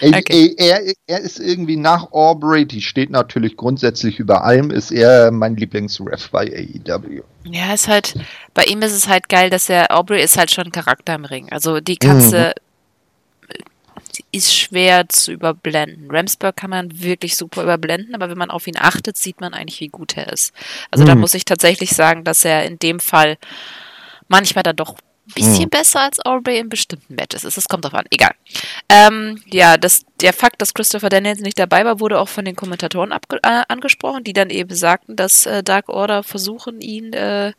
Okay. 0.01 0.55
Er, 0.57 0.81
er, 1.07 1.21
ist 1.21 1.39
irgendwie 1.39 1.77
nach 1.77 2.11
Aubrey, 2.13 2.67
die 2.67 2.81
steht 2.81 3.11
natürlich 3.11 3.57
grundsätzlich 3.57 4.19
über 4.19 4.43
allem, 4.43 4.71
ist 4.71 4.91
er 4.91 5.31
mein 5.31 5.57
Lieblingsref 5.57 6.31
bei 6.31 6.71
AEW. 6.87 7.23
Ja, 7.45 7.75
ist 7.75 7.89
halt, 7.89 8.15
bei 8.55 8.65
ihm 8.65 8.81
ist 8.81 8.93
es 8.93 9.09
halt 9.09 9.29
geil, 9.29 9.51
dass 9.51 9.69
er, 9.69 9.95
Aubrey 9.95 10.23
ist 10.23 10.39
halt 10.39 10.51
schon 10.51 10.73
Charakter 10.73 11.15
im 11.15 11.27
Ring. 11.27 11.49
Also 11.51 11.81
die 11.81 11.97
Katze 11.97 12.55
mhm. 12.57 12.64
Ist 14.33 14.55
schwer 14.55 15.09
zu 15.09 15.33
überblenden. 15.33 16.11
Ramsburg 16.11 16.57
kann 16.57 16.71
man 16.71 17.03
wirklich 17.03 17.37
super 17.37 17.63
überblenden, 17.63 18.15
aber 18.15 18.29
wenn 18.29 18.39
man 18.39 18.51
auf 18.51 18.67
ihn 18.67 18.77
achtet, 18.79 19.17
sieht 19.17 19.41
man 19.41 19.55
eigentlich, 19.55 19.81
wie 19.81 19.89
gut 19.89 20.17
er 20.17 20.33
ist. 20.33 20.53
Also 20.91 21.05
mhm. 21.05 21.09
da 21.09 21.15
muss 21.15 21.35
ich 21.35 21.45
tatsächlich 21.45 21.91
sagen, 21.91 22.25
dass 22.25 22.45
er 22.45 22.65
in 22.65 22.79
dem 22.79 23.01
Fall 23.01 23.37
manchmal 24.29 24.63
dann 24.63 24.77
doch 24.77 24.97
bisschen 25.35 25.65
hm. 25.65 25.71
besser 25.71 26.03
als 26.03 26.25
Aubrey 26.25 26.59
in 26.59 26.69
bestimmten 26.69 27.15
Matches 27.15 27.45
ist. 27.45 27.57
Es 27.57 27.69
kommt 27.69 27.85
drauf 27.85 27.95
an. 27.95 28.05
Egal. 28.11 28.33
Ähm, 28.91 29.41
ja, 29.47 29.79
das, 29.79 30.05
der 30.21 30.33
Fakt, 30.33 30.61
dass 30.61 30.75
Christopher 30.75 31.09
Daniels 31.09 31.41
nicht 31.41 31.59
dabei 31.59 31.85
war, 31.85 31.99
wurde 32.01 32.21
auch 32.21 32.29
von 32.29 32.45
den 32.45 32.57
Kommentatoren 32.57 33.13
äh, 33.13 33.63
angesprochen, 33.69 34.25
die 34.25 34.35
dann 34.35 34.51
eben 34.51 34.75
sagten, 34.75 35.17
dass 35.17 35.47
äh, 35.47 35.63
Dark 35.63 35.89
Order 35.89 36.23
versuchen, 36.23 36.81
ihn 36.81 37.15
äh, 37.15 37.53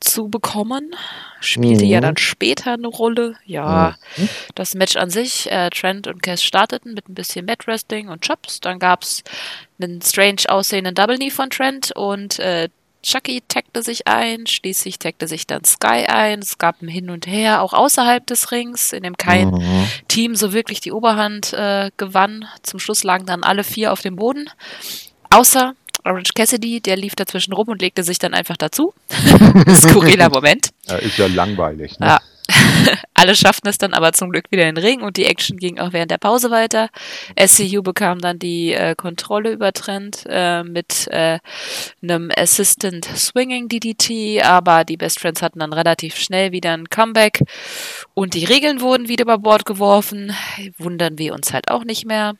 zu 0.00 0.28
bekommen. 0.28 0.94
Spielte 1.40 1.84
mhm. 1.84 1.90
ja 1.90 2.00
dann 2.00 2.16
später 2.16 2.72
eine 2.72 2.88
Rolle. 2.88 3.36
Ja, 3.44 3.96
mhm. 4.16 4.28
das 4.54 4.74
Match 4.74 4.96
an 4.96 5.10
sich, 5.10 5.50
äh, 5.50 5.68
Trent 5.68 6.06
und 6.06 6.22
Cass 6.22 6.42
starteten 6.42 6.94
mit 6.94 7.08
ein 7.08 7.14
bisschen 7.14 7.44
Mat 7.44 7.66
Wrestling 7.66 8.08
und 8.08 8.26
Chops. 8.26 8.60
Dann 8.60 8.78
gab 8.78 9.02
es 9.02 9.22
einen 9.80 10.00
strange 10.00 10.42
aussehenden 10.48 10.94
Double 10.94 11.16
Knee 11.16 11.30
von 11.30 11.50
Trent 11.50 11.92
und 11.94 12.38
äh, 12.38 12.68
Chucky 13.02 13.42
taggte 13.48 13.82
sich 13.82 14.06
ein, 14.06 14.46
schließlich 14.46 14.98
taggte 14.98 15.26
sich 15.26 15.46
dann 15.46 15.64
Sky 15.64 16.06
ein. 16.06 16.38
Es 16.38 16.58
gab 16.58 16.80
ein 16.82 16.88
Hin 16.88 17.10
und 17.10 17.26
Her, 17.26 17.62
auch 17.62 17.72
außerhalb 17.72 18.26
des 18.26 18.52
Rings, 18.52 18.92
in 18.92 19.02
dem 19.02 19.16
kein 19.16 19.48
mhm. 19.48 19.86
Team 20.08 20.34
so 20.36 20.52
wirklich 20.52 20.80
die 20.80 20.92
Oberhand 20.92 21.52
äh, 21.52 21.90
gewann. 21.96 22.44
Zum 22.62 22.78
Schluss 22.78 23.02
lagen 23.02 23.26
dann 23.26 23.42
alle 23.42 23.64
vier 23.64 23.92
auf 23.92 24.02
dem 24.02 24.16
Boden. 24.16 24.48
Außer 25.30 25.74
Orange 26.04 26.32
Cassidy, 26.34 26.80
der 26.80 26.96
lief 26.96 27.14
dazwischen 27.14 27.52
rum 27.52 27.68
und 27.68 27.80
legte 27.80 28.02
sich 28.02 28.18
dann 28.18 28.34
einfach 28.34 28.56
dazu. 28.56 28.92
Skurriler 29.74 30.30
Moment. 30.30 30.70
Ja, 30.88 30.96
ist 30.96 31.18
ja 31.18 31.26
langweilig. 31.26 31.98
Ne? 31.98 32.06
Ja, 32.06 32.20
Alle 33.14 33.34
schafften 33.34 33.68
es 33.68 33.78
dann 33.78 33.94
aber 33.94 34.12
zum 34.12 34.30
Glück 34.30 34.50
wieder 34.50 34.68
in 34.68 34.74
den 34.74 34.84
Ring 34.84 35.02
und 35.02 35.16
die 35.16 35.26
Action 35.26 35.56
ging 35.56 35.78
auch 35.78 35.92
während 35.92 36.10
der 36.10 36.18
Pause 36.18 36.50
weiter. 36.50 36.88
SCU 37.38 37.82
bekam 37.82 38.18
dann 38.18 38.38
die 38.38 38.72
äh, 38.72 38.94
Kontrolle 38.94 39.52
über 39.52 39.72
Trent 39.72 40.24
äh, 40.28 40.62
mit 40.64 41.08
äh, 41.08 41.38
einem 42.02 42.30
Assistant 42.36 43.04
Swinging 43.04 43.68
DDT, 43.68 44.42
aber 44.44 44.84
die 44.84 44.96
Best 44.96 45.20
Friends 45.20 45.42
hatten 45.42 45.60
dann 45.60 45.72
relativ 45.72 46.16
schnell 46.16 46.52
wieder 46.52 46.72
ein 46.72 46.88
Comeback 46.88 47.40
und 48.14 48.34
die 48.34 48.44
Regeln 48.44 48.80
wurden 48.80 49.08
wieder 49.08 49.22
über 49.22 49.38
Bord 49.38 49.64
geworfen. 49.64 50.34
Wundern 50.78 51.18
wir 51.18 51.34
uns 51.34 51.52
halt 51.52 51.68
auch 51.70 51.84
nicht 51.84 52.06
mehr 52.06 52.34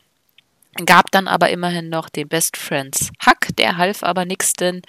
gab 0.86 1.10
dann 1.10 1.28
aber 1.28 1.50
immerhin 1.50 1.88
noch 1.88 2.08
den 2.08 2.28
Best 2.28 2.56
Friends 2.56 3.10
Hack, 3.24 3.48
der 3.58 3.76
half 3.76 4.02
aber 4.02 4.24
nix, 4.24 4.54
denn 4.54 4.82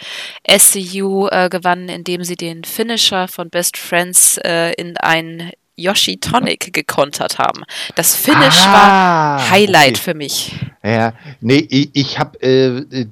SCU 0.50 1.28
äh, 1.28 1.50
gewann, 1.50 1.90
indem 1.90 2.24
sie 2.24 2.36
den 2.36 2.64
Finisher 2.64 3.28
von 3.28 3.50
Best 3.50 3.78
Friends 3.78 4.38
äh, 4.44 4.74
in 4.74 4.98
ein 4.98 5.52
Yoshi 5.76 6.18
Tonic 6.18 6.72
gekontert 6.72 7.40
haben. 7.40 7.64
Das 7.96 8.16
Finish 8.16 8.62
ah, 8.68 8.74
war 8.74 9.50
Highlight 9.50 9.96
okay. 9.96 10.02
für 10.02 10.14
mich. 10.14 10.56
Ja, 10.84 11.14
nee, 11.42 11.66
ich, 11.68 11.90
ich 11.94 12.20
habe 12.20 12.40
äh, 12.42 13.06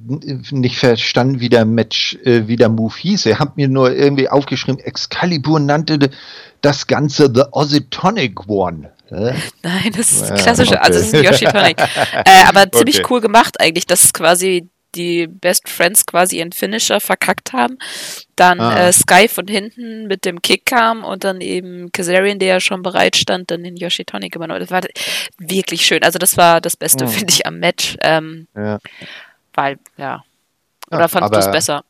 nicht 0.52 0.78
verstanden, 0.78 1.40
wie 1.40 1.50
der 1.50 1.66
Match, 1.66 2.18
äh, 2.24 2.48
wie 2.48 2.58
der 2.58 2.70
Move 2.70 2.94
hieß. 2.96 3.26
Er 3.26 3.40
hat 3.40 3.58
mir 3.58 3.68
nur 3.68 3.92
irgendwie 3.92 4.30
aufgeschrieben, 4.30 4.80
Excalibur 4.80 5.60
nannte 5.60 6.12
das 6.62 6.86
Ganze 6.86 7.32
The 7.34 7.44
Ozzy 7.52 7.90
Tonic 7.90 8.48
One. 8.48 8.92
Nein, 9.12 9.92
das 9.96 10.12
ist 10.12 10.36
klassische, 10.36 10.76
okay. 10.76 10.84
also 10.84 11.00
das 11.00 11.08
ist 11.08 11.16
ein 11.16 11.24
Yoshi 11.24 11.46
Tonic. 11.46 11.80
äh, 11.80 12.44
aber 12.48 12.72
ziemlich 12.72 13.00
okay. 13.00 13.08
cool 13.10 13.22
gemacht 13.22 13.60
eigentlich, 13.60 13.86
dass 13.86 14.14
quasi 14.14 14.70
die 14.96 15.28
Best 15.28 15.70
Friends 15.70 16.06
quasi 16.06 16.38
ihren 16.38 16.52
Finisher 16.52 17.00
verkackt 17.00 17.54
haben. 17.54 17.78
Dann 18.36 18.60
ah. 18.60 18.88
äh, 18.88 18.94
Sky 18.94 19.28
von 19.28 19.48
hinten 19.48 20.08
mit 20.08 20.26
dem 20.26 20.42
Kick 20.42 20.66
kam 20.66 21.04
und 21.04 21.24
dann 21.24 21.42
eben 21.42 21.92
Kazarian, 21.92 22.40
der 22.40 22.48
ja 22.48 22.60
schon 22.60 22.82
bereit 22.84 23.16
stand, 23.16 23.52
dann 23.52 23.64
den 23.64 23.78
Yoshi 23.78 24.06
Tonic 24.06 24.36
übernommen. 24.36 24.60
Das 24.60 24.72
war 24.72 24.82
wirklich 25.38 25.86
schön. 25.86 26.04
Also 26.04 26.20
das 26.20 26.38
war 26.38 26.62
das 26.62 26.76
Beste, 26.76 27.06
oh. 27.06 27.08
finde 27.08 27.34
ich, 27.34 27.46
am 27.46 27.60
Match. 27.60 27.98
Ähm, 28.02 28.48
ja. 28.56 28.80
Weil, 29.54 29.78
ja. 29.98 30.24
Oder 30.90 31.02
ja, 31.02 31.08
fandest 31.08 31.36
du 31.36 31.40
es 31.40 31.52
besser? 31.52 31.84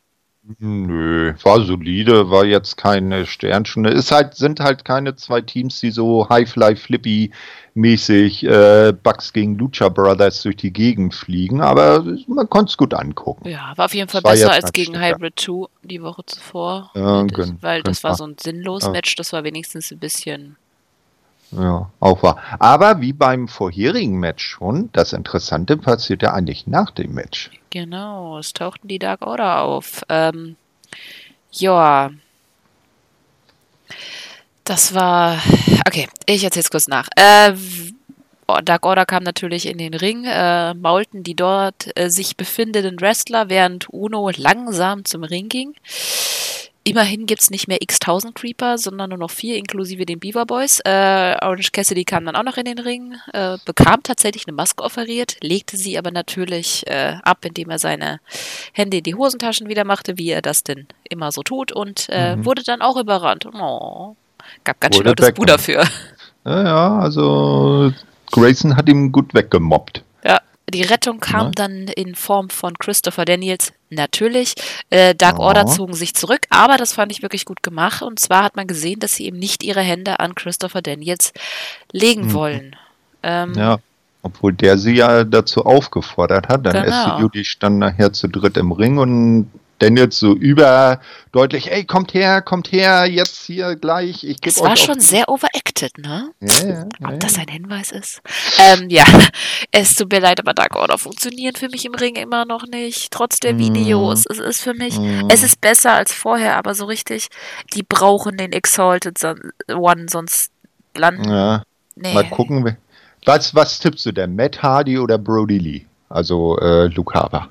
Nö, 0.58 1.34
war 1.44 1.64
solide, 1.64 2.28
war 2.30 2.44
jetzt 2.44 2.76
keine 2.76 3.26
Sternstunde. 3.26 3.90
Ist 3.90 4.10
halt, 4.10 4.34
sind 4.34 4.58
halt 4.58 4.84
keine 4.84 5.14
zwei 5.14 5.40
Teams, 5.40 5.78
die 5.78 5.92
so 5.92 6.28
High-Fly 6.28 6.74
Flippy 6.74 7.30
mäßig 7.74 8.44
äh, 8.44 8.92
Bugs 8.92 9.32
gegen 9.32 9.56
Lucha 9.56 9.88
Brothers 9.88 10.42
durch 10.42 10.56
die 10.56 10.72
Gegend 10.72 11.14
fliegen, 11.14 11.60
aber 11.60 12.04
man 12.26 12.50
konnte 12.50 12.70
es 12.70 12.76
gut 12.76 12.92
angucken. 12.92 13.48
Ja, 13.48 13.72
war 13.76 13.84
auf 13.84 13.94
jeden 13.94 14.08
Fall 14.08 14.20
besser 14.20 14.52
als 14.52 14.72
gegen 14.72 15.00
Hybrid 15.00 15.38
2 15.38 15.68
die 15.84 16.02
Woche 16.02 16.26
zuvor. 16.26 16.90
Ja, 16.94 17.22
das, 17.24 17.54
weil 17.60 17.82
das 17.82 18.02
war 18.02 18.16
so 18.16 18.24
ein 18.24 18.36
sinnloses 18.38 18.86
ja. 18.88 18.92
Match, 18.92 19.14
das 19.14 19.32
war 19.32 19.44
wenigstens 19.44 19.92
ein 19.92 20.00
bisschen. 20.00 20.56
Ja, 21.52 21.90
auch 22.00 22.22
wahr. 22.22 22.42
Aber 22.58 23.00
wie 23.00 23.12
beim 23.12 23.46
vorherigen 23.46 24.18
Match 24.18 24.44
schon, 24.44 24.88
das 24.92 25.12
Interessante 25.12 25.76
passierte 25.76 26.32
eigentlich 26.32 26.66
nach 26.66 26.90
dem 26.90 27.12
Match. 27.12 27.50
Genau, 27.70 28.38
es 28.38 28.52
tauchten 28.52 28.88
die 28.88 28.98
Dark 28.98 29.26
Order 29.26 29.62
auf. 29.62 30.02
Ähm, 30.08 30.56
ja. 31.50 32.10
Das 34.64 34.94
war. 34.94 35.38
Okay, 35.86 36.08
ich 36.26 36.44
erzähl's 36.44 36.70
kurz 36.70 36.86
nach. 36.86 37.08
Äh, 37.16 37.54
Dark 38.64 38.86
Order 38.86 39.06
kam 39.06 39.22
natürlich 39.22 39.66
in 39.66 39.78
den 39.78 39.94
Ring, 39.94 40.24
äh, 40.24 40.74
maulten 40.74 41.22
die 41.22 41.34
dort 41.34 41.90
äh, 41.96 42.08
sich 42.08 42.36
befindenden 42.36 43.00
Wrestler, 43.00 43.48
während 43.48 43.88
Uno 43.90 44.30
langsam 44.36 45.04
zum 45.04 45.24
Ring 45.24 45.48
ging. 45.48 45.74
Immerhin 46.84 47.26
gibt 47.26 47.42
es 47.42 47.50
nicht 47.50 47.68
mehr 47.68 47.80
x-1000 47.80 48.34
Creeper, 48.34 48.76
sondern 48.76 49.10
nur 49.10 49.18
noch 49.18 49.30
vier, 49.30 49.56
inklusive 49.56 50.04
den 50.04 50.18
Beaver 50.18 50.46
Boys. 50.46 50.80
Äh, 50.84 51.36
Orange 51.40 51.70
Cassidy 51.70 52.04
kam 52.04 52.24
dann 52.24 52.34
auch 52.34 52.42
noch 52.42 52.56
in 52.56 52.64
den 52.64 52.80
Ring, 52.80 53.14
äh, 53.32 53.56
bekam 53.64 54.02
tatsächlich 54.02 54.48
eine 54.48 54.56
Maske 54.56 54.82
offeriert, 54.82 55.36
legte 55.42 55.76
sie 55.76 55.96
aber 55.96 56.10
natürlich 56.10 56.84
äh, 56.88 57.18
ab, 57.22 57.44
indem 57.44 57.70
er 57.70 57.78
seine 57.78 58.18
Hände 58.72 58.96
in 58.96 59.04
die 59.04 59.14
Hosentaschen 59.14 59.68
wieder 59.68 59.84
machte, 59.84 60.18
wie 60.18 60.30
er 60.30 60.42
das 60.42 60.64
denn 60.64 60.88
immer 61.08 61.30
so 61.30 61.42
tut, 61.42 61.70
und 61.70 62.08
äh, 62.10 62.34
mhm. 62.34 62.44
wurde 62.44 62.64
dann 62.64 62.82
auch 62.82 62.96
überrannt. 62.96 63.46
Oh, 63.46 64.16
gab 64.64 64.80
ganz 64.80 64.96
schön 64.96 65.06
lautes 65.06 65.32
Bu 65.34 65.44
dafür. 65.44 65.84
Ja, 66.44 66.64
ja, 66.64 66.98
also 66.98 67.92
Grayson 68.32 68.76
hat 68.76 68.88
ihm 68.88 69.12
gut 69.12 69.34
weggemobbt. 69.34 70.02
Die 70.72 70.82
Rettung 70.82 71.20
kam 71.20 71.46
ja. 71.46 71.52
dann 71.54 71.88
in 71.88 72.14
Form 72.14 72.50
von 72.50 72.76
Christopher 72.78 73.24
Daniels, 73.24 73.72
natürlich. 73.90 74.54
Äh, 74.90 75.14
Dark 75.14 75.38
oh. 75.38 75.42
Order 75.42 75.66
zogen 75.66 75.94
sich 75.94 76.14
zurück, 76.14 76.40
aber 76.50 76.76
das 76.76 76.92
fand 76.92 77.12
ich 77.12 77.22
wirklich 77.22 77.44
gut 77.44 77.62
gemacht. 77.62 78.02
Und 78.02 78.18
zwar 78.18 78.42
hat 78.42 78.56
man 78.56 78.66
gesehen, 78.66 79.00
dass 79.00 79.14
sie 79.14 79.26
eben 79.26 79.38
nicht 79.38 79.62
ihre 79.62 79.80
Hände 79.80 80.20
an 80.20 80.34
Christopher 80.34 80.82
Daniels 80.82 81.32
legen 81.92 82.26
mhm. 82.26 82.32
wollen. 82.32 82.76
Ähm, 83.22 83.54
ja, 83.54 83.78
obwohl 84.22 84.52
der 84.52 84.78
sie 84.78 84.94
ja 84.94 85.24
dazu 85.24 85.64
aufgefordert 85.64 86.48
hat. 86.48 86.64
Dann 86.64 86.84
genau. 86.84 87.18
SCU, 87.18 87.28
die 87.28 87.44
standen 87.44 87.80
nachher 87.80 88.12
zu 88.12 88.28
dritt 88.28 88.56
im 88.56 88.72
Ring 88.72 88.98
und 88.98 89.50
Daniels 89.82 90.18
so 90.18 90.34
überdeutlich, 90.34 91.72
ey, 91.72 91.84
kommt 91.84 92.14
her, 92.14 92.40
kommt 92.40 92.70
her, 92.70 93.04
jetzt 93.06 93.46
hier 93.46 93.74
gleich. 93.74 94.22
Ich 94.22 94.38
es 94.44 94.60
war 94.60 94.76
schon 94.76 95.00
sehr 95.00 95.28
overacted, 95.28 95.98
ne? 95.98 96.30
Ja, 96.40 96.66
ja, 96.66 96.86
Ob 97.02 97.10
ja, 97.10 97.16
das 97.16 97.36
ein 97.36 97.48
Hinweis 97.48 97.90
ist? 97.90 98.22
Ähm, 98.60 98.88
ja, 98.90 99.04
es 99.72 99.96
tut 99.96 100.12
mir 100.12 100.20
leid, 100.20 100.38
aber 100.38 100.54
Dark 100.54 100.76
Order 100.76 100.98
funktioniert 100.98 101.58
für 101.58 101.68
mich 101.68 101.84
im 101.84 101.94
Ring 101.94 102.14
immer 102.14 102.44
noch 102.44 102.64
nicht. 102.66 103.10
Trotz 103.10 103.40
der 103.40 103.58
Videos. 103.58 104.24
Mm. 104.24 104.32
Es 104.32 104.38
ist 104.38 104.60
für 104.60 104.74
mich, 104.74 104.96
mm. 104.98 105.28
es 105.30 105.42
ist 105.42 105.60
besser 105.60 105.94
als 105.94 106.12
vorher, 106.12 106.56
aber 106.56 106.76
so 106.76 106.84
richtig, 106.84 107.28
die 107.74 107.82
brauchen 107.82 108.36
den 108.36 108.52
Exalted 108.52 109.18
One, 109.68 110.06
sonst 110.08 110.52
landen. 110.94 111.28
Ja. 111.28 111.64
Nee. 111.96 112.14
Mal 112.14 112.28
gucken. 112.30 112.76
Was, 113.24 113.54
was 113.54 113.80
tippst 113.80 114.06
du 114.06 114.12
denn? 114.12 114.36
Matt 114.36 114.62
Hardy 114.62 114.98
oder 114.98 115.18
Brody 115.18 115.58
Lee? 115.58 115.86
Also 116.08 116.56
äh, 116.58 116.86
Luke 116.86 117.14
Harper. 117.14 117.48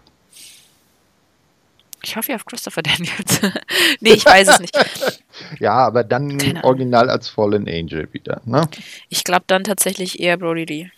Ich 2.04 2.16
hoffe 2.16 2.36
auf 2.36 2.45
Christopher 2.45 2.82
Daniels. 2.84 3.41
nee, 3.99 4.14
ich 4.14 4.26
weiß 4.26 4.47
es 4.47 4.60
nicht. 4.60 4.76
ja, 5.60 5.74
aber 5.74 6.04
dann 6.04 6.60
original 6.64 7.10
als 7.10 7.30
Fallen 7.30 7.68
Angel 7.68 8.12
wieder, 8.12 8.41
ne? 8.45 8.68
Ich 9.10 9.24
glaube 9.24 9.43
dann 9.47 9.64
tatsächlich 9.64 10.20
eher 10.20 10.38
Brody 10.38 10.66
Lee. 10.66 10.91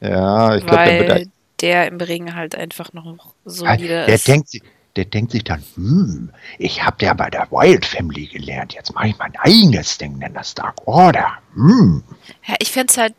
Ja, 0.00 0.56
ich 0.56 0.66
glaube, 0.66 0.84
der, 0.84 1.08
wird 1.08 1.28
der 1.60 1.88
im 1.88 2.00
Ring 2.00 2.34
halt 2.34 2.54
einfach 2.54 2.92
noch 2.92 3.34
solide 3.44 4.04
der 4.06 4.08
ist. 4.08 4.28
Denkt, 4.28 4.50
der 4.96 5.04
denkt 5.06 5.32
sich 5.32 5.44
dann, 5.44 5.62
hm, 5.74 6.30
ich 6.58 6.84
habe 6.84 7.04
ja 7.04 7.14
bei 7.14 7.30
der 7.30 7.50
Wild 7.50 7.84
Family 7.84 8.26
gelernt, 8.26 8.74
jetzt 8.74 8.94
mache 8.94 9.08
ich 9.08 9.18
mein 9.18 9.34
eigenes 9.36 9.98
Ding, 9.98 10.18
nenne 10.18 10.34
das 10.34 10.54
Dark 10.54 10.86
Order. 10.86 11.32
Hm. 11.54 12.02
Ja, 12.46 12.54
ich 12.58 12.70
fände 12.70 12.90
es 12.90 12.98
halt, 12.98 13.14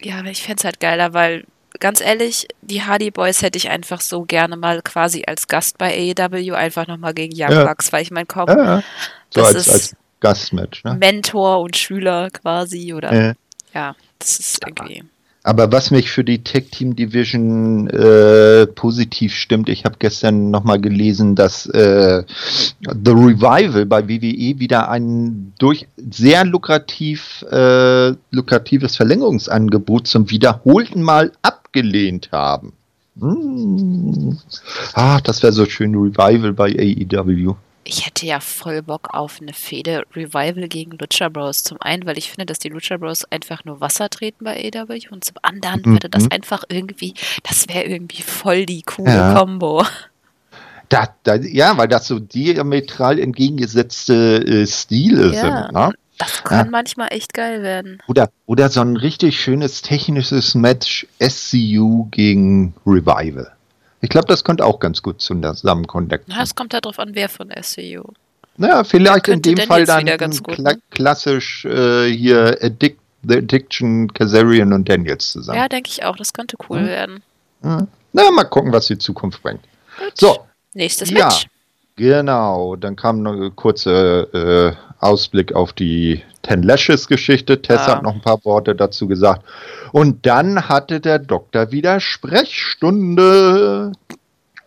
ja, 0.00 0.22
ich 0.24 0.42
fände 0.42 0.60
es 0.60 0.64
halt 0.64 0.80
geiler, 0.80 1.14
weil 1.14 1.46
ganz 1.82 2.00
ehrlich, 2.00 2.46
die 2.62 2.82
Hardy 2.82 3.10
Boys 3.10 3.42
hätte 3.42 3.58
ich 3.58 3.68
einfach 3.68 4.00
so 4.00 4.22
gerne 4.22 4.56
mal 4.56 4.82
quasi 4.82 5.24
als 5.26 5.48
Gast 5.48 5.78
bei 5.78 6.14
AEW 6.16 6.54
einfach 6.54 6.86
nochmal 6.86 7.12
gegen 7.12 7.34
Young 7.36 7.50
ja. 7.50 7.64
Bucks, 7.64 7.92
weil 7.92 8.02
ich 8.02 8.12
meine, 8.12 8.26
komm, 8.26 8.48
ja. 8.48 8.82
so 9.30 9.40
das 9.40 9.54
als, 9.54 9.66
ist 9.66 9.72
als 9.72 9.96
Gastmatch, 10.20 10.84
ne? 10.84 10.94
Mentor 10.94 11.60
und 11.60 11.76
Schüler 11.76 12.30
quasi 12.30 12.94
oder 12.94 13.34
ja, 13.74 13.96
das 14.18 14.38
ist 14.38 14.60
irgendwie. 14.64 15.02
Aber 15.44 15.72
was 15.72 15.90
mich 15.90 16.08
für 16.08 16.22
die 16.22 16.44
Tech 16.44 16.70
Team 16.70 16.94
Division 16.94 17.88
äh, 17.90 18.64
positiv 18.68 19.34
stimmt, 19.34 19.68
ich 19.68 19.84
habe 19.84 19.96
gestern 19.98 20.52
nochmal 20.52 20.80
gelesen, 20.80 21.34
dass 21.34 21.66
äh, 21.66 22.22
The 22.80 23.10
Revival 23.10 23.86
bei 23.86 24.08
WWE 24.08 24.60
wieder 24.60 24.88
ein 24.88 25.52
durch 25.58 25.88
sehr 25.96 26.44
lukrativ, 26.44 27.44
äh, 27.50 28.12
lukratives 28.30 28.94
Verlängerungsangebot 28.94 30.06
zum 30.06 30.30
wiederholten 30.30 31.02
Mal 31.02 31.32
abgelehnt 31.72 32.30
haben. 32.32 32.74
Hm. 33.18 34.38
Ah, 34.94 35.20
das 35.20 35.42
wäre 35.42 35.52
so 35.52 35.66
schön 35.66 35.94
Revival 35.94 36.52
bei 36.52 36.70
AEW 36.70 37.56
ich 37.84 38.06
hätte 38.06 38.26
ja 38.26 38.40
voll 38.40 38.82
Bock 38.82 39.08
auf 39.12 39.40
eine 39.40 39.52
Fehde 39.52 40.04
Revival 40.14 40.68
gegen 40.68 40.92
Lucha 40.98 41.28
Bros. 41.28 41.64
Zum 41.64 41.80
einen, 41.80 42.06
weil 42.06 42.18
ich 42.18 42.30
finde, 42.30 42.46
dass 42.46 42.58
die 42.58 42.68
Lucha 42.68 42.96
Bros 42.96 43.24
einfach 43.30 43.64
nur 43.64 43.80
Wasser 43.80 44.08
treten 44.08 44.44
bei 44.44 44.70
AW 44.72 45.08
und 45.10 45.24
zum 45.24 45.36
anderen 45.42 45.82
mhm. 45.84 45.92
würde 45.92 46.08
das 46.08 46.30
einfach 46.30 46.64
irgendwie, 46.68 47.14
das 47.42 47.68
wäre 47.68 47.84
irgendwie 47.84 48.22
voll 48.22 48.66
die 48.66 48.82
coole 48.82 49.12
ja. 49.12 49.34
Combo. 49.34 49.84
Da, 50.88 51.08
da, 51.24 51.36
ja, 51.36 51.76
weil 51.78 51.88
das 51.88 52.06
so 52.06 52.18
diametral 52.18 53.18
entgegengesetzte 53.18 54.44
äh, 54.44 54.66
Stile 54.66 55.32
ja, 55.32 55.40
sind. 55.40 55.72
Ne? 55.72 55.92
Das 56.22 56.44
kann 56.44 56.66
ja. 56.66 56.70
manchmal 56.70 57.08
echt 57.12 57.34
geil 57.34 57.62
werden. 57.62 57.98
Oder, 58.06 58.30
oder 58.46 58.68
so 58.68 58.80
ein 58.80 58.96
richtig 58.96 59.40
schönes 59.40 59.82
technisches 59.82 60.54
Match 60.54 61.06
SCU 61.20 62.06
gegen 62.10 62.74
Revival. 62.86 63.52
Ich 64.00 64.08
glaube, 64.08 64.26
das 64.26 64.44
könnte 64.44 64.64
auch 64.64 64.80
ganz 64.80 65.02
gut 65.02 65.20
zusammen 65.20 65.86
connecten. 65.86 66.34
Es 66.40 66.54
kommt 66.54 66.72
ja 66.72 66.80
darauf 66.80 66.98
an, 66.98 67.14
wer 67.14 67.28
von 67.28 67.50
SCU. 67.60 68.02
Naja, 68.56 68.84
vielleicht 68.84 69.28
in 69.28 69.42
dem 69.42 69.56
Fall 69.58 69.84
dann 69.84 70.06
gut, 70.06 70.44
kla 70.56 70.72
ne? 70.72 70.80
klassisch 70.90 71.64
äh, 71.64 72.10
hier 72.10 72.58
Addic 72.60 72.98
The 73.24 73.36
Addiction, 73.36 74.12
Kazarian 74.12 74.72
und 74.72 74.88
Daniels 74.88 75.30
zusammen. 75.30 75.56
Ja, 75.56 75.68
denke 75.68 75.90
ich 75.90 76.04
auch. 76.04 76.16
Das 76.16 76.32
könnte 76.32 76.56
cool 76.68 76.80
hm. 76.80 76.86
werden. 76.86 77.22
Hm. 77.62 77.86
Na, 78.12 78.30
mal 78.30 78.44
gucken, 78.44 78.72
was 78.72 78.86
die 78.88 78.98
Zukunft 78.98 79.42
bringt. 79.42 79.62
Gut. 79.98 80.12
So. 80.18 80.46
Nächstes 80.74 81.10
ja, 81.10 81.26
Match. 81.26 81.46
Genau. 81.96 82.76
Dann 82.76 82.96
kam 82.96 83.22
noch 83.22 83.34
ein 83.34 83.54
kurzer 83.54 84.34
äh, 84.34 84.72
Ausblick 84.98 85.54
auf 85.54 85.72
die 85.72 86.22
Ten 86.42 86.62
Lashes 86.62 87.06
Geschichte. 87.08 87.60
Tess 87.62 87.80
ah. 87.82 87.96
hat 87.96 88.02
noch 88.02 88.14
ein 88.14 88.22
paar 88.22 88.44
Worte 88.44 88.74
dazu 88.74 89.06
gesagt. 89.06 89.44
Und 89.92 90.26
dann 90.26 90.68
hatte 90.68 91.00
der 91.00 91.18
Doktor 91.18 91.70
wieder 91.70 92.00
Sprechstunde. 92.00 93.92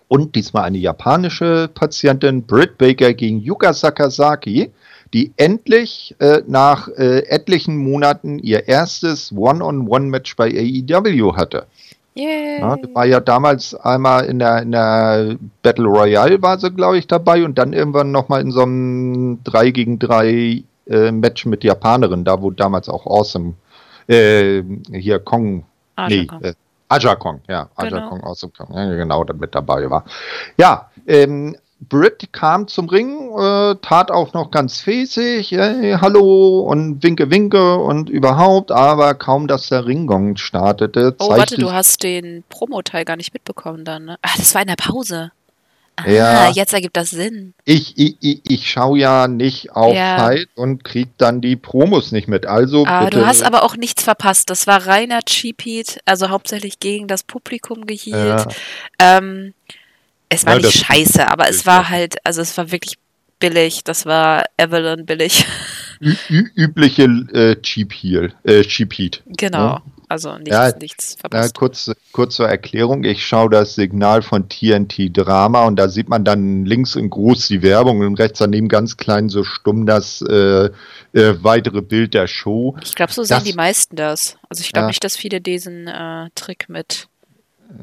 Und 0.07 0.35
diesmal 0.35 0.63
eine 0.65 0.77
japanische 0.77 1.67
Patientin, 1.73 2.43
Britt 2.43 2.77
Baker 2.77 3.13
gegen 3.13 3.39
Yuka 3.39 3.73
Sakazaki, 3.73 4.71
die 5.13 5.33
endlich 5.37 6.15
äh, 6.19 6.43
nach 6.47 6.87
äh, 6.89 7.25
etlichen 7.27 7.77
Monaten 7.77 8.37
ihr 8.37 8.67
erstes 8.67 9.31
One-on-One-Match 9.31 10.35
bei 10.35 10.49
AEW 10.49 11.35
hatte. 11.35 11.65
Yeah. 12.17 12.59
Ja, 12.59 12.77
war 12.93 13.05
ja 13.05 13.19
damals 13.19 13.75
einmal 13.75 14.25
in 14.25 14.39
der, 14.39 14.61
in 14.61 14.71
der 14.71 15.35
Battle 15.61 15.87
Royale 15.87 16.41
war 16.41 16.57
sie, 16.57 16.71
glaube 16.71 16.97
ich, 16.97 17.07
dabei 17.07 17.43
und 17.43 17.57
dann 17.57 17.73
irgendwann 17.73 18.11
nochmal 18.11 18.41
in 18.41 18.51
so 18.51 18.61
einem 18.61 19.43
3 19.43 19.71
gegen 19.71 19.99
3 19.99 20.63
äh, 20.87 21.11
Match 21.11 21.45
mit 21.45 21.63
Japanerin, 21.65 22.23
da 22.23 22.41
wo 22.41 22.51
damals 22.51 22.87
auch 22.87 23.05
Awesome 23.05 23.55
äh, 24.07 24.63
hier 24.91 25.19
Kong, 25.19 25.65
Aja 25.95 26.07
nee, 26.07 26.25
Kong. 26.25 26.41
Äh, 26.41 26.53
Aja 26.87 27.15
Kong, 27.15 27.41
ja, 27.49 27.69
Aja 27.75 27.89
genau. 27.89 28.09
Kong, 28.09 28.23
Awesome 28.23 28.53
Kong, 28.55 28.67
ja, 28.73 28.95
genau, 28.95 29.25
mit 29.37 29.53
dabei 29.53 29.89
war. 29.89 30.05
Ja, 30.57 30.89
ähm, 31.07 31.57
Britt 31.89 32.31
kam 32.31 32.67
zum 32.67 32.87
Ring, 32.89 33.29
äh, 33.37 33.75
tat 33.81 34.11
auch 34.11 34.33
noch 34.33 34.51
ganz 34.51 34.79
fäßig, 34.81 35.51
hey, 35.51 35.97
hallo 35.99 36.59
und 36.61 37.03
winke, 37.03 37.29
winke 37.29 37.75
und 37.77 38.09
überhaupt, 38.09 38.71
aber 38.71 39.13
kaum, 39.15 39.47
dass 39.47 39.67
der 39.69 39.85
Ringgong 39.85 40.37
startete. 40.37 41.15
Oh, 41.19 41.29
warte, 41.29 41.57
du 41.57 41.71
hast 41.71 42.03
den 42.03 42.43
Promo-Teil 42.49 43.05
gar 43.05 43.15
nicht 43.17 43.33
mitbekommen 43.33 43.85
dann, 43.85 44.05
ne? 44.05 44.17
Ach, 44.21 44.37
das 44.37 44.53
war 44.55 44.61
in 44.61 44.67
der 44.67 44.75
Pause. 44.75 45.31
Ah, 45.97 46.09
Ja. 46.09 46.49
jetzt 46.51 46.73
ergibt 46.73 46.97
das 46.97 47.09
Sinn. 47.09 47.53
Ich, 47.63 47.97
ich, 47.97 48.17
ich, 48.19 48.41
ich 48.45 48.69
schaue 48.69 48.99
ja 48.99 49.29
nicht 49.29 49.71
auf 49.71 49.95
Ja. 49.95 50.17
Fight 50.17 50.49
und 50.55 50.83
krieg 50.83 51.07
dann 51.17 51.39
die 51.39 51.55
Promos 51.55 52.11
nicht 52.11 52.27
mit. 52.27 52.45
Also 52.45 52.83
Ah, 52.85 53.05
bitte. 53.05 53.19
du 53.19 53.25
hast 53.25 53.43
aber 53.43 53.63
auch 53.63 53.77
nichts 53.77 54.03
verpasst. 54.03 54.49
Das 54.49 54.67
war 54.67 54.87
reiner 54.87 55.21
Cheap 55.21 55.63
Heat, 55.63 56.01
also 56.03 56.29
hauptsächlich 56.29 56.79
gegen 56.81 57.07
das 57.07 57.23
Publikum 57.23 57.85
gehielt. 57.85 58.17
Ja. 58.17 58.45
Ähm, 58.99 59.53
es 60.29 60.45
war 60.45 60.53
Ja, 60.59 60.65
nicht 60.65 60.85
scheiße, 60.85 61.27
aber 61.29 61.49
es 61.49 61.65
war 61.65 61.89
halt, 61.89 62.15
also 62.25 62.41
es 62.41 62.57
war 62.57 62.71
wirklich 62.71 62.97
billig. 63.39 63.83
Das 63.83 64.05
war 64.05 64.45
Evelyn 64.57 65.05
billig. 65.05 65.45
Ü 66.01 66.13
übliche 66.55 67.03
äh, 67.33 67.55
Cheap 67.61 67.93
Heel, 67.93 68.33
äh, 68.43 68.63
Cheap 68.63 68.93
Heat. 68.93 69.23
genau. 69.27 69.57
Ja. 69.75 69.81
Also 70.07 70.35
nichts, 70.37 70.49
Ja, 70.51 70.71
nichts 70.77 71.15
verpasst. 71.19 71.55
kurz, 71.55 71.91
kurz 72.11 72.35
zur 72.35 72.47
Erklärung. 72.47 73.03
Ich 73.05 73.25
schaue 73.25 73.49
das 73.49 73.73
Signal 73.73 74.21
von 74.21 74.47
TNT 74.49 75.09
Drama 75.17 75.63
und 75.65 75.77
da 75.77 75.87
sieht 75.89 76.09
man 76.09 76.23
dann 76.23 76.63
links 76.65 76.95
in 76.95 77.09
groß 77.09 77.47
die 77.47 77.63
Werbung 77.63 78.01
und 78.01 78.19
rechts 78.19 78.37
daneben 78.37 78.67
ganz 78.67 78.97
klein 78.97 79.29
so 79.29 79.43
stumm 79.43 79.87
das 79.87 80.21
äh, 80.21 80.65
äh, 81.13 81.43
weitere 81.43 81.81
Bild 81.81 82.13
der 82.13 82.27
Show. 82.27 82.75
Ich 82.83 82.93
glaube, 82.93 83.13
so 83.13 83.23
sehen 83.23 83.37
das- 83.37 83.43
die 83.45 83.53
meisten 83.53 83.95
das. 83.95 84.37
Also 84.47 84.61
ich 84.61 84.71
glaube 84.73 84.83
Ja. 84.83 84.87
nicht, 84.89 85.03
dass 85.03 85.17
viele 85.17 85.41
diesen 85.41 85.87
äh, 85.87 86.29
Trick 86.35 86.69
mit, 86.69 87.07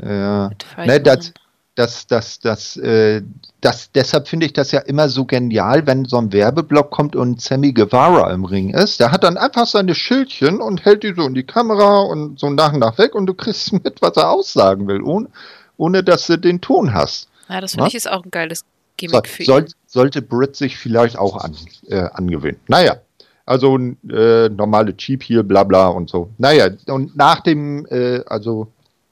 Ja. 0.01 0.51
mit 0.77 0.87
Ne, 0.87 1.01
das, 1.01 1.33
machen. 1.77 2.07
das, 2.09 2.41
das, 2.41 2.77
äh, 2.77 3.23
das, 3.61 3.91
deshalb 3.93 4.29
finde 4.29 4.47
ich 4.47 4.53
das 4.53 4.73
ja 4.73 4.81
immer 4.81 5.09
so 5.09 5.25
genial, 5.25 5.87
wenn 5.87 6.05
so 6.05 6.19
ein 6.19 6.33
Werbeblock 6.33 6.91
kommt 6.91 7.17
und 7.17 7.41
Sammy 7.41 7.73
Guevara 7.73 8.33
im 8.33 8.45
Ring 8.45 8.71
ist. 8.71 9.01
Der 9.01 9.13
hat 9.13 9.25
dann 9.25 9.37
einfach 9.37 9.67
seine 9.67 9.95
Schildchen 9.95 10.61
und 10.61 10.85
hält 10.85 11.03
die 11.03 11.15
so 11.15 11.27
in 11.27 11.35
die 11.35 11.45
Kamera 11.45 12.01
und 12.03 12.39
so 12.39 12.51
nach 12.51 12.73
und 12.73 12.81
nach 12.81 12.99
weg 12.99 13.15
und 13.15 13.27
du 13.27 13.35
kriegst 13.35 13.73
mit, 13.85 14.03
was 14.03 14.17
er 14.17 14.31
aussagen 14.31 14.87
will, 14.87 15.03
ohne, 15.03 15.29
ohne 15.77 16.03
dass 16.03 16.27
du 16.27 16.39
den 16.39 16.61
Ton 16.61 16.93
hast. 16.93 17.29
Ja, 17.49 17.61
das 17.61 17.73
finde 17.73 17.89
ich 17.89 17.95
ist 17.95 18.11
auch 18.11 18.25
ein 18.25 18.31
geiles 18.31 18.61
So, 18.61 18.65
Gimmick 18.97 19.29
für 19.29 19.45
soll, 19.45 19.63
ihn. 19.63 19.75
sollte 19.87 20.23
Britt 20.23 20.57
sich 20.57 20.77
vielleicht 20.77 21.19
auch 21.19 21.37
an, 21.37 21.57
äh, 21.89 22.09
angewöhnen. 22.13 22.61
Naja, 22.69 22.97
also 23.45 23.77
äh, 23.77 24.49
normale 24.49 24.97
Cheap 24.97 25.23
hier, 25.23 25.43
bla 25.43 25.65
bla 25.65 25.89
und 25.89 26.09
so. 26.09 26.31
Naja, 26.39 26.69
und 26.87 27.17
nach 27.17 27.41
dem, 27.41 27.87
äh, 27.87 28.21
also 28.27 28.69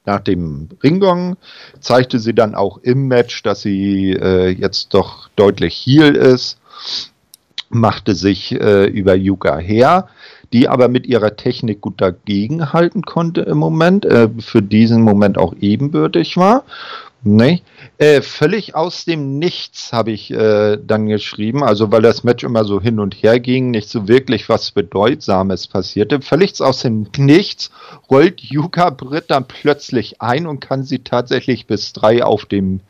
nach 0.06 0.20
dem 0.20 0.68
Ringgong 0.82 1.36
zeigte 1.80 2.18
sie 2.18 2.34
dann 2.34 2.54
auch 2.54 2.78
im 2.78 3.08
Match, 3.08 3.42
dass 3.42 3.62
sie 3.62 4.12
äh, 4.12 4.48
jetzt 4.48 4.94
doch 4.94 5.28
deutlich 5.36 5.74
Heel 5.74 6.14
ist, 6.14 6.58
machte 7.68 8.14
sich 8.14 8.52
äh, 8.52 8.86
über 8.86 9.14
Yuka 9.14 9.58
her, 9.58 10.08
die 10.52 10.68
aber 10.68 10.88
mit 10.88 11.06
ihrer 11.06 11.36
Technik 11.36 11.80
gut 11.80 12.00
dagegenhalten 12.00 13.02
konnte 13.02 13.42
im 13.42 13.58
Moment, 13.58 14.04
äh, 14.04 14.28
für 14.38 14.62
diesen 14.62 15.02
Moment 15.02 15.38
auch 15.38 15.54
ebenbürtig 15.60 16.36
war. 16.36 16.64
Nee. 17.22 17.62
Äh, 17.98 18.22
völlig 18.22 18.74
aus 18.74 19.04
dem 19.04 19.38
Nichts 19.38 19.92
habe 19.92 20.10
ich 20.10 20.30
äh, 20.30 20.78
dann 20.82 21.06
geschrieben, 21.06 21.62
also 21.62 21.92
weil 21.92 22.00
das 22.00 22.24
Match 22.24 22.44
immer 22.44 22.64
so 22.64 22.80
hin 22.80 22.98
und 22.98 23.14
her 23.14 23.40
ging, 23.40 23.70
nicht 23.70 23.90
so 23.90 24.08
wirklich 24.08 24.48
was 24.48 24.70
Bedeutsames 24.70 25.66
passierte. 25.66 26.22
Völlig 26.22 26.58
aus 26.62 26.80
dem 26.80 27.06
Nichts 27.18 27.70
rollt 28.10 28.40
Yuka 28.40 28.88
Britt 28.88 29.30
dann 29.30 29.46
plötzlich 29.46 30.22
ein 30.22 30.46
und 30.46 30.60
kann 30.60 30.82
sie 30.82 31.00
tatsächlich 31.00 31.66
bis 31.66 31.92
drei 31.92 32.24
auf 32.24 32.46
dem 32.46 32.80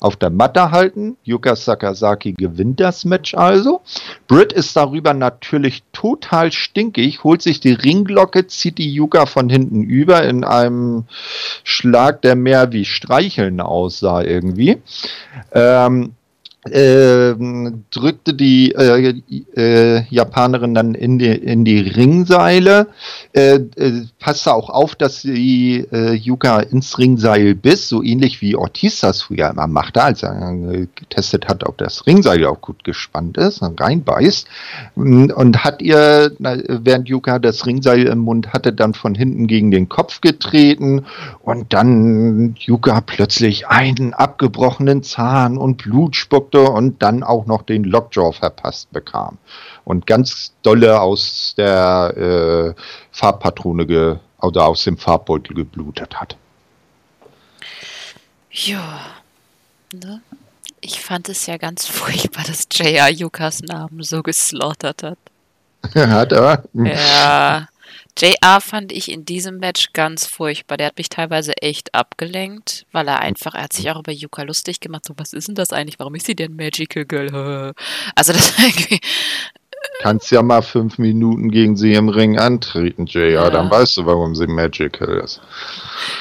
auf 0.00 0.16
der 0.16 0.30
Matte 0.30 0.70
halten. 0.70 1.16
Yuka 1.24 1.54
Sakazaki 1.54 2.32
gewinnt 2.32 2.80
das 2.80 3.04
Match 3.04 3.34
also. 3.34 3.82
Britt 4.26 4.52
ist 4.52 4.74
darüber 4.74 5.14
natürlich 5.14 5.82
total 5.92 6.50
stinkig, 6.50 7.22
holt 7.22 7.42
sich 7.42 7.60
die 7.60 7.72
Ringglocke, 7.72 8.46
zieht 8.46 8.78
die 8.78 8.92
Yuka 8.92 9.26
von 9.26 9.50
hinten 9.50 9.82
über 9.82 10.22
in 10.24 10.42
einem 10.42 11.04
Schlag, 11.62 12.22
der 12.22 12.34
mehr 12.34 12.72
wie 12.72 12.86
Streicheln 12.86 13.60
aussah 13.60 14.22
irgendwie. 14.22 14.82
Ähm, 15.52 16.14
ähm, 16.70 17.84
drückte 17.90 18.34
die 18.34 18.72
äh, 18.72 19.14
äh, 19.56 20.04
Japanerin 20.10 20.74
dann 20.74 20.94
in 20.94 21.18
die, 21.18 21.28
in 21.28 21.64
die 21.64 21.80
Ringseile, 21.80 22.88
äh, 23.32 23.54
äh, 23.54 24.02
passte 24.18 24.52
auch 24.52 24.68
auf, 24.68 24.94
dass 24.94 25.22
sie 25.22 25.86
äh, 25.90 26.12
Yuka 26.12 26.60
ins 26.60 26.98
Ringseil 26.98 27.54
biss, 27.54 27.88
so 27.88 28.02
ähnlich 28.02 28.42
wie 28.42 28.56
Ortiz 28.56 29.00
das 29.00 29.22
früher 29.22 29.48
immer 29.48 29.66
machte, 29.66 30.02
als 30.02 30.22
er 30.22 30.52
getestet 30.94 31.48
hat, 31.48 31.66
ob 31.66 31.78
das 31.78 32.06
Ringseil 32.06 32.44
auch 32.44 32.60
gut 32.60 32.84
gespannt 32.84 33.38
ist, 33.38 33.62
und 33.62 33.80
reinbeißt. 33.80 34.46
Mm, 34.96 35.30
und 35.34 35.64
hat 35.64 35.80
ihr, 35.80 36.32
während 36.38 37.08
Yuka 37.08 37.38
das 37.38 37.64
Ringseil 37.64 38.06
im 38.06 38.18
Mund 38.18 38.52
hatte, 38.52 38.74
dann 38.74 38.92
von 38.92 39.14
hinten 39.14 39.46
gegen 39.46 39.70
den 39.70 39.88
Kopf 39.88 40.20
getreten. 40.20 41.06
Und 41.40 41.72
dann 41.72 42.54
Yuka 42.58 43.00
plötzlich 43.00 43.68
einen 43.68 44.12
abgebrochenen 44.12 45.02
Zahn 45.02 45.56
und 45.56 45.78
Blut 45.78 46.16
spuckte 46.50 46.70
und 46.70 47.02
dann 47.02 47.22
auch 47.22 47.46
noch 47.46 47.62
den 47.62 47.84
Lockjaw 47.84 48.32
verpasst 48.32 48.90
bekam 48.92 49.38
und 49.84 50.06
ganz 50.06 50.52
dolle 50.62 51.00
aus 51.00 51.54
der 51.56 52.74
äh, 52.76 52.80
Farbpatrone 53.12 53.86
ge 53.86 54.16
oder 54.40 54.66
aus 54.66 54.84
dem 54.84 54.96
Farbbeutel 54.96 55.54
geblutet 55.54 56.18
hat. 56.18 56.36
Ja. 58.50 59.00
Ne? 59.92 60.22
Ich 60.80 61.00
fand 61.00 61.28
es 61.28 61.46
ja 61.46 61.56
ganz 61.56 61.86
furchtbar, 61.86 62.44
dass 62.44 62.66
JR 62.72 63.10
Yukas 63.10 63.60
Namen 63.62 64.02
so 64.02 64.22
geslaughtert 64.22 65.02
hat. 65.02 65.18
hat 65.94 66.32
er? 66.32 66.64
Ja. 66.74 67.68
JR 68.20 68.60
fand 68.60 68.92
ich 68.92 69.10
in 69.10 69.24
diesem 69.24 69.58
Match 69.58 69.94
ganz 69.94 70.26
furchtbar. 70.26 70.76
Der 70.76 70.88
hat 70.88 70.98
mich 70.98 71.08
teilweise 71.08 71.56
echt 71.62 71.94
abgelenkt, 71.94 72.84
weil 72.92 73.08
er 73.08 73.20
einfach, 73.20 73.54
er 73.54 73.62
hat 73.62 73.72
sich 73.72 73.90
auch 73.90 73.98
über 73.98 74.12
Yuka 74.12 74.42
lustig 74.42 74.80
gemacht. 74.80 75.06
So, 75.06 75.14
was 75.16 75.32
ist 75.32 75.48
denn 75.48 75.54
das 75.54 75.72
eigentlich? 75.72 75.98
Warum 75.98 76.14
ist 76.14 76.26
sie 76.26 76.36
denn 76.36 76.54
Magical 76.54 77.04
Girl? 77.06 77.72
Also 78.14 78.32
das 78.32 78.58
irgendwie, 78.58 79.00
Kannst 80.02 80.30
ja 80.30 80.42
mal 80.42 80.60
fünf 80.60 80.98
Minuten 80.98 81.50
gegen 81.50 81.76
sie 81.76 81.94
im 81.94 82.10
Ring 82.10 82.38
antreten, 82.38 83.06
JR, 83.06 83.30
Ja. 83.30 83.50
dann 83.50 83.70
weißt 83.70 83.96
du, 83.96 84.06
warum 84.06 84.34
sie 84.34 84.46
Magical 84.46 85.20
ist. 85.24 85.40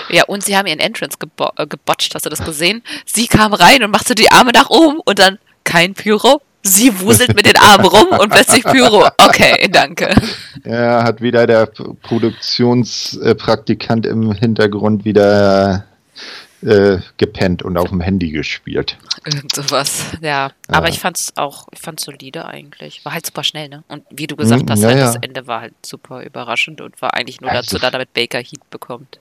Ja, 0.09 0.23
und 0.25 0.43
sie 0.43 0.55
haben 0.55 0.67
ihren 0.67 0.79
Entrance 0.79 1.17
gebo 1.19 1.51
äh, 1.57 1.67
gebotcht, 1.67 2.15
hast 2.15 2.25
du 2.25 2.29
das 2.29 2.43
gesehen? 2.43 2.81
Sie 3.05 3.27
kam 3.27 3.53
rein 3.53 3.83
und 3.83 3.91
machte 3.91 4.15
die 4.15 4.31
Arme 4.31 4.51
nach 4.53 4.69
oben 4.69 4.99
und 5.03 5.19
dann 5.19 5.39
kein 5.65 5.93
Pyro. 5.93 6.41
Sie 6.69 6.99
wuselt 6.99 7.35
mit 7.35 7.45
den 7.45 7.57
Armen 7.57 7.85
rum 7.85 8.07
und 8.19 8.29
plötzlich 8.29 8.63
Pyro. 8.63 9.07
Okay, 9.17 9.67
danke. 9.71 10.13
Ja, 10.65 11.03
hat 11.03 11.21
wieder 11.21 11.47
der 11.47 11.65
Produktionspraktikant 11.65 14.05
im 14.05 14.31
Hintergrund 14.33 15.05
wieder 15.05 15.85
äh, 16.61 16.97
gepennt 17.17 17.63
und 17.63 17.77
auf 17.77 17.89
dem 17.89 18.01
Handy 18.01 18.31
gespielt. 18.31 18.97
Irgend 19.25 19.55
sowas. 19.55 20.03
Ja, 20.21 20.47
Ja. 20.47 20.51
aber 20.69 20.89
ich 20.89 20.99
fand's 20.99 21.31
auch, 21.37 21.67
ich 21.71 21.79
fand's 21.79 22.03
solide 22.03 22.45
eigentlich. 22.45 23.03
War 23.05 23.13
halt 23.13 23.25
super 23.25 23.43
schnell, 23.43 23.69
ne? 23.69 23.83
Und 23.87 24.03
wie 24.11 24.27
du 24.27 24.35
gesagt 24.35 24.67
Mm, 24.67 24.71
hast, 24.71 24.81
ja, 24.81 24.87
halt 24.89 24.97
ja. 24.97 25.05
das 25.05 25.15
Ende 25.21 25.47
war 25.47 25.61
halt 25.61 25.73
super 25.85 26.21
überraschend 26.23 26.81
und 26.81 27.01
war 27.01 27.13
eigentlich 27.13 27.39
nur 27.41 27.49
Also- 27.49 27.61
dazu 27.61 27.79
da, 27.79 27.89
damit 27.91 28.13
Baker 28.13 28.39
Heat 28.39 28.69
bekommt. 28.69 29.19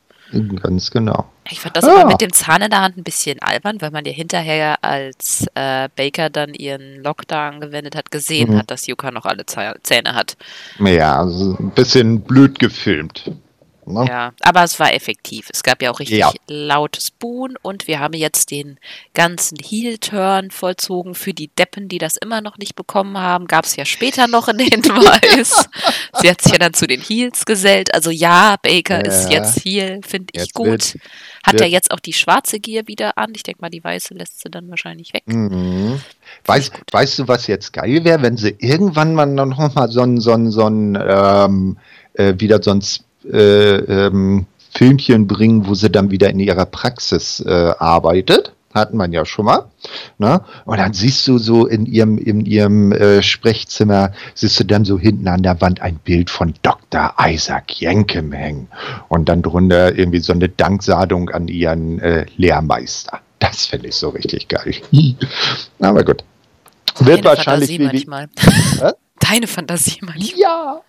Ganz 0.62 0.90
genau. 0.90 1.30
Ich 1.50 1.60
fand 1.60 1.76
das 1.76 1.84
Ja. 1.86 1.94
aber 2.00 2.06
mit 2.08 2.20
dem 2.20 2.32
Zahn 2.32 2.60
in 2.62 2.70
der 2.70 2.82
Hand 2.82 2.96
ein 2.98 3.02
bisschen 3.04 3.40
albern, 3.40 3.80
weil 3.80 3.90
man 3.90 4.04
ja 4.04 4.12
hinterher, 4.12 4.76
als 4.84 5.46
äh, 5.54 5.88
Baker 5.96 6.28
dann 6.28 6.52
ihren 6.52 7.02
Lockdown 7.02 7.54
angewendet 7.54 7.96
hat, 7.96 8.10
gesehen 8.10 8.52
Mhm. 8.52 8.58
hat, 8.58 8.70
dass 8.70 8.86
Yuka 8.86 9.10
noch 9.10 9.24
alle 9.24 9.44
Zäh- 9.44 9.76
Zähne 9.82 10.14
hat. 10.14 10.36
Ja, 10.78 11.18
also 11.20 11.56
ein 11.58 11.70
bisschen 11.70 12.20
blöd 12.20 12.58
gefilmt. 12.58 13.30
Ne? 13.93 14.07
Ja, 14.09 14.32
aber 14.43 14.62
es 14.64 14.78
war 14.78 14.93
effektiv. 14.95 15.49
Es 15.53 15.62
gab 15.62 15.82
ja 15.82 15.91
auch 15.91 16.01
richtig 16.01 16.18
Ja. 16.18 16.32
lautes 16.47 17.11
Boon 17.11 17.57
und 17.62 17.86
wir 17.86 17.99
haben 18.01 18.14
jetzt 18.14 18.51
den 18.51 18.78
ganzen 19.14 19.59
Heel-Turn 19.59 20.51
vollzogen 20.51 21.14
für 21.14 21.32
die 21.34 21.49
Deppen, 21.49 21.89
die 21.89 21.99
das 21.99 22.16
immer 22.16 22.41
noch 22.41 22.59
nicht 22.59 22.74
bekommen 22.76 23.18
haben. 23.18 23.47
Gab 23.47 23.64
es 23.64 23.76
ja 23.76 23.84
später 23.84 24.26
noch 24.28 24.49
einen 24.49 24.61
Hinweis. 24.61 25.68
Sie 26.20 26.30
hat 26.30 26.41
sich 26.43 26.53
ja 26.53 26.59
dann 26.59 26.74
zu 26.74 26.86
den 26.86 27.01
Heels 27.01 27.45
gesellt. 27.45 27.95
Also 27.95 28.11
ja, 28.11 28.57
Baker 28.62 29.05
ist 29.05 29.30
Ja. 29.30 29.39
jetzt 29.43 29.64
Heel, 29.64 30.01
finde 30.07 30.28
ich 30.32 30.53
gut. 30.53 30.66
wird- 30.66 30.95
Hat 31.45 31.55
wird- 31.55 31.62
er 31.62 31.68
jetzt 31.68 31.91
auch 31.91 32.01
die 32.01 32.12
schwarze 32.12 32.61
Gier 32.61 32.86
wieder 32.89 33.16
an? 33.18 33.32
Ich 33.34 33.43
denke 33.43 33.61
mal, 33.62 33.70
die 33.70 33.82
weiße 33.82 34.14
lässt 34.14 34.41
sie 34.41 34.51
dann 34.51 34.68
wahrscheinlich 34.70 35.12
weg. 35.14 35.22
Mhm. 35.26 36.01
Weißt, 36.45 36.72
weißt 36.91 37.18
du, 37.20 37.28
was 37.28 37.47
jetzt 37.47 37.72
geil 37.72 38.05
wäre, 38.05 38.22
wenn 38.22 38.36
sie 38.36 38.55
irgendwann 38.59 39.14
mal 39.14 39.26
noch 39.26 39.74
mal 39.74 39.89
so 39.91 40.03
ein, 40.03 40.20
so 40.20 40.32
ein, 40.32 40.51
so 40.51 40.66
ein 40.66 40.99
ähm, 41.01 41.78
äh, 42.14 42.34
wieder 42.39 42.62
so 42.62 42.70
ein 42.72 42.82
äh, 43.24 43.76
ähm, 43.76 44.46
Filmchen 44.70 45.26
bringen, 45.26 45.66
wo 45.66 45.74
sie 45.74 45.90
dann 45.90 46.10
wieder 46.10 46.30
in 46.30 46.40
ihrer 46.40 46.66
Praxis 46.66 47.40
äh, 47.40 47.72
arbeitet. 47.78 48.52
Hatten 48.74 48.98
man 48.98 49.12
ja 49.12 49.24
schon 49.24 49.46
mal. 49.46 49.64
Ne? 50.18 50.42
Und 50.66 50.78
dann 50.78 50.92
siehst 50.92 51.26
du 51.26 51.38
so 51.38 51.66
in 51.66 51.86
ihrem, 51.86 52.18
in 52.18 52.44
ihrem 52.44 52.92
äh, 52.92 53.22
Sprechzimmer, 53.22 54.12
siehst 54.34 54.60
du 54.60 54.64
dann 54.64 54.84
so 54.84 54.98
hinten 54.98 55.26
an 55.26 55.42
der 55.42 55.60
Wand 55.60 55.80
ein 55.80 55.96
Bild 55.96 56.28
von 56.28 56.54
Dr. 56.62 57.14
Isaac 57.18 57.80
Jenkem 57.80 58.30
hängen. 58.32 58.68
Und 59.08 59.28
dann 59.28 59.42
drunter 59.42 59.96
irgendwie 59.96 60.20
so 60.20 60.32
eine 60.32 60.48
Danksagung 60.48 61.30
an 61.30 61.48
ihren 61.48 61.98
äh, 61.98 62.26
Lehrmeister. 62.36 63.20
Das 63.38 63.66
finde 63.66 63.88
ich 63.88 63.96
so 63.96 64.10
richtig 64.10 64.48
geil. 64.48 64.74
Aber 65.80 66.04
gut. 66.04 66.22
Deine 66.98 67.10
Wird 67.10 67.24
wahrscheinlich 67.24 67.78
Fantasie 67.78 68.02
wie 68.02 68.06
manchmal. 68.06 68.28
Deine 69.20 69.46
Fantasie 69.46 69.98
manchmal. 70.02 70.38
Ja. 70.38 70.80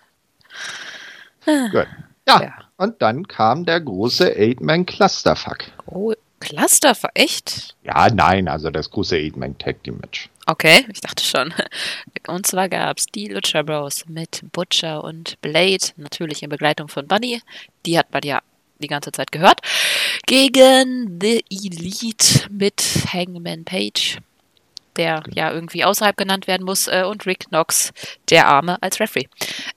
Gut. 1.72 1.86
Ja. 2.30 2.42
ja. 2.42 2.54
Und 2.76 3.02
dann 3.02 3.28
kam 3.28 3.64
der 3.64 3.80
große 3.80 4.36
Eight-Man-Clusterfuck. 4.36 5.58
Oh, 5.86 6.12
Clusterfuck? 6.40 7.10
Echt? 7.14 7.76
Ja, 7.84 8.08
nein, 8.08 8.48
also 8.48 8.70
das 8.70 8.90
große 8.90 9.16
Eight-Man-Tag-Team-Match. 9.16 10.30
Okay, 10.46 10.86
ich 10.92 11.00
dachte 11.00 11.24
schon. 11.24 11.52
Und 12.26 12.46
zwar 12.46 12.68
gab 12.68 12.98
es 12.98 13.06
die 13.06 13.28
Lucha 13.28 13.62
Bros 13.62 14.04
mit 14.08 14.42
Butcher 14.52 15.04
und 15.04 15.40
Blade, 15.42 15.84
natürlich 15.96 16.42
in 16.42 16.48
Begleitung 16.48 16.88
von 16.88 17.06
Bunny. 17.06 17.42
Die 17.86 17.98
hat 17.98 18.12
man 18.12 18.22
ja 18.24 18.40
die 18.78 18.88
ganze 18.88 19.12
Zeit 19.12 19.30
gehört. 19.30 19.60
Gegen 20.26 21.18
The 21.20 21.44
Elite 21.50 22.48
mit 22.50 22.82
Hangman 23.12 23.64
Page, 23.64 24.18
der 24.96 25.20
genau. 25.20 25.36
ja 25.36 25.52
irgendwie 25.52 25.84
außerhalb 25.84 26.16
genannt 26.16 26.46
werden 26.46 26.64
muss, 26.64 26.88
äh, 26.88 27.04
und 27.04 27.26
Rick 27.26 27.48
Knox, 27.48 27.92
der 28.30 28.46
Arme, 28.48 28.82
als 28.82 28.98
Referee. 29.00 29.28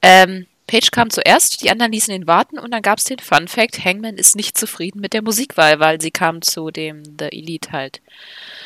Ähm, 0.01 0.47
Page 0.74 0.90
kam 0.90 1.12
zuerst, 1.12 1.62
die 1.62 1.70
anderen 1.70 1.92
ließen 1.92 2.12
ihn 2.12 2.26
warten 2.26 2.58
und 2.58 2.72
dann 2.72 2.82
gab 2.82 2.98
es 2.98 3.04
den 3.04 3.20
Fun 3.20 3.48
Fact, 3.48 3.86
Hangman 3.86 4.18
ist 4.18 4.36
nicht 4.36 4.58
zufrieden 4.58 5.02
mit 5.02 5.14
der 5.14 5.22
Musikwahl, 5.22 5.80
weil 5.80 6.02
sie 6.02 6.10
kam 6.10 6.42
zu 6.42 6.72
dem 6.72 7.04
The 7.06 7.26
Elite 7.26 7.72
halt 7.72 8.02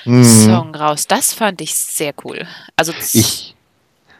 mhm. 0.05 0.23
Song 0.23 0.73
raus. 0.73 1.07
Das 1.07 1.33
fand 1.33 1.59
ich 1.59 1.75
sehr 1.75 2.13
cool. 2.23 2.47
Also 2.77 2.93
ich, 3.13 3.56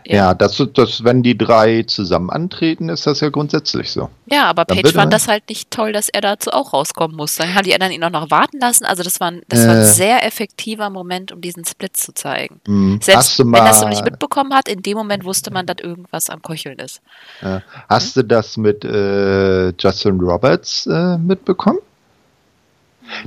ja, 0.06 0.34
das, 0.34 0.62
das, 0.74 1.04
wenn 1.04 1.24
die 1.24 1.38
drei 1.38 1.84
zusammen 1.84 2.30
antreten, 2.30 2.90
ist 2.90 3.06
das 3.08 3.20
ja 3.20 3.30
grundsätzlich 3.30 3.92
so. 3.92 4.10
Ja, 4.26 4.46
aber 4.46 4.66
Dann 4.66 4.78
Page 4.78 4.94
fand 4.94 5.12
das 5.12 5.28
halt 5.28 5.50
nicht 5.50 5.70
toll, 5.70 5.92
dass 5.92 6.10
er 6.10 6.22
dazu 6.22 6.52
auch 6.52 6.74
rauskommen 6.74 7.16
muss. 7.16 7.36
Dann 7.36 7.54
haben 7.56 7.66
die 7.66 7.74
anderen 7.74 7.92
ihn 7.92 8.04
auch 8.04 8.10
noch 8.10 8.32
warten 8.32 8.60
lassen. 8.60 8.86
Also 8.86 9.04
das 9.04 9.20
war, 9.20 9.34
das 9.50 9.66
äh, 9.66 9.68
war 9.68 9.76
ein 9.76 9.86
sehr 9.86 10.26
effektiver 10.26 10.90
Moment, 10.90 11.32
um 11.32 11.42
diesen 11.42 11.66
Split 11.66 11.98
zu 11.98 12.14
zeigen. 12.14 12.62
Mh, 12.68 13.00
Selbst 13.02 13.40
wenn 13.40 13.54
es 13.66 13.82
noch 13.82 13.90
nicht 13.90 14.06
mitbekommen 14.06 14.54
hat, 14.54 14.70
in 14.70 14.82
dem 14.82 14.98
Moment 14.98 15.26
wusste 15.26 15.52
man, 15.52 15.66
dass 15.66 15.78
irgendwas 15.82 16.30
am 16.30 16.42
Köcheln 16.42 16.80
ist. 16.80 17.02
Äh, 17.42 17.60
hast 17.90 18.16
hm? 18.16 18.22
du 18.22 18.28
das 18.28 18.58
mit 18.58 18.86
äh, 18.86 19.70
Justin 19.78 20.20
Roberts 20.20 20.86
äh, 20.88 21.18
mitbekommen? 21.18 21.80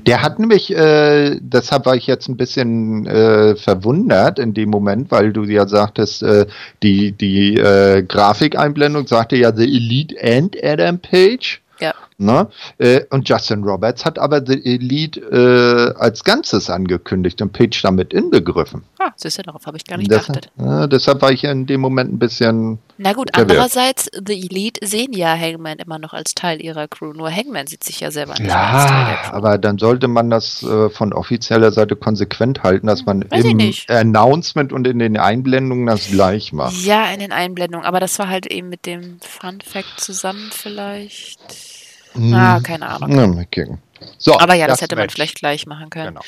Der 0.07 0.23
hat 0.23 0.39
nämlich, 0.39 0.75
äh, 0.75 1.37
deshalb 1.41 1.87
war 1.87 1.97
ich 1.97 2.07
jetzt 2.07 2.29
ein 2.29 2.37
bisschen 2.37 3.07
äh, 3.07 3.57
verwundert 3.57 4.39
in 4.39 4.55
dem 4.55 4.71
Moment, 4.71 5.11
weil 5.11 5.33
du 5.33 5.45
ja 5.45 5.67
sagtest, 5.67 6.23
äh, 6.23 6.47
die, 6.83 7.13
die 7.13 7.57
äh, 7.57 8.03
Grafikeinblendung 8.03 9.07
sagte 9.07 9.37
ja 9.37 9.55
The 9.55 9.65
Elite 9.65 10.17
and 10.23 10.57
Adam 10.63 10.99
Page. 10.99 11.61
Ja. 11.81 11.95
Ne? 12.21 12.49
Äh, 12.77 13.01
und 13.09 13.27
Justin 13.29 13.65
Roberts 13.65 14.05
hat 14.05 14.19
aber 14.19 14.45
The 14.45 14.63
Elite 14.63 15.21
äh, 15.21 15.99
als 15.99 16.23
Ganzes 16.23 16.69
angekündigt 16.69 17.41
und 17.41 17.53
Page 17.55 17.81
damit 17.83 18.13
inbegriffen. 18.13 18.85
Ah, 18.99 19.11
siehst 19.17 19.39
du, 19.39 19.43
darauf 19.43 19.65
habe 19.65 19.79
ich 19.79 19.85
gar 19.85 19.97
nicht 19.97 20.11
geachtet. 20.11 20.51
Äh, 20.59 20.87
deshalb 20.87 21.23
war 21.23 21.33
ich 21.33 21.45
in 21.45 21.65
dem 21.65 21.81
Moment 21.81 22.13
ein 22.13 22.19
bisschen. 22.19 22.79
Na 22.99 23.15
gut, 23.15 23.31
verwirrt. 23.33 23.53
andererseits, 23.53 24.11
The 24.13 24.35
Elite 24.35 24.87
sehen 24.87 25.15
ja 25.15 25.35
Hangman 25.35 25.79
immer 25.79 25.99
noch 25.99 26.13
als 26.13 26.35
Teil 26.35 26.63
ihrer 26.63 26.89
Crew. 26.89 27.15
Nur 27.15 27.31
Hangman 27.31 27.67
sieht 27.67 27.85
sich 27.85 28.01
ja 28.01 28.11
selber 28.11 28.35
nicht 28.35 28.51
ja, 28.51 28.71
als 28.71 28.91
Teil 28.91 29.07
der 29.07 29.17
Crew. 29.23 29.37
aber 29.37 29.57
dann 29.57 29.79
sollte 29.79 30.07
man 30.07 30.29
das 30.29 30.63
äh, 30.63 30.91
von 30.91 31.15
offizieller 31.15 31.73
Seite 31.73 31.97
konsequent 31.97 32.63
halten, 32.63 32.87
dass 32.87 33.07
man 33.07 33.25
Weiß 33.31 33.45
im 33.47 33.73
Announcement 33.89 34.75
und 34.75 34.87
in 34.87 34.99
den 34.99 35.17
Einblendungen 35.17 35.87
das 35.87 36.09
gleich 36.11 36.53
macht. 36.53 36.77
Ja, 36.85 37.11
in 37.11 37.21
den 37.21 37.33
Einblendungen, 37.33 37.87
aber 37.87 37.99
das 37.99 38.19
war 38.19 38.29
halt 38.29 38.45
eben 38.47 38.69
mit 38.69 38.85
dem 38.85 39.21
Fun 39.21 39.61
Fact 39.63 40.01
zusammen 40.01 40.51
vielleicht. 40.53 41.70
Hm. 42.13 42.35
Ah, 42.35 42.61
keine 42.61 42.89
Ahnung. 42.89 43.11
Ja, 43.17 43.27
mal 43.27 43.45
gucken. 43.47 43.79
So, 44.19 44.39
Aber 44.39 44.55
ja, 44.55 44.67
das, 44.67 44.79
das 44.79 44.83
hätte 44.83 44.97
Match. 44.97 45.03
man 45.03 45.11
vielleicht 45.11 45.35
gleich 45.37 45.67
machen 45.67 45.91
können. 45.91 46.09
Genau. 46.15 46.21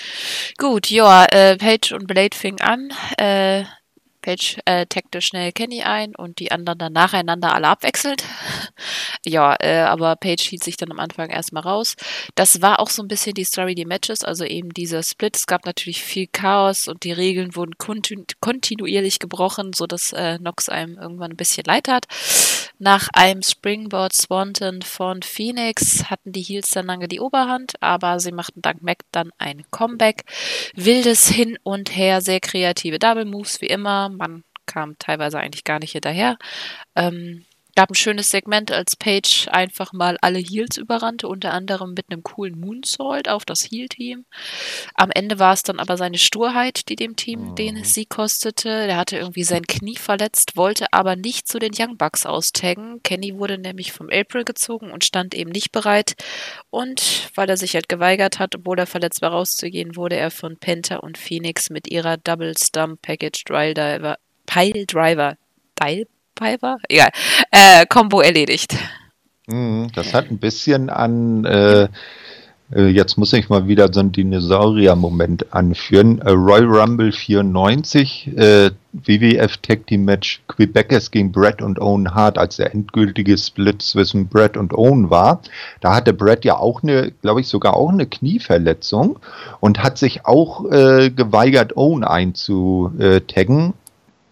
Gut, 0.58 0.90
ja, 0.90 1.24
äh, 1.24 1.56
Page 1.56 1.92
und 1.92 2.06
Blade 2.06 2.36
fing 2.36 2.60
an. 2.60 2.92
Äh, 3.18 3.64
Page 4.22 4.58
äh, 4.64 4.86
taggte 4.86 5.20
schnell 5.20 5.52
Kenny 5.52 5.82
ein 5.82 6.14
und 6.16 6.38
die 6.38 6.50
anderen 6.50 6.78
dann 6.78 6.92
nacheinander 6.92 7.54
alle 7.54 7.68
abwechselnd. 7.68 8.24
ja, 9.26 9.56
äh, 9.60 9.80
aber 9.80 10.16
Page 10.16 10.42
hielt 10.42 10.64
sich 10.64 10.76
dann 10.76 10.90
am 10.90 11.00
Anfang 11.00 11.28
erstmal 11.28 11.64
raus. 11.64 11.96
Das 12.34 12.62
war 12.62 12.80
auch 12.80 12.88
so 12.88 13.02
ein 13.02 13.08
bisschen 13.08 13.34
die 13.34 13.44
Story, 13.44 13.74
die 13.74 13.84
Matches, 13.84 14.24
also 14.24 14.44
eben 14.44 14.70
dieser 14.70 15.02
Split. 15.02 15.36
Es 15.36 15.46
gab 15.46 15.66
natürlich 15.66 16.02
viel 16.02 16.28
Chaos 16.28 16.88
und 16.88 17.04
die 17.04 17.12
Regeln 17.12 17.54
wurden 17.56 17.76
kontinu 17.76 18.24
kontinuierlich 18.40 19.18
gebrochen, 19.18 19.72
sodass 19.74 20.12
äh, 20.12 20.38
Nox 20.38 20.68
einem 20.68 20.96
irgendwann 20.96 21.32
ein 21.32 21.36
bisschen 21.36 21.64
leid 21.64 21.88
hat. 21.88 22.06
Nach 22.78 23.08
einem 23.12 23.42
Springboard 23.42 24.12
Swanton 24.12 24.82
von 24.82 25.22
Phoenix 25.22 26.10
hatten 26.10 26.32
die 26.32 26.42
Heels 26.42 26.70
dann 26.70 26.86
lange 26.86 27.06
die 27.06 27.20
Oberhand, 27.20 27.74
aber 27.80 28.18
sie 28.18 28.32
machten 28.32 28.60
dank 28.60 28.82
Mac 28.82 28.98
dann 29.12 29.30
ein 29.38 29.62
Comeback. 29.70 30.24
Wildes 30.74 31.28
Hin 31.28 31.58
und 31.62 31.94
Her, 31.96 32.20
sehr 32.20 32.40
kreative 32.40 32.98
Double 32.98 33.24
Moves 33.24 33.60
wie 33.60 33.66
immer 33.66 34.11
man 34.16 34.44
kam 34.66 34.96
teilweise 34.98 35.38
eigentlich 35.38 35.64
gar 35.64 35.78
nicht 35.78 35.92
hinterher. 35.92 36.36
Ähm, 36.96 37.44
gab 37.74 37.90
ein 37.90 37.94
schönes 37.94 38.30
Segment, 38.30 38.70
als 38.70 38.96
Paige 38.96 39.48
einfach 39.50 39.92
mal 39.92 40.18
alle 40.20 40.38
Heels 40.38 40.76
überrannte, 40.76 41.28
unter 41.28 41.52
anderem 41.52 41.94
mit 41.94 42.06
einem 42.10 42.22
coolen 42.22 42.58
Moonsault 42.58 43.28
auf 43.28 43.44
das 43.44 43.62
Heel-Team. 43.70 44.24
Am 44.94 45.10
Ende 45.10 45.38
war 45.38 45.54
es 45.54 45.62
dann 45.62 45.80
aber 45.80 45.96
seine 45.96 46.18
Sturheit, 46.18 46.88
die 46.88 46.96
dem 46.96 47.16
Team 47.16 47.50
mhm. 47.50 47.54
den 47.56 47.84
Sieg 47.84 48.10
kostete. 48.10 48.86
Der 48.86 48.96
hatte 48.96 49.16
irgendwie 49.16 49.44
sein 49.44 49.66
Knie 49.66 49.96
verletzt, 49.96 50.56
wollte 50.56 50.92
aber 50.92 51.16
nicht 51.16 51.48
zu 51.48 51.58
den 51.58 51.72
Young 51.76 51.96
Bucks 51.96 52.26
austaggen. 52.26 53.02
Kenny 53.02 53.38
wurde 53.38 53.58
nämlich 53.58 53.92
vom 53.92 54.08
April 54.10 54.44
gezogen 54.44 54.90
und 54.90 55.04
stand 55.04 55.34
eben 55.34 55.50
nicht 55.50 55.72
bereit. 55.72 56.14
Und 56.70 57.30
weil 57.34 57.48
er 57.48 57.56
sich 57.56 57.74
halt 57.74 57.88
geweigert 57.88 58.38
hat, 58.38 58.54
obwohl 58.54 58.78
er 58.78 58.86
verletzt 58.86 59.22
war, 59.22 59.30
rauszugehen, 59.30 59.96
wurde 59.96 60.16
er 60.16 60.30
von 60.30 60.56
Penta 60.56 60.96
und 60.96 61.18
Phoenix 61.18 61.70
mit 61.70 61.88
ihrer 61.88 62.16
Double 62.16 62.56
Stump 62.56 63.00
Package 63.02 63.44
Dry 63.44 63.74
Diver 63.74 64.18
Pile 64.46 64.86
Driver 64.86 65.36
Pile 66.42 66.58
Piper? 66.58 66.78
Egal. 66.88 67.10
Äh, 67.50 67.86
Combo 67.86 68.20
erledigt. 68.20 68.76
Mhm, 69.46 69.88
das 69.94 70.12
hat 70.14 70.30
ein 70.30 70.38
bisschen 70.38 70.90
an, 70.90 71.44
äh, 71.44 71.88
äh, 72.74 72.86
jetzt 72.88 73.18
muss 73.18 73.32
ich 73.32 73.48
mal 73.48 73.66
wieder 73.68 73.92
so 73.92 74.00
einen 74.00 74.12
Dinosaurier-Moment 74.12 75.52
anführen. 75.52 76.20
Äh, 76.20 76.30
Royal 76.30 76.64
Rumble 76.64 77.12
94, 77.12 78.36
äh, 78.36 78.70
WWF 78.92 79.56
Tag 79.58 79.86
Team 79.86 80.04
Match 80.04 80.42
Quebecers 80.48 81.10
gegen 81.10 81.32
Brett 81.32 81.60
und 81.60 81.80
Owen 81.80 82.14
Hart, 82.14 82.38
als 82.38 82.56
der 82.56 82.72
endgültige 82.72 83.36
Split 83.36 83.82
zwischen 83.82 84.28
Brett 84.28 84.56
und 84.56 84.74
Owen 84.74 85.10
war. 85.10 85.42
Da 85.80 85.94
hatte 85.94 86.12
Brett 86.12 86.44
ja 86.44 86.56
auch 86.56 86.82
eine, 86.82 87.10
glaube 87.10 87.40
ich, 87.40 87.48
sogar 87.48 87.76
auch 87.76 87.90
eine 87.90 88.06
Knieverletzung 88.06 89.18
und 89.60 89.82
hat 89.82 89.98
sich 89.98 90.24
auch 90.24 90.70
äh, 90.70 91.10
geweigert, 91.10 91.76
Owen 91.76 92.04
einzutaggen 92.04 93.74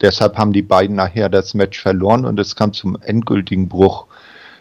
deshalb 0.00 0.36
haben 0.36 0.52
die 0.52 0.62
beiden 0.62 0.96
nachher 0.96 1.28
das 1.28 1.54
Match 1.54 1.80
verloren 1.80 2.24
und 2.24 2.38
es 2.40 2.56
kam 2.56 2.72
zum 2.72 3.00
endgültigen 3.02 3.68
Bruch 3.68 4.06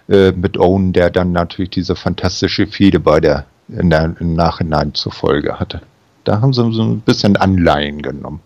äh, 0.09 0.31
mit 0.31 0.57
Owen, 0.57 0.93
der 0.93 1.09
dann 1.09 1.31
natürlich 1.31 1.71
diese 1.71 1.95
fantastische 1.95 2.67
Fehde 2.67 2.99
bei 2.99 3.19
der, 3.19 3.45
in 3.67 3.89
der 3.89 4.15
im 4.19 4.33
Nachhinein 4.33 4.93
zur 4.93 5.11
Folge 5.11 5.59
hatte. 5.59 5.81
Da 6.23 6.41
haben 6.41 6.53
sie 6.53 6.71
so 6.71 6.83
ein 6.83 7.01
bisschen 7.01 7.37
Anleihen 7.37 8.01
genommen. 8.01 8.41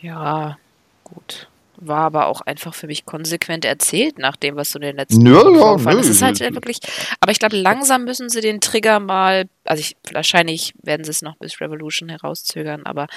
Ja, 0.00 0.56
gut. 1.04 1.48
War 1.76 2.00
aber 2.00 2.26
auch 2.26 2.42
einfach 2.42 2.74
für 2.74 2.86
mich 2.86 3.06
konsequent 3.06 3.64
erzählt, 3.64 4.18
nach 4.18 4.36
dem, 4.36 4.54
was 4.54 4.70
du 4.70 4.78
in 4.78 4.82
den 4.82 4.96
letzten 4.96 5.26
ja, 5.26 5.42
ja, 5.42 5.76
nö, 5.76 5.96
Das 5.96 6.06
ist 6.06 6.22
halt 6.22 6.38
wirklich. 6.38 6.78
Aber 7.18 7.32
ich 7.32 7.40
glaube, 7.40 7.56
langsam 7.56 8.04
müssen 8.04 8.28
sie 8.28 8.40
den 8.40 8.60
Trigger 8.60 9.00
mal. 9.00 9.46
Also, 9.64 9.80
ich, 9.80 9.96
wahrscheinlich 10.12 10.74
werden 10.82 11.02
sie 11.02 11.10
es 11.10 11.22
noch 11.22 11.36
bis 11.36 11.60
Revolution 11.60 12.08
herauszögern, 12.08 12.82
aber 12.84 13.08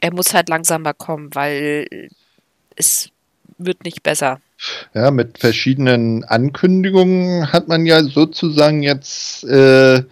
er 0.00 0.12
muss 0.12 0.34
halt 0.34 0.48
langsamer 0.48 0.94
kommen, 0.94 1.34
weil 1.34 2.08
es 2.76 3.10
wird 3.58 3.84
nicht 3.84 4.02
besser. 4.02 4.40
Ja, 4.94 5.10
mit 5.10 5.38
verschiedenen 5.38 6.24
Ankündigungen 6.24 7.52
hat 7.52 7.68
man 7.68 7.86
ja 7.86 8.02
sozusagen 8.02 8.82
jetzt 8.82 9.44
äh, 9.44 10.02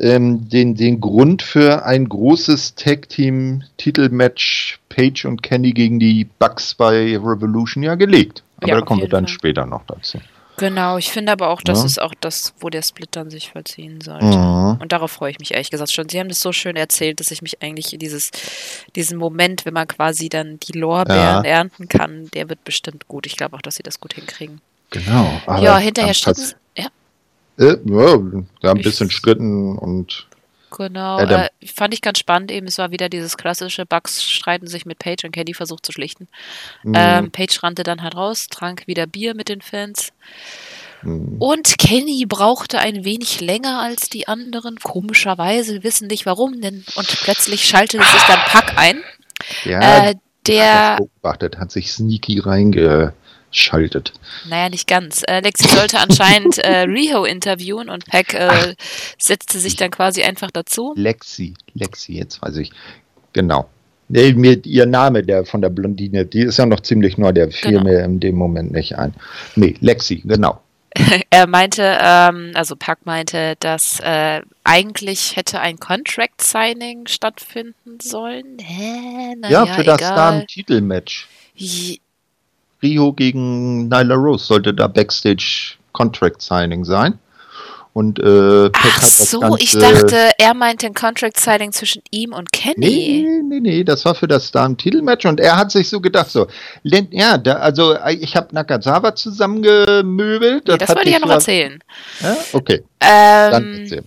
ähm, 0.00 0.48
den, 0.48 0.74
den 0.74 1.00
Grund 1.00 1.42
für 1.42 1.84
ein 1.84 2.08
großes 2.08 2.76
Tag-Team-Titelmatch 2.76 4.80
Page 4.88 5.24
und 5.26 5.42
Kenny 5.42 5.72
gegen 5.72 5.98
die 5.98 6.24
Bucks 6.24 6.74
bei 6.74 7.16
Revolution 7.16 7.82
ja 7.82 7.94
gelegt. 7.94 8.42
Aber 8.58 8.68
ja, 8.68 8.74
da 8.76 8.82
kommen 8.82 9.00
wir 9.00 9.08
dann 9.08 9.26
Fall. 9.26 9.34
später 9.34 9.66
noch 9.66 9.84
dazu. 9.86 10.18
Genau, 10.58 10.98
ich 10.98 11.12
finde 11.12 11.32
aber 11.32 11.48
auch, 11.48 11.62
das 11.62 11.80
ja. 11.80 11.86
ist 11.86 12.02
auch 12.02 12.14
das, 12.20 12.52
wo 12.58 12.68
der 12.68 12.82
Split 12.82 13.10
dann 13.12 13.30
sich 13.30 13.52
vollziehen 13.52 14.00
sollte. 14.00 14.26
Mhm. 14.26 14.78
Und 14.80 14.92
darauf 14.92 15.12
freue 15.12 15.30
ich 15.30 15.38
mich 15.38 15.52
ehrlich 15.52 15.70
gesagt 15.70 15.92
schon. 15.92 16.08
Sie 16.08 16.18
haben 16.18 16.28
das 16.28 16.40
so 16.40 16.52
schön 16.52 16.76
erzählt, 16.76 17.20
dass 17.20 17.30
ich 17.30 17.42
mich 17.42 17.62
eigentlich 17.62 17.92
in 17.92 18.00
dieses, 18.00 18.30
diesen 18.96 19.18
Moment, 19.18 19.64
wenn 19.64 19.74
man 19.74 19.86
quasi 19.86 20.28
dann 20.28 20.58
die 20.60 20.76
Lorbeeren 20.76 21.44
ja. 21.44 21.50
ernten 21.50 21.88
kann, 21.88 22.28
der 22.34 22.48
wird 22.48 22.64
bestimmt 22.64 23.06
gut. 23.08 23.26
Ich 23.26 23.36
glaube 23.36 23.56
auch, 23.56 23.62
dass 23.62 23.76
sie 23.76 23.82
das 23.84 24.00
gut 24.00 24.14
hinkriegen. 24.14 24.60
Genau. 24.90 25.40
ja, 25.60 25.78
hinterher 25.78 26.14
stritten. 26.14 26.54
Ja. 26.76 26.88
Äh, 27.58 27.76
ja, 27.84 28.72
ein 28.72 28.82
bisschen 28.82 29.10
stritten 29.10 29.78
und 29.78 30.26
Genau, 30.70 31.18
äh, 31.18 31.48
fand 31.74 31.94
ich 31.94 32.02
ganz 32.02 32.18
spannend 32.18 32.50
eben. 32.50 32.66
Es 32.66 32.78
war 32.78 32.90
wieder 32.90 33.08
dieses 33.08 33.36
klassische 33.36 33.86
Bugs 33.86 34.22
streiten 34.22 34.66
sich 34.66 34.86
mit 34.86 34.98
Paige 34.98 35.26
und 35.26 35.32
Kenny 35.32 35.54
versucht 35.54 35.84
zu 35.86 35.92
schlichten. 35.92 36.28
Mhm. 36.82 36.94
Ähm, 36.96 37.30
Paige 37.30 37.58
rannte 37.62 37.82
dann 37.82 38.02
halt 38.02 38.14
raus, 38.14 38.48
trank 38.48 38.86
wieder 38.86 39.06
Bier 39.06 39.34
mit 39.34 39.48
den 39.48 39.60
Fans 39.60 40.12
Mhm. 41.02 41.36
Und 41.38 41.78
Kenny 41.78 42.26
brauchte 42.26 42.78
ein 42.78 43.04
wenig 43.04 43.40
länger 43.40 43.80
als 43.80 44.08
die 44.08 44.28
anderen. 44.28 44.78
Komischerweise, 44.78 45.82
wissen 45.84 46.08
nicht 46.08 46.26
warum, 46.26 46.60
denn 46.60 46.84
und 46.96 47.06
plötzlich 47.22 47.64
schaltete 47.64 48.04
sich 48.04 48.22
dann 48.26 48.40
Pack 48.46 48.74
ein. 48.76 49.00
Ja, 49.64 50.08
äh, 50.08 50.14
der 50.46 50.92
hat 50.92 50.98
beobachtet, 50.98 51.58
hat 51.58 51.70
sich 51.70 51.92
sneaky 51.92 52.38
reingeschaltet. 53.48 54.12
Naja, 54.48 54.68
nicht 54.68 54.86
ganz. 54.86 55.22
Äh, 55.26 55.40
Lexi 55.40 55.68
sollte 55.68 55.98
anscheinend 55.98 56.58
äh, 56.58 56.80
Riho 56.80 57.24
interviewen 57.24 57.88
und 57.88 58.06
Pack 58.06 58.34
äh, 58.34 58.74
setzte 59.18 59.58
sich 59.58 59.76
dann 59.76 59.90
quasi 59.90 60.22
einfach 60.22 60.50
dazu. 60.50 60.94
Lexi, 60.96 61.54
Lexi, 61.74 62.14
jetzt 62.14 62.42
weiß 62.42 62.56
ich. 62.56 62.70
Genau. 63.32 63.68
Nee, 64.10 64.32
mir 64.32 64.64
ihr 64.64 64.86
Name 64.86 65.22
der 65.22 65.44
von 65.44 65.60
der 65.60 65.68
Blondine, 65.68 66.24
die 66.24 66.40
ist 66.40 66.58
ja 66.58 66.64
noch 66.64 66.80
ziemlich 66.80 67.18
neu, 67.18 67.32
der 67.32 67.50
fiel 67.50 67.72
genau. 67.72 67.84
mir 67.84 68.04
in 68.04 68.20
dem 68.20 68.36
Moment 68.36 68.72
nicht 68.72 68.96
ein. 68.96 69.12
Nee, 69.54 69.76
Lexi, 69.80 70.22
genau. 70.24 70.60
er 71.30 71.46
meinte, 71.46 71.98
ähm, 72.00 72.52
also 72.54 72.74
Park 72.74 73.00
meinte, 73.04 73.56
dass 73.60 74.00
äh, 74.00 74.40
eigentlich 74.64 75.36
hätte 75.36 75.60
ein 75.60 75.78
Contract 75.78 76.40
Signing 76.40 77.06
stattfinden 77.06 78.00
sollen. 78.00 78.56
Hä? 78.58 79.34
Na 79.38 79.50
ja, 79.50 79.64
ja, 79.64 79.74
für 79.74 79.82
egal. 79.82 79.98
das 79.98 80.08
Damen-Titelmatch. 80.08 81.28
Rio 82.82 83.12
gegen 83.12 83.88
Nyla 83.88 84.14
Rose 84.14 84.44
sollte 84.44 84.72
da 84.74 84.86
Backstage 84.86 85.74
Contract 85.92 86.42
Signing 86.42 86.84
sein. 86.84 87.18
Und 87.94 88.20
äh, 88.20 88.70
Ach 88.72 89.02
so, 89.02 89.40
Ganze, 89.40 89.58
ich 89.60 89.72
dachte, 89.72 90.30
er 90.38 90.54
meinte 90.54 90.86
ein 90.86 90.94
Contract 90.94 91.40
Signing 91.40 91.72
zwischen 91.72 92.00
ihm 92.12 92.32
und 92.32 92.52
Kenny. 92.52 92.76
Nee, 92.76 93.42
nee, 93.42 93.60
nee, 93.60 93.82
das 93.82 94.04
war 94.04 94.14
für 94.14 94.28
das 94.28 94.52
Damen-Titelmatch 94.52 95.26
und 95.26 95.40
er 95.40 95.56
hat 95.56 95.72
sich 95.72 95.88
so 95.88 96.00
gedacht, 96.00 96.30
so, 96.30 96.46
ja, 96.84 97.38
da, 97.38 97.54
also 97.54 97.96
ich 98.20 98.36
habe 98.36 98.54
Nakazawa 98.54 99.16
zusammengemöbelt. 99.16 100.68
Nee, 100.68 100.78
das 100.78 100.90
wollte 100.90 101.08
ich 101.08 101.14
ja 101.14 101.18
noch 101.18 101.30
erzählen. 101.30 101.82
Ja? 102.20 102.36
Okay, 102.52 102.84
ähm, 103.00 103.50
dann 103.50 103.80
erzähl 103.80 104.04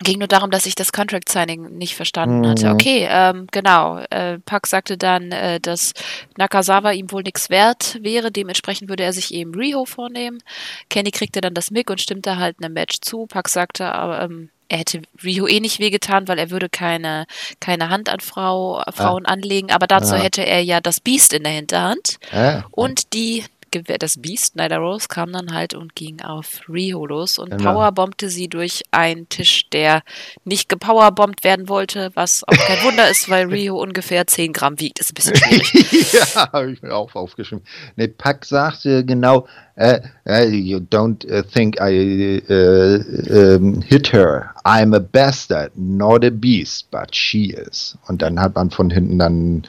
ging 0.00 0.18
nur 0.18 0.28
darum, 0.28 0.50
dass 0.50 0.66
ich 0.66 0.74
das 0.74 0.92
Contract 0.92 1.28
Signing 1.28 1.78
nicht 1.78 1.94
verstanden 1.94 2.40
mhm. 2.40 2.46
hatte. 2.46 2.70
Okay, 2.70 3.08
ähm, 3.10 3.46
genau. 3.50 3.98
Äh, 4.10 4.38
Pack 4.40 4.66
sagte 4.66 4.98
dann, 4.98 5.32
äh, 5.32 5.60
dass 5.60 5.94
Nakazawa 6.36 6.92
ihm 6.92 7.10
wohl 7.10 7.22
nichts 7.22 7.50
wert 7.50 7.98
wäre. 8.02 8.30
Dementsprechend 8.30 8.88
würde 8.88 9.04
er 9.04 9.12
sich 9.12 9.32
eben 9.32 9.54
Riho 9.54 9.84
vornehmen. 9.84 10.42
Kenny 10.90 11.10
kriegte 11.10 11.40
dann 11.40 11.54
das 11.54 11.70
Mick 11.70 11.90
und 11.90 12.00
stimmte 12.00 12.36
halt 12.36 12.56
einem 12.60 12.74
Match 12.74 13.00
zu. 13.00 13.26
Pack 13.26 13.48
sagte 13.48 13.92
aber, 13.92 14.22
ähm, 14.22 14.50
er 14.68 14.78
hätte 14.78 15.02
Riho 15.22 15.46
eh 15.46 15.60
nicht 15.60 15.78
wehgetan, 15.78 16.26
weil 16.28 16.38
er 16.38 16.50
würde 16.50 16.68
keine, 16.68 17.26
keine 17.60 17.88
Hand 17.88 18.08
an 18.08 18.20
Frau, 18.20 18.82
Frauen 18.92 19.24
ah. 19.24 19.32
anlegen, 19.32 19.70
aber 19.70 19.86
dazu 19.86 20.14
ah. 20.14 20.18
hätte 20.18 20.44
er 20.44 20.60
ja 20.60 20.80
das 20.80 21.00
Beast 21.00 21.32
in 21.32 21.44
der 21.44 21.52
Hinterhand. 21.52 22.18
Ah. 22.32 22.64
Und 22.72 23.12
die 23.14 23.44
das 23.82 24.20
Beast, 24.20 24.56
Nyla 24.56 24.76
Rose, 24.76 25.08
kam 25.08 25.32
dann 25.32 25.52
halt 25.52 25.74
und 25.74 25.94
ging 25.94 26.20
auf 26.20 26.60
Riho 26.68 27.06
los 27.06 27.38
und 27.38 27.50
genau. 27.50 27.72
powerbombte 27.72 28.28
sie 28.28 28.48
durch 28.48 28.82
einen 28.90 29.28
Tisch, 29.28 29.68
der 29.70 30.02
nicht 30.44 30.68
gepowerbombt 30.68 31.44
werden 31.44 31.68
wollte, 31.68 32.10
was 32.14 32.44
auch 32.44 32.56
kein 32.56 32.82
Wunder 32.84 33.08
ist, 33.10 33.28
weil 33.28 33.46
Riho 33.46 33.76
ungefähr 33.82 34.26
10 34.26 34.52
Gramm 34.52 34.80
wiegt. 34.80 34.98
Ist 34.98 35.10
ein 35.10 35.14
bisschen 35.14 35.36
schwierig. 35.62 36.12
ja, 36.12 36.52
habe 36.52 36.72
ich 36.72 36.82
mir 36.82 36.94
auch 36.94 37.14
aufgeschrieben. 37.14 37.64
Ne, 37.96 38.08
Pack 38.08 38.44
sagte 38.44 39.04
genau, 39.04 39.40
uh, 39.40 39.42
uh, 39.42 39.65
you 39.76 40.80
don't 40.80 41.24
uh, 41.30 41.42
think 41.42 41.76
I 41.80 42.40
um, 42.48 43.82
hit 43.82 44.08
her. 44.08 44.54
I'm 44.64 44.94
a 44.94 45.00
bastard, 45.00 45.72
not 45.76 46.24
a 46.24 46.30
beast, 46.30 46.90
but 46.90 47.14
she 47.14 47.50
is. 47.50 47.96
Und 48.08 48.22
dann 48.22 48.40
hat 48.40 48.54
man 48.54 48.70
von 48.70 48.90
hinten 48.90 49.18
dann 49.18 49.64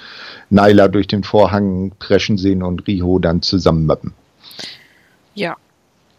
Nyla 0.50 0.88
durch 0.88 1.08
den 1.08 1.24
Vorhang 1.24 1.92
preschen 2.00 2.38
sehen 2.38 2.64
und 2.64 2.88
Riho 2.88 3.20
dann 3.20 3.42
zusammenmappen. 3.42 4.14
Ja. 5.36 5.56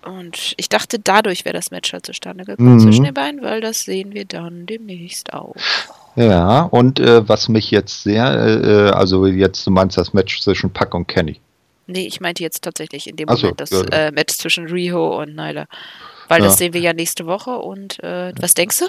Und 0.05 0.55
ich 0.57 0.69
dachte, 0.69 0.99
dadurch 0.99 1.45
wäre 1.45 1.55
das 1.55 1.71
Match 1.71 1.93
halt 1.93 2.07
zustande 2.07 2.45
gekommen 2.45 2.75
mhm. 2.75 2.81
zwischen 2.81 3.05
den 3.05 3.15
beiden, 3.15 3.43
weil 3.43 3.61
das 3.61 3.81
sehen 3.81 4.15
wir 4.15 4.25
dann 4.25 4.65
demnächst 4.65 5.35
auch. 5.35 5.57
Ja, 6.15 6.63
und 6.63 7.01
äh, 7.01 7.29
was 7.29 7.49
mich 7.49 7.71
jetzt 7.71 8.05
sehr, 8.05 8.25
äh, 8.25 8.91
also 8.91 9.27
jetzt 9.27 9.67
du 9.67 9.71
meinst 9.71 9.99
das 9.99 10.15
Match 10.15 10.41
zwischen 10.41 10.71
Puck 10.71 10.95
und 10.95 11.09
Kenny. 11.09 11.41
Nee, 11.91 12.07
ich 12.07 12.21
meinte 12.21 12.43
jetzt 12.43 12.63
tatsächlich 12.63 13.09
in 13.09 13.17
dem 13.17 13.29
Ach 13.31 13.37
Moment 13.37 13.61
das 13.61 13.71
ja, 13.71 13.81
Äh, 13.91 14.13
Match 14.13 14.37
zwischen 14.37 14.67
Riho 14.67 15.21
und 15.21 15.35
Nyla. 15.35 15.67
Weil 16.29 16.41
ja. 16.41 16.47
das 16.47 16.59
sehen 16.59 16.75
wir 16.75 16.83
ja 16.83 16.93
nächste 16.93 17.25
Woche 17.25 17.59
und 17.59 17.99
äh, 18.05 18.33
was 18.39 18.53
denkst 18.53 18.81
du? 18.81 18.89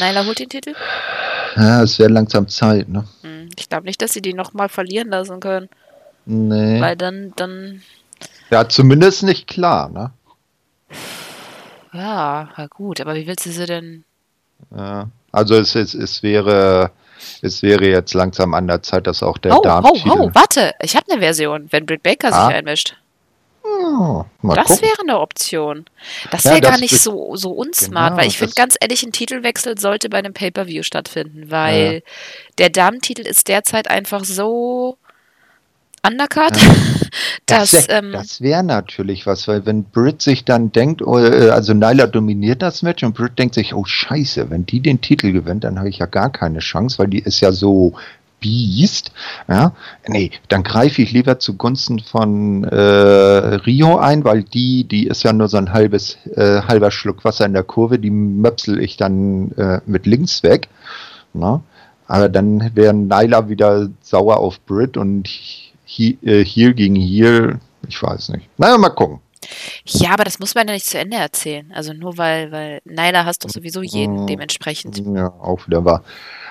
Nyla 0.00 0.26
holt 0.26 0.40
den 0.40 0.48
Titel? 0.48 0.74
Ja, 1.54 1.82
es 1.84 1.98
wäre 2.00 2.10
langsam 2.10 2.48
Zeit, 2.48 2.88
ne? 2.88 3.04
Hm, 3.22 3.48
ich 3.56 3.68
glaube 3.68 3.86
nicht, 3.86 4.02
dass 4.02 4.12
sie 4.12 4.20
die 4.20 4.34
nochmal 4.34 4.68
verlieren 4.68 5.08
lassen 5.10 5.38
können. 5.38 5.68
Nee. 6.26 6.80
Weil 6.80 6.96
dann, 6.96 7.32
dann. 7.36 7.82
Ja, 8.50 8.68
zumindest 8.68 9.22
nicht 9.22 9.46
klar, 9.46 9.88
ne? 9.88 10.10
Ja, 11.92 12.50
na 12.56 12.66
gut, 12.66 13.00
aber 13.00 13.14
wie 13.14 13.26
willst 13.28 13.46
du 13.46 13.50
sie 13.50 13.66
denn? 13.66 14.04
Ja, 14.76 15.08
also 15.30 15.54
es, 15.54 15.76
es, 15.76 15.94
es 15.94 16.22
wäre. 16.24 16.90
Es 17.42 17.62
wäre 17.62 17.86
jetzt 17.88 18.14
langsam 18.14 18.54
an 18.54 18.66
der 18.66 18.82
Zeit, 18.82 19.06
dass 19.06 19.22
auch 19.22 19.38
der 19.38 19.58
oh, 19.58 19.62
Darm. 19.62 19.84
Oh, 19.84 19.98
oh, 20.06 20.30
warte, 20.32 20.72
ich 20.82 20.96
habe 20.96 21.10
eine 21.10 21.20
Version, 21.20 21.68
wenn 21.70 21.86
Britt 21.86 22.02
Baker 22.02 22.32
ah. 22.32 22.46
sich 22.46 22.56
einmischt. 22.56 22.96
Oh, 23.80 24.24
das 24.42 24.66
gucken. 24.66 24.82
wäre 24.82 25.00
eine 25.02 25.20
Option. 25.20 25.84
Das 26.30 26.44
wäre 26.44 26.56
ja, 26.56 26.60
gar 26.60 26.78
nicht 26.78 26.98
so, 26.98 27.36
so 27.36 27.50
unsmart, 27.50 28.10
genau, 28.10 28.20
weil 28.20 28.28
ich 28.28 28.38
finde 28.38 28.54
ganz 28.54 28.76
ehrlich, 28.80 29.02
ein 29.02 29.12
Titelwechsel 29.12 29.78
sollte 29.78 30.08
bei 30.08 30.18
einem 30.18 30.32
Pay-Per-View 30.32 30.82
stattfinden, 30.82 31.50
weil 31.50 31.94
ja. 31.94 32.00
der 32.58 32.70
Damentitel 32.70 33.26
ist 33.26 33.48
derzeit 33.48 33.88
einfach 33.88 34.24
so 34.24 34.96
undercut. 36.02 36.56
Ja. 36.56 36.74
Das, 37.46 37.70
das 37.70 37.88
wäre 37.88 37.98
ähm, 37.98 38.12
wär 38.40 38.62
natürlich 38.62 39.26
was, 39.26 39.48
weil 39.48 39.64
wenn 39.64 39.84
Britt 39.84 40.20
sich 40.20 40.44
dann 40.44 40.70
denkt, 40.70 41.00
oh, 41.00 41.18
äh, 41.18 41.48
also 41.48 41.72
Nyla 41.72 42.06
dominiert 42.06 42.60
das 42.60 42.82
Match 42.82 43.02
und 43.02 43.14
Britt 43.14 43.38
denkt 43.38 43.54
sich, 43.54 43.74
oh 43.74 43.84
scheiße, 43.86 44.50
wenn 44.50 44.66
die 44.66 44.80
den 44.80 45.00
Titel 45.00 45.32
gewinnt, 45.32 45.64
dann 45.64 45.78
habe 45.78 45.88
ich 45.88 45.98
ja 45.98 46.06
gar 46.06 46.30
keine 46.30 46.58
Chance, 46.58 46.98
weil 46.98 47.08
die 47.08 47.20
ist 47.20 47.40
ja 47.40 47.50
so 47.52 47.94
Beast, 48.40 49.12
ja, 49.48 49.72
nee, 50.06 50.30
dann 50.48 50.62
greife 50.62 51.02
ich 51.02 51.10
lieber 51.10 51.38
zugunsten 51.38 52.00
von 52.00 52.64
äh, 52.64 52.76
Rio 52.76 53.96
ein, 53.96 54.24
weil 54.24 54.44
die, 54.44 54.84
die 54.84 55.06
ist 55.06 55.24
ja 55.24 55.32
nur 55.32 55.48
so 55.48 55.56
ein 55.56 55.72
halbes, 55.72 56.18
äh, 56.36 56.62
halber 56.62 56.90
Schluck 56.90 57.24
Wasser 57.24 57.46
in 57.46 57.54
der 57.54 57.64
Kurve, 57.64 57.98
die 57.98 58.10
möpsel 58.10 58.80
ich 58.80 58.96
dann 58.96 59.52
äh, 59.52 59.80
mit 59.86 60.06
links 60.06 60.42
weg. 60.42 60.68
Na? 61.32 61.62
Aber 62.06 62.28
dann 62.28 62.70
wäre 62.74 62.94
Nyla 62.94 63.48
wieder 63.48 63.88
sauer 64.02 64.38
auf 64.38 64.60
Brit 64.60 64.96
und 64.96 65.28
Heel 65.88 66.18
äh, 66.22 66.44
gegen 66.74 66.96
Heel, 66.96 67.60
ich 67.88 68.02
weiß 68.02 68.30
nicht. 68.30 68.48
Naja, 68.58 68.76
mal 68.76 68.90
gucken. 68.90 69.20
Ja, 69.86 70.10
aber 70.10 70.24
das 70.24 70.38
muss 70.38 70.54
man 70.54 70.68
ja 70.68 70.74
nicht 70.74 70.86
zu 70.86 70.98
Ende 70.98 71.16
erzählen. 71.16 71.72
Also 71.74 71.94
nur 71.94 72.18
weil, 72.18 72.52
weil 72.52 72.80
Nyla 72.84 73.24
hast 73.24 73.44
doch 73.44 73.50
sowieso 73.50 73.82
jeden 73.82 74.22
mhm. 74.22 74.26
dementsprechend. 74.26 75.02
Ja, 75.14 75.28
auch 75.40 75.66
wieder 75.66 75.84
wahr. 75.84 76.02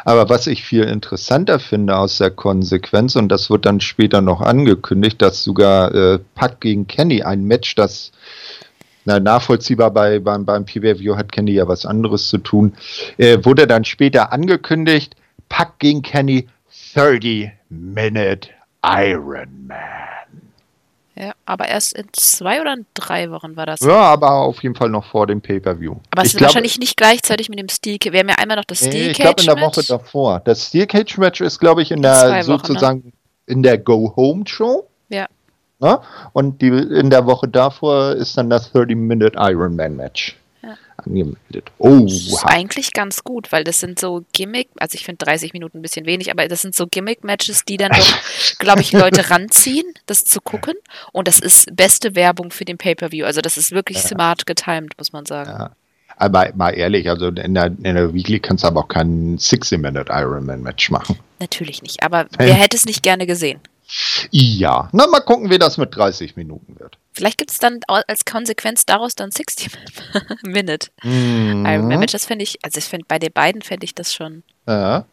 Aber 0.06 0.30
was 0.30 0.48
ich 0.48 0.64
viel 0.64 0.84
interessanter 0.84 1.60
finde 1.60 1.96
aus 1.96 2.18
der 2.18 2.32
Konsequenz, 2.32 3.16
und 3.16 3.30
das 3.30 3.50
wird 3.50 3.66
dann 3.66 3.80
später 3.80 4.22
noch 4.22 4.42
angekündigt, 4.42 5.22
dass 5.22 5.44
sogar 5.44 5.94
äh, 5.94 6.20
Pack 6.34 6.62
gegen 6.62 6.88
Kenny 6.88 7.22
ein 7.22 7.44
Match, 7.44 7.76
das 7.76 8.12
na, 9.06 9.20
nachvollziehbar 9.20 9.92
bei, 9.92 10.20
beim, 10.20 10.46
beim 10.46 10.66
PWView 10.66 11.16
hat 11.16 11.32
Kenny 11.32 11.52
ja 11.52 11.68
was 11.68 11.86
anderes 11.86 12.28
zu 12.28 12.40
tun, 12.40 12.74
äh, 13.18 13.38
wurde 13.44 13.68
dann 13.68 13.86
später 13.86 14.32
angekündigt, 14.32 15.16
Pack 15.50 15.80
gegen 15.80 16.02
Kenny 16.02 16.48
30 16.94 17.52
Minute 17.70 18.50
Iron 18.84 19.68
Man. 19.68 19.78
Ja, 21.20 21.34
aber 21.46 21.68
erst 21.68 21.94
in 21.98 22.06
zwei 22.14 22.62
oder 22.62 22.74
in 22.74 22.86
drei 22.94 23.32
Wochen 23.32 23.56
war 23.56 23.66
das. 23.66 23.80
Ja, 23.80 24.02
aber 24.02 24.34
auf 24.34 24.62
jeden 24.62 24.76
Fall 24.76 24.90
noch 24.90 25.06
vor 25.06 25.26
dem 25.26 25.42
Pay-Per-View. 25.42 25.96
Aber 26.12 26.22
es 26.22 26.28
ist 26.28 26.38
glaub, 26.38 26.50
wahrscheinlich 26.50 26.78
nicht 26.78 26.96
gleichzeitig 26.96 27.50
mit 27.50 27.58
dem 27.58 27.70
Steel 27.70 27.98
Cage. 27.98 28.14
Wir 28.14 28.20
haben 28.20 28.30
ja 28.30 28.36
einmal 28.36 28.58
noch 28.58 28.66
das 28.66 28.78
Steel 28.78 29.14
Cage. 29.14 29.18
Ich 29.18 29.18
glaube 29.18 29.42
in 29.42 29.48
der 29.48 29.60
Woche 29.60 29.84
davor. 29.84 30.42
Das 30.46 30.68
Steel 30.68 30.86
Cage 30.86 31.18
Match 31.18 31.42
ist, 31.42 31.58
glaube 31.60 31.82
ich, 31.82 31.92
in 31.92 32.04
der 32.04 32.14
Wochen, 32.14 32.44
sozusagen 32.44 33.00
ne? 33.06 33.12
in 33.48 33.64
der 33.64 33.80
Go 33.80 34.14
Home 34.16 34.44
Show. 34.46 34.88
Ja. 35.10 35.28
Ne? 35.80 36.00
Und 36.34 36.62
die, 36.62 36.68
in 36.68 37.10
der 37.10 37.26
Woche 37.26 37.48
davor 37.48 38.12
ist 38.12 38.38
dann 38.38 38.52
das 38.52 38.72
30-Minute 38.76 39.40
Iron 39.40 39.76
Man 39.76 39.96
Match 39.96 40.38
angemeldet. 41.08 41.72
Oh, 41.78 42.00
das 42.02 42.14
ist 42.14 42.44
eigentlich 42.46 42.94
ganz 42.94 43.24
gut, 43.24 43.52
weil 43.52 43.64
das 43.64 43.80
sind 43.80 44.00
so 44.00 44.26
Gimmick, 44.34 44.70
also 44.80 44.96
ich 44.96 45.06
finde 45.06 45.26
30 45.26 45.54
Minuten 45.54 45.80
ein 45.80 45.82
bisschen 45.82 46.06
wenig, 46.06 46.32
aber 46.32 46.48
das 46.48 46.62
sind 46.62 46.76
so 46.76 46.88
Gimmick-Matches, 46.88 47.66
die 47.66 47.78
dann 47.78 47.92
doch, 47.92 48.20
glaube 48.60 48.82
ich, 48.82 48.92
Leute 48.92 49.30
ranziehen, 49.30 49.86
das 50.06 50.24
zu 50.24 50.42
gucken. 50.42 50.76
Und 51.12 51.28
das 51.28 51.40
ist 51.40 51.76
beste 51.76 52.16
Werbung 52.16 52.52
für 52.52 52.66
den 52.66 52.78
Pay-Per-View. 52.78 53.26
Also 53.26 53.42
das 53.42 53.58
ist 53.58 53.72
wirklich 53.72 53.98
ja. 53.98 54.10
smart 54.10 54.46
getimed, 54.46 54.98
muss 54.98 55.12
man 55.12 55.26
sagen. 55.26 55.50
Ja. 55.50 55.72
Aber 56.20 56.52
mal 56.56 56.72
ehrlich, 56.72 57.10
also 57.10 57.28
in 57.28 57.54
der, 57.54 57.68
in 57.68 57.96
der 57.96 58.14
Weekly 58.14 58.40
kannst 58.40 58.64
du 58.64 58.68
aber 58.68 58.82
auch 58.82 58.88
kein 58.88 59.38
60-Minute 59.38 60.12
Ironman-Match 60.12 60.90
machen. 60.90 61.20
Natürlich 61.40 61.84
nicht, 61.84 62.02
aber 62.02 62.28
wer 62.38 62.56
hätte 62.56 62.76
es 62.76 62.86
nicht 62.86 63.04
gerne 63.04 63.28
gesehen? 63.28 63.60
Ja, 64.32 64.90
na 64.92 65.08
mal 65.08 65.22
gucken, 65.22 65.50
wie 65.50 65.58
das 65.58 65.78
mit 65.78 65.96
30 65.96 66.36
Minuten 66.36 66.80
wird. 66.80 66.98
Vielleicht 67.14 67.38
gibt 67.38 67.52
es 67.52 67.58
dann 67.58 67.80
als 67.88 68.26
Konsequenz 68.26 68.86
daraus 68.86 69.16
dann 69.16 69.32
60 69.32 69.70
Minute. 70.44 70.90
Mhm. 71.04 71.66
Iron 71.66 71.88
Man 71.88 72.00
Match, 72.00 72.14
das 72.14 72.26
fände 72.26 72.44
ich, 72.44 72.60
also 72.64 72.78
ich 72.78 72.86
finde 72.86 73.06
bei 73.08 73.18
den 73.18 73.32
beiden 73.32 73.62
fände 73.62 73.86
ich 73.86 73.96
das 73.96 74.14
schon. 74.14 74.44
Ja. 74.68 75.06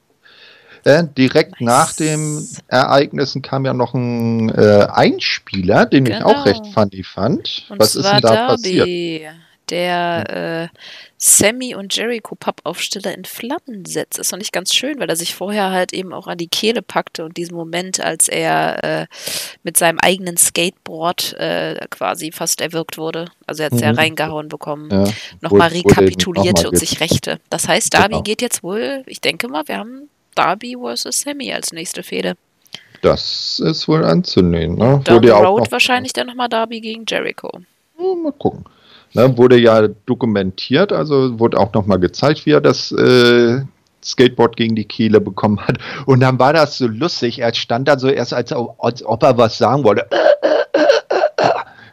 Äh, 0.85 1.05
direkt 1.17 1.61
nice. 1.61 1.67
nach 1.67 1.93
den 1.95 2.47
Ereignissen 2.69 3.41
kam 3.41 3.65
ja 3.65 3.73
noch 3.73 3.95
ein 3.95 4.51
äh, 4.51 4.87
Einspieler, 4.91 5.87
den 5.87 6.05
genau. 6.05 6.19
ich 6.19 6.25
auch 6.25 6.45
recht 6.45 6.63
genau. 6.63 6.75
funny 6.75 7.03
fand. 7.03 7.67
Und 7.71 7.81
Was 7.81 7.97
ist 7.97 8.05
denn 8.05 8.21
da 8.21 8.35
Darby. 8.49 8.81
passiert? 8.81 9.35
Der 9.75 10.71
äh, 10.73 10.79
Sammy 11.19 11.75
und 11.75 11.97
Jericho 11.97 12.37
Pappaufsteller 12.37 13.13
in 13.13 13.25
Flammen 13.25 13.85
setzt. 13.85 14.21
Ist 14.21 14.31
noch 14.31 14.39
nicht 14.39 14.53
ganz 14.53 14.73
schön, 14.73 15.01
weil 15.01 15.09
er 15.09 15.17
sich 15.17 15.35
vorher 15.35 15.73
halt 15.73 15.93
eben 15.93 16.13
auch 16.13 16.29
an 16.29 16.39
die 16.39 16.47
Kehle 16.47 16.81
packte 16.81 17.25
und 17.25 17.37
diesen 17.37 17.57
Moment, 17.57 17.99
als 17.99 18.29
er 18.29 18.85
äh, 18.85 19.07
mit 19.65 19.77
seinem 19.77 19.99
eigenen 19.99 20.37
Skateboard 20.37 21.33
äh, 21.41 21.87
quasi 21.91 22.31
fast 22.31 22.61
erwürgt 22.61 22.99
wurde. 22.99 23.27
Also 23.49 23.65
er 23.65 23.67
hat 23.67 23.73
es 23.73 23.81
mhm. 23.81 23.85
ja 23.85 23.91
reingehauen 23.91 24.49
bekommen. 24.49 24.91
Ja, 24.93 25.13
nochmal 25.41 25.71
rekapitulierte 25.71 26.63
noch 26.63 26.71
und 26.71 26.79
sich 26.79 27.01
rächte. 27.01 27.41
Das 27.51 27.67
heißt, 27.67 27.95
Darby 27.95 28.11
genau. 28.11 28.23
geht 28.23 28.43
jetzt 28.43 28.63
wohl, 28.63 29.03
ich 29.07 29.21
denke 29.21 29.49
mal, 29.49 29.67
wir 29.67 29.79
haben 29.79 30.09
Darby 30.37 30.77
versus 30.81 31.21
Sammy 31.21 31.53
als 31.53 31.73
nächste 31.73 32.05
Fehde. 32.05 32.37
Das 33.03 33.59
ist 33.59 33.89
wohl 33.89 34.05
anzunehmen. 34.05 34.79
Ne? 34.79 35.01
Down 35.03 35.29
Road 35.29 35.73
wahrscheinlich 35.73 36.13
dann 36.13 36.29
nochmal 36.29 36.49
Darby 36.49 36.81
gegen 36.81 37.05
Jericho. 37.09 37.51
Ja, 37.99 38.15
mal 38.15 38.33
gucken. 38.33 38.65
Ne, 39.15 39.39
wurde 39.39 39.59
ja 39.59 39.87
dokumentiert, 40.07 40.93
also 40.93 41.39
wurde 41.39 41.59
auch 41.59 41.73
nochmal 41.73 42.01
gezeigt, 42.01 42.47
wie 42.47 42.51
er 42.51 42.61
das 42.61 42.91
äh, 42.91 43.61
Skateboard 44.03 44.57
gegen 44.57 44.75
die 44.75 44.87
Kehle 44.87 45.21
bekommen 45.21 45.61
hat. 45.61 45.79
Und 46.05 46.19
dann 46.21 46.39
war 46.41 46.53
das 46.53 46.79
so 46.79 46.89
lustig. 46.89 47.39
Er 47.39 47.55
stand 47.55 47.87
da 47.87 47.99
so 47.99 48.09
erst, 48.09 48.35
als, 48.35 48.53
als 48.53 49.05
ob 49.05 49.23
er 49.23 49.39
was 49.39 49.57
sagen 49.57 49.85
wollte. 49.85 50.09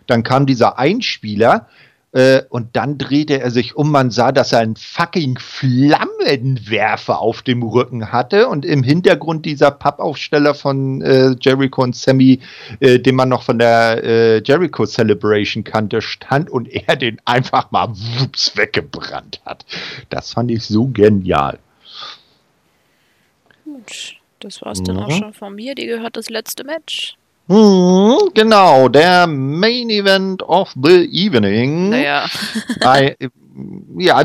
Dann 0.07 0.23
kam 0.23 0.45
dieser 0.45 0.79
Einspieler 0.79 1.67
äh, 2.13 2.41
und 2.49 2.75
dann 2.75 2.97
drehte 2.97 3.39
er 3.39 3.51
sich 3.51 3.75
um. 3.75 3.91
Man 3.91 4.11
sah, 4.11 4.31
dass 4.31 4.51
er 4.51 4.59
einen 4.59 4.75
fucking 4.75 5.37
Flammenwerfer 5.39 7.19
auf 7.19 7.41
dem 7.41 7.63
Rücken 7.63 8.11
hatte 8.11 8.47
und 8.47 8.65
im 8.65 8.83
Hintergrund 8.83 9.45
dieser 9.45 9.71
Pappaufsteller 9.71 10.53
von 10.53 11.01
äh, 11.01 11.35
Jericho 11.39 11.83
und 11.83 11.95
Sammy, 11.95 12.39
äh, 12.79 12.99
den 12.99 13.15
man 13.15 13.29
noch 13.29 13.43
von 13.43 13.59
der 13.59 14.03
äh, 14.03 14.43
Jericho 14.43 14.85
Celebration 14.85 15.63
kannte, 15.63 16.01
stand 16.01 16.49
und 16.49 16.67
er 16.67 16.95
den 16.95 17.21
einfach 17.25 17.71
mal 17.71 17.89
wups 17.89 18.57
weggebrannt 18.57 19.41
hat. 19.45 19.65
Das 20.09 20.33
fand 20.33 20.51
ich 20.51 20.65
so 20.65 20.87
genial. 20.87 21.59
Gut, 23.63 24.15
das 24.39 24.61
war's 24.61 24.79
mhm. 24.79 24.85
dann 24.85 24.97
auch 24.99 25.11
schon 25.11 25.33
von 25.33 25.55
mir. 25.55 25.75
Die 25.75 25.85
gehört 25.85 26.17
das 26.17 26.29
letzte 26.29 26.63
Match. 26.63 27.15
Hm, 27.47 28.29
genau, 28.33 28.87
der 28.87 29.27
Main 29.27 29.89
Event 29.89 30.43
of 30.43 30.73
the 30.81 31.05
Evening. 31.11 31.89
Naja. 31.89 32.25
Bei, 32.79 33.17
ja, 33.97 34.23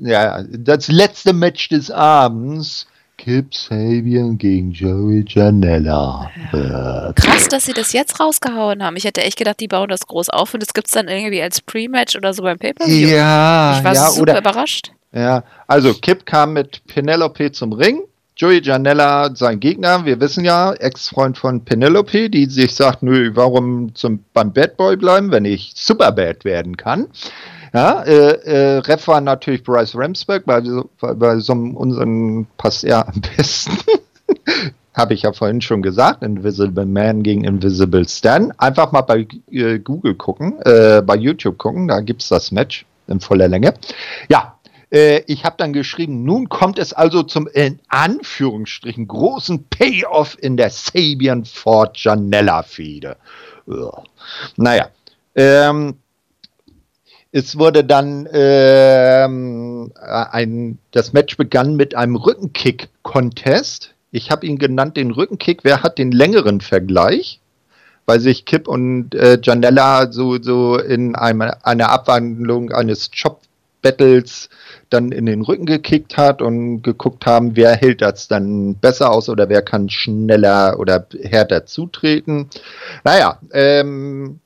ja, 0.00 0.42
das 0.42 0.88
letzte 0.88 1.32
Match 1.32 1.68
des 1.68 1.90
Abends. 1.90 2.86
Kip 3.16 3.54
Sabian 3.54 4.36
gegen 4.36 4.72
Joey 4.72 5.24
Janella. 5.26 6.30
Ja. 6.52 7.12
Krass, 7.14 7.48
dass 7.48 7.64
sie 7.64 7.72
das 7.72 7.92
jetzt 7.92 8.20
rausgehauen 8.20 8.82
haben. 8.82 8.96
Ich 8.96 9.04
hätte 9.04 9.22
echt 9.22 9.38
gedacht, 9.38 9.60
die 9.60 9.68
bauen 9.68 9.88
das 9.88 10.06
groß 10.06 10.30
auf 10.30 10.52
und 10.52 10.60
das 10.60 10.74
gibt 10.74 10.88
es 10.88 10.92
dann 10.92 11.08
irgendwie 11.08 11.40
als 11.40 11.62
Pre-Match 11.62 12.16
oder 12.16 12.34
so 12.34 12.42
beim 12.42 12.58
Pay-Per-View. 12.58 13.08
Ja, 13.08 13.78
ich 13.78 13.84
war 13.84 13.94
ja, 13.94 14.10
super 14.10 14.22
oder, 14.22 14.38
überrascht. 14.38 14.92
Ja, 15.12 15.44
also 15.66 15.94
Kip 15.94 16.26
kam 16.26 16.54
mit 16.54 16.84
Penelope 16.86 17.52
zum 17.52 17.72
Ring 17.72 18.02
Joey 18.36 18.60
Janella, 18.62 19.30
sein 19.36 19.60
Gegner, 19.60 20.04
wir 20.04 20.18
wissen 20.18 20.44
ja, 20.44 20.72
Ex-Freund 20.72 21.38
von 21.38 21.64
Penelope, 21.64 22.28
die 22.28 22.46
sich 22.46 22.74
sagt, 22.74 23.04
nö, 23.04 23.30
warum 23.34 23.94
zum, 23.94 24.24
beim 24.32 24.52
Bad 24.52 24.76
Boy 24.76 24.96
bleiben, 24.96 25.30
wenn 25.30 25.44
ich 25.44 25.72
Superbad 25.76 26.44
werden 26.44 26.76
kann. 26.76 27.06
Ja, 27.72 28.02
äh, 28.02 28.32
äh, 28.32 28.78
Ref 28.78 29.06
war 29.06 29.20
natürlich 29.20 29.62
Bryce 29.62 29.94
Ramsberg, 29.94 30.46
bei, 30.46 30.60
bei, 31.00 31.14
bei 31.14 31.38
so 31.38 31.52
einem 31.52 31.76
unseren 31.76 32.46
passt 32.56 32.82
er 32.82 33.06
am 33.06 33.20
besten. 33.36 33.78
Habe 34.94 35.14
ich 35.14 35.22
ja 35.22 35.32
vorhin 35.32 35.60
schon 35.60 35.82
gesagt, 35.82 36.24
Invisible 36.24 36.86
Man 36.86 37.22
gegen 37.22 37.44
Invisible 37.44 38.08
Stan. 38.08 38.52
Einfach 38.58 38.90
mal 38.90 39.02
bei 39.02 39.28
äh, 39.50 39.78
Google 39.78 40.16
gucken, 40.16 40.60
äh, 40.62 41.02
bei 41.02 41.14
YouTube 41.16 41.58
gucken, 41.58 41.86
da 41.86 42.00
gibt 42.00 42.22
es 42.22 42.28
das 42.28 42.50
Match 42.50 42.84
in 43.06 43.20
voller 43.20 43.48
Länge. 43.48 43.74
Ja, 44.28 44.53
äh, 44.94 45.24
ich 45.26 45.44
habe 45.44 45.56
dann 45.58 45.72
geschrieben, 45.72 46.24
nun 46.24 46.48
kommt 46.48 46.78
es 46.78 46.92
also 46.92 47.24
zum 47.24 47.48
in 47.48 47.80
Anführungsstrichen 47.88 49.08
großen 49.08 49.64
Payoff 49.64 50.38
in 50.40 50.56
der 50.56 50.70
Sabian 50.70 51.44
Ford 51.44 51.98
Janella 51.98 52.62
Fehde. 52.62 53.16
Naja, 54.56 54.88
ähm, 55.34 55.96
es 57.32 57.58
wurde 57.58 57.82
dann 57.82 58.28
ähm, 58.32 59.92
ein, 59.96 60.78
das 60.92 61.12
Match 61.12 61.36
begann 61.36 61.74
mit 61.74 61.96
einem 61.96 62.14
Rückenkick-Contest. 62.14 63.94
Ich 64.12 64.30
habe 64.30 64.46
ihn 64.46 64.58
genannt 64.58 64.96
den 64.96 65.10
Rückenkick. 65.10 65.64
Wer 65.64 65.82
hat 65.82 65.98
den 65.98 66.12
längeren 66.12 66.60
Vergleich? 66.60 67.40
Weil 68.06 68.20
sich 68.20 68.44
Kip 68.44 68.68
und 68.68 69.14
äh, 69.14 69.40
Janella 69.42 70.12
so, 70.12 70.40
so 70.40 70.78
in 70.78 71.16
einem, 71.16 71.50
einer 71.62 71.88
Abwandlung 71.88 72.70
eines 72.70 73.10
Chop-Battles 73.84 74.48
dann 74.90 75.12
in 75.12 75.26
den 75.26 75.42
Rücken 75.42 75.66
gekickt 75.66 76.16
hat 76.16 76.42
und 76.42 76.82
geguckt 76.82 77.26
haben, 77.26 77.56
wer 77.56 77.74
hält 77.74 78.00
das 78.00 78.28
dann 78.28 78.76
besser 78.76 79.10
aus 79.10 79.28
oder 79.28 79.48
wer 79.48 79.62
kann 79.62 79.88
schneller 79.90 80.78
oder 80.78 81.06
härter 81.22 81.66
zutreten. 81.66 82.48
Naja, 83.04 83.38
ähm, 83.52 84.40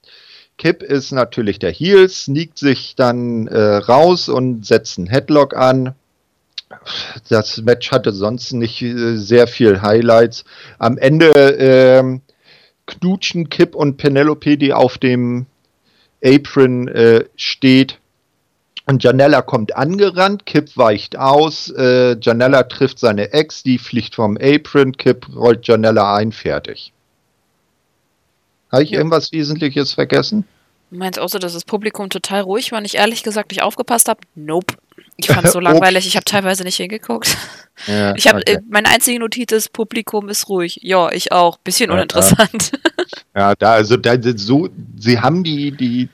Kip 0.56 0.82
ist 0.82 1.12
natürlich 1.12 1.58
der 1.58 1.70
Heel, 1.70 2.08
sneakt 2.08 2.58
sich 2.58 2.96
dann 2.96 3.46
äh, 3.46 3.76
raus 3.76 4.28
und 4.28 4.66
setzt 4.66 4.98
einen 4.98 5.06
Headlock 5.06 5.56
an. 5.56 5.94
Das 7.28 7.62
Match 7.62 7.92
hatte 7.92 8.12
sonst 8.12 8.52
nicht 8.52 8.82
äh, 8.82 9.16
sehr 9.16 9.46
viel 9.46 9.82
Highlights. 9.82 10.44
Am 10.78 10.98
Ende 10.98 11.58
äh, 11.58 12.18
knutschen 12.86 13.48
Kip 13.50 13.74
und 13.74 13.98
Penelope, 13.98 14.56
die 14.56 14.72
auf 14.72 14.98
dem 14.98 15.46
Apron 16.24 16.88
äh, 16.88 17.24
steht, 17.36 18.00
und 18.88 19.04
Janella 19.04 19.42
kommt 19.42 19.76
angerannt, 19.76 20.46
Kip 20.46 20.76
weicht 20.76 21.18
aus, 21.18 21.68
äh, 21.76 22.16
Janella 22.20 22.62
trifft 22.62 22.98
seine 22.98 23.32
Ex, 23.32 23.62
die 23.62 23.78
fliegt 23.78 24.14
vom 24.14 24.38
Apron, 24.40 24.96
Kip 24.96 25.26
rollt 25.36 25.68
Janella 25.68 26.16
ein, 26.16 26.32
fertig. 26.32 26.92
Habe 28.72 28.82
ich 28.82 28.90
ja. 28.90 28.98
irgendwas 28.98 29.30
Wesentliches 29.30 29.92
vergessen? 29.92 30.48
Du 30.90 30.96
meinst 30.96 31.18
außer, 31.18 31.38
dass 31.38 31.52
das 31.52 31.64
Publikum 31.64 32.08
total 32.08 32.40
ruhig 32.40 32.72
war 32.72 32.78
und 32.78 32.86
ich 32.86 32.96
ehrlich 32.96 33.22
gesagt 33.22 33.50
nicht 33.50 33.62
aufgepasst 33.62 34.08
habe? 34.08 34.20
Nope. 34.34 34.74
Ich 35.18 35.26
fand 35.26 35.44
es 35.44 35.52
so 35.52 35.60
langweilig, 35.60 36.06
ich 36.06 36.16
habe 36.16 36.24
teilweise 36.24 36.64
nicht 36.64 36.76
hingeguckt. 36.76 37.36
Ja, 37.86 38.14
ich 38.14 38.26
habe 38.26 38.38
okay. 38.38 38.54
äh, 38.54 38.60
meine 38.70 38.88
einzige 38.88 39.18
Notiz 39.18 39.52
ist, 39.52 39.72
Publikum 39.72 40.28
ist 40.28 40.48
ruhig. 40.48 40.78
Ja, 40.82 41.10
ich 41.12 41.32
auch. 41.32 41.58
Bisschen 41.58 41.90
uninteressant. 41.90 42.72
Ja, 43.34 43.54
da, 43.54 43.74
also 43.74 43.96
da 43.96 44.16
so, 44.36 44.68
sie 44.98 45.20
haben 45.20 45.44
die, 45.44 45.70
die, 45.70 46.08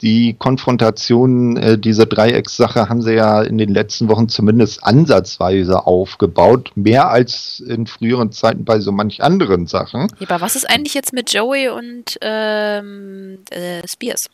die 0.00 0.34
Konfrontation, 0.38 1.58
äh, 1.58 1.78
diese 1.78 2.06
Dreieckssache 2.06 2.88
haben 2.88 3.02
sie 3.02 3.12
ja 3.12 3.42
in 3.42 3.58
den 3.58 3.68
letzten 3.68 4.08
Wochen 4.08 4.30
zumindest 4.30 4.82
ansatzweise 4.82 5.86
aufgebaut. 5.86 6.72
Mehr 6.76 7.10
als 7.10 7.60
in 7.60 7.86
früheren 7.86 8.32
Zeiten 8.32 8.64
bei 8.64 8.80
so 8.80 8.92
manch 8.92 9.22
anderen 9.22 9.66
Sachen. 9.66 10.08
Ja, 10.18 10.30
aber 10.30 10.40
was 10.40 10.56
ist 10.56 10.70
eigentlich 10.70 10.94
jetzt 10.94 11.12
mit 11.12 11.32
Joey 11.32 11.68
und 11.68 12.18
ähm, 12.22 13.40
äh, 13.50 13.86
Spears? 13.86 14.30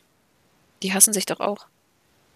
Die 0.83 0.93
hassen 0.93 1.13
sich 1.13 1.25
doch 1.25 1.41
auch. 1.41 1.65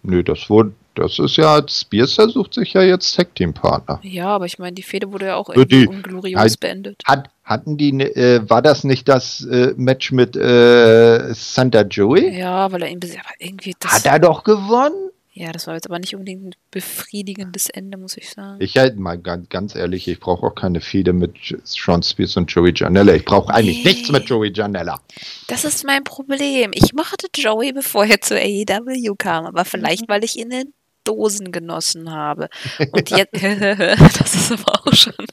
Nö, 0.02 0.22
das 0.22 0.50
wurde, 0.50 0.72
das 0.94 1.18
ist 1.18 1.36
ja, 1.36 1.60
Spears 1.68 2.14
sucht 2.14 2.54
sich 2.54 2.74
ja 2.74 2.82
jetzt 2.82 3.14
Tag 3.16 3.34
Team 3.34 3.54
Partner. 3.54 4.00
Ja, 4.02 4.28
aber 4.28 4.46
ich 4.46 4.58
meine, 4.58 4.72
die 4.72 4.82
Fehde 4.82 5.10
wurde 5.12 5.26
ja 5.26 5.36
auch 5.36 5.48
irgendwie 5.48 5.86
unglorios 5.86 6.56
beendet. 6.56 7.02
Hat, 7.06 7.30
hatten 7.44 7.76
die, 7.76 7.92
ne, 7.92 8.14
äh, 8.14 8.48
war 8.48 8.62
das 8.62 8.84
nicht 8.84 9.08
das 9.08 9.44
äh, 9.44 9.74
Match 9.76 10.12
mit 10.12 10.36
äh, 10.36 11.32
Santa 11.34 11.82
Joey? 11.82 12.36
Ja, 12.38 12.70
weil 12.72 12.82
er 12.82 12.90
irgendwie 12.90 13.74
das 13.78 13.92
Hat 13.92 14.06
er 14.06 14.18
doch 14.18 14.44
gewonnen? 14.44 15.10
Ja, 15.34 15.50
das 15.50 15.66
war 15.66 15.74
jetzt 15.74 15.86
aber 15.86 15.98
nicht 15.98 16.14
unbedingt 16.14 16.44
ein 16.44 16.54
befriedigendes 16.70 17.70
Ende, 17.70 17.96
muss 17.96 18.18
ich 18.18 18.28
sagen. 18.28 18.58
Ich 18.60 18.76
halt 18.76 18.98
mal 18.98 19.16
ganz, 19.16 19.48
ganz 19.48 19.74
ehrlich, 19.74 20.06
ich 20.06 20.20
brauche 20.20 20.46
auch 20.46 20.54
keine 20.54 20.82
Fehde 20.82 21.14
mit 21.14 21.56
Sean 21.64 22.02
Spears 22.02 22.36
und 22.36 22.50
Joey 22.52 22.74
Janella. 22.76 23.14
Ich 23.14 23.24
brauche 23.24 23.52
eigentlich 23.52 23.82
nee. 23.82 23.92
nichts 23.92 24.12
mit 24.12 24.28
Joey 24.28 24.52
Janella. 24.54 25.00
Das 25.48 25.64
ist 25.64 25.86
mein 25.86 26.04
Problem. 26.04 26.72
Ich 26.74 26.92
mochte 26.92 27.28
Joey, 27.34 27.72
bevor 27.72 28.04
er 28.04 28.20
zu 28.20 28.34
AEW 28.38 29.14
kam, 29.16 29.46
aber 29.46 29.64
vielleicht, 29.64 30.06
weil 30.06 30.22
ich 30.22 30.36
ihn 30.36 30.50
in 30.50 30.74
Dosen 31.04 31.52
genossen 31.52 32.10
habe. 32.12 32.48
Und 32.92 33.10
jetzt, 33.10 33.34
das 33.42 34.34
ist 34.34 34.52
aber 34.52 34.86
auch 34.86 34.94
schon. 34.94 35.14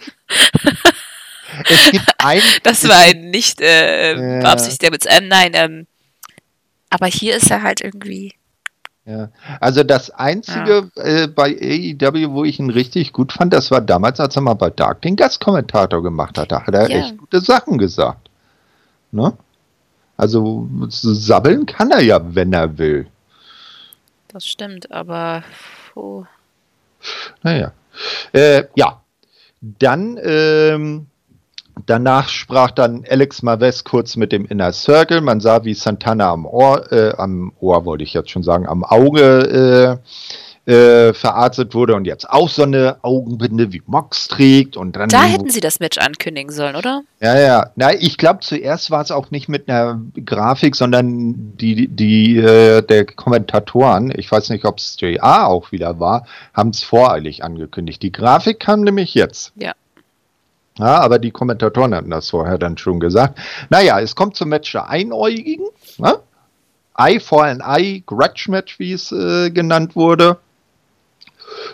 es 1.70 1.92
gibt 1.92 2.14
ein. 2.18 2.42
Das 2.64 2.88
war 2.88 2.98
ein 2.98 3.30
nicht 3.30 3.62
äh, 3.62 4.12
ja. 4.14 4.40
beabsichtigter 4.42 4.94
Witz. 4.94 5.06
Ähm, 5.08 5.28
nein, 5.28 5.52
ähm, 5.54 5.88
aber 6.90 7.08
hier 7.08 7.36
ist 7.36 7.52
er 7.52 7.62
halt 7.62 7.82
irgendwie 7.82 8.34
ja, 9.10 9.30
also 9.60 9.84
das 9.84 10.12
Einzige 10.12 10.92
ja. 10.96 11.04
äh, 11.04 11.28
bei 11.28 11.58
AEW, 11.60 12.32
wo 12.32 12.44
ich 12.44 12.60
ihn 12.60 12.70
richtig 12.70 13.12
gut 13.12 13.34
fand, 13.34 13.52
das 13.54 13.72
war 13.72 13.82
damals, 13.82 14.20
als 14.20 14.36
er 14.36 14.44
mal 14.44 14.54
bei 14.54 14.70
Dark 14.70 15.02
den 15.02 15.16
Gastkommentator 15.16 16.04
gemacht 16.04 16.38
hat. 16.38 16.52
Da 16.52 16.62
hat 16.62 16.76
er 16.76 16.88
ja. 16.88 17.00
echt 17.00 17.18
gute 17.18 17.42
Sachen 17.42 17.80
gesagt. 17.80 18.30
Ne? 19.12 19.34
Also 20.16 20.70
sabbeln 20.90 21.66
kann 21.66 21.90
er 21.90 22.04
ja, 22.04 22.36
wenn 22.36 22.54
er 22.54 22.78
will. 22.78 23.08
Das 24.30 24.46
stimmt, 24.46 24.92
aber. 24.92 25.44
Oh. 25.96 26.24
Naja. 27.44 27.74
Äh, 28.32 28.66
ja. 28.76 29.02
Dann 29.62 30.18
ähm, 30.24 31.08
Danach 31.86 32.30
sprach 32.30 32.72
dann 32.72 33.06
Alex 33.10 33.42
Maves 33.42 33.84
kurz 33.84 34.16
mit 34.16 34.32
dem 34.32 34.46
Inner 34.46 34.72
Circle. 34.74 35.22
Man 35.22 35.40
sah, 35.40 35.64
wie 35.64 35.74
Santana 35.74 36.32
am 36.32 36.46
Ohr, 36.46 36.92
äh, 36.92 37.14
am 37.18 37.54
Ohr 37.60 37.86
wollte 37.86 38.04
ich 38.04 38.14
jetzt 38.14 38.30
schon 38.30 38.44
sagen, 38.44 38.68
am 38.68 38.84
Auge 38.84 40.00
äh, 40.02 40.12
äh, 40.70 41.14
verarztet 41.16 41.74
wurde 41.74 41.96
und 41.96 42.06
jetzt 42.06 42.30
auch 42.30 42.48
so 42.48 42.62
eine 42.62 42.98
Augenbinde 43.02 43.74
wie 43.74 43.82
Mox 43.88 44.28
trägt. 44.28 44.78
Und 44.78 44.96
dann 44.96 45.10
da 45.10 45.24
hätten 45.24 45.50
sie 45.50 45.62
das 45.62 45.80
Match 45.80 45.98
ankündigen 45.98 46.52
sollen, 46.52 46.76
oder? 46.76 47.02
Ja, 47.20 47.38
ja. 47.40 47.72
Na, 47.76 47.94
ich 47.94 48.18
glaube, 48.18 48.42
zuerst 48.42 48.92
war 48.92 49.02
es 49.02 49.10
auch 49.10 49.32
nicht 49.32 49.50
mit 49.50 49.68
einer 49.68 50.00
Grafik, 50.26 50.76
sondern 50.76 51.58
die, 51.58 51.88
die 51.88 52.38
äh, 52.38 52.84
der 52.84 53.06
Kommentatoren, 53.06 54.14
ich 54.16 54.32
weiß 54.32 54.50
nicht, 54.50 54.64
ob 54.66 54.78
es 54.78 54.96
JA 55.00 55.48
auch 55.48 55.72
wieder 55.72 56.00
war, 56.00 56.28
haben 56.54 56.70
es 56.70 56.84
voreilig 56.84 57.44
angekündigt. 57.44 58.04
Die 58.04 58.12
Grafik 58.12 58.60
kam 58.60 58.82
nämlich 58.82 59.16
jetzt. 59.16 59.54
Ja. 59.56 59.74
Ja, 60.78 61.00
aber 61.00 61.20
die 61.20 61.32
Kommentatoren 61.32 61.96
hatten 61.96 62.12
das 62.12 62.30
vorher 62.30 62.58
dann 62.60 62.78
schon 62.78 63.00
gesagt. 63.00 63.40
Naja, 63.70 64.00
es 64.00 64.16
kommt 64.16 64.38
zum 64.38 64.50
Match 64.50 64.72
der 64.72 64.88
Einäugigen. 64.88 65.66
Ne? 65.98 66.20
Eye 66.96 67.20
for 67.20 67.44
an 67.44 67.60
Eye, 67.60 68.04
Grudge 68.06 68.46
Match, 68.50 68.78
wie 68.78 68.94
es 68.94 69.12
äh, 69.12 69.50
genannt 69.50 69.96
wurde. 69.96 70.38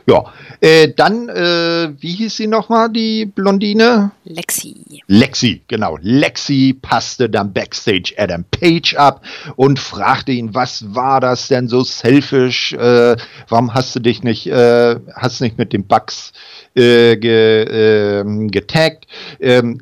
Ja, 0.08 0.32
äh, 0.62 0.90
dann, 0.96 1.30
äh, 1.30 1.90
wie 2.00 2.12
hieß 2.12 2.38
sie 2.38 2.46
nochmal, 2.46 2.92
die 2.92 3.26
Blondine? 3.26 4.12
Lexi. 4.24 5.02
Lexi, 5.08 5.64
genau. 5.68 5.98
Lexi 6.00 6.78
passte 6.80 7.28
dann 7.28 7.54
backstage 7.54 8.14
Adam 8.18 8.46
Page 8.52 8.96
ab 8.96 9.26
und 9.56 9.80
fragte 9.80 10.32
ihn, 10.32 10.54
was 10.54 10.94
war 10.94 11.22
das 11.22 11.48
denn 11.48 11.68
so 11.68 11.84
selfish? 11.84 12.74
Äh, 12.74 13.16
warum 13.50 13.74
hast 13.74 13.96
du 13.96 14.00
dich 14.00 14.22
nicht, 14.22 14.46
äh, 14.46 15.00
hast 15.16 15.42
nicht 15.42 15.58
mit 15.58 15.74
den 15.74 15.88
Bugs 15.88 16.34
äh, 16.76 17.18
ge, 17.18 17.64
äh, 17.64 18.48
getaggt. 18.50 19.08
Ähm, 19.40 19.80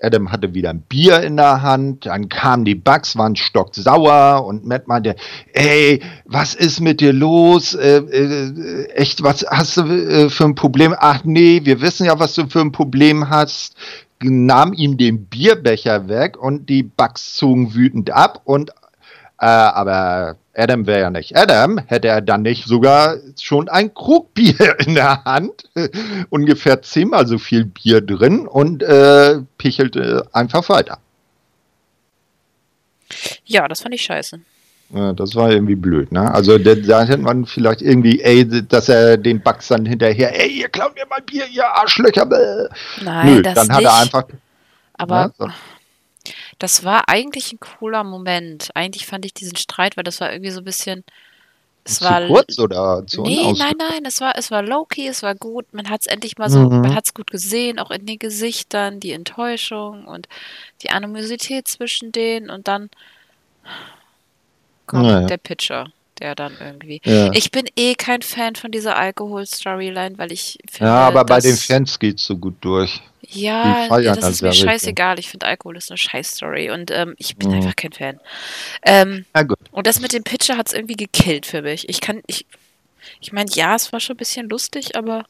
Adam 0.00 0.30
hatte 0.30 0.54
wieder 0.54 0.70
ein 0.70 0.82
Bier 0.82 1.22
in 1.22 1.36
der 1.36 1.62
Hand, 1.62 2.06
dann 2.06 2.28
kamen 2.28 2.64
die 2.64 2.76
Bugs, 2.76 3.16
waren 3.16 3.34
stocksauer 3.34 4.44
und 4.46 4.64
Matt 4.64 4.86
meinte, 4.86 5.16
ey, 5.52 6.00
was 6.24 6.54
ist 6.54 6.80
mit 6.80 7.00
dir 7.00 7.12
los? 7.12 7.74
Äh, 7.74 7.98
äh, 7.98 8.84
echt, 8.90 9.22
was 9.22 9.44
hast 9.48 9.76
du 9.76 9.82
äh, 9.82 10.30
für 10.30 10.44
ein 10.44 10.54
Problem? 10.54 10.94
Ach 10.96 11.24
nee, 11.24 11.60
wir 11.64 11.80
wissen 11.80 12.06
ja, 12.06 12.18
was 12.18 12.34
du 12.34 12.46
für 12.46 12.60
ein 12.60 12.72
Problem 12.72 13.28
hast. 13.28 13.76
Nahm 14.20 14.72
ihm 14.72 14.96
den 14.96 15.26
Bierbecher 15.26 16.08
weg 16.08 16.36
und 16.36 16.68
die 16.68 16.82
Bugs 16.82 17.36
zogen 17.36 17.74
wütend 17.74 18.10
ab 18.10 18.40
und 18.44 18.70
äh, 19.40 19.46
aber 19.46 20.36
Adam 20.58 20.86
wäre 20.86 21.00
ja 21.00 21.10
nicht 21.10 21.36
Adam, 21.36 21.78
hätte 21.86 22.08
er 22.08 22.20
dann 22.20 22.42
nicht 22.42 22.66
sogar 22.66 23.16
schon 23.40 23.68
ein 23.68 23.94
Krug 23.94 24.34
Bier 24.34 24.76
in 24.86 24.94
der 24.94 25.24
Hand, 25.24 25.68
ungefähr 26.30 26.82
zehnmal 26.82 27.26
so 27.26 27.38
viel 27.38 27.64
Bier 27.64 28.00
drin 28.00 28.46
und 28.46 28.82
äh, 28.82 29.40
pichelte 29.56 30.26
einfach 30.32 30.68
weiter. 30.68 30.98
Ja, 33.44 33.68
das 33.68 33.80
fand 33.80 33.94
ich 33.94 34.02
scheiße. 34.02 34.40
Ja, 34.90 35.12
das 35.12 35.34
war 35.34 35.50
irgendwie 35.50 35.74
blöd, 35.74 36.12
ne? 36.12 36.32
Also 36.32 36.56
da, 36.56 36.74
da 36.74 37.02
hätte 37.04 37.18
man 37.18 37.44
vielleicht 37.44 37.82
irgendwie, 37.82 38.20
ey, 38.20 38.46
dass 38.66 38.88
er 38.88 39.18
den 39.18 39.42
Bugs 39.42 39.68
dann 39.68 39.84
hinterher, 39.84 40.38
ey, 40.40 40.48
ihr 40.48 40.68
klaut 40.68 40.94
mir 40.94 41.04
mein 41.10 41.24
Bier, 41.26 41.46
ihr 41.46 41.66
Arschlöcher. 41.66 42.24
Bäh. 42.24 42.68
Nein, 43.02 43.26
Nö, 43.34 43.42
das 43.42 43.54
dann 43.54 43.66
nicht. 43.66 43.76
hat 43.76 43.84
er 43.84 43.94
einfach. 44.02 44.24
Aber 44.94 45.14
Ja, 45.14 45.30
so. 45.38 45.48
Das 46.58 46.84
war 46.84 47.08
eigentlich 47.08 47.52
ein 47.52 47.60
cooler 47.60 48.04
Moment. 48.04 48.70
Eigentlich 48.74 49.06
fand 49.06 49.24
ich 49.24 49.34
diesen 49.34 49.56
Streit, 49.56 49.96
weil 49.96 50.04
das 50.04 50.20
war 50.20 50.32
irgendwie 50.32 50.50
so 50.50 50.60
ein 50.60 50.64
bisschen. 50.64 51.04
Es 51.84 51.98
zu 52.00 52.04
war 52.04 52.26
kurz 52.26 52.58
oder 52.58 53.06
zu 53.06 53.22
Nee, 53.22 53.54
nein, 53.56 53.74
nein, 53.78 54.04
es 54.04 54.20
war, 54.20 54.36
es 54.36 54.50
war 54.50 54.62
low-key, 54.62 55.06
es 55.08 55.22
war 55.22 55.34
gut. 55.34 55.72
Man 55.72 55.88
hat 55.88 56.02
es 56.02 56.06
endlich 56.06 56.36
mal 56.36 56.50
so, 56.50 56.58
Mhm. 56.58 56.82
man 56.82 56.94
hat 56.94 57.06
es 57.06 57.14
gut 57.14 57.30
gesehen, 57.30 57.78
auch 57.78 57.90
in 57.90 58.04
den 58.04 58.18
Gesichtern, 58.18 59.00
die 59.00 59.12
Enttäuschung 59.12 60.04
und 60.06 60.28
die 60.82 60.90
Animosität 60.90 61.66
zwischen 61.68 62.12
denen 62.12 62.50
und 62.50 62.68
dann 62.68 62.90
kommt 64.86 65.04
Naja. 65.04 65.26
der 65.26 65.36
Pitcher, 65.38 65.90
der 66.20 66.34
dann 66.34 66.52
irgendwie. 66.60 67.00
Ja. 67.04 67.30
Ich 67.32 67.50
bin 67.50 67.66
eh 67.76 67.94
kein 67.94 68.22
Fan 68.22 68.54
von 68.56 68.70
dieser 68.70 68.96
Alkohol-Storyline, 68.96 70.18
weil 70.18 70.32
ich 70.32 70.58
finde, 70.70 70.90
ja, 70.90 71.08
aber 71.08 71.24
bei 71.24 71.40
den 71.40 71.56
Fans 71.56 71.98
geht's 71.98 72.24
so 72.24 72.36
gut 72.36 72.56
durch. 72.60 73.00
ja, 73.30 73.98
ja, 73.98 74.14
das 74.14 74.28
ist 74.30 74.42
mir 74.42 74.48
ja 74.48 74.52
richtig. 74.52 74.68
scheißegal. 74.70 75.18
Ich 75.18 75.28
finde 75.28 75.46
Alkohol 75.46 75.76
ist 75.76 75.90
eine 75.90 75.98
Scheiß-Story 75.98 76.70
und 76.70 76.90
ähm, 76.90 77.14
ich 77.18 77.36
bin 77.36 77.48
Mhm. 77.50 77.56
einfach 77.56 77.76
kein 77.76 77.92
Fan. 77.92 78.20
Ähm, 78.82 79.24
Na 79.34 79.42
gut. 79.42 79.58
und 79.70 79.86
das 79.86 80.00
mit 80.00 80.12
dem 80.12 80.24
Pitcher 80.24 80.56
hat 80.56 80.68
es 80.68 80.72
irgendwie 80.74 80.96
gekillt 80.96 81.46
für 81.46 81.62
mich. 81.62 81.88
Ich 81.88 82.00
kann, 82.00 82.22
ich, 82.26 82.46
ich 83.20 83.32
meine, 83.32 83.50
ja, 83.52 83.74
es 83.74 83.92
war 83.92 84.00
schon 84.00 84.14
ein 84.14 84.18
bisschen 84.18 84.48
lustig, 84.48 84.96
aber 84.96 85.24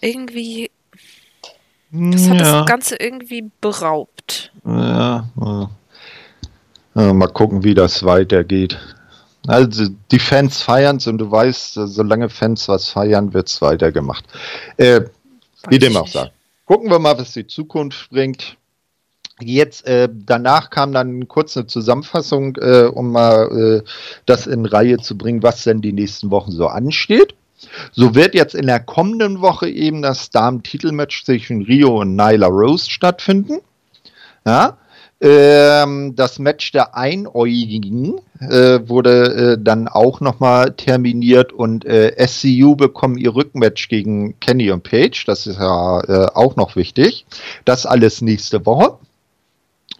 irgendwie, 0.00 0.70
das 1.92 2.28
hat 2.28 2.40
das 2.40 2.66
Ganze 2.66 2.96
irgendwie 2.96 3.50
beraubt. 3.60 4.50
Ja, 4.64 5.28
ja. 5.40 5.70
Ja, 6.94 7.12
mal 7.14 7.28
gucken, 7.28 7.64
wie 7.64 7.74
das 7.74 8.04
weitergeht. 8.04 8.78
Also 9.46 9.88
die 10.10 10.18
Fans 10.18 10.62
feiern 10.62 10.98
es 10.98 11.06
und 11.06 11.18
du 11.18 11.30
weißt, 11.30 11.74
solange 11.74 12.28
Fans 12.28 12.68
was 12.68 12.88
feiern, 12.88 13.34
wird 13.34 13.48
es 13.48 13.60
weitergemacht. 13.60 14.24
Äh, 14.76 15.02
wie 15.68 15.78
dem 15.78 15.96
auch 15.96 16.06
sei. 16.06 16.30
Gucken 16.66 16.90
wir 16.90 16.98
mal, 16.98 17.18
was 17.18 17.32
die 17.32 17.46
Zukunft 17.46 18.10
bringt. 18.10 18.56
Jetzt, 19.40 19.86
äh, 19.86 20.08
danach 20.12 20.70
kam 20.70 20.92
dann 20.92 21.26
kurz 21.26 21.56
eine 21.56 21.66
Zusammenfassung, 21.66 22.56
äh, 22.56 22.84
um 22.84 23.10
mal 23.10 23.82
äh, 23.82 23.88
das 24.26 24.46
in 24.46 24.64
Reihe 24.64 24.98
zu 24.98 25.18
bringen, 25.18 25.42
was 25.42 25.64
denn 25.64 25.80
die 25.80 25.92
nächsten 25.92 26.30
Wochen 26.30 26.52
so 26.52 26.68
ansteht. 26.68 27.34
So 27.92 28.14
wird 28.14 28.34
jetzt 28.34 28.54
in 28.54 28.66
der 28.66 28.80
kommenden 28.80 29.40
Woche 29.40 29.68
eben 29.68 30.02
das 30.02 30.30
Damen-Titelmatch 30.30 31.24
zwischen 31.24 31.62
Rio 31.62 32.00
und 32.00 32.14
Nyla 32.16 32.46
Rose 32.46 32.90
stattfinden. 32.90 33.60
Ja, 34.44 34.76
ähm, 35.22 36.16
das 36.16 36.40
Match 36.40 36.72
der 36.72 36.96
Einäugigen 36.96 38.20
äh, 38.40 38.80
wurde 38.88 39.54
äh, 39.54 39.58
dann 39.62 39.86
auch 39.86 40.20
nochmal 40.20 40.72
terminiert 40.72 41.52
und 41.52 41.84
äh, 41.84 42.12
SCU 42.26 42.74
bekommen 42.74 43.16
ihr 43.16 43.34
Rückmatch 43.34 43.88
gegen 43.88 44.38
Kenny 44.40 44.72
und 44.72 44.82
Page. 44.82 45.24
Das 45.26 45.46
ist 45.46 45.60
ja 45.60 46.00
äh, 46.00 46.26
auch 46.34 46.56
noch 46.56 46.74
wichtig. 46.74 47.24
Das 47.64 47.86
alles 47.86 48.20
nächste 48.20 48.66
Woche. 48.66 48.98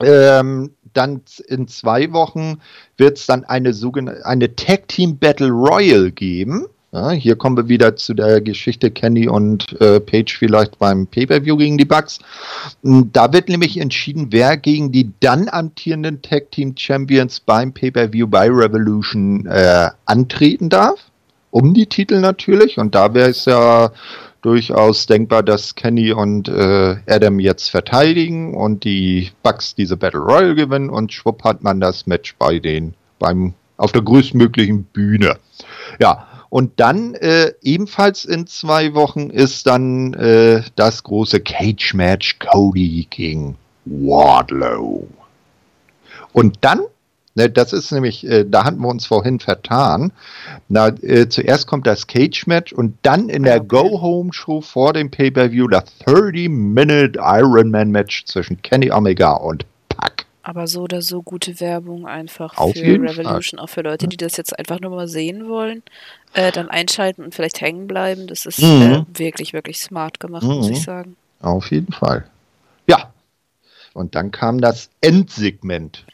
Ähm, 0.00 0.72
dann 0.92 1.22
in 1.46 1.68
zwei 1.68 2.12
Wochen 2.12 2.60
wird 2.96 3.18
es 3.18 3.26
dann 3.26 3.44
eine 3.44 3.74
sogenannte 3.74 4.26
eine 4.26 4.56
Tag 4.56 4.88
Team 4.88 5.18
Battle 5.18 5.50
Royal 5.50 6.10
geben. 6.10 6.66
Ja, 6.94 7.10
hier 7.10 7.36
kommen 7.36 7.56
wir 7.56 7.68
wieder 7.68 7.96
zu 7.96 8.12
der 8.12 8.42
Geschichte 8.42 8.90
Kenny 8.90 9.26
und 9.26 9.80
äh, 9.80 9.98
Page 9.98 10.36
vielleicht 10.36 10.78
beim 10.78 11.06
Pay-Per-View 11.06 11.56
gegen 11.56 11.78
die 11.78 11.86
Bucks. 11.86 12.18
Mm, 12.82 13.04
Da 13.14 13.32
wird 13.32 13.48
nämlich 13.48 13.78
entschieden, 13.80 14.26
wer 14.28 14.58
gegen 14.58 14.92
die 14.92 15.10
dann 15.20 15.48
amtierenden 15.48 16.20
Tag 16.20 16.50
Team 16.50 16.74
Champions 16.76 17.40
beim 17.40 17.72
Pay-Per-View 17.72 18.26
bei 18.26 18.46
Revolution 18.50 19.46
äh, 19.46 19.88
antreten 20.04 20.68
darf. 20.68 21.00
Um 21.50 21.72
die 21.72 21.86
Titel 21.86 22.20
natürlich. 22.20 22.76
Und 22.76 22.94
da 22.94 23.14
wäre 23.14 23.30
es 23.30 23.46
ja 23.46 23.90
durchaus 24.42 25.06
denkbar, 25.06 25.42
dass 25.42 25.74
Kenny 25.74 26.12
und 26.12 26.48
äh, 26.48 26.96
Adam 27.06 27.40
jetzt 27.40 27.70
verteidigen 27.70 28.54
und 28.54 28.84
die 28.84 29.30
Bucks 29.42 29.74
diese 29.74 29.96
Battle 29.96 30.20
Royal 30.20 30.54
gewinnen 30.54 30.90
und 30.90 31.10
schwupp 31.10 31.42
hat 31.42 31.62
man 31.62 31.80
das 31.80 32.06
Match 32.06 32.34
bei 32.38 32.58
den 32.58 32.92
beim 33.18 33.54
auf 33.78 33.92
der 33.92 34.02
größtmöglichen 34.02 34.84
Bühne. 34.84 35.36
Ja, 35.98 36.26
und 36.52 36.80
dann 36.80 37.14
äh, 37.14 37.54
ebenfalls 37.62 38.26
in 38.26 38.46
zwei 38.46 38.92
Wochen 38.92 39.30
ist 39.30 39.66
dann 39.66 40.12
äh, 40.12 40.60
das 40.76 41.02
große 41.02 41.40
Cage-Match 41.40 42.40
Cody 42.40 43.06
gegen 43.08 43.56
Wardlow. 43.86 45.08
Und 46.34 46.58
dann, 46.60 46.82
ne, 47.36 47.48
das 47.48 47.72
ist 47.72 47.90
nämlich, 47.90 48.26
äh, 48.26 48.44
da 48.44 48.64
hatten 48.64 48.80
wir 48.80 48.88
uns 48.88 49.06
vorhin 49.06 49.40
vertan, 49.40 50.12
na, 50.68 50.88
äh, 50.88 51.26
zuerst 51.30 51.66
kommt 51.66 51.86
das 51.86 52.06
Cage-Match 52.06 52.74
und 52.74 52.98
dann 53.00 53.30
in 53.30 53.44
der. 53.44 53.60
Go-Home-Show 53.60 54.60
vor 54.60 54.92
dem 54.92 55.10
Pay-Per-View 55.10 55.68
das 55.68 55.84
30-Minute 56.04 57.18
Ironman-Match 57.18 58.26
zwischen 58.26 58.60
Kenny 58.60 58.90
Omega 58.90 59.32
und. 59.32 59.64
Aber 60.44 60.66
so 60.66 60.82
oder 60.82 61.02
so 61.02 61.22
gute 61.22 61.60
Werbung 61.60 62.06
einfach 62.06 62.56
Auf 62.58 62.72
für 62.72 62.82
Revolution, 63.00 63.60
auch 63.60 63.68
für 63.68 63.82
Leute, 63.82 64.08
die 64.08 64.16
das 64.16 64.36
jetzt 64.36 64.58
einfach 64.58 64.80
nur 64.80 64.90
mal 64.90 65.06
sehen 65.06 65.48
wollen, 65.48 65.82
äh, 66.34 66.50
dann 66.50 66.68
einschalten 66.68 67.22
und 67.22 67.34
vielleicht 67.34 67.60
hängen 67.60 67.86
bleiben. 67.86 68.26
Das 68.26 68.44
ist 68.46 68.58
Mhm. 68.60 69.06
äh, 69.14 69.18
wirklich, 69.18 69.52
wirklich 69.52 69.80
smart 69.80 70.18
gemacht, 70.18 70.42
muss 70.42 70.66
Mhm. 70.66 70.72
ich 70.72 70.82
sagen. 70.82 71.16
Auf 71.40 71.70
jeden 71.70 71.92
Fall. 71.92 72.24
Ja. 72.88 73.12
Und 73.94 74.14
dann 74.16 74.30
kam 74.32 74.60
das 74.60 74.90
Endsegment. 75.00 76.04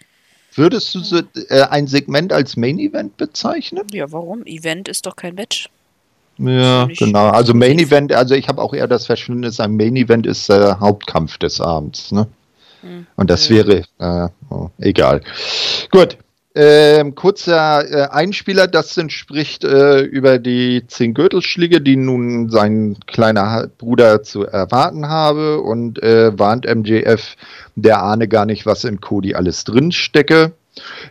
Würdest 0.55 0.95
du 0.95 1.01
so, 1.01 1.21
äh, 1.49 1.63
ein 1.71 1.87
Segment 1.87 2.33
als 2.33 2.57
Main 2.57 2.79
Event 2.79 3.17
bezeichnen? 3.17 3.85
Ja, 3.93 4.11
warum? 4.13 4.45
Event 4.45 4.89
ist 4.89 5.07
doch 5.07 5.15
kein 5.17 5.37
Match. 5.37 5.69
Ja, 6.39 6.87
genau. 6.87 7.29
Also 7.31 7.55
Main. 7.55 7.79
Event, 7.79 8.13
also 8.13 8.35
ich 8.35 8.49
habe 8.49 8.61
auch 8.63 8.75
eher 8.75 8.87
das 8.89 9.07
Verständnis, 9.07 9.59
ein 9.59 9.77
Main 9.77 9.97
Event 9.97 10.27
ist 10.27 10.49
der 10.49 10.79
Hauptkampf 10.81 11.39
des 11.39 11.61
Abends. 11.61 12.13
Ne? 12.13 12.27
Hm. 12.83 13.07
Und 13.17 13.31
das 13.31 13.51
wäre 13.51 13.85
äh, 13.99 14.29
oh, 14.51 14.71
egal. 14.79 15.21
Gut. 15.91 16.19
Ähm, 16.55 17.15
kurzer 17.15 17.89
äh, 17.89 18.09
Einspieler, 18.11 18.67
Dustin 18.67 19.11
spricht 19.11 19.63
äh, 19.63 20.01
über 20.01 20.41
die 20.41 20.83
zehn 20.89 21.15
Gürtelschläge, 21.15 21.81
die 21.81 21.95
nun 21.95 22.51
sein 22.51 22.97
kleiner 23.07 23.69
Bruder 23.79 24.25
zu 24.25 24.45
erwarten 24.45 25.09
habe 25.09 25.61
und 25.61 26.03
äh, 26.03 26.37
warnt 26.37 26.67
MJF, 26.67 27.37
der 27.77 28.03
ahne 28.03 28.27
gar 28.27 28.45
nicht, 28.45 28.67
was 28.67 28.83
in 28.83 29.01
Cody 29.01 29.35
alles 29.35 29.63
drin 29.63 29.93
stecke. 29.93 30.53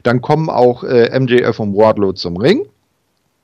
Dann 0.03 0.21
kommen 0.21 0.49
auch 0.49 0.83
äh, 0.83 1.17
MJF 1.17 1.59
und 1.59 1.77
Wardlow 1.77 2.11
zum 2.11 2.35
Ring. 2.35 2.65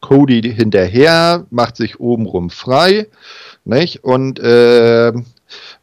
Cody 0.01 0.41
hinterher, 0.41 1.45
macht 1.49 1.77
sich 1.77 2.01
obenrum 2.01 2.49
frei, 2.49 3.07
nicht? 3.63 4.03
Und 4.03 4.39
äh, 4.39 5.13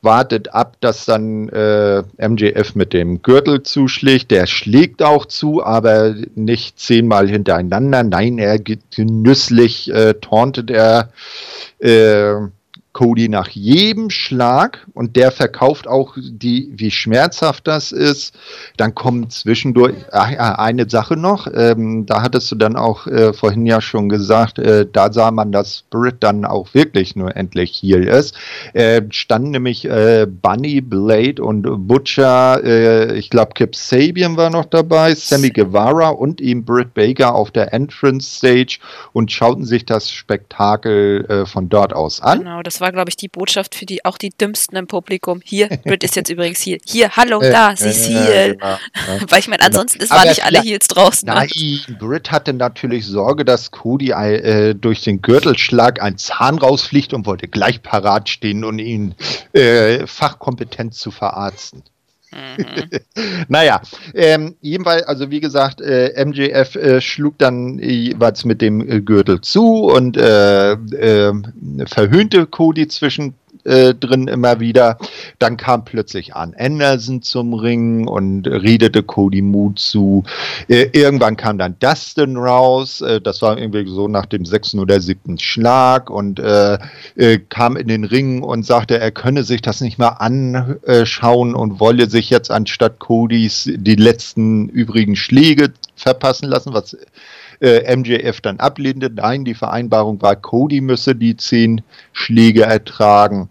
wartet 0.02 0.54
ab, 0.54 0.76
dass 0.80 1.04
dann 1.04 1.48
äh, 1.48 2.02
MJF 2.18 2.74
mit 2.74 2.92
dem 2.92 3.22
Gürtel 3.22 3.62
zuschlägt. 3.62 4.30
Der 4.30 4.46
schlägt 4.46 5.02
auch 5.02 5.26
zu, 5.26 5.64
aber 5.64 6.14
nicht 6.34 6.78
zehnmal 6.78 7.28
hintereinander. 7.28 8.02
Nein, 8.02 8.38
er 8.38 8.58
genüsslich 8.58 9.92
äh, 9.92 10.14
tauntet 10.14 10.70
er 10.70 11.10
äh, 11.78 12.34
Cody 13.00 13.30
nach 13.30 13.48
jedem 13.48 14.10
Schlag 14.10 14.86
und 14.92 15.16
der 15.16 15.32
verkauft 15.32 15.88
auch 15.88 16.18
die, 16.20 16.70
wie 16.74 16.90
schmerzhaft 16.90 17.66
das 17.66 17.92
ist. 17.92 18.34
Dann 18.76 18.94
kommen 18.94 19.30
zwischendurch 19.30 19.94
ach, 20.12 20.28
eine 20.58 20.86
Sache 20.86 21.16
noch. 21.16 21.46
Ähm, 21.50 22.04
da 22.04 22.20
hattest 22.20 22.52
du 22.52 22.56
dann 22.56 22.76
auch 22.76 23.06
äh, 23.06 23.32
vorhin 23.32 23.64
ja 23.64 23.80
schon 23.80 24.10
gesagt, 24.10 24.58
äh, 24.58 24.86
da 24.92 25.10
sah 25.10 25.30
man, 25.30 25.50
dass 25.50 25.78
Spirit 25.78 26.16
dann 26.20 26.44
auch 26.44 26.74
wirklich 26.74 27.16
nur 27.16 27.34
endlich 27.34 27.70
hier 27.70 28.06
ist. 28.06 28.36
Äh, 28.74 29.00
standen 29.08 29.52
nämlich 29.52 29.86
äh, 29.86 30.26
Bunny, 30.26 30.82
Blade 30.82 31.42
und 31.42 31.88
Butcher. 31.88 32.62
Äh, 32.62 33.16
ich 33.16 33.30
glaube, 33.30 33.52
Kip 33.54 33.76
Sabian 33.76 34.36
war 34.36 34.50
noch 34.50 34.66
dabei, 34.66 35.14
Sammy 35.14 35.48
Guevara 35.48 36.10
und 36.10 36.38
ihm 36.42 36.66
Britt 36.66 36.92
Baker 36.92 37.34
auf 37.34 37.50
der 37.50 37.72
Entrance 37.72 38.28
Stage 38.28 38.78
und 39.14 39.32
schauten 39.32 39.64
sich 39.64 39.86
das 39.86 40.10
Spektakel 40.10 41.24
äh, 41.30 41.46
von 41.46 41.70
dort 41.70 41.94
aus 41.94 42.20
an. 42.20 42.40
Genau, 42.40 42.62
das 42.62 42.82
war, 42.82 42.89
glaube 42.92 43.10
ich, 43.10 43.16
die 43.16 43.28
Botschaft 43.28 43.74
für 43.74 43.86
die 43.86 44.04
auch 44.04 44.18
die 44.18 44.30
Dümmsten 44.30 44.76
im 44.76 44.86
Publikum. 44.86 45.40
Hier, 45.44 45.68
Britt 45.84 46.04
ist 46.04 46.16
jetzt 46.16 46.30
übrigens 46.30 46.60
hier. 46.60 46.78
Hier, 46.86 47.16
hallo, 47.16 47.40
äh, 47.40 47.50
da, 47.50 47.76
sie 47.76 47.88
ist 47.88 48.08
äh, 48.08 48.12
Heel. 48.12 48.58
Genau, 49.10 49.30
Weil 49.30 49.40
ich 49.40 49.48
meine, 49.48 49.62
ansonsten 49.62 49.98
genau. 49.98 50.14
waren 50.14 50.28
nicht 50.28 50.44
alle 50.44 50.60
Heels 50.60 50.88
draußen. 50.88 51.26
Ne? 51.26 51.34
Nein, 51.34 51.98
Britt 51.98 52.30
hatte 52.30 52.52
natürlich 52.52 53.06
Sorge, 53.06 53.44
dass 53.44 53.70
Cody 53.70 54.10
äh, 54.10 54.74
durch 54.74 55.02
den 55.02 55.22
Gürtelschlag 55.22 56.02
ein 56.02 56.18
Zahn 56.18 56.58
rausfliegt 56.58 57.12
und 57.14 57.26
wollte 57.26 57.48
gleich 57.48 57.82
parat 57.82 58.28
stehen 58.28 58.64
und 58.64 58.78
ihn 58.78 59.14
äh, 59.52 60.06
fachkompetent 60.06 60.94
zu 60.94 61.10
verarzten. 61.10 61.82
Mhm. 62.32 62.90
naja, 63.48 63.80
ähm, 64.14 64.56
jedenfalls, 64.60 65.02
also 65.04 65.30
wie 65.30 65.40
gesagt, 65.40 65.80
äh, 65.80 66.24
MJF 66.24 66.76
äh, 66.76 67.00
schlug 67.00 67.38
dann 67.38 67.78
jeweils 67.78 68.44
mit 68.44 68.62
dem 68.62 68.80
äh, 68.88 69.00
Gürtel 69.00 69.40
zu 69.40 69.84
und 69.84 70.16
äh, 70.16 70.72
äh, 70.72 71.32
verhöhnte 71.86 72.46
Cody 72.46 72.88
zwischen 72.88 73.34
äh, 73.64 73.94
drin 73.94 74.28
immer 74.28 74.60
wieder. 74.60 74.98
Dann 75.38 75.56
kam 75.56 75.84
plötzlich 75.84 76.34
Arn 76.34 76.54
Anderson 76.58 77.22
zum 77.22 77.54
Ring 77.54 78.08
und 78.08 78.46
redete 78.46 79.02
Cody 79.02 79.42
Mood 79.42 79.78
zu. 79.78 80.24
Äh, 80.68 80.88
irgendwann 80.92 81.36
kam 81.36 81.58
dann 81.58 81.76
Dustin 81.78 82.36
raus. 82.36 83.00
Äh, 83.00 83.20
das 83.20 83.42
war 83.42 83.58
irgendwie 83.58 83.88
so 83.88 84.08
nach 84.08 84.26
dem 84.26 84.44
sechsten 84.44 84.78
oder 84.78 85.00
siebten 85.00 85.38
Schlag 85.38 86.10
und 86.10 86.38
äh, 86.38 86.78
äh, 87.16 87.38
kam 87.48 87.76
in 87.76 87.88
den 87.88 88.04
Ring 88.04 88.42
und 88.42 88.64
sagte, 88.64 88.98
er 88.98 89.10
könne 89.10 89.44
sich 89.44 89.62
das 89.62 89.80
nicht 89.80 89.98
mal 89.98 90.08
anschauen 90.08 91.54
und 91.54 91.80
wolle 91.80 92.08
sich 92.08 92.30
jetzt 92.30 92.50
anstatt 92.50 92.98
Codys 92.98 93.70
die 93.74 93.96
letzten 93.96 94.68
übrigen 94.68 95.16
Schläge 95.16 95.72
verpassen 95.96 96.48
lassen, 96.48 96.72
was 96.72 96.96
äh, 97.60 97.96
MJF 97.96 98.40
dann 98.40 98.58
ablehnte. 98.58 99.10
Nein, 99.10 99.44
die 99.44 99.54
Vereinbarung 99.54 100.20
war, 100.22 100.36
Cody 100.36 100.80
müsse 100.80 101.14
die 101.14 101.36
zehn 101.36 101.82
Schläge 102.12 102.62
ertragen. 102.62 103.48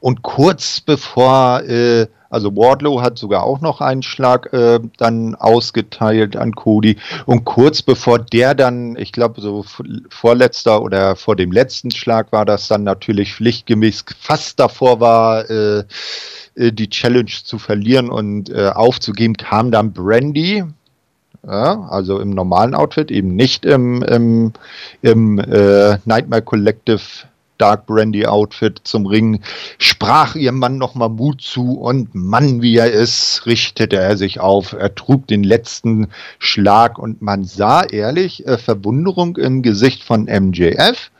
Und 0.00 0.22
kurz 0.22 0.80
bevor, 0.80 1.62
äh, 1.62 2.06
also 2.28 2.54
Wardlow 2.54 3.00
hat 3.00 3.18
sogar 3.18 3.44
auch 3.44 3.60
noch 3.60 3.80
einen 3.80 4.02
Schlag 4.02 4.52
äh, 4.52 4.80
dann 4.98 5.34
ausgeteilt 5.34 6.36
an 6.36 6.52
Cody. 6.52 6.96
Und 7.24 7.44
kurz 7.44 7.82
bevor 7.82 8.18
der 8.18 8.54
dann, 8.54 8.96
ich 8.96 9.12
glaube, 9.12 9.40
so 9.40 9.64
vorletzter 10.10 10.82
oder 10.82 11.16
vor 11.16 11.36
dem 11.36 11.52
letzten 11.52 11.90
Schlag 11.90 12.32
war 12.32 12.44
das 12.44 12.68
dann 12.68 12.84
natürlich 12.84 13.34
pflichtgemäß 13.34 14.04
fast 14.18 14.60
davor 14.60 15.00
war, 15.00 15.48
äh, 15.48 15.84
äh 16.56 16.72
die 16.72 16.90
Challenge 16.90 17.32
zu 17.44 17.58
verlieren 17.58 18.10
und 18.10 18.50
äh, 18.50 18.68
aufzugeben, 18.68 19.36
kam 19.36 19.70
dann 19.70 19.92
Brandy, 19.92 20.64
ja, 21.44 21.86
also 21.88 22.20
im 22.20 22.30
normalen 22.30 22.74
Outfit, 22.74 23.10
eben 23.10 23.34
nicht 23.34 23.64
im, 23.64 24.02
im, 24.02 24.52
im 25.02 25.38
äh, 25.38 25.98
Nightmare 26.04 26.42
Collective 26.42 27.00
Dark 27.58 27.86
Brandy 27.86 28.26
Outfit 28.26 28.80
zum 28.84 29.06
Ring, 29.06 29.40
sprach 29.78 30.34
ihr 30.34 30.52
Mann 30.52 30.78
nochmal 30.78 31.08
Mut 31.08 31.40
zu 31.40 31.78
und 31.78 32.14
Mann, 32.14 32.62
wie 32.62 32.76
er 32.76 32.90
ist, 32.92 33.46
richtete 33.46 33.96
er 33.96 34.16
sich 34.16 34.40
auf. 34.40 34.72
Er 34.72 34.94
trug 34.94 35.26
den 35.26 35.42
letzten 35.42 36.08
Schlag 36.38 36.98
und 36.98 37.22
man 37.22 37.44
sah 37.44 37.82
ehrlich 37.82 38.46
äh, 38.46 38.58
Verwunderung 38.58 39.36
im 39.36 39.62
Gesicht 39.62 40.04
von 40.04 40.24
MJF, 40.24 41.10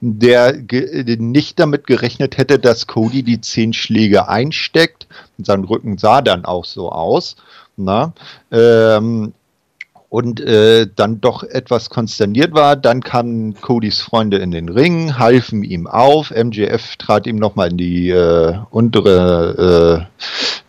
der 0.00 0.54
nicht 1.18 1.58
damit 1.58 1.86
gerechnet 1.86 2.36
hätte, 2.36 2.58
dass 2.58 2.86
Cody 2.86 3.22
die 3.22 3.40
zehn 3.40 3.72
Schläge 3.72 4.28
einsteckt. 4.28 5.06
Sein 5.38 5.64
Rücken 5.64 5.98
sah 5.98 6.20
dann 6.20 6.44
auch 6.44 6.64
so 6.64 6.90
aus. 6.90 7.36
Na, 7.78 8.14
ähm, 8.50 9.34
und 10.16 10.40
äh, 10.40 10.86
dann 10.96 11.20
doch 11.20 11.42
etwas 11.42 11.90
konsterniert 11.90 12.54
war. 12.54 12.74
Dann 12.74 13.02
kamen 13.02 13.52
Codys 13.60 14.00
Freunde 14.00 14.38
in 14.38 14.50
den 14.50 14.70
Ring, 14.70 15.18
halfen 15.18 15.62
ihm 15.62 15.86
auf. 15.86 16.30
MJF 16.30 16.96
trat 16.96 17.26
ihm 17.26 17.36
nochmal 17.36 17.72
in 17.72 17.76
die 17.76 18.08
äh, 18.08 18.54
untere 18.70 20.08
äh, 20.08 20.24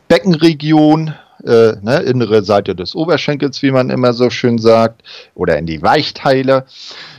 Beckenregion, 0.10 1.14
äh, 1.45 1.78
ne, 1.82 1.99
innere 2.06 2.44
Seite 2.44 2.76
des 2.76 2.94
Oberschenkels, 2.94 3.61
wie 3.61 3.72
man 3.72 3.90
immer 3.90 4.11
so 4.11 4.30
schön 4.30 4.57
sagt, 4.57 5.02
oder 5.34 5.57
in 5.57 5.65
die 5.65 5.82
Weichteile, 5.82 6.65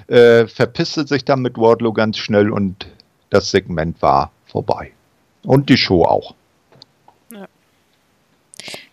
äh, 0.08 0.46
verpisste 0.46 1.06
sich 1.06 1.24
dann 1.24 1.40
mit 1.40 1.56
Wardlow 1.56 1.94
ganz 1.94 2.18
schnell 2.18 2.50
und 2.50 2.88
das 3.30 3.50
Segment 3.50 4.02
war 4.02 4.32
vorbei. 4.44 4.92
Und 5.44 5.70
die 5.70 5.78
Show 5.78 6.04
auch. 6.04 6.34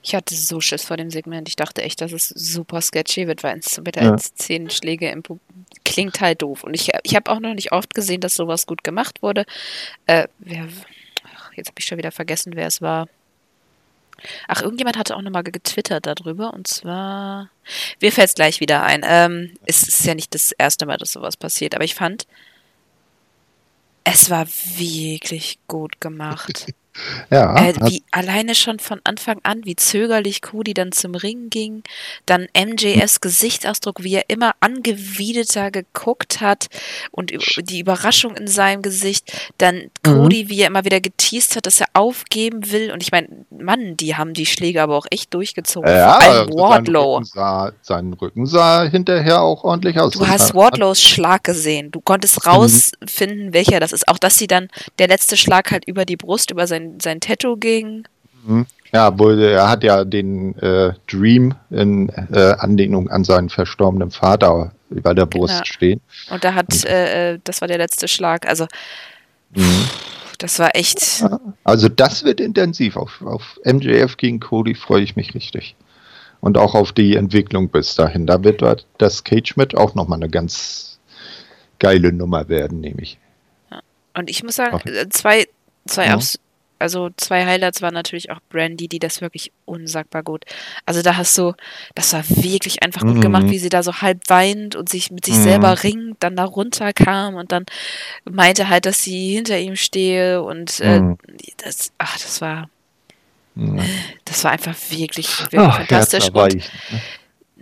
Ich 0.01 0.15
hatte 0.15 0.35
so 0.35 0.61
Schiss 0.61 0.83
vor 0.83 0.97
dem 0.97 1.09
Segment. 1.09 1.47
Ich 1.47 1.55
dachte 1.55 1.81
echt, 1.81 2.01
dass 2.01 2.11
es 2.11 2.29
super 2.29 2.81
sketchy 2.81 3.27
wird, 3.27 3.43
weil 3.43 3.59
es 3.59 3.79
mit 3.79 3.95
ja. 3.95 4.15
zehn 4.17 4.69
Schläge 4.69 5.09
im 5.09 5.23
Pub 5.23 5.39
klingt 5.83 6.19
halt 6.21 6.41
doof. 6.41 6.63
Und 6.63 6.73
ich, 6.73 6.91
ich 7.03 7.15
habe 7.15 7.31
auch 7.31 7.39
noch 7.39 7.53
nicht 7.53 7.71
oft 7.71 7.93
gesehen, 7.93 8.21
dass 8.21 8.35
sowas 8.35 8.65
gut 8.65 8.83
gemacht 8.83 9.21
wurde. 9.21 9.45
Äh, 10.07 10.27
wer, 10.39 10.67
ach, 11.35 11.51
jetzt 11.53 11.69
habe 11.69 11.79
ich 11.79 11.85
schon 11.85 11.97
wieder 11.97 12.11
vergessen, 12.11 12.55
wer 12.55 12.67
es 12.67 12.81
war. 12.81 13.07
Ach, 14.47 14.61
irgendjemand 14.61 14.97
hatte 14.97 15.15
auch 15.15 15.21
nochmal 15.21 15.43
getwittert 15.43 16.05
darüber 16.05 16.53
und 16.53 16.67
zwar. 16.67 17.49
Mir 18.01 18.11
fällt 18.11 18.29
es 18.29 18.35
gleich 18.35 18.59
wieder 18.59 18.83
ein. 18.83 19.03
Ähm, 19.05 19.53
es 19.65 19.87
ist 19.87 20.05
ja 20.05 20.15
nicht 20.15 20.33
das 20.33 20.51
erste 20.51 20.85
Mal, 20.85 20.97
dass 20.97 21.11
sowas 21.11 21.37
passiert, 21.37 21.75
aber 21.75 21.83
ich 21.83 21.95
fand, 21.95 22.25
es 24.03 24.29
war 24.29 24.47
wirklich 24.47 25.59
gut 25.67 25.99
gemacht. 25.99 26.73
Ja, 27.29 27.55
äh, 27.57 27.73
wie 27.81 28.03
alleine 28.11 28.55
schon 28.55 28.79
von 28.79 29.01
Anfang 29.03 29.39
an, 29.43 29.65
wie 29.65 29.75
zögerlich 29.75 30.41
Cody 30.41 30.73
dann 30.73 30.91
zum 30.91 31.15
Ring 31.15 31.49
ging, 31.49 31.83
dann 32.25 32.47
MJS 32.55 33.21
Gesichtsausdruck, 33.21 34.03
wie 34.03 34.15
er 34.15 34.29
immer 34.29 34.53
angewiderter 34.59 35.71
geguckt 35.71 36.39
hat 36.41 36.67
und 37.11 37.33
die 37.57 37.79
Überraschung 37.79 38.35
in 38.37 38.47
seinem 38.47 38.81
Gesicht, 38.81 39.31
dann 39.57 39.75
mhm. 39.75 39.89
Cody, 40.03 40.45
mhm. 40.45 40.49
wie 40.49 40.61
er 40.61 40.67
immer 40.67 40.85
wieder 40.85 41.01
geteased 41.01 41.55
hat, 41.55 41.65
dass 41.65 41.81
er 41.81 41.87
aufgeben 41.93 42.71
will 42.71 42.91
und 42.91 43.03
ich 43.03 43.11
meine, 43.11 43.27
Mann, 43.49 43.97
die 43.97 44.15
haben 44.15 44.33
die 44.33 44.45
Schläge 44.45 44.81
aber 44.81 44.95
auch 44.95 45.07
echt 45.09 45.33
durchgezogen. 45.33 45.89
Ja, 45.89 46.19
Vor 46.19 46.21
allem 46.21 46.49
Wardlow. 46.49 47.21
Sein 47.23 47.23
Rücken, 47.23 47.25
sah, 47.25 47.71
sein 47.81 48.13
Rücken 48.13 48.45
sah 48.45 48.83
hinterher 48.83 49.41
auch 49.41 49.63
ordentlich 49.63 49.99
aus. 49.99 50.13
Du 50.13 50.27
hast 50.27 50.53
Wardlows 50.53 51.01
Schlag 51.01 51.43
gesehen. 51.43 51.91
Du 51.91 52.01
konntest 52.01 52.45
mhm. 52.45 52.51
rausfinden, 52.51 53.47
mhm. 53.47 53.53
welcher 53.53 53.79
das 53.79 53.91
ist. 53.91 54.07
Auch 54.07 54.17
dass 54.17 54.37
sie 54.37 54.47
dann 54.47 54.69
der 54.99 55.07
letzte 55.07 55.37
Schlag 55.37 55.71
halt 55.71 55.85
über 55.87 56.05
die 56.05 56.17
Brust, 56.17 56.51
über 56.51 56.67
sein 56.67 56.84
sein, 57.01 57.19
Tattoo 57.19 57.57
ging. 57.57 58.07
Mhm. 58.45 58.65
Ja, 58.93 59.17
wohl, 59.19 59.41
er 59.41 59.69
hat 59.69 59.83
ja 59.83 60.05
den 60.05 60.57
äh, 60.59 60.93
Dream 61.07 61.53
in 61.69 62.09
äh, 62.09 62.55
Anlehnung 62.59 63.09
an 63.09 63.23
seinen 63.23 63.49
verstorbenen 63.49 64.11
Vater 64.11 64.71
über 64.89 65.13
der 65.13 65.25
Brust 65.25 65.53
genau. 65.53 65.65
stehen. 65.65 66.01
Und 66.29 66.43
da 66.43 66.53
hat, 66.53 66.73
Und, 66.73 66.85
äh, 66.85 67.33
äh 67.33 67.39
das 67.43 67.61
war 67.61 67.67
der 67.67 67.77
letzte 67.77 68.07
Schlag. 68.07 68.47
Also, 68.47 68.67
mhm. 69.53 69.85
das 70.37 70.59
war 70.59 70.75
echt. 70.75 71.21
Ja, 71.21 71.39
also, 71.63 71.89
das 71.89 72.23
wird 72.23 72.39
intensiv. 72.39 72.95
Auf, 72.95 73.21
auf 73.21 73.59
MJF 73.65 74.17
gegen 74.17 74.39
Cody 74.39 74.75
freue 74.75 75.01
ich 75.01 75.15
mich 75.15 75.33
richtig. 75.33 75.75
Und 76.39 76.57
auch 76.57 76.75
auf 76.75 76.93
die 76.93 77.15
Entwicklung 77.15 77.69
bis 77.69 77.95
dahin. 77.95 78.27
Da 78.27 78.43
wird 78.43 78.63
das 78.97 79.23
Cage 79.23 79.57
mit 79.57 79.75
auch 79.75 79.95
nochmal 79.95 80.19
eine 80.19 80.29
ganz 80.29 80.99
geile 81.79 82.13
Nummer 82.13 82.47
werden, 82.47 82.79
nehme 82.79 83.01
ich. 83.01 83.17
Und 84.13 84.29
ich 84.29 84.43
muss 84.43 84.55
sagen, 84.55 84.79
äh, 84.87 85.09
zwei, 85.09 85.47
zwei 85.85 86.05
ja. 86.05 86.19
Also 86.79 87.09
zwei 87.17 87.45
Highlights 87.45 87.81
waren 87.81 87.93
natürlich 87.93 88.31
auch 88.31 88.39
Brandy, 88.49 88.87
die 88.87 88.99
das 88.99 89.21
wirklich 89.21 89.51
unsagbar 89.65 90.23
gut. 90.23 90.45
Also 90.85 91.01
da 91.01 91.15
hast 91.17 91.37
du, 91.37 91.53
das 91.95 92.13
war 92.13 92.23
wirklich 92.27 92.83
einfach 92.83 93.01
gut 93.01 93.15
Mhm. 93.15 93.21
gemacht, 93.21 93.49
wie 93.49 93.59
sie 93.59 93.69
da 93.69 93.81
so 93.83 93.93
halb 94.01 94.21
weint 94.27 94.75
und 94.75 94.89
sich 94.89 95.11
mit 95.11 95.25
sich 95.25 95.35
Mhm. 95.37 95.43
selber 95.43 95.83
ringt, 95.83 96.17
dann 96.21 96.35
da 96.35 96.43
runterkam 96.45 97.35
und 97.35 97.51
dann 97.51 97.65
meinte 98.25 98.69
halt, 98.69 98.85
dass 98.85 99.01
sie 99.03 99.33
hinter 99.33 99.57
ihm 99.59 99.75
stehe 99.75 100.41
und 100.43 100.79
äh, 100.81 100.99
Mhm. 100.99 101.17
das, 101.63 101.91
ach, 101.97 102.17
das 102.19 102.41
war, 102.41 102.69
das 104.25 104.43
war 104.43 104.51
einfach 104.51 104.75
wirklich, 104.89 105.39
wirklich 105.51 105.61
Ach, 105.61 105.77
fantastisch. 105.77 106.29
Und 106.29 106.55
ne? 106.55 107.01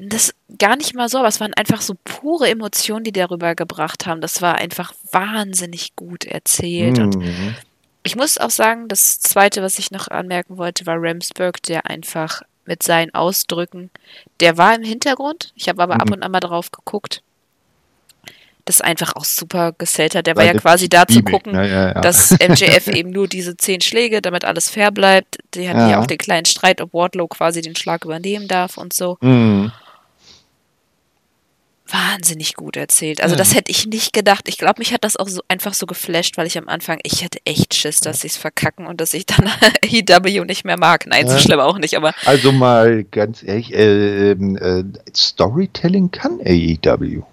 das 0.10 0.34
gar 0.58 0.76
nicht 0.76 0.96
mal 0.96 1.08
so, 1.08 1.20
aber 1.20 1.28
es 1.28 1.40
waren 1.40 1.54
einfach 1.54 1.82
so 1.82 1.96
pure 2.04 2.50
Emotionen, 2.50 3.04
die 3.04 3.12
darüber 3.12 3.54
gebracht 3.54 4.06
haben. 4.08 4.22
Das 4.22 4.42
war 4.42 4.56
einfach 4.56 4.94
wahnsinnig 5.12 5.96
gut 5.96 6.26
erzählt. 6.26 6.98
Und 7.00 7.16
Mhm. 7.18 7.56
Ich 8.04 8.16
muss 8.16 8.38
auch 8.38 8.50
sagen, 8.50 8.88
das 8.88 9.20
zweite, 9.20 9.62
was 9.62 9.80
ich 9.80 9.92
noch 9.92 10.08
anmerken 10.10 10.58
wollte, 10.58 10.86
war 10.86 10.96
Ramsburg, 11.00 11.62
der 11.64 11.86
einfach 11.90 12.42
mit 12.66 12.84
seinen 12.84 13.14
Ausdrücken, 13.14 13.90
der 14.40 14.58
war 14.58 14.76
im 14.76 14.84
Hintergrund. 14.84 15.52
Ich 15.56 15.68
habe 15.70 15.82
aber 15.84 15.96
ab 15.96 16.08
Mhm. 16.08 16.14
und 16.14 16.24
an 16.24 16.32
mal 16.32 16.40
drauf 16.40 16.72
geguckt. 16.72 17.22
Das 18.66 18.80
einfach 18.80 19.18
auch 19.18 19.26
super 19.26 19.74
gesellt 19.78 20.16
hat. 20.16 20.26
Der 20.26 20.38
war 20.38 20.46
ja 20.46 20.54
quasi 20.54 20.88
da 20.88 21.06
zu 21.06 21.22
gucken, 21.22 21.52
ne? 21.52 21.70
ja, 21.70 21.88
ja. 21.88 21.94
dass 22.02 22.32
MJF 22.40 22.88
eben 22.88 23.10
nur 23.12 23.28
diese 23.28 23.58
zehn 23.58 23.82
Schläge, 23.82 24.22
damit 24.22 24.46
alles 24.46 24.70
fair 24.70 24.90
bleibt. 24.92 25.40
Die 25.54 25.68
hatten 25.68 25.80
ja 25.82 25.90
Ja. 25.92 26.00
auch 26.00 26.08
den 26.08 26.18
kleinen 26.18 26.46
Streit, 26.46 26.80
ob 26.80 26.94
Wardlow 26.94 27.28
quasi 27.28 27.62
den 27.62 27.76
Schlag 27.76 28.06
übernehmen 28.06 28.48
darf 28.48 28.78
und 28.78 28.94
so. 28.94 29.18
Mhm. 29.20 29.74
Wahnsinnig 31.94 32.56
gut 32.56 32.76
erzählt. 32.76 33.22
Also 33.22 33.36
Ja. 33.36 33.38
das 33.38 33.54
hätte 33.56 33.72
ich 33.72 33.86
nicht 33.86 34.12
gedacht. 34.14 34.48
Ich 34.50 34.58
glaube, 34.58 34.76
mich 34.80 34.94
hat 34.94 35.04
das 35.04 35.16
auch 35.16 35.28
so 35.30 35.42
einfach 35.48 35.74
so 35.74 35.86
geflasht, 35.86 36.38
weil 36.38 36.48
ich 36.48 36.58
am 36.58 36.68
Anfang, 36.68 37.00
ich 37.04 37.24
hatte 37.24 37.40
echt 37.46 37.74
Schiss, 37.76 38.00
dass 38.00 38.22
sie 38.22 38.28
es 38.28 38.36
verkacken 38.38 38.88
und 38.88 39.00
dass 39.00 39.14
ich 39.14 39.26
dann 39.26 39.48
AEW 39.86 40.44
nicht 40.46 40.66
mehr 40.66 40.78
mag. 40.78 41.06
Nein, 41.08 41.28
so 41.28 41.34
Ja. 41.36 41.40
schlimm 41.40 41.60
auch 41.60 41.78
nicht, 41.78 41.96
aber 41.96 42.14
Also 42.26 42.52
mal 42.52 43.04
ganz 43.04 43.44
ehrlich, 43.44 43.74
äh, 43.74 44.32
ähm, 44.32 44.58
äh, 44.58 44.84
Storytelling 45.16 46.12
kann 46.12 46.40
AEW. 46.44 47.24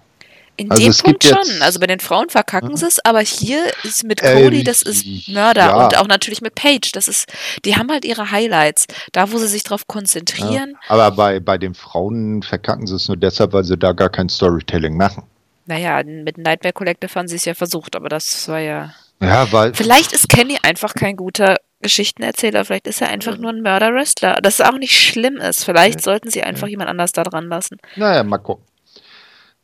In 0.61 0.71
Also 0.71 0.83
dem 0.83 0.91
es 0.91 1.01
Punkt 1.03 1.23
schon. 1.23 1.37
jetzt- 1.37 1.61
Also 1.61 1.79
bei 1.79 1.87
den 1.87 1.99
Frauen 1.99 2.29
verkacken 2.29 2.75
sie 2.77 2.85
es, 2.87 3.03
aber 3.05 3.19
hier 3.21 3.63
ist 3.83 4.03
mit 4.03 4.21
Äh, 4.21 4.33
Cody, 4.43 4.63
das 4.63 4.81
ist 4.81 5.05
Mörder 5.27 5.61
ja. 5.67 5.83
und 5.85 5.97
auch 5.97 6.07
natürlich 6.07 6.41
mit 6.41 6.55
Paige. 6.55 6.91
Das 6.93 7.07
ist, 7.07 7.31
die 7.65 7.75
haben 7.75 7.89
halt 7.91 8.05
ihre 8.05 8.31
Highlights. 8.31 8.85
Da, 9.11 9.31
wo 9.31 9.37
sie 9.37 9.47
sich 9.47 9.63
drauf 9.63 9.81
Ja. 9.81 9.85
konzentrieren. 9.87 10.77
Aber 10.87 11.11
bei, 11.11 11.39
bei 11.39 11.57
den 11.57 11.73
Frauen 11.73 12.43
verkacken 12.43 12.87
sie 12.87 12.95
es 12.95 13.07
nur 13.07 13.17
deshalb, 13.17 13.53
weil 13.53 13.63
sie 13.63 13.77
da 13.77 13.91
gar 13.93 14.09
kein 14.09 14.29
Storytelling 14.29 14.95
machen. 14.97 15.23
Naja, 15.65 16.01
mit 16.03 16.37
Nightmare 16.37 16.73
Collective 16.73 17.13
haben 17.15 17.27
sie 17.27 17.35
es 17.35 17.45
ja 17.45 17.53
versucht, 17.53 17.95
aber 17.95 18.09
das 18.09 18.47
war 18.47 18.59
ja. 18.59 18.93
Ja, 19.21 19.51
weil. 19.51 19.73
Vielleicht 19.75 20.11
ist 20.13 20.29
Kenny 20.29 20.57
einfach 20.63 20.93
kein 20.95 21.15
guter 21.15 21.57
Geschichtenerzähler, 21.81 22.65
vielleicht 22.65 22.87
ist 22.87 23.01
er 23.01 23.09
einfach 23.09 23.37
nur 23.37 23.51
ein 23.51 23.61
Mörder-Wrestler. 23.61 24.39
Das 24.41 24.61
auch 24.61 24.77
nicht 24.77 24.99
schlimm 24.99 25.37
ist. 25.37 25.63
Vielleicht 25.63 26.01
sollten 26.01 26.29
sie 26.29 26.41
einfach 26.43 26.67
jemand 26.67 26.89
anders 26.89 27.11
da 27.11 27.23
dran 27.23 27.47
lassen. 27.47 27.77
Naja, 27.95 28.23
mal 28.23 28.37
gucken. 28.39 28.63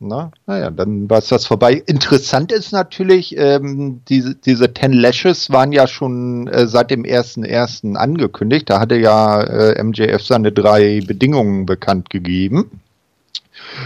Na, 0.00 0.30
naja, 0.46 0.70
dann 0.70 1.10
war 1.10 1.18
es 1.18 1.26
das 1.26 1.44
vorbei. 1.44 1.82
Interessant 1.86 2.52
ist 2.52 2.70
natürlich, 2.70 3.36
ähm, 3.36 4.00
diese, 4.08 4.36
diese 4.36 4.72
Ten 4.72 4.92
Lashes 4.92 5.50
waren 5.50 5.72
ja 5.72 5.88
schon 5.88 6.46
äh, 6.46 6.68
seit 6.68 6.92
dem 6.92 7.02
1.1. 7.02 7.96
angekündigt. 7.96 8.70
Da 8.70 8.78
hatte 8.78 8.94
ja 8.94 9.42
äh, 9.42 9.82
MJF 9.82 10.22
seine 10.22 10.52
drei 10.52 11.00
Bedingungen 11.04 11.66
bekannt 11.66 12.10
gegeben. 12.10 12.80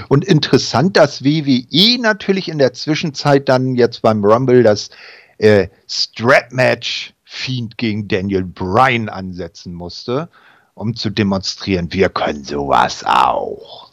Und 0.08 0.26
interessant, 0.26 0.98
dass 0.98 1.24
WWE 1.24 1.98
natürlich 2.02 2.48
in 2.48 2.58
der 2.58 2.74
Zwischenzeit 2.74 3.48
dann 3.48 3.74
jetzt 3.74 4.02
beim 4.02 4.22
Rumble 4.22 4.62
das 4.62 4.90
äh, 5.38 5.68
Strap-Match 5.88 7.14
Fiend 7.24 7.78
gegen 7.78 8.08
Daniel 8.08 8.44
Bryan 8.44 9.08
ansetzen 9.08 9.72
musste, 9.72 10.28
um 10.74 10.94
zu 10.94 11.08
demonstrieren, 11.08 11.90
wir 11.90 12.10
können 12.10 12.44
sowas 12.44 13.02
auch. 13.06 13.91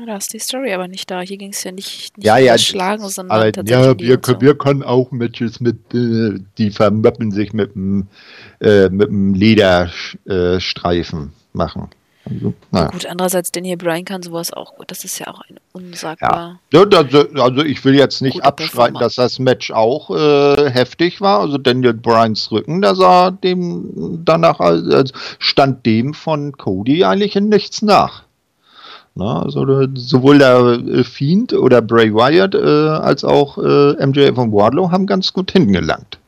Ja, 0.00 0.06
da 0.06 0.16
ist 0.16 0.32
die 0.32 0.38
Story 0.38 0.72
aber 0.72 0.88
nicht 0.88 1.10
da. 1.10 1.20
Hier 1.20 1.36
ging 1.36 1.50
es 1.50 1.62
ja 1.62 1.72
nicht, 1.72 2.16
nicht 2.16 2.26
Ja, 2.26 2.38
ja, 2.38 2.56
Schlagen, 2.56 3.06
sondern 3.06 3.38
Aber 3.38 3.52
tatsächlich 3.52 3.86
ja, 3.86 3.98
wir, 3.98 4.14
und 4.14 4.24
so. 4.24 4.32
können, 4.32 4.40
wir 4.40 4.56
können 4.56 4.82
auch 4.82 5.10
Matches 5.10 5.60
mit, 5.60 5.76
äh, 5.92 6.38
die 6.56 6.70
vermöppen 6.70 7.32
sich 7.32 7.52
mit 7.52 7.76
einem 7.76 8.06
äh, 8.60 8.88
mit 8.88 9.10
Lederstreifen 9.10 11.34
machen. 11.52 11.90
Also, 12.24 12.54
naja. 12.70 12.88
Gut, 12.88 13.04
andererseits, 13.06 13.52
Daniel 13.52 13.76
Bryan 13.76 14.06
kann 14.06 14.22
sowas 14.22 14.50
auch 14.52 14.76
gut. 14.76 14.90
Das 14.90 15.04
ist 15.04 15.18
ja 15.18 15.26
auch 15.28 15.42
ein 15.48 15.60
unsagbar. 15.72 16.60
Ja, 16.72 16.86
das, 16.86 17.14
also 17.34 17.62
ich 17.62 17.84
will 17.84 17.94
jetzt 17.94 18.22
nicht 18.22 18.40
Performer. 18.40 19.00
dass 19.00 19.16
das 19.16 19.38
Match 19.38 19.70
auch 19.70 20.08
äh, 20.10 20.70
heftig 20.70 21.20
war. 21.20 21.40
Also 21.40 21.58
Daniel 21.58 21.92
Bryans 21.94 22.50
Rücken, 22.50 22.80
da 22.80 22.94
sah 22.94 23.30
dem 23.30 24.22
danach, 24.24 24.60
also 24.60 25.12
stand 25.38 25.84
dem 25.84 26.14
von 26.14 26.52
Cody 26.52 27.04
eigentlich 27.04 27.36
in 27.36 27.50
nichts 27.50 27.82
nach. 27.82 28.24
Na, 29.20 29.42
also 29.42 29.86
sowohl 29.94 30.38
der 30.38 30.80
äh, 30.88 31.04
Fiend 31.04 31.52
oder 31.52 31.82
Bray 31.82 32.12
Wyatt 32.14 32.54
äh, 32.54 32.58
als 32.58 33.22
auch 33.22 33.58
äh, 33.58 34.06
MJF 34.06 34.38
und 34.38 34.52
Wardlow 34.52 34.90
haben 34.90 35.06
ganz 35.06 35.32
gut 35.34 35.50
hingelangt. 35.52 36.18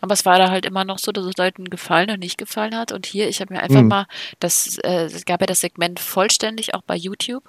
Aber 0.00 0.14
es 0.14 0.24
war 0.24 0.38
da 0.38 0.48
halt 0.50 0.64
immer 0.64 0.84
noch 0.84 0.98
so, 0.98 1.12
dass 1.12 1.26
es 1.26 1.36
Leuten 1.36 1.66
gefallen 1.66 2.10
und 2.10 2.20
nicht 2.20 2.38
gefallen 2.38 2.74
hat. 2.74 2.92
Und 2.92 3.04
hier, 3.04 3.28
ich 3.28 3.40
habe 3.40 3.52
mir 3.52 3.60
einfach 3.62 3.82
Mhm. 3.82 3.88
mal, 3.88 4.06
das, 4.40 4.78
äh, 4.78 5.04
es 5.04 5.24
gab 5.26 5.40
ja 5.42 5.46
das 5.46 5.60
Segment 5.60 6.00
vollständig 6.00 6.72
auch 6.74 6.82
bei 6.86 6.96
YouTube. 6.96 7.42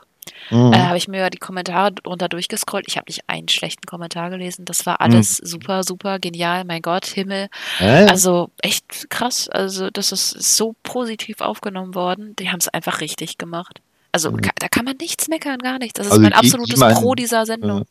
Mhm. 0.49 0.73
Äh, 0.73 0.77
habe 0.79 0.97
ich 0.97 1.07
mir 1.07 1.29
die 1.29 1.37
Kommentare 1.37 1.91
drunter 1.93 2.27
durchgescrollt. 2.27 2.85
Ich 2.87 2.97
habe 2.97 3.05
nicht 3.07 3.21
einen 3.27 3.47
schlechten 3.47 3.85
Kommentar 3.85 4.29
gelesen. 4.31 4.65
Das 4.65 4.85
war 4.85 4.99
alles 4.99 5.37
super, 5.37 5.83
super 5.83 6.19
genial. 6.19 6.65
Mein 6.65 6.81
Gott, 6.81 7.05
Himmel. 7.05 7.47
Äh, 7.79 8.05
Also 8.07 8.49
echt 8.61 9.09
krass. 9.09 9.47
Also 9.47 9.89
das 9.91 10.11
ist 10.11 10.31
so 10.57 10.75
positiv 10.83 11.41
aufgenommen 11.41 11.95
worden. 11.95 12.35
Die 12.37 12.49
haben 12.49 12.59
es 12.59 12.67
einfach 12.67 12.99
richtig 12.99 13.37
gemacht. 13.37 13.79
Also 14.11 14.31
Mhm. 14.31 14.41
da 14.55 14.67
kann 14.67 14.85
man 14.85 14.97
nichts 14.97 15.27
meckern, 15.27 15.59
gar 15.59 15.77
nichts. 15.79 15.93
Das 15.97 16.07
ist 16.07 16.11
Also 16.13 16.21
mein 16.23 16.33
absolutes 16.33 16.75
die 16.75 16.79
man- 16.79 16.93
Pro 16.95 17.15
dieser 17.15 17.45
Sendung. 17.45 17.85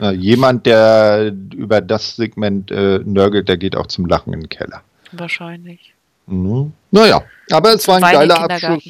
äh, 0.00 0.10
jemand, 0.12 0.66
der 0.66 1.32
über 1.54 1.80
das 1.80 2.16
Segment 2.16 2.70
äh, 2.70 3.00
nörgelt, 3.04 3.48
der 3.48 3.56
geht 3.56 3.76
auch 3.76 3.86
zum 3.86 4.06
Lachen 4.06 4.32
in 4.32 4.40
den 4.40 4.48
Keller. 4.48 4.82
Wahrscheinlich. 5.12 5.94
Mhm. 6.26 6.72
Naja, 6.90 7.22
aber 7.50 7.74
es 7.74 7.86
war 7.88 7.96
ein 7.96 8.02
im 8.02 8.28
geiler. 8.28 8.40
Abschluss. 8.50 8.84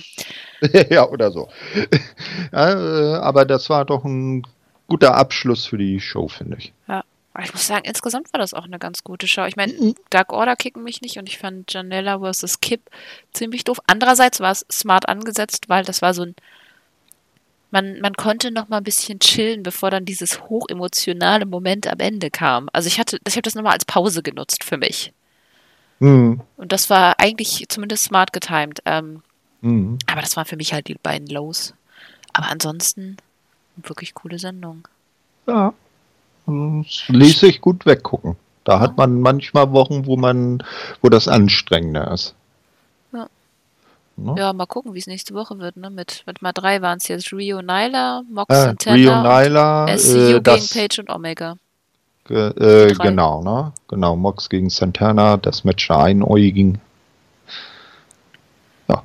ja, 0.90 1.06
oder 1.08 1.30
so. 1.30 1.48
ja, 2.52 2.70
äh, 2.72 3.16
aber 3.18 3.44
das 3.44 3.68
war 3.70 3.84
doch 3.84 4.04
ein 4.04 4.46
guter 4.88 5.14
Abschluss 5.14 5.66
für 5.66 5.78
die 5.78 6.00
Show, 6.00 6.28
finde 6.28 6.56
ich. 6.58 6.72
Aber 7.36 7.44
ich 7.44 7.52
muss 7.52 7.66
sagen, 7.66 7.84
insgesamt 7.84 8.32
war 8.32 8.38
das 8.38 8.54
auch 8.54 8.64
eine 8.64 8.78
ganz 8.78 9.02
gute 9.02 9.26
Show. 9.26 9.44
Ich 9.46 9.56
meine, 9.56 9.72
Mhm. 9.72 9.94
Dark 10.10 10.32
Order 10.32 10.54
kicken 10.54 10.84
mich 10.84 11.02
nicht 11.02 11.18
und 11.18 11.28
ich 11.28 11.38
fand 11.38 11.72
Janella 11.72 12.20
vs. 12.20 12.60
Kip 12.60 12.80
ziemlich 13.32 13.64
doof. 13.64 13.80
Andererseits 13.88 14.38
war 14.38 14.52
es 14.52 14.64
smart 14.70 15.08
angesetzt, 15.08 15.68
weil 15.68 15.84
das 15.84 16.00
war 16.00 16.14
so 16.14 16.22
ein. 16.22 16.34
Man, 17.74 18.00
man 18.00 18.14
konnte 18.14 18.52
noch 18.52 18.68
mal 18.68 18.76
ein 18.76 18.84
bisschen 18.84 19.18
chillen, 19.18 19.64
bevor 19.64 19.90
dann 19.90 20.04
dieses 20.04 20.42
hochemotionale 20.42 21.44
Moment 21.44 21.88
am 21.88 21.98
Ende 21.98 22.30
kam. 22.30 22.68
Also 22.72 22.86
ich 22.86 23.00
hatte, 23.00 23.18
ich 23.26 23.34
habe 23.34 23.42
das 23.42 23.56
nochmal 23.56 23.72
als 23.72 23.84
Pause 23.84 24.22
genutzt 24.22 24.62
für 24.62 24.76
mich. 24.76 25.12
Mhm. 25.98 26.40
Und 26.56 26.70
das 26.70 26.88
war 26.88 27.18
eigentlich 27.18 27.66
zumindest 27.68 28.04
smart 28.04 28.32
getimed. 28.32 28.80
Ähm, 28.84 29.22
Mhm. 29.60 29.98
aber 30.06 30.20
das 30.20 30.36
waren 30.36 30.44
für 30.46 30.56
mich 30.56 30.72
halt 30.72 30.86
die 30.86 30.94
beiden 30.94 31.26
Lows. 31.26 31.74
Aber 32.32 32.48
ansonsten 32.48 33.16
wirklich 33.74 34.14
coole 34.14 34.38
Sendung. 34.38 34.86
Ja, 35.48 35.74
das 36.46 37.08
ließ 37.08 37.40
sich 37.40 37.60
gut 37.60 37.86
weggucken. 37.86 38.36
Da 38.62 38.78
hat 38.78 38.96
man 38.96 39.20
manchmal 39.20 39.72
Wochen, 39.72 40.06
wo 40.06 40.16
man, 40.16 40.62
wo 41.02 41.08
das 41.08 41.26
anstrengender 41.26 42.12
ist. 42.12 42.36
Ja. 44.16 44.22
Ne? 44.22 44.34
Ja, 44.38 44.52
mal 44.52 44.66
gucken, 44.66 44.94
wie 44.94 44.98
es 44.98 45.06
nächste 45.06 45.34
Woche 45.34 45.58
wird. 45.58 45.76
Ne? 45.76 45.90
Mit, 45.90 46.22
mit 46.26 46.42
mal 46.42 46.52
drei 46.52 46.80
waren 46.82 46.98
es 46.98 47.08
jetzt 47.08 47.32
Rio 47.32 47.62
Nyla, 47.62 48.22
Mox 48.30 48.54
Äh, 48.54 48.62
Santana 48.62 48.96
Rio 48.96 49.12
und 49.12 49.22
Nyla, 49.22 49.98
SCU 49.98 50.18
äh, 50.18 50.26
gegen 50.32 50.42
das, 50.42 50.68
Page 50.68 50.98
und 51.00 51.10
Omega. 51.10 51.56
äh, 52.28 52.94
genau, 52.94 53.42
ne? 53.42 53.72
Genau, 53.88 54.16
Mox 54.16 54.48
gegen 54.48 54.70
Santana, 54.70 55.36
das 55.36 55.64
Match 55.64 55.88
der 55.88 55.98
Einäugigen. 55.98 56.80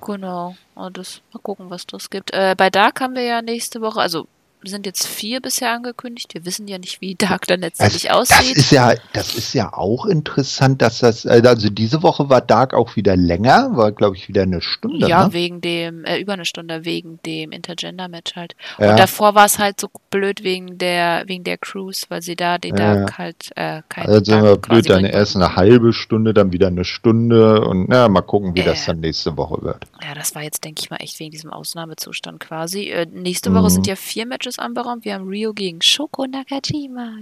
Genau. 0.01 0.55
Und 0.75 0.97
das, 0.97 1.21
mal 1.33 1.39
gucken, 1.39 1.69
was 1.69 1.85
das 1.87 2.09
gibt. 2.09 2.31
Äh, 2.33 2.55
bei 2.57 2.69
Dark 2.69 3.01
haben 3.01 3.15
wir 3.15 3.23
ja 3.23 3.41
nächste 3.41 3.81
Woche, 3.81 3.99
also 3.99 4.27
sind 4.63 4.85
jetzt 4.85 5.07
vier 5.07 5.39
bisher 5.41 5.71
angekündigt. 5.71 6.33
Wir 6.33 6.45
wissen 6.45 6.67
ja 6.67 6.77
nicht, 6.77 6.99
wie 7.01 7.15
Dark 7.15 7.47
dann 7.47 7.61
letztendlich 7.61 8.03
Das 8.03 8.11
aussieht. 8.31 8.57
ist 8.57 8.71
ja, 8.71 8.93
das 9.13 9.35
ist 9.35 9.53
ja 9.53 9.71
auch 9.73 10.05
interessant, 10.05 10.81
dass 10.81 10.99
das, 10.99 11.23
äh, 11.25 11.41
also 11.45 11.69
diese 11.69 12.03
Woche 12.03 12.29
war 12.29 12.41
Dark 12.41 12.73
auch 12.73 12.95
wieder 12.95 13.15
länger, 13.15 13.69
war 13.77 13.91
glaube 13.93 14.17
ich 14.17 14.27
wieder 14.27 14.41
eine 14.43 14.61
Stunde. 14.61 15.07
ja, 15.07 15.27
ne? 15.27 15.33
wegen 15.33 15.61
dem, 15.61 16.03
äh, 16.03 16.19
über 16.19 16.33
eine 16.33 16.45
Stunde 16.45 16.83
wegen 16.83 17.19
dem 17.25 17.51
Intergender-Match 17.51 18.35
halt. 18.35 18.55
Ja. 18.77 18.91
Und 18.91 18.99
davor 18.99 19.33
war 19.35 19.45
es 19.45 19.59
halt 19.59 19.79
so 19.79 19.87
blöd 20.09 20.43
wegen 20.43 20.77
der, 20.77 21.23
wegen 21.27 21.43
der 21.45 21.57
Cruise, 21.57 22.05
weil 22.09 22.21
sie 22.21 22.35
da 22.35 22.57
den 22.57 22.75
Ja. 22.75 22.95
Dark 22.95 23.17
halt, 23.17 23.51
äh, 23.55 23.81
kein 23.87 24.07
Also 24.07 24.31
Dark 24.31 24.63
quasi 24.63 24.81
blöd, 24.81 24.89
dann 24.89 25.05
erst 25.05 25.35
eine 25.35 25.55
halbe 25.55 25.93
Stunde, 25.93 26.33
dann 26.33 26.51
wieder 26.51 26.67
eine 26.67 26.83
Stunde 26.85 27.61
und 27.61 27.87
na, 27.87 28.09
mal 28.09 28.21
gucken, 28.21 28.55
wie 28.55 28.63
das 28.63 28.83
Äh. 28.83 28.87
dann 28.87 28.99
nächste 28.99 29.37
Woche 29.37 29.61
wird. 29.61 29.85
Ja, 30.03 30.13
das 30.15 30.35
war 30.35 30.41
jetzt, 30.43 30.63
denke 30.65 30.81
ich 30.83 30.89
mal, 30.89 30.97
echt 30.97 31.19
wegen 31.19 31.31
diesem 31.31 31.51
Ausnahmezustand 31.53 32.39
quasi. 32.39 32.89
Äh, 32.89 33.05
nächste 33.11 33.53
Woche 33.53 33.63
Mhm. 33.63 33.69
sind 33.69 33.87
ja 33.87 33.95
vier 33.95 34.25
Matches 34.25 34.48
anberaumt. 34.57 35.05
Wir 35.05 35.13
haben 35.13 35.27
Rio 35.27 35.53
gegen 35.53 35.81
Shoko 35.81 36.25
Nakajima. 36.25 37.17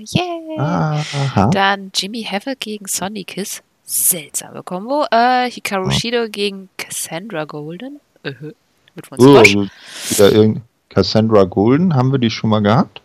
Ah, 0.57 0.99
aha. 0.99 1.49
Dann 1.49 1.91
Jimmy 1.93 2.23
Havoc 2.23 2.59
gegen 2.59 2.85
Sonny 2.87 3.23
Kiss. 3.23 3.61
Seltsame 3.83 4.63
Kombo. 4.63 5.05
Äh, 5.11 5.49
Hikaru 5.49 5.91
Shido 5.91 6.29
gegen 6.29 6.69
Cassandra 6.77 7.45
Golden. 7.45 7.99
Äh, 8.23 8.33
mit 8.95 9.11
uns 9.11 9.25
oh, 9.25 9.37
also 9.37 9.67
wieder 10.09 10.31
irgend 10.31 10.61
Cassandra 10.89 11.43
Golden, 11.43 11.95
haben 11.95 12.11
wir 12.11 12.19
die 12.19 12.29
schon 12.29 12.49
mal 12.49 12.61
gehabt? 12.61 13.01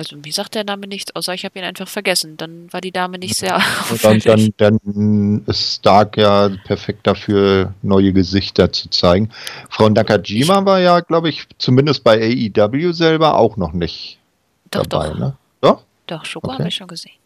Also 0.00 0.16
mir 0.16 0.32
sagt 0.32 0.54
der 0.54 0.64
Name 0.64 0.86
nichts, 0.86 1.14
außer 1.14 1.34
ich 1.34 1.44
habe 1.44 1.58
ihn 1.58 1.64
einfach 1.66 1.86
vergessen. 1.86 2.38
Dann 2.38 2.72
war 2.72 2.80
die 2.80 2.90
Dame 2.90 3.18
nicht 3.18 3.36
sehr 3.36 3.60
dann, 4.02 4.18
dann, 4.20 4.48
dann 4.56 5.44
ist 5.46 5.74
Stark 5.74 6.16
ja 6.16 6.48
perfekt 6.64 7.06
dafür, 7.06 7.74
neue 7.82 8.14
Gesichter 8.14 8.72
zu 8.72 8.88
zeigen. 8.88 9.28
Frau 9.68 9.90
Nakajima 9.90 10.64
war 10.64 10.80
ja, 10.80 11.00
glaube 11.00 11.28
ich, 11.28 11.46
zumindest 11.58 12.02
bei 12.02 12.18
AEW 12.18 12.94
selber 12.94 13.36
auch 13.36 13.58
noch 13.58 13.74
nicht 13.74 14.18
doch, 14.70 14.86
dabei. 14.86 15.08
Doch, 15.08 15.18
ne? 15.18 15.36
Doch? 15.60 15.82
Doch, 16.06 16.24
Schoko 16.24 16.48
okay. 16.48 16.60
habe 16.60 16.68
ich 16.68 16.76
schon 16.76 16.88
gesehen. 16.88 17.19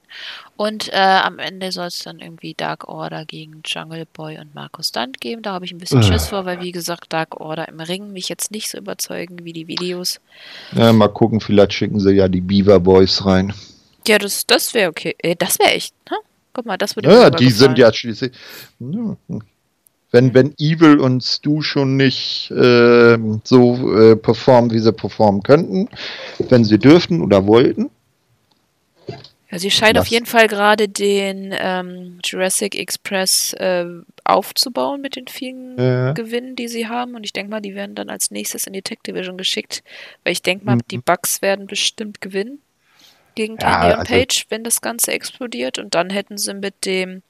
Und 0.56 0.92
äh, 0.92 0.96
am 0.96 1.38
Ende 1.38 1.72
soll 1.72 1.86
es 1.86 1.98
dann 2.00 2.20
irgendwie 2.20 2.54
Dark 2.54 2.86
Order 2.88 3.24
gegen 3.24 3.62
Jungle 3.64 4.06
Boy 4.12 4.38
und 4.38 4.54
Markus 4.54 4.88
Stunt 4.88 5.20
geben. 5.20 5.42
Da 5.42 5.52
habe 5.52 5.64
ich 5.64 5.72
ein 5.72 5.78
bisschen 5.78 6.00
äh. 6.00 6.04
Schiss 6.04 6.28
vor, 6.28 6.44
weil 6.44 6.60
wie 6.60 6.72
gesagt, 6.72 7.12
Dark 7.12 7.40
Order 7.40 7.68
im 7.68 7.80
Ring 7.80 8.12
mich 8.12 8.28
jetzt 8.28 8.50
nicht 8.50 8.70
so 8.70 8.78
überzeugen 8.78 9.38
wie 9.44 9.52
die 9.52 9.66
Videos. 9.66 10.20
Ja, 10.72 10.92
mal 10.92 11.08
gucken, 11.08 11.40
vielleicht 11.40 11.72
schicken 11.72 11.98
sie 11.98 12.12
ja 12.12 12.28
die 12.28 12.40
Beaver 12.40 12.78
Boys 12.80 13.24
rein. 13.26 13.52
Ja, 14.06 14.18
das, 14.18 14.46
das 14.46 14.74
wäre 14.74 14.90
okay. 14.90 15.16
Äh, 15.18 15.34
das 15.36 15.58
wäre 15.58 15.70
echt, 15.70 15.94
ne? 16.10 16.18
Guck 16.52 16.66
mal, 16.66 16.76
das 16.76 16.94
würde 16.94 17.10
Ja, 17.10 17.30
die 17.30 17.46
gefallen. 17.46 17.58
sind 17.58 17.78
ja 17.78 17.92
schließlich. 17.92 18.32
Ja. 18.78 19.16
Wenn, 20.12 20.32
wenn 20.32 20.54
Evil 20.58 21.00
und 21.00 21.24
Stu 21.24 21.62
schon 21.62 21.96
nicht 21.96 22.48
äh, 22.52 23.18
so 23.42 23.98
äh, 23.98 24.14
performen, 24.14 24.70
wie 24.70 24.78
sie 24.78 24.92
performen 24.92 25.42
könnten, 25.42 25.88
wenn 26.38 26.64
sie 26.64 26.78
dürften 26.78 27.20
oder 27.20 27.46
wollten, 27.48 27.90
ja, 29.54 29.60
sie 29.60 29.70
scheint 29.70 29.98
auf 29.98 30.08
jeden 30.08 30.26
Fall 30.26 30.48
gerade 30.48 30.88
den 30.88 31.54
ähm, 31.56 32.18
Jurassic 32.24 32.74
Express 32.74 33.52
äh, 33.52 33.86
aufzubauen 34.24 35.00
mit 35.00 35.14
den 35.14 35.28
vielen 35.28 35.78
ja. 35.78 36.12
Gewinnen, 36.12 36.56
die 36.56 36.66
sie 36.66 36.88
haben. 36.88 37.14
Und 37.14 37.22
ich 37.22 37.32
denke 37.32 37.52
mal, 37.52 37.60
die 37.60 37.76
werden 37.76 37.94
dann 37.94 38.10
als 38.10 38.32
nächstes 38.32 38.66
in 38.66 38.72
die 38.72 38.82
Tech 38.82 38.98
Division 39.06 39.38
geschickt. 39.38 39.84
Weil 40.24 40.32
ich 40.32 40.42
denke 40.42 40.64
mal, 40.64 40.74
mhm. 40.74 40.88
die 40.90 40.98
Bugs 40.98 41.40
werden 41.40 41.68
bestimmt 41.68 42.20
gewinnen 42.20 42.58
gegen 43.36 43.56
ja, 43.60 43.92
und 43.92 43.98
also 44.00 44.12
Page, 44.12 44.46
wenn 44.48 44.64
das 44.64 44.80
Ganze 44.80 45.12
explodiert. 45.12 45.78
Und 45.78 45.94
dann 45.94 46.10
hätten 46.10 46.36
sie 46.36 46.54
mit 46.54 46.84
dem 46.84 47.22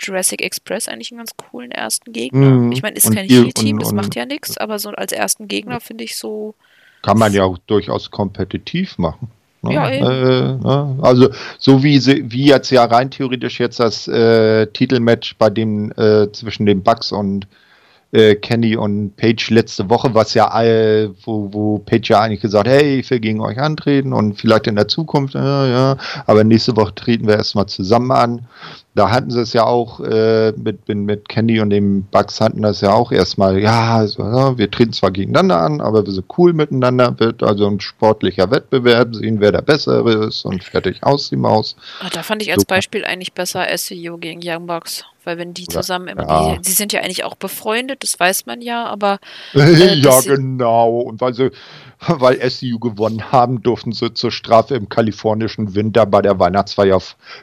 Jurassic 0.00 0.42
Express 0.42 0.88
eigentlich 0.88 1.12
einen 1.12 1.18
ganz 1.18 1.36
coolen 1.36 1.70
ersten 1.70 2.12
Gegner. 2.12 2.50
Mhm. 2.50 2.72
Ich 2.72 2.82
meine, 2.82 2.96
ist 2.96 3.14
kein 3.14 3.28
Heal-Team, 3.28 3.78
das 3.78 3.92
macht 3.92 4.16
ja 4.16 4.26
nichts, 4.26 4.58
aber 4.58 4.80
so 4.80 4.90
als 4.90 5.12
ersten 5.12 5.46
Gegner 5.46 5.78
finde 5.78 6.02
ich 6.02 6.16
so. 6.16 6.56
Kann 7.02 7.16
man 7.16 7.32
ja 7.32 7.44
auch 7.44 7.58
durchaus 7.58 8.10
kompetitiv 8.10 8.98
machen. 8.98 9.30
Ne? 9.62 9.74
Ja, 9.74 9.88
äh, 9.90 10.56
ne? 10.56 10.98
Also 11.02 11.28
so 11.58 11.82
wie 11.82 11.98
sie, 11.98 12.30
wie 12.30 12.46
jetzt 12.46 12.70
ja 12.70 12.84
rein 12.84 13.10
theoretisch 13.10 13.60
jetzt 13.60 13.80
das 13.80 14.08
äh, 14.08 14.66
Titelmatch 14.68 15.36
bei 15.36 15.50
dem 15.50 15.92
äh, 15.92 16.32
zwischen 16.32 16.66
den 16.66 16.82
Bucks 16.82 17.12
und 17.12 17.46
äh, 18.12 18.34
Kenny 18.36 18.76
und 18.76 19.16
Page 19.16 19.50
letzte 19.50 19.88
Woche, 19.88 20.14
was 20.14 20.34
ja 20.34 20.48
all, 20.48 21.14
wo, 21.24 21.48
wo 21.52 21.78
Page 21.78 22.10
ja 22.10 22.20
eigentlich 22.20 22.40
gesagt, 22.40 22.68
hey, 22.68 23.00
ich 23.00 23.10
will 23.10 23.20
gegen 23.20 23.40
euch 23.40 23.58
antreten 23.58 24.12
und 24.12 24.34
vielleicht 24.40 24.66
in 24.66 24.76
der 24.76 24.88
Zukunft, 24.88 25.34
ja, 25.34 25.66
ja, 25.66 25.96
aber 26.26 26.42
nächste 26.42 26.76
Woche 26.76 26.94
treten 26.94 27.28
wir 27.28 27.36
erstmal 27.36 27.66
zusammen 27.66 28.10
an. 28.10 28.46
Da 28.94 29.10
hatten 29.10 29.30
sie 29.30 29.40
es 29.40 29.52
ja 29.52 29.64
auch 29.64 30.00
äh, 30.00 30.52
mit, 30.52 30.88
mit, 30.88 31.28
Candy 31.28 31.60
und 31.60 31.70
dem 31.70 32.02
Bugs 32.04 32.40
hatten 32.40 32.62
das 32.62 32.80
ja 32.80 32.92
auch 32.92 33.12
erstmal, 33.12 33.60
ja, 33.60 34.02
ja, 34.04 34.58
wir 34.58 34.68
treten 34.68 34.92
zwar 34.92 35.12
gegeneinander 35.12 35.60
an, 35.60 35.80
aber 35.80 36.04
wir 36.04 36.12
sind 36.12 36.26
cool 36.36 36.52
miteinander, 36.52 37.18
wird 37.20 37.44
also 37.44 37.68
ein 37.68 37.78
sportlicher 37.78 38.50
Wettbewerb, 38.50 39.14
sehen, 39.14 39.38
wer 39.38 39.52
der 39.52 39.62
Bessere 39.62 40.26
ist 40.26 40.44
und 40.44 40.64
fertig 40.64 41.04
aus 41.04 41.30
die 41.30 41.36
Maus. 41.36 41.76
Ach, 42.00 42.10
da 42.10 42.24
fand 42.24 42.42
ich 42.42 42.52
als 42.52 42.62
so. 42.62 42.66
Beispiel 42.66 43.04
eigentlich 43.04 43.32
besser 43.32 43.66
SEO 43.76 44.18
gegen 44.18 44.40
Young 44.42 44.66
Bucks. 44.66 45.04
Weil 45.22 45.36
wenn 45.36 45.52
die 45.52 45.66
zusammen 45.66 46.08
immer, 46.08 46.26
ja. 46.26 46.56
die, 46.56 46.64
sie 46.64 46.72
sind 46.72 46.94
ja 46.94 47.00
eigentlich 47.00 47.24
auch 47.24 47.34
befreundet, 47.34 48.02
das 48.02 48.18
weiß 48.18 48.46
man 48.46 48.62
ja, 48.62 48.86
aber. 48.86 49.18
Äh, 49.54 49.94
ja, 49.94 50.20
genau. 50.22 51.00
Und 51.00 51.20
weil 51.20 51.34
sie, 51.34 51.50
weil 52.06 52.40
SCU 52.50 52.78
gewonnen 52.78 53.30
haben, 53.30 53.62
durften 53.62 53.92
sie 53.92 54.14
zur 54.14 54.32
Strafe 54.32 54.74
im 54.74 54.88
kalifornischen 54.88 55.74
Winter 55.74 56.06
bei 56.06 56.22
der 56.22 56.38
Weihnachtsfeier 56.38 57.00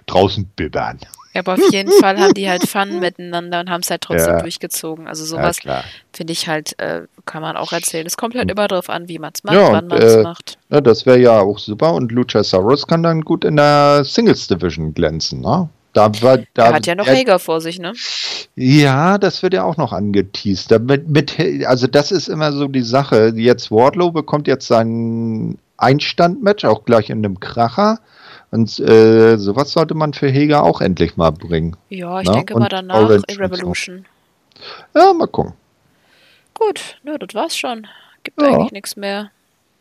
draußen 0.08 0.46
bibbern. 0.56 1.00
Ja, 1.38 1.44
aber 1.44 1.54
auf 1.54 1.72
jeden 1.72 1.92
Fall 1.92 2.20
haben 2.20 2.34
die 2.34 2.50
halt 2.50 2.68
Fun 2.68 3.00
miteinander 3.00 3.60
und 3.60 3.70
haben 3.70 3.82
es 3.82 3.92
halt 3.92 4.02
trotzdem 4.02 4.34
ja. 4.34 4.42
durchgezogen. 4.42 5.08
Also 5.08 5.24
sowas 5.24 5.58
ja, 5.64 5.84
finde 6.12 6.34
ich 6.34 6.48
halt, 6.48 6.78
äh, 6.80 7.04
kann 7.26 7.44
man 7.44 7.56
auch 7.56 7.72
erzählen. 7.72 8.08
Es 8.08 8.18
kommt 8.18 8.34
halt 8.34 8.50
immer 8.50 8.68
darauf 8.68 8.90
an, 8.90 9.08
wie 9.08 9.20
man 9.20 9.34
es 9.36 9.44
macht, 9.44 9.56
ja, 9.56 9.72
wann 9.72 9.86
man 9.86 10.02
es 10.02 10.16
äh, 10.16 10.24
macht. 10.24 10.58
Ja, 10.72 10.82
das 10.82 11.06
wäre 11.06 11.20
ja 11.20 11.40
auch 11.40 11.60
super 11.60 11.94
und 11.94 12.12
Luchasaurus 12.12 12.88
kann 12.88 13.04
dann 13.04 13.22
gut 13.22 13.46
in 13.46 13.56
der 13.56 14.04
Singles 14.04 14.48
Division 14.48 14.96
glänzen, 14.96 15.42
ne? 15.42 15.70
Da 15.94 16.10
da, 16.10 16.38
er 16.56 16.74
hat 16.74 16.86
ja 16.86 16.96
noch 16.96 17.08
Hager 17.08 17.40
vor 17.40 17.62
sich, 17.62 17.80
ne? 17.80 17.94
Ja, 18.56 19.20
das 19.20 19.44
wird 19.44 19.54
ja 19.54 19.64
auch 19.64 19.78
noch 19.78 19.94
angeteased. 19.94 20.72
Damit, 20.72 21.08
mit, 21.08 21.38
also 21.66 21.86
das 21.86 22.12
ist 22.12 22.30
immer 22.30 22.52
so 22.52 22.68
die 22.68 22.84
Sache. 22.84 23.34
Jetzt 23.36 23.72
Wardlow 23.72 24.12
bekommt 24.12 24.48
jetzt 24.48 24.68
sein 24.68 25.58
Einstandmatch, 25.78 26.66
auch 26.66 26.86
gleich 26.86 27.10
in 27.10 27.20
einem 27.20 27.40
Kracher. 27.40 28.00
Und 28.52 28.80
äh, 28.80 29.38
sowas 29.38 29.72
sollte 29.72 29.94
man 29.94 30.14
für 30.14 30.30
Heger 30.30 30.64
auch 30.64 30.82
endlich 30.82 31.18
mal 31.18 31.32
bringen. 31.32 31.76
Ja, 31.90 32.22
ich? 32.22 32.28
Ne? 32.28 32.36
denke 32.36 32.54
Und 32.54 32.62
mal 32.62 32.70
danach 32.70 33.02
Orange 33.02 33.24
in 33.28 33.38
Revolution. 33.38 34.06
So. 34.94 35.00
Ja, 35.00 35.14
mal 35.14 35.28
gucken. 35.28 35.54
Gut, 36.54 36.98
ne, 37.04 37.20
das 37.20 37.36
war's 37.36 37.58
schon. 37.58 37.88
Gibt 38.24 38.42
ja. 38.42 38.48
eigentlich 38.48 38.72
nichts 38.72 38.96
mehr. 38.96 39.32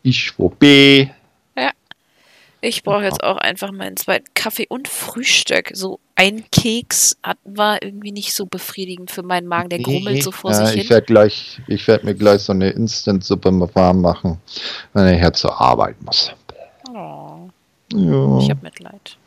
Ich 0.03 0.33
B. 0.59 1.07
Ja. 1.55 1.71
Ich 2.61 2.83
brauche 2.83 3.03
jetzt 3.03 3.23
auch 3.23 3.37
einfach 3.37 3.71
meinen 3.71 3.97
zweiten 3.97 4.27
Kaffee 4.33 4.67
und 4.69 4.87
Frühstück. 4.87 5.71
So 5.73 5.99
ein 6.15 6.43
Keks 6.51 7.17
hat, 7.23 7.37
war 7.45 7.81
irgendwie 7.81 8.11
nicht 8.11 8.33
so 8.33 8.45
befriedigend 8.45 9.11
für 9.11 9.23
meinen 9.23 9.47
Magen. 9.47 9.69
Der 9.69 9.79
grummelt 9.79 10.23
so 10.23 10.31
vor 10.31 10.51
ja, 10.51 10.65
sich 10.65 10.75
ich 10.75 10.81
hin. 10.81 10.89
Werd 10.91 11.07
gleich, 11.07 11.61
ich 11.67 11.87
werde 11.87 12.05
mir 12.05 12.15
gleich 12.15 12.41
so 12.41 12.53
eine 12.53 12.69
Instant-Suppe 12.69 13.51
warm 13.73 14.01
machen, 14.01 14.39
wenn 14.93 15.13
ich 15.13 15.21
jetzt 15.21 15.39
zur 15.39 15.59
Arbeit 15.59 16.01
muss. 16.01 16.31
Ja. 17.93 18.39
Ich 18.39 18.49
habe 18.49 18.61
Mitleid. 18.63 19.17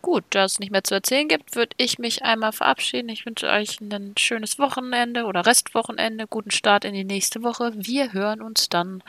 Gut, 0.00 0.24
da 0.30 0.44
es 0.44 0.58
nicht 0.58 0.70
mehr 0.70 0.84
zu 0.84 0.94
erzählen 0.94 1.28
gibt, 1.28 1.56
würde 1.56 1.74
ich 1.76 1.98
mich 1.98 2.22
einmal 2.22 2.52
verabschieden. 2.52 3.08
Ich 3.08 3.26
wünsche 3.26 3.48
euch 3.48 3.80
ein 3.80 4.14
schönes 4.16 4.58
Wochenende 4.58 5.24
oder 5.24 5.44
Restwochenende, 5.44 6.26
guten 6.26 6.50
Start 6.50 6.84
in 6.84 6.94
die 6.94 7.04
nächste 7.04 7.42
Woche. 7.42 7.72
Wir 7.74 8.12
hören 8.12 8.40
uns 8.40 8.68
dann 8.68 9.02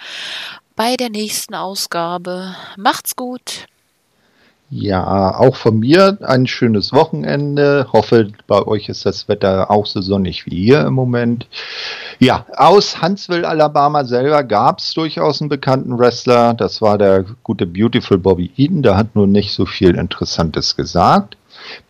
bei 0.75 0.97
der 0.97 1.09
nächsten 1.09 1.55
Ausgabe. 1.55 2.55
Macht's 2.75 3.15
gut. 3.15 3.67
Ja, 4.71 5.35
auch 5.35 5.55
von 5.55 5.79
mir 5.79 6.19
ein 6.21 6.45
schönes 6.45 6.93
Wochenende. 6.93 7.87
Hoffe, 7.91 8.31
bei 8.45 8.61
euch 8.67 8.87
ist 8.87 9.03
das 9.03 9.27
Wetter 9.27 9.71
auch 9.71 9.87
so 9.87 9.99
sonnig 9.99 10.45
wie 10.45 10.63
hier 10.65 10.81
im 10.81 10.93
Moment. 10.93 11.47
Ja, 12.19 12.45
aus 12.55 13.01
Huntsville, 13.01 13.47
Alabama 13.47 14.03
selber 14.03 14.43
gab 14.43 14.77
es 14.77 14.93
durchaus 14.93 15.41
einen 15.41 15.49
bekannten 15.49 15.97
Wrestler. 15.97 16.53
Das 16.53 16.83
war 16.83 16.99
der 16.99 17.25
gute 17.41 17.65
Beautiful 17.65 18.19
Bobby 18.19 18.51
Eaton. 18.57 18.83
Der 18.83 18.95
hat 18.95 19.15
nur 19.15 19.25
nicht 19.25 19.53
so 19.53 19.65
viel 19.65 19.95
Interessantes 19.95 20.75
gesagt. 20.75 21.35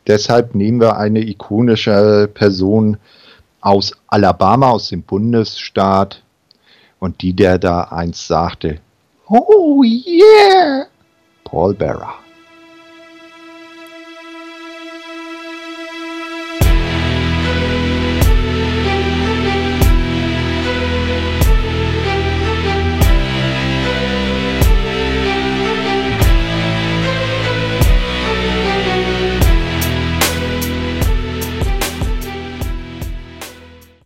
Deshalb 0.07 0.55
nehmen 0.55 0.79
wir 0.79 0.95
eine 0.95 1.19
ikonische 1.19 2.29
Person 2.33 2.95
aus 3.59 3.91
Alabama, 4.07 4.69
aus 4.69 4.87
dem 4.87 5.01
Bundesstaat. 5.01 6.23
Und 6.99 7.21
die, 7.21 7.33
der 7.33 7.59
da 7.59 7.81
einst 7.81 8.27
sagte, 8.27 8.79
Oh 9.27 9.83
yeah, 9.83 10.85
Paul 11.43 11.73
Bearer. 11.73 12.28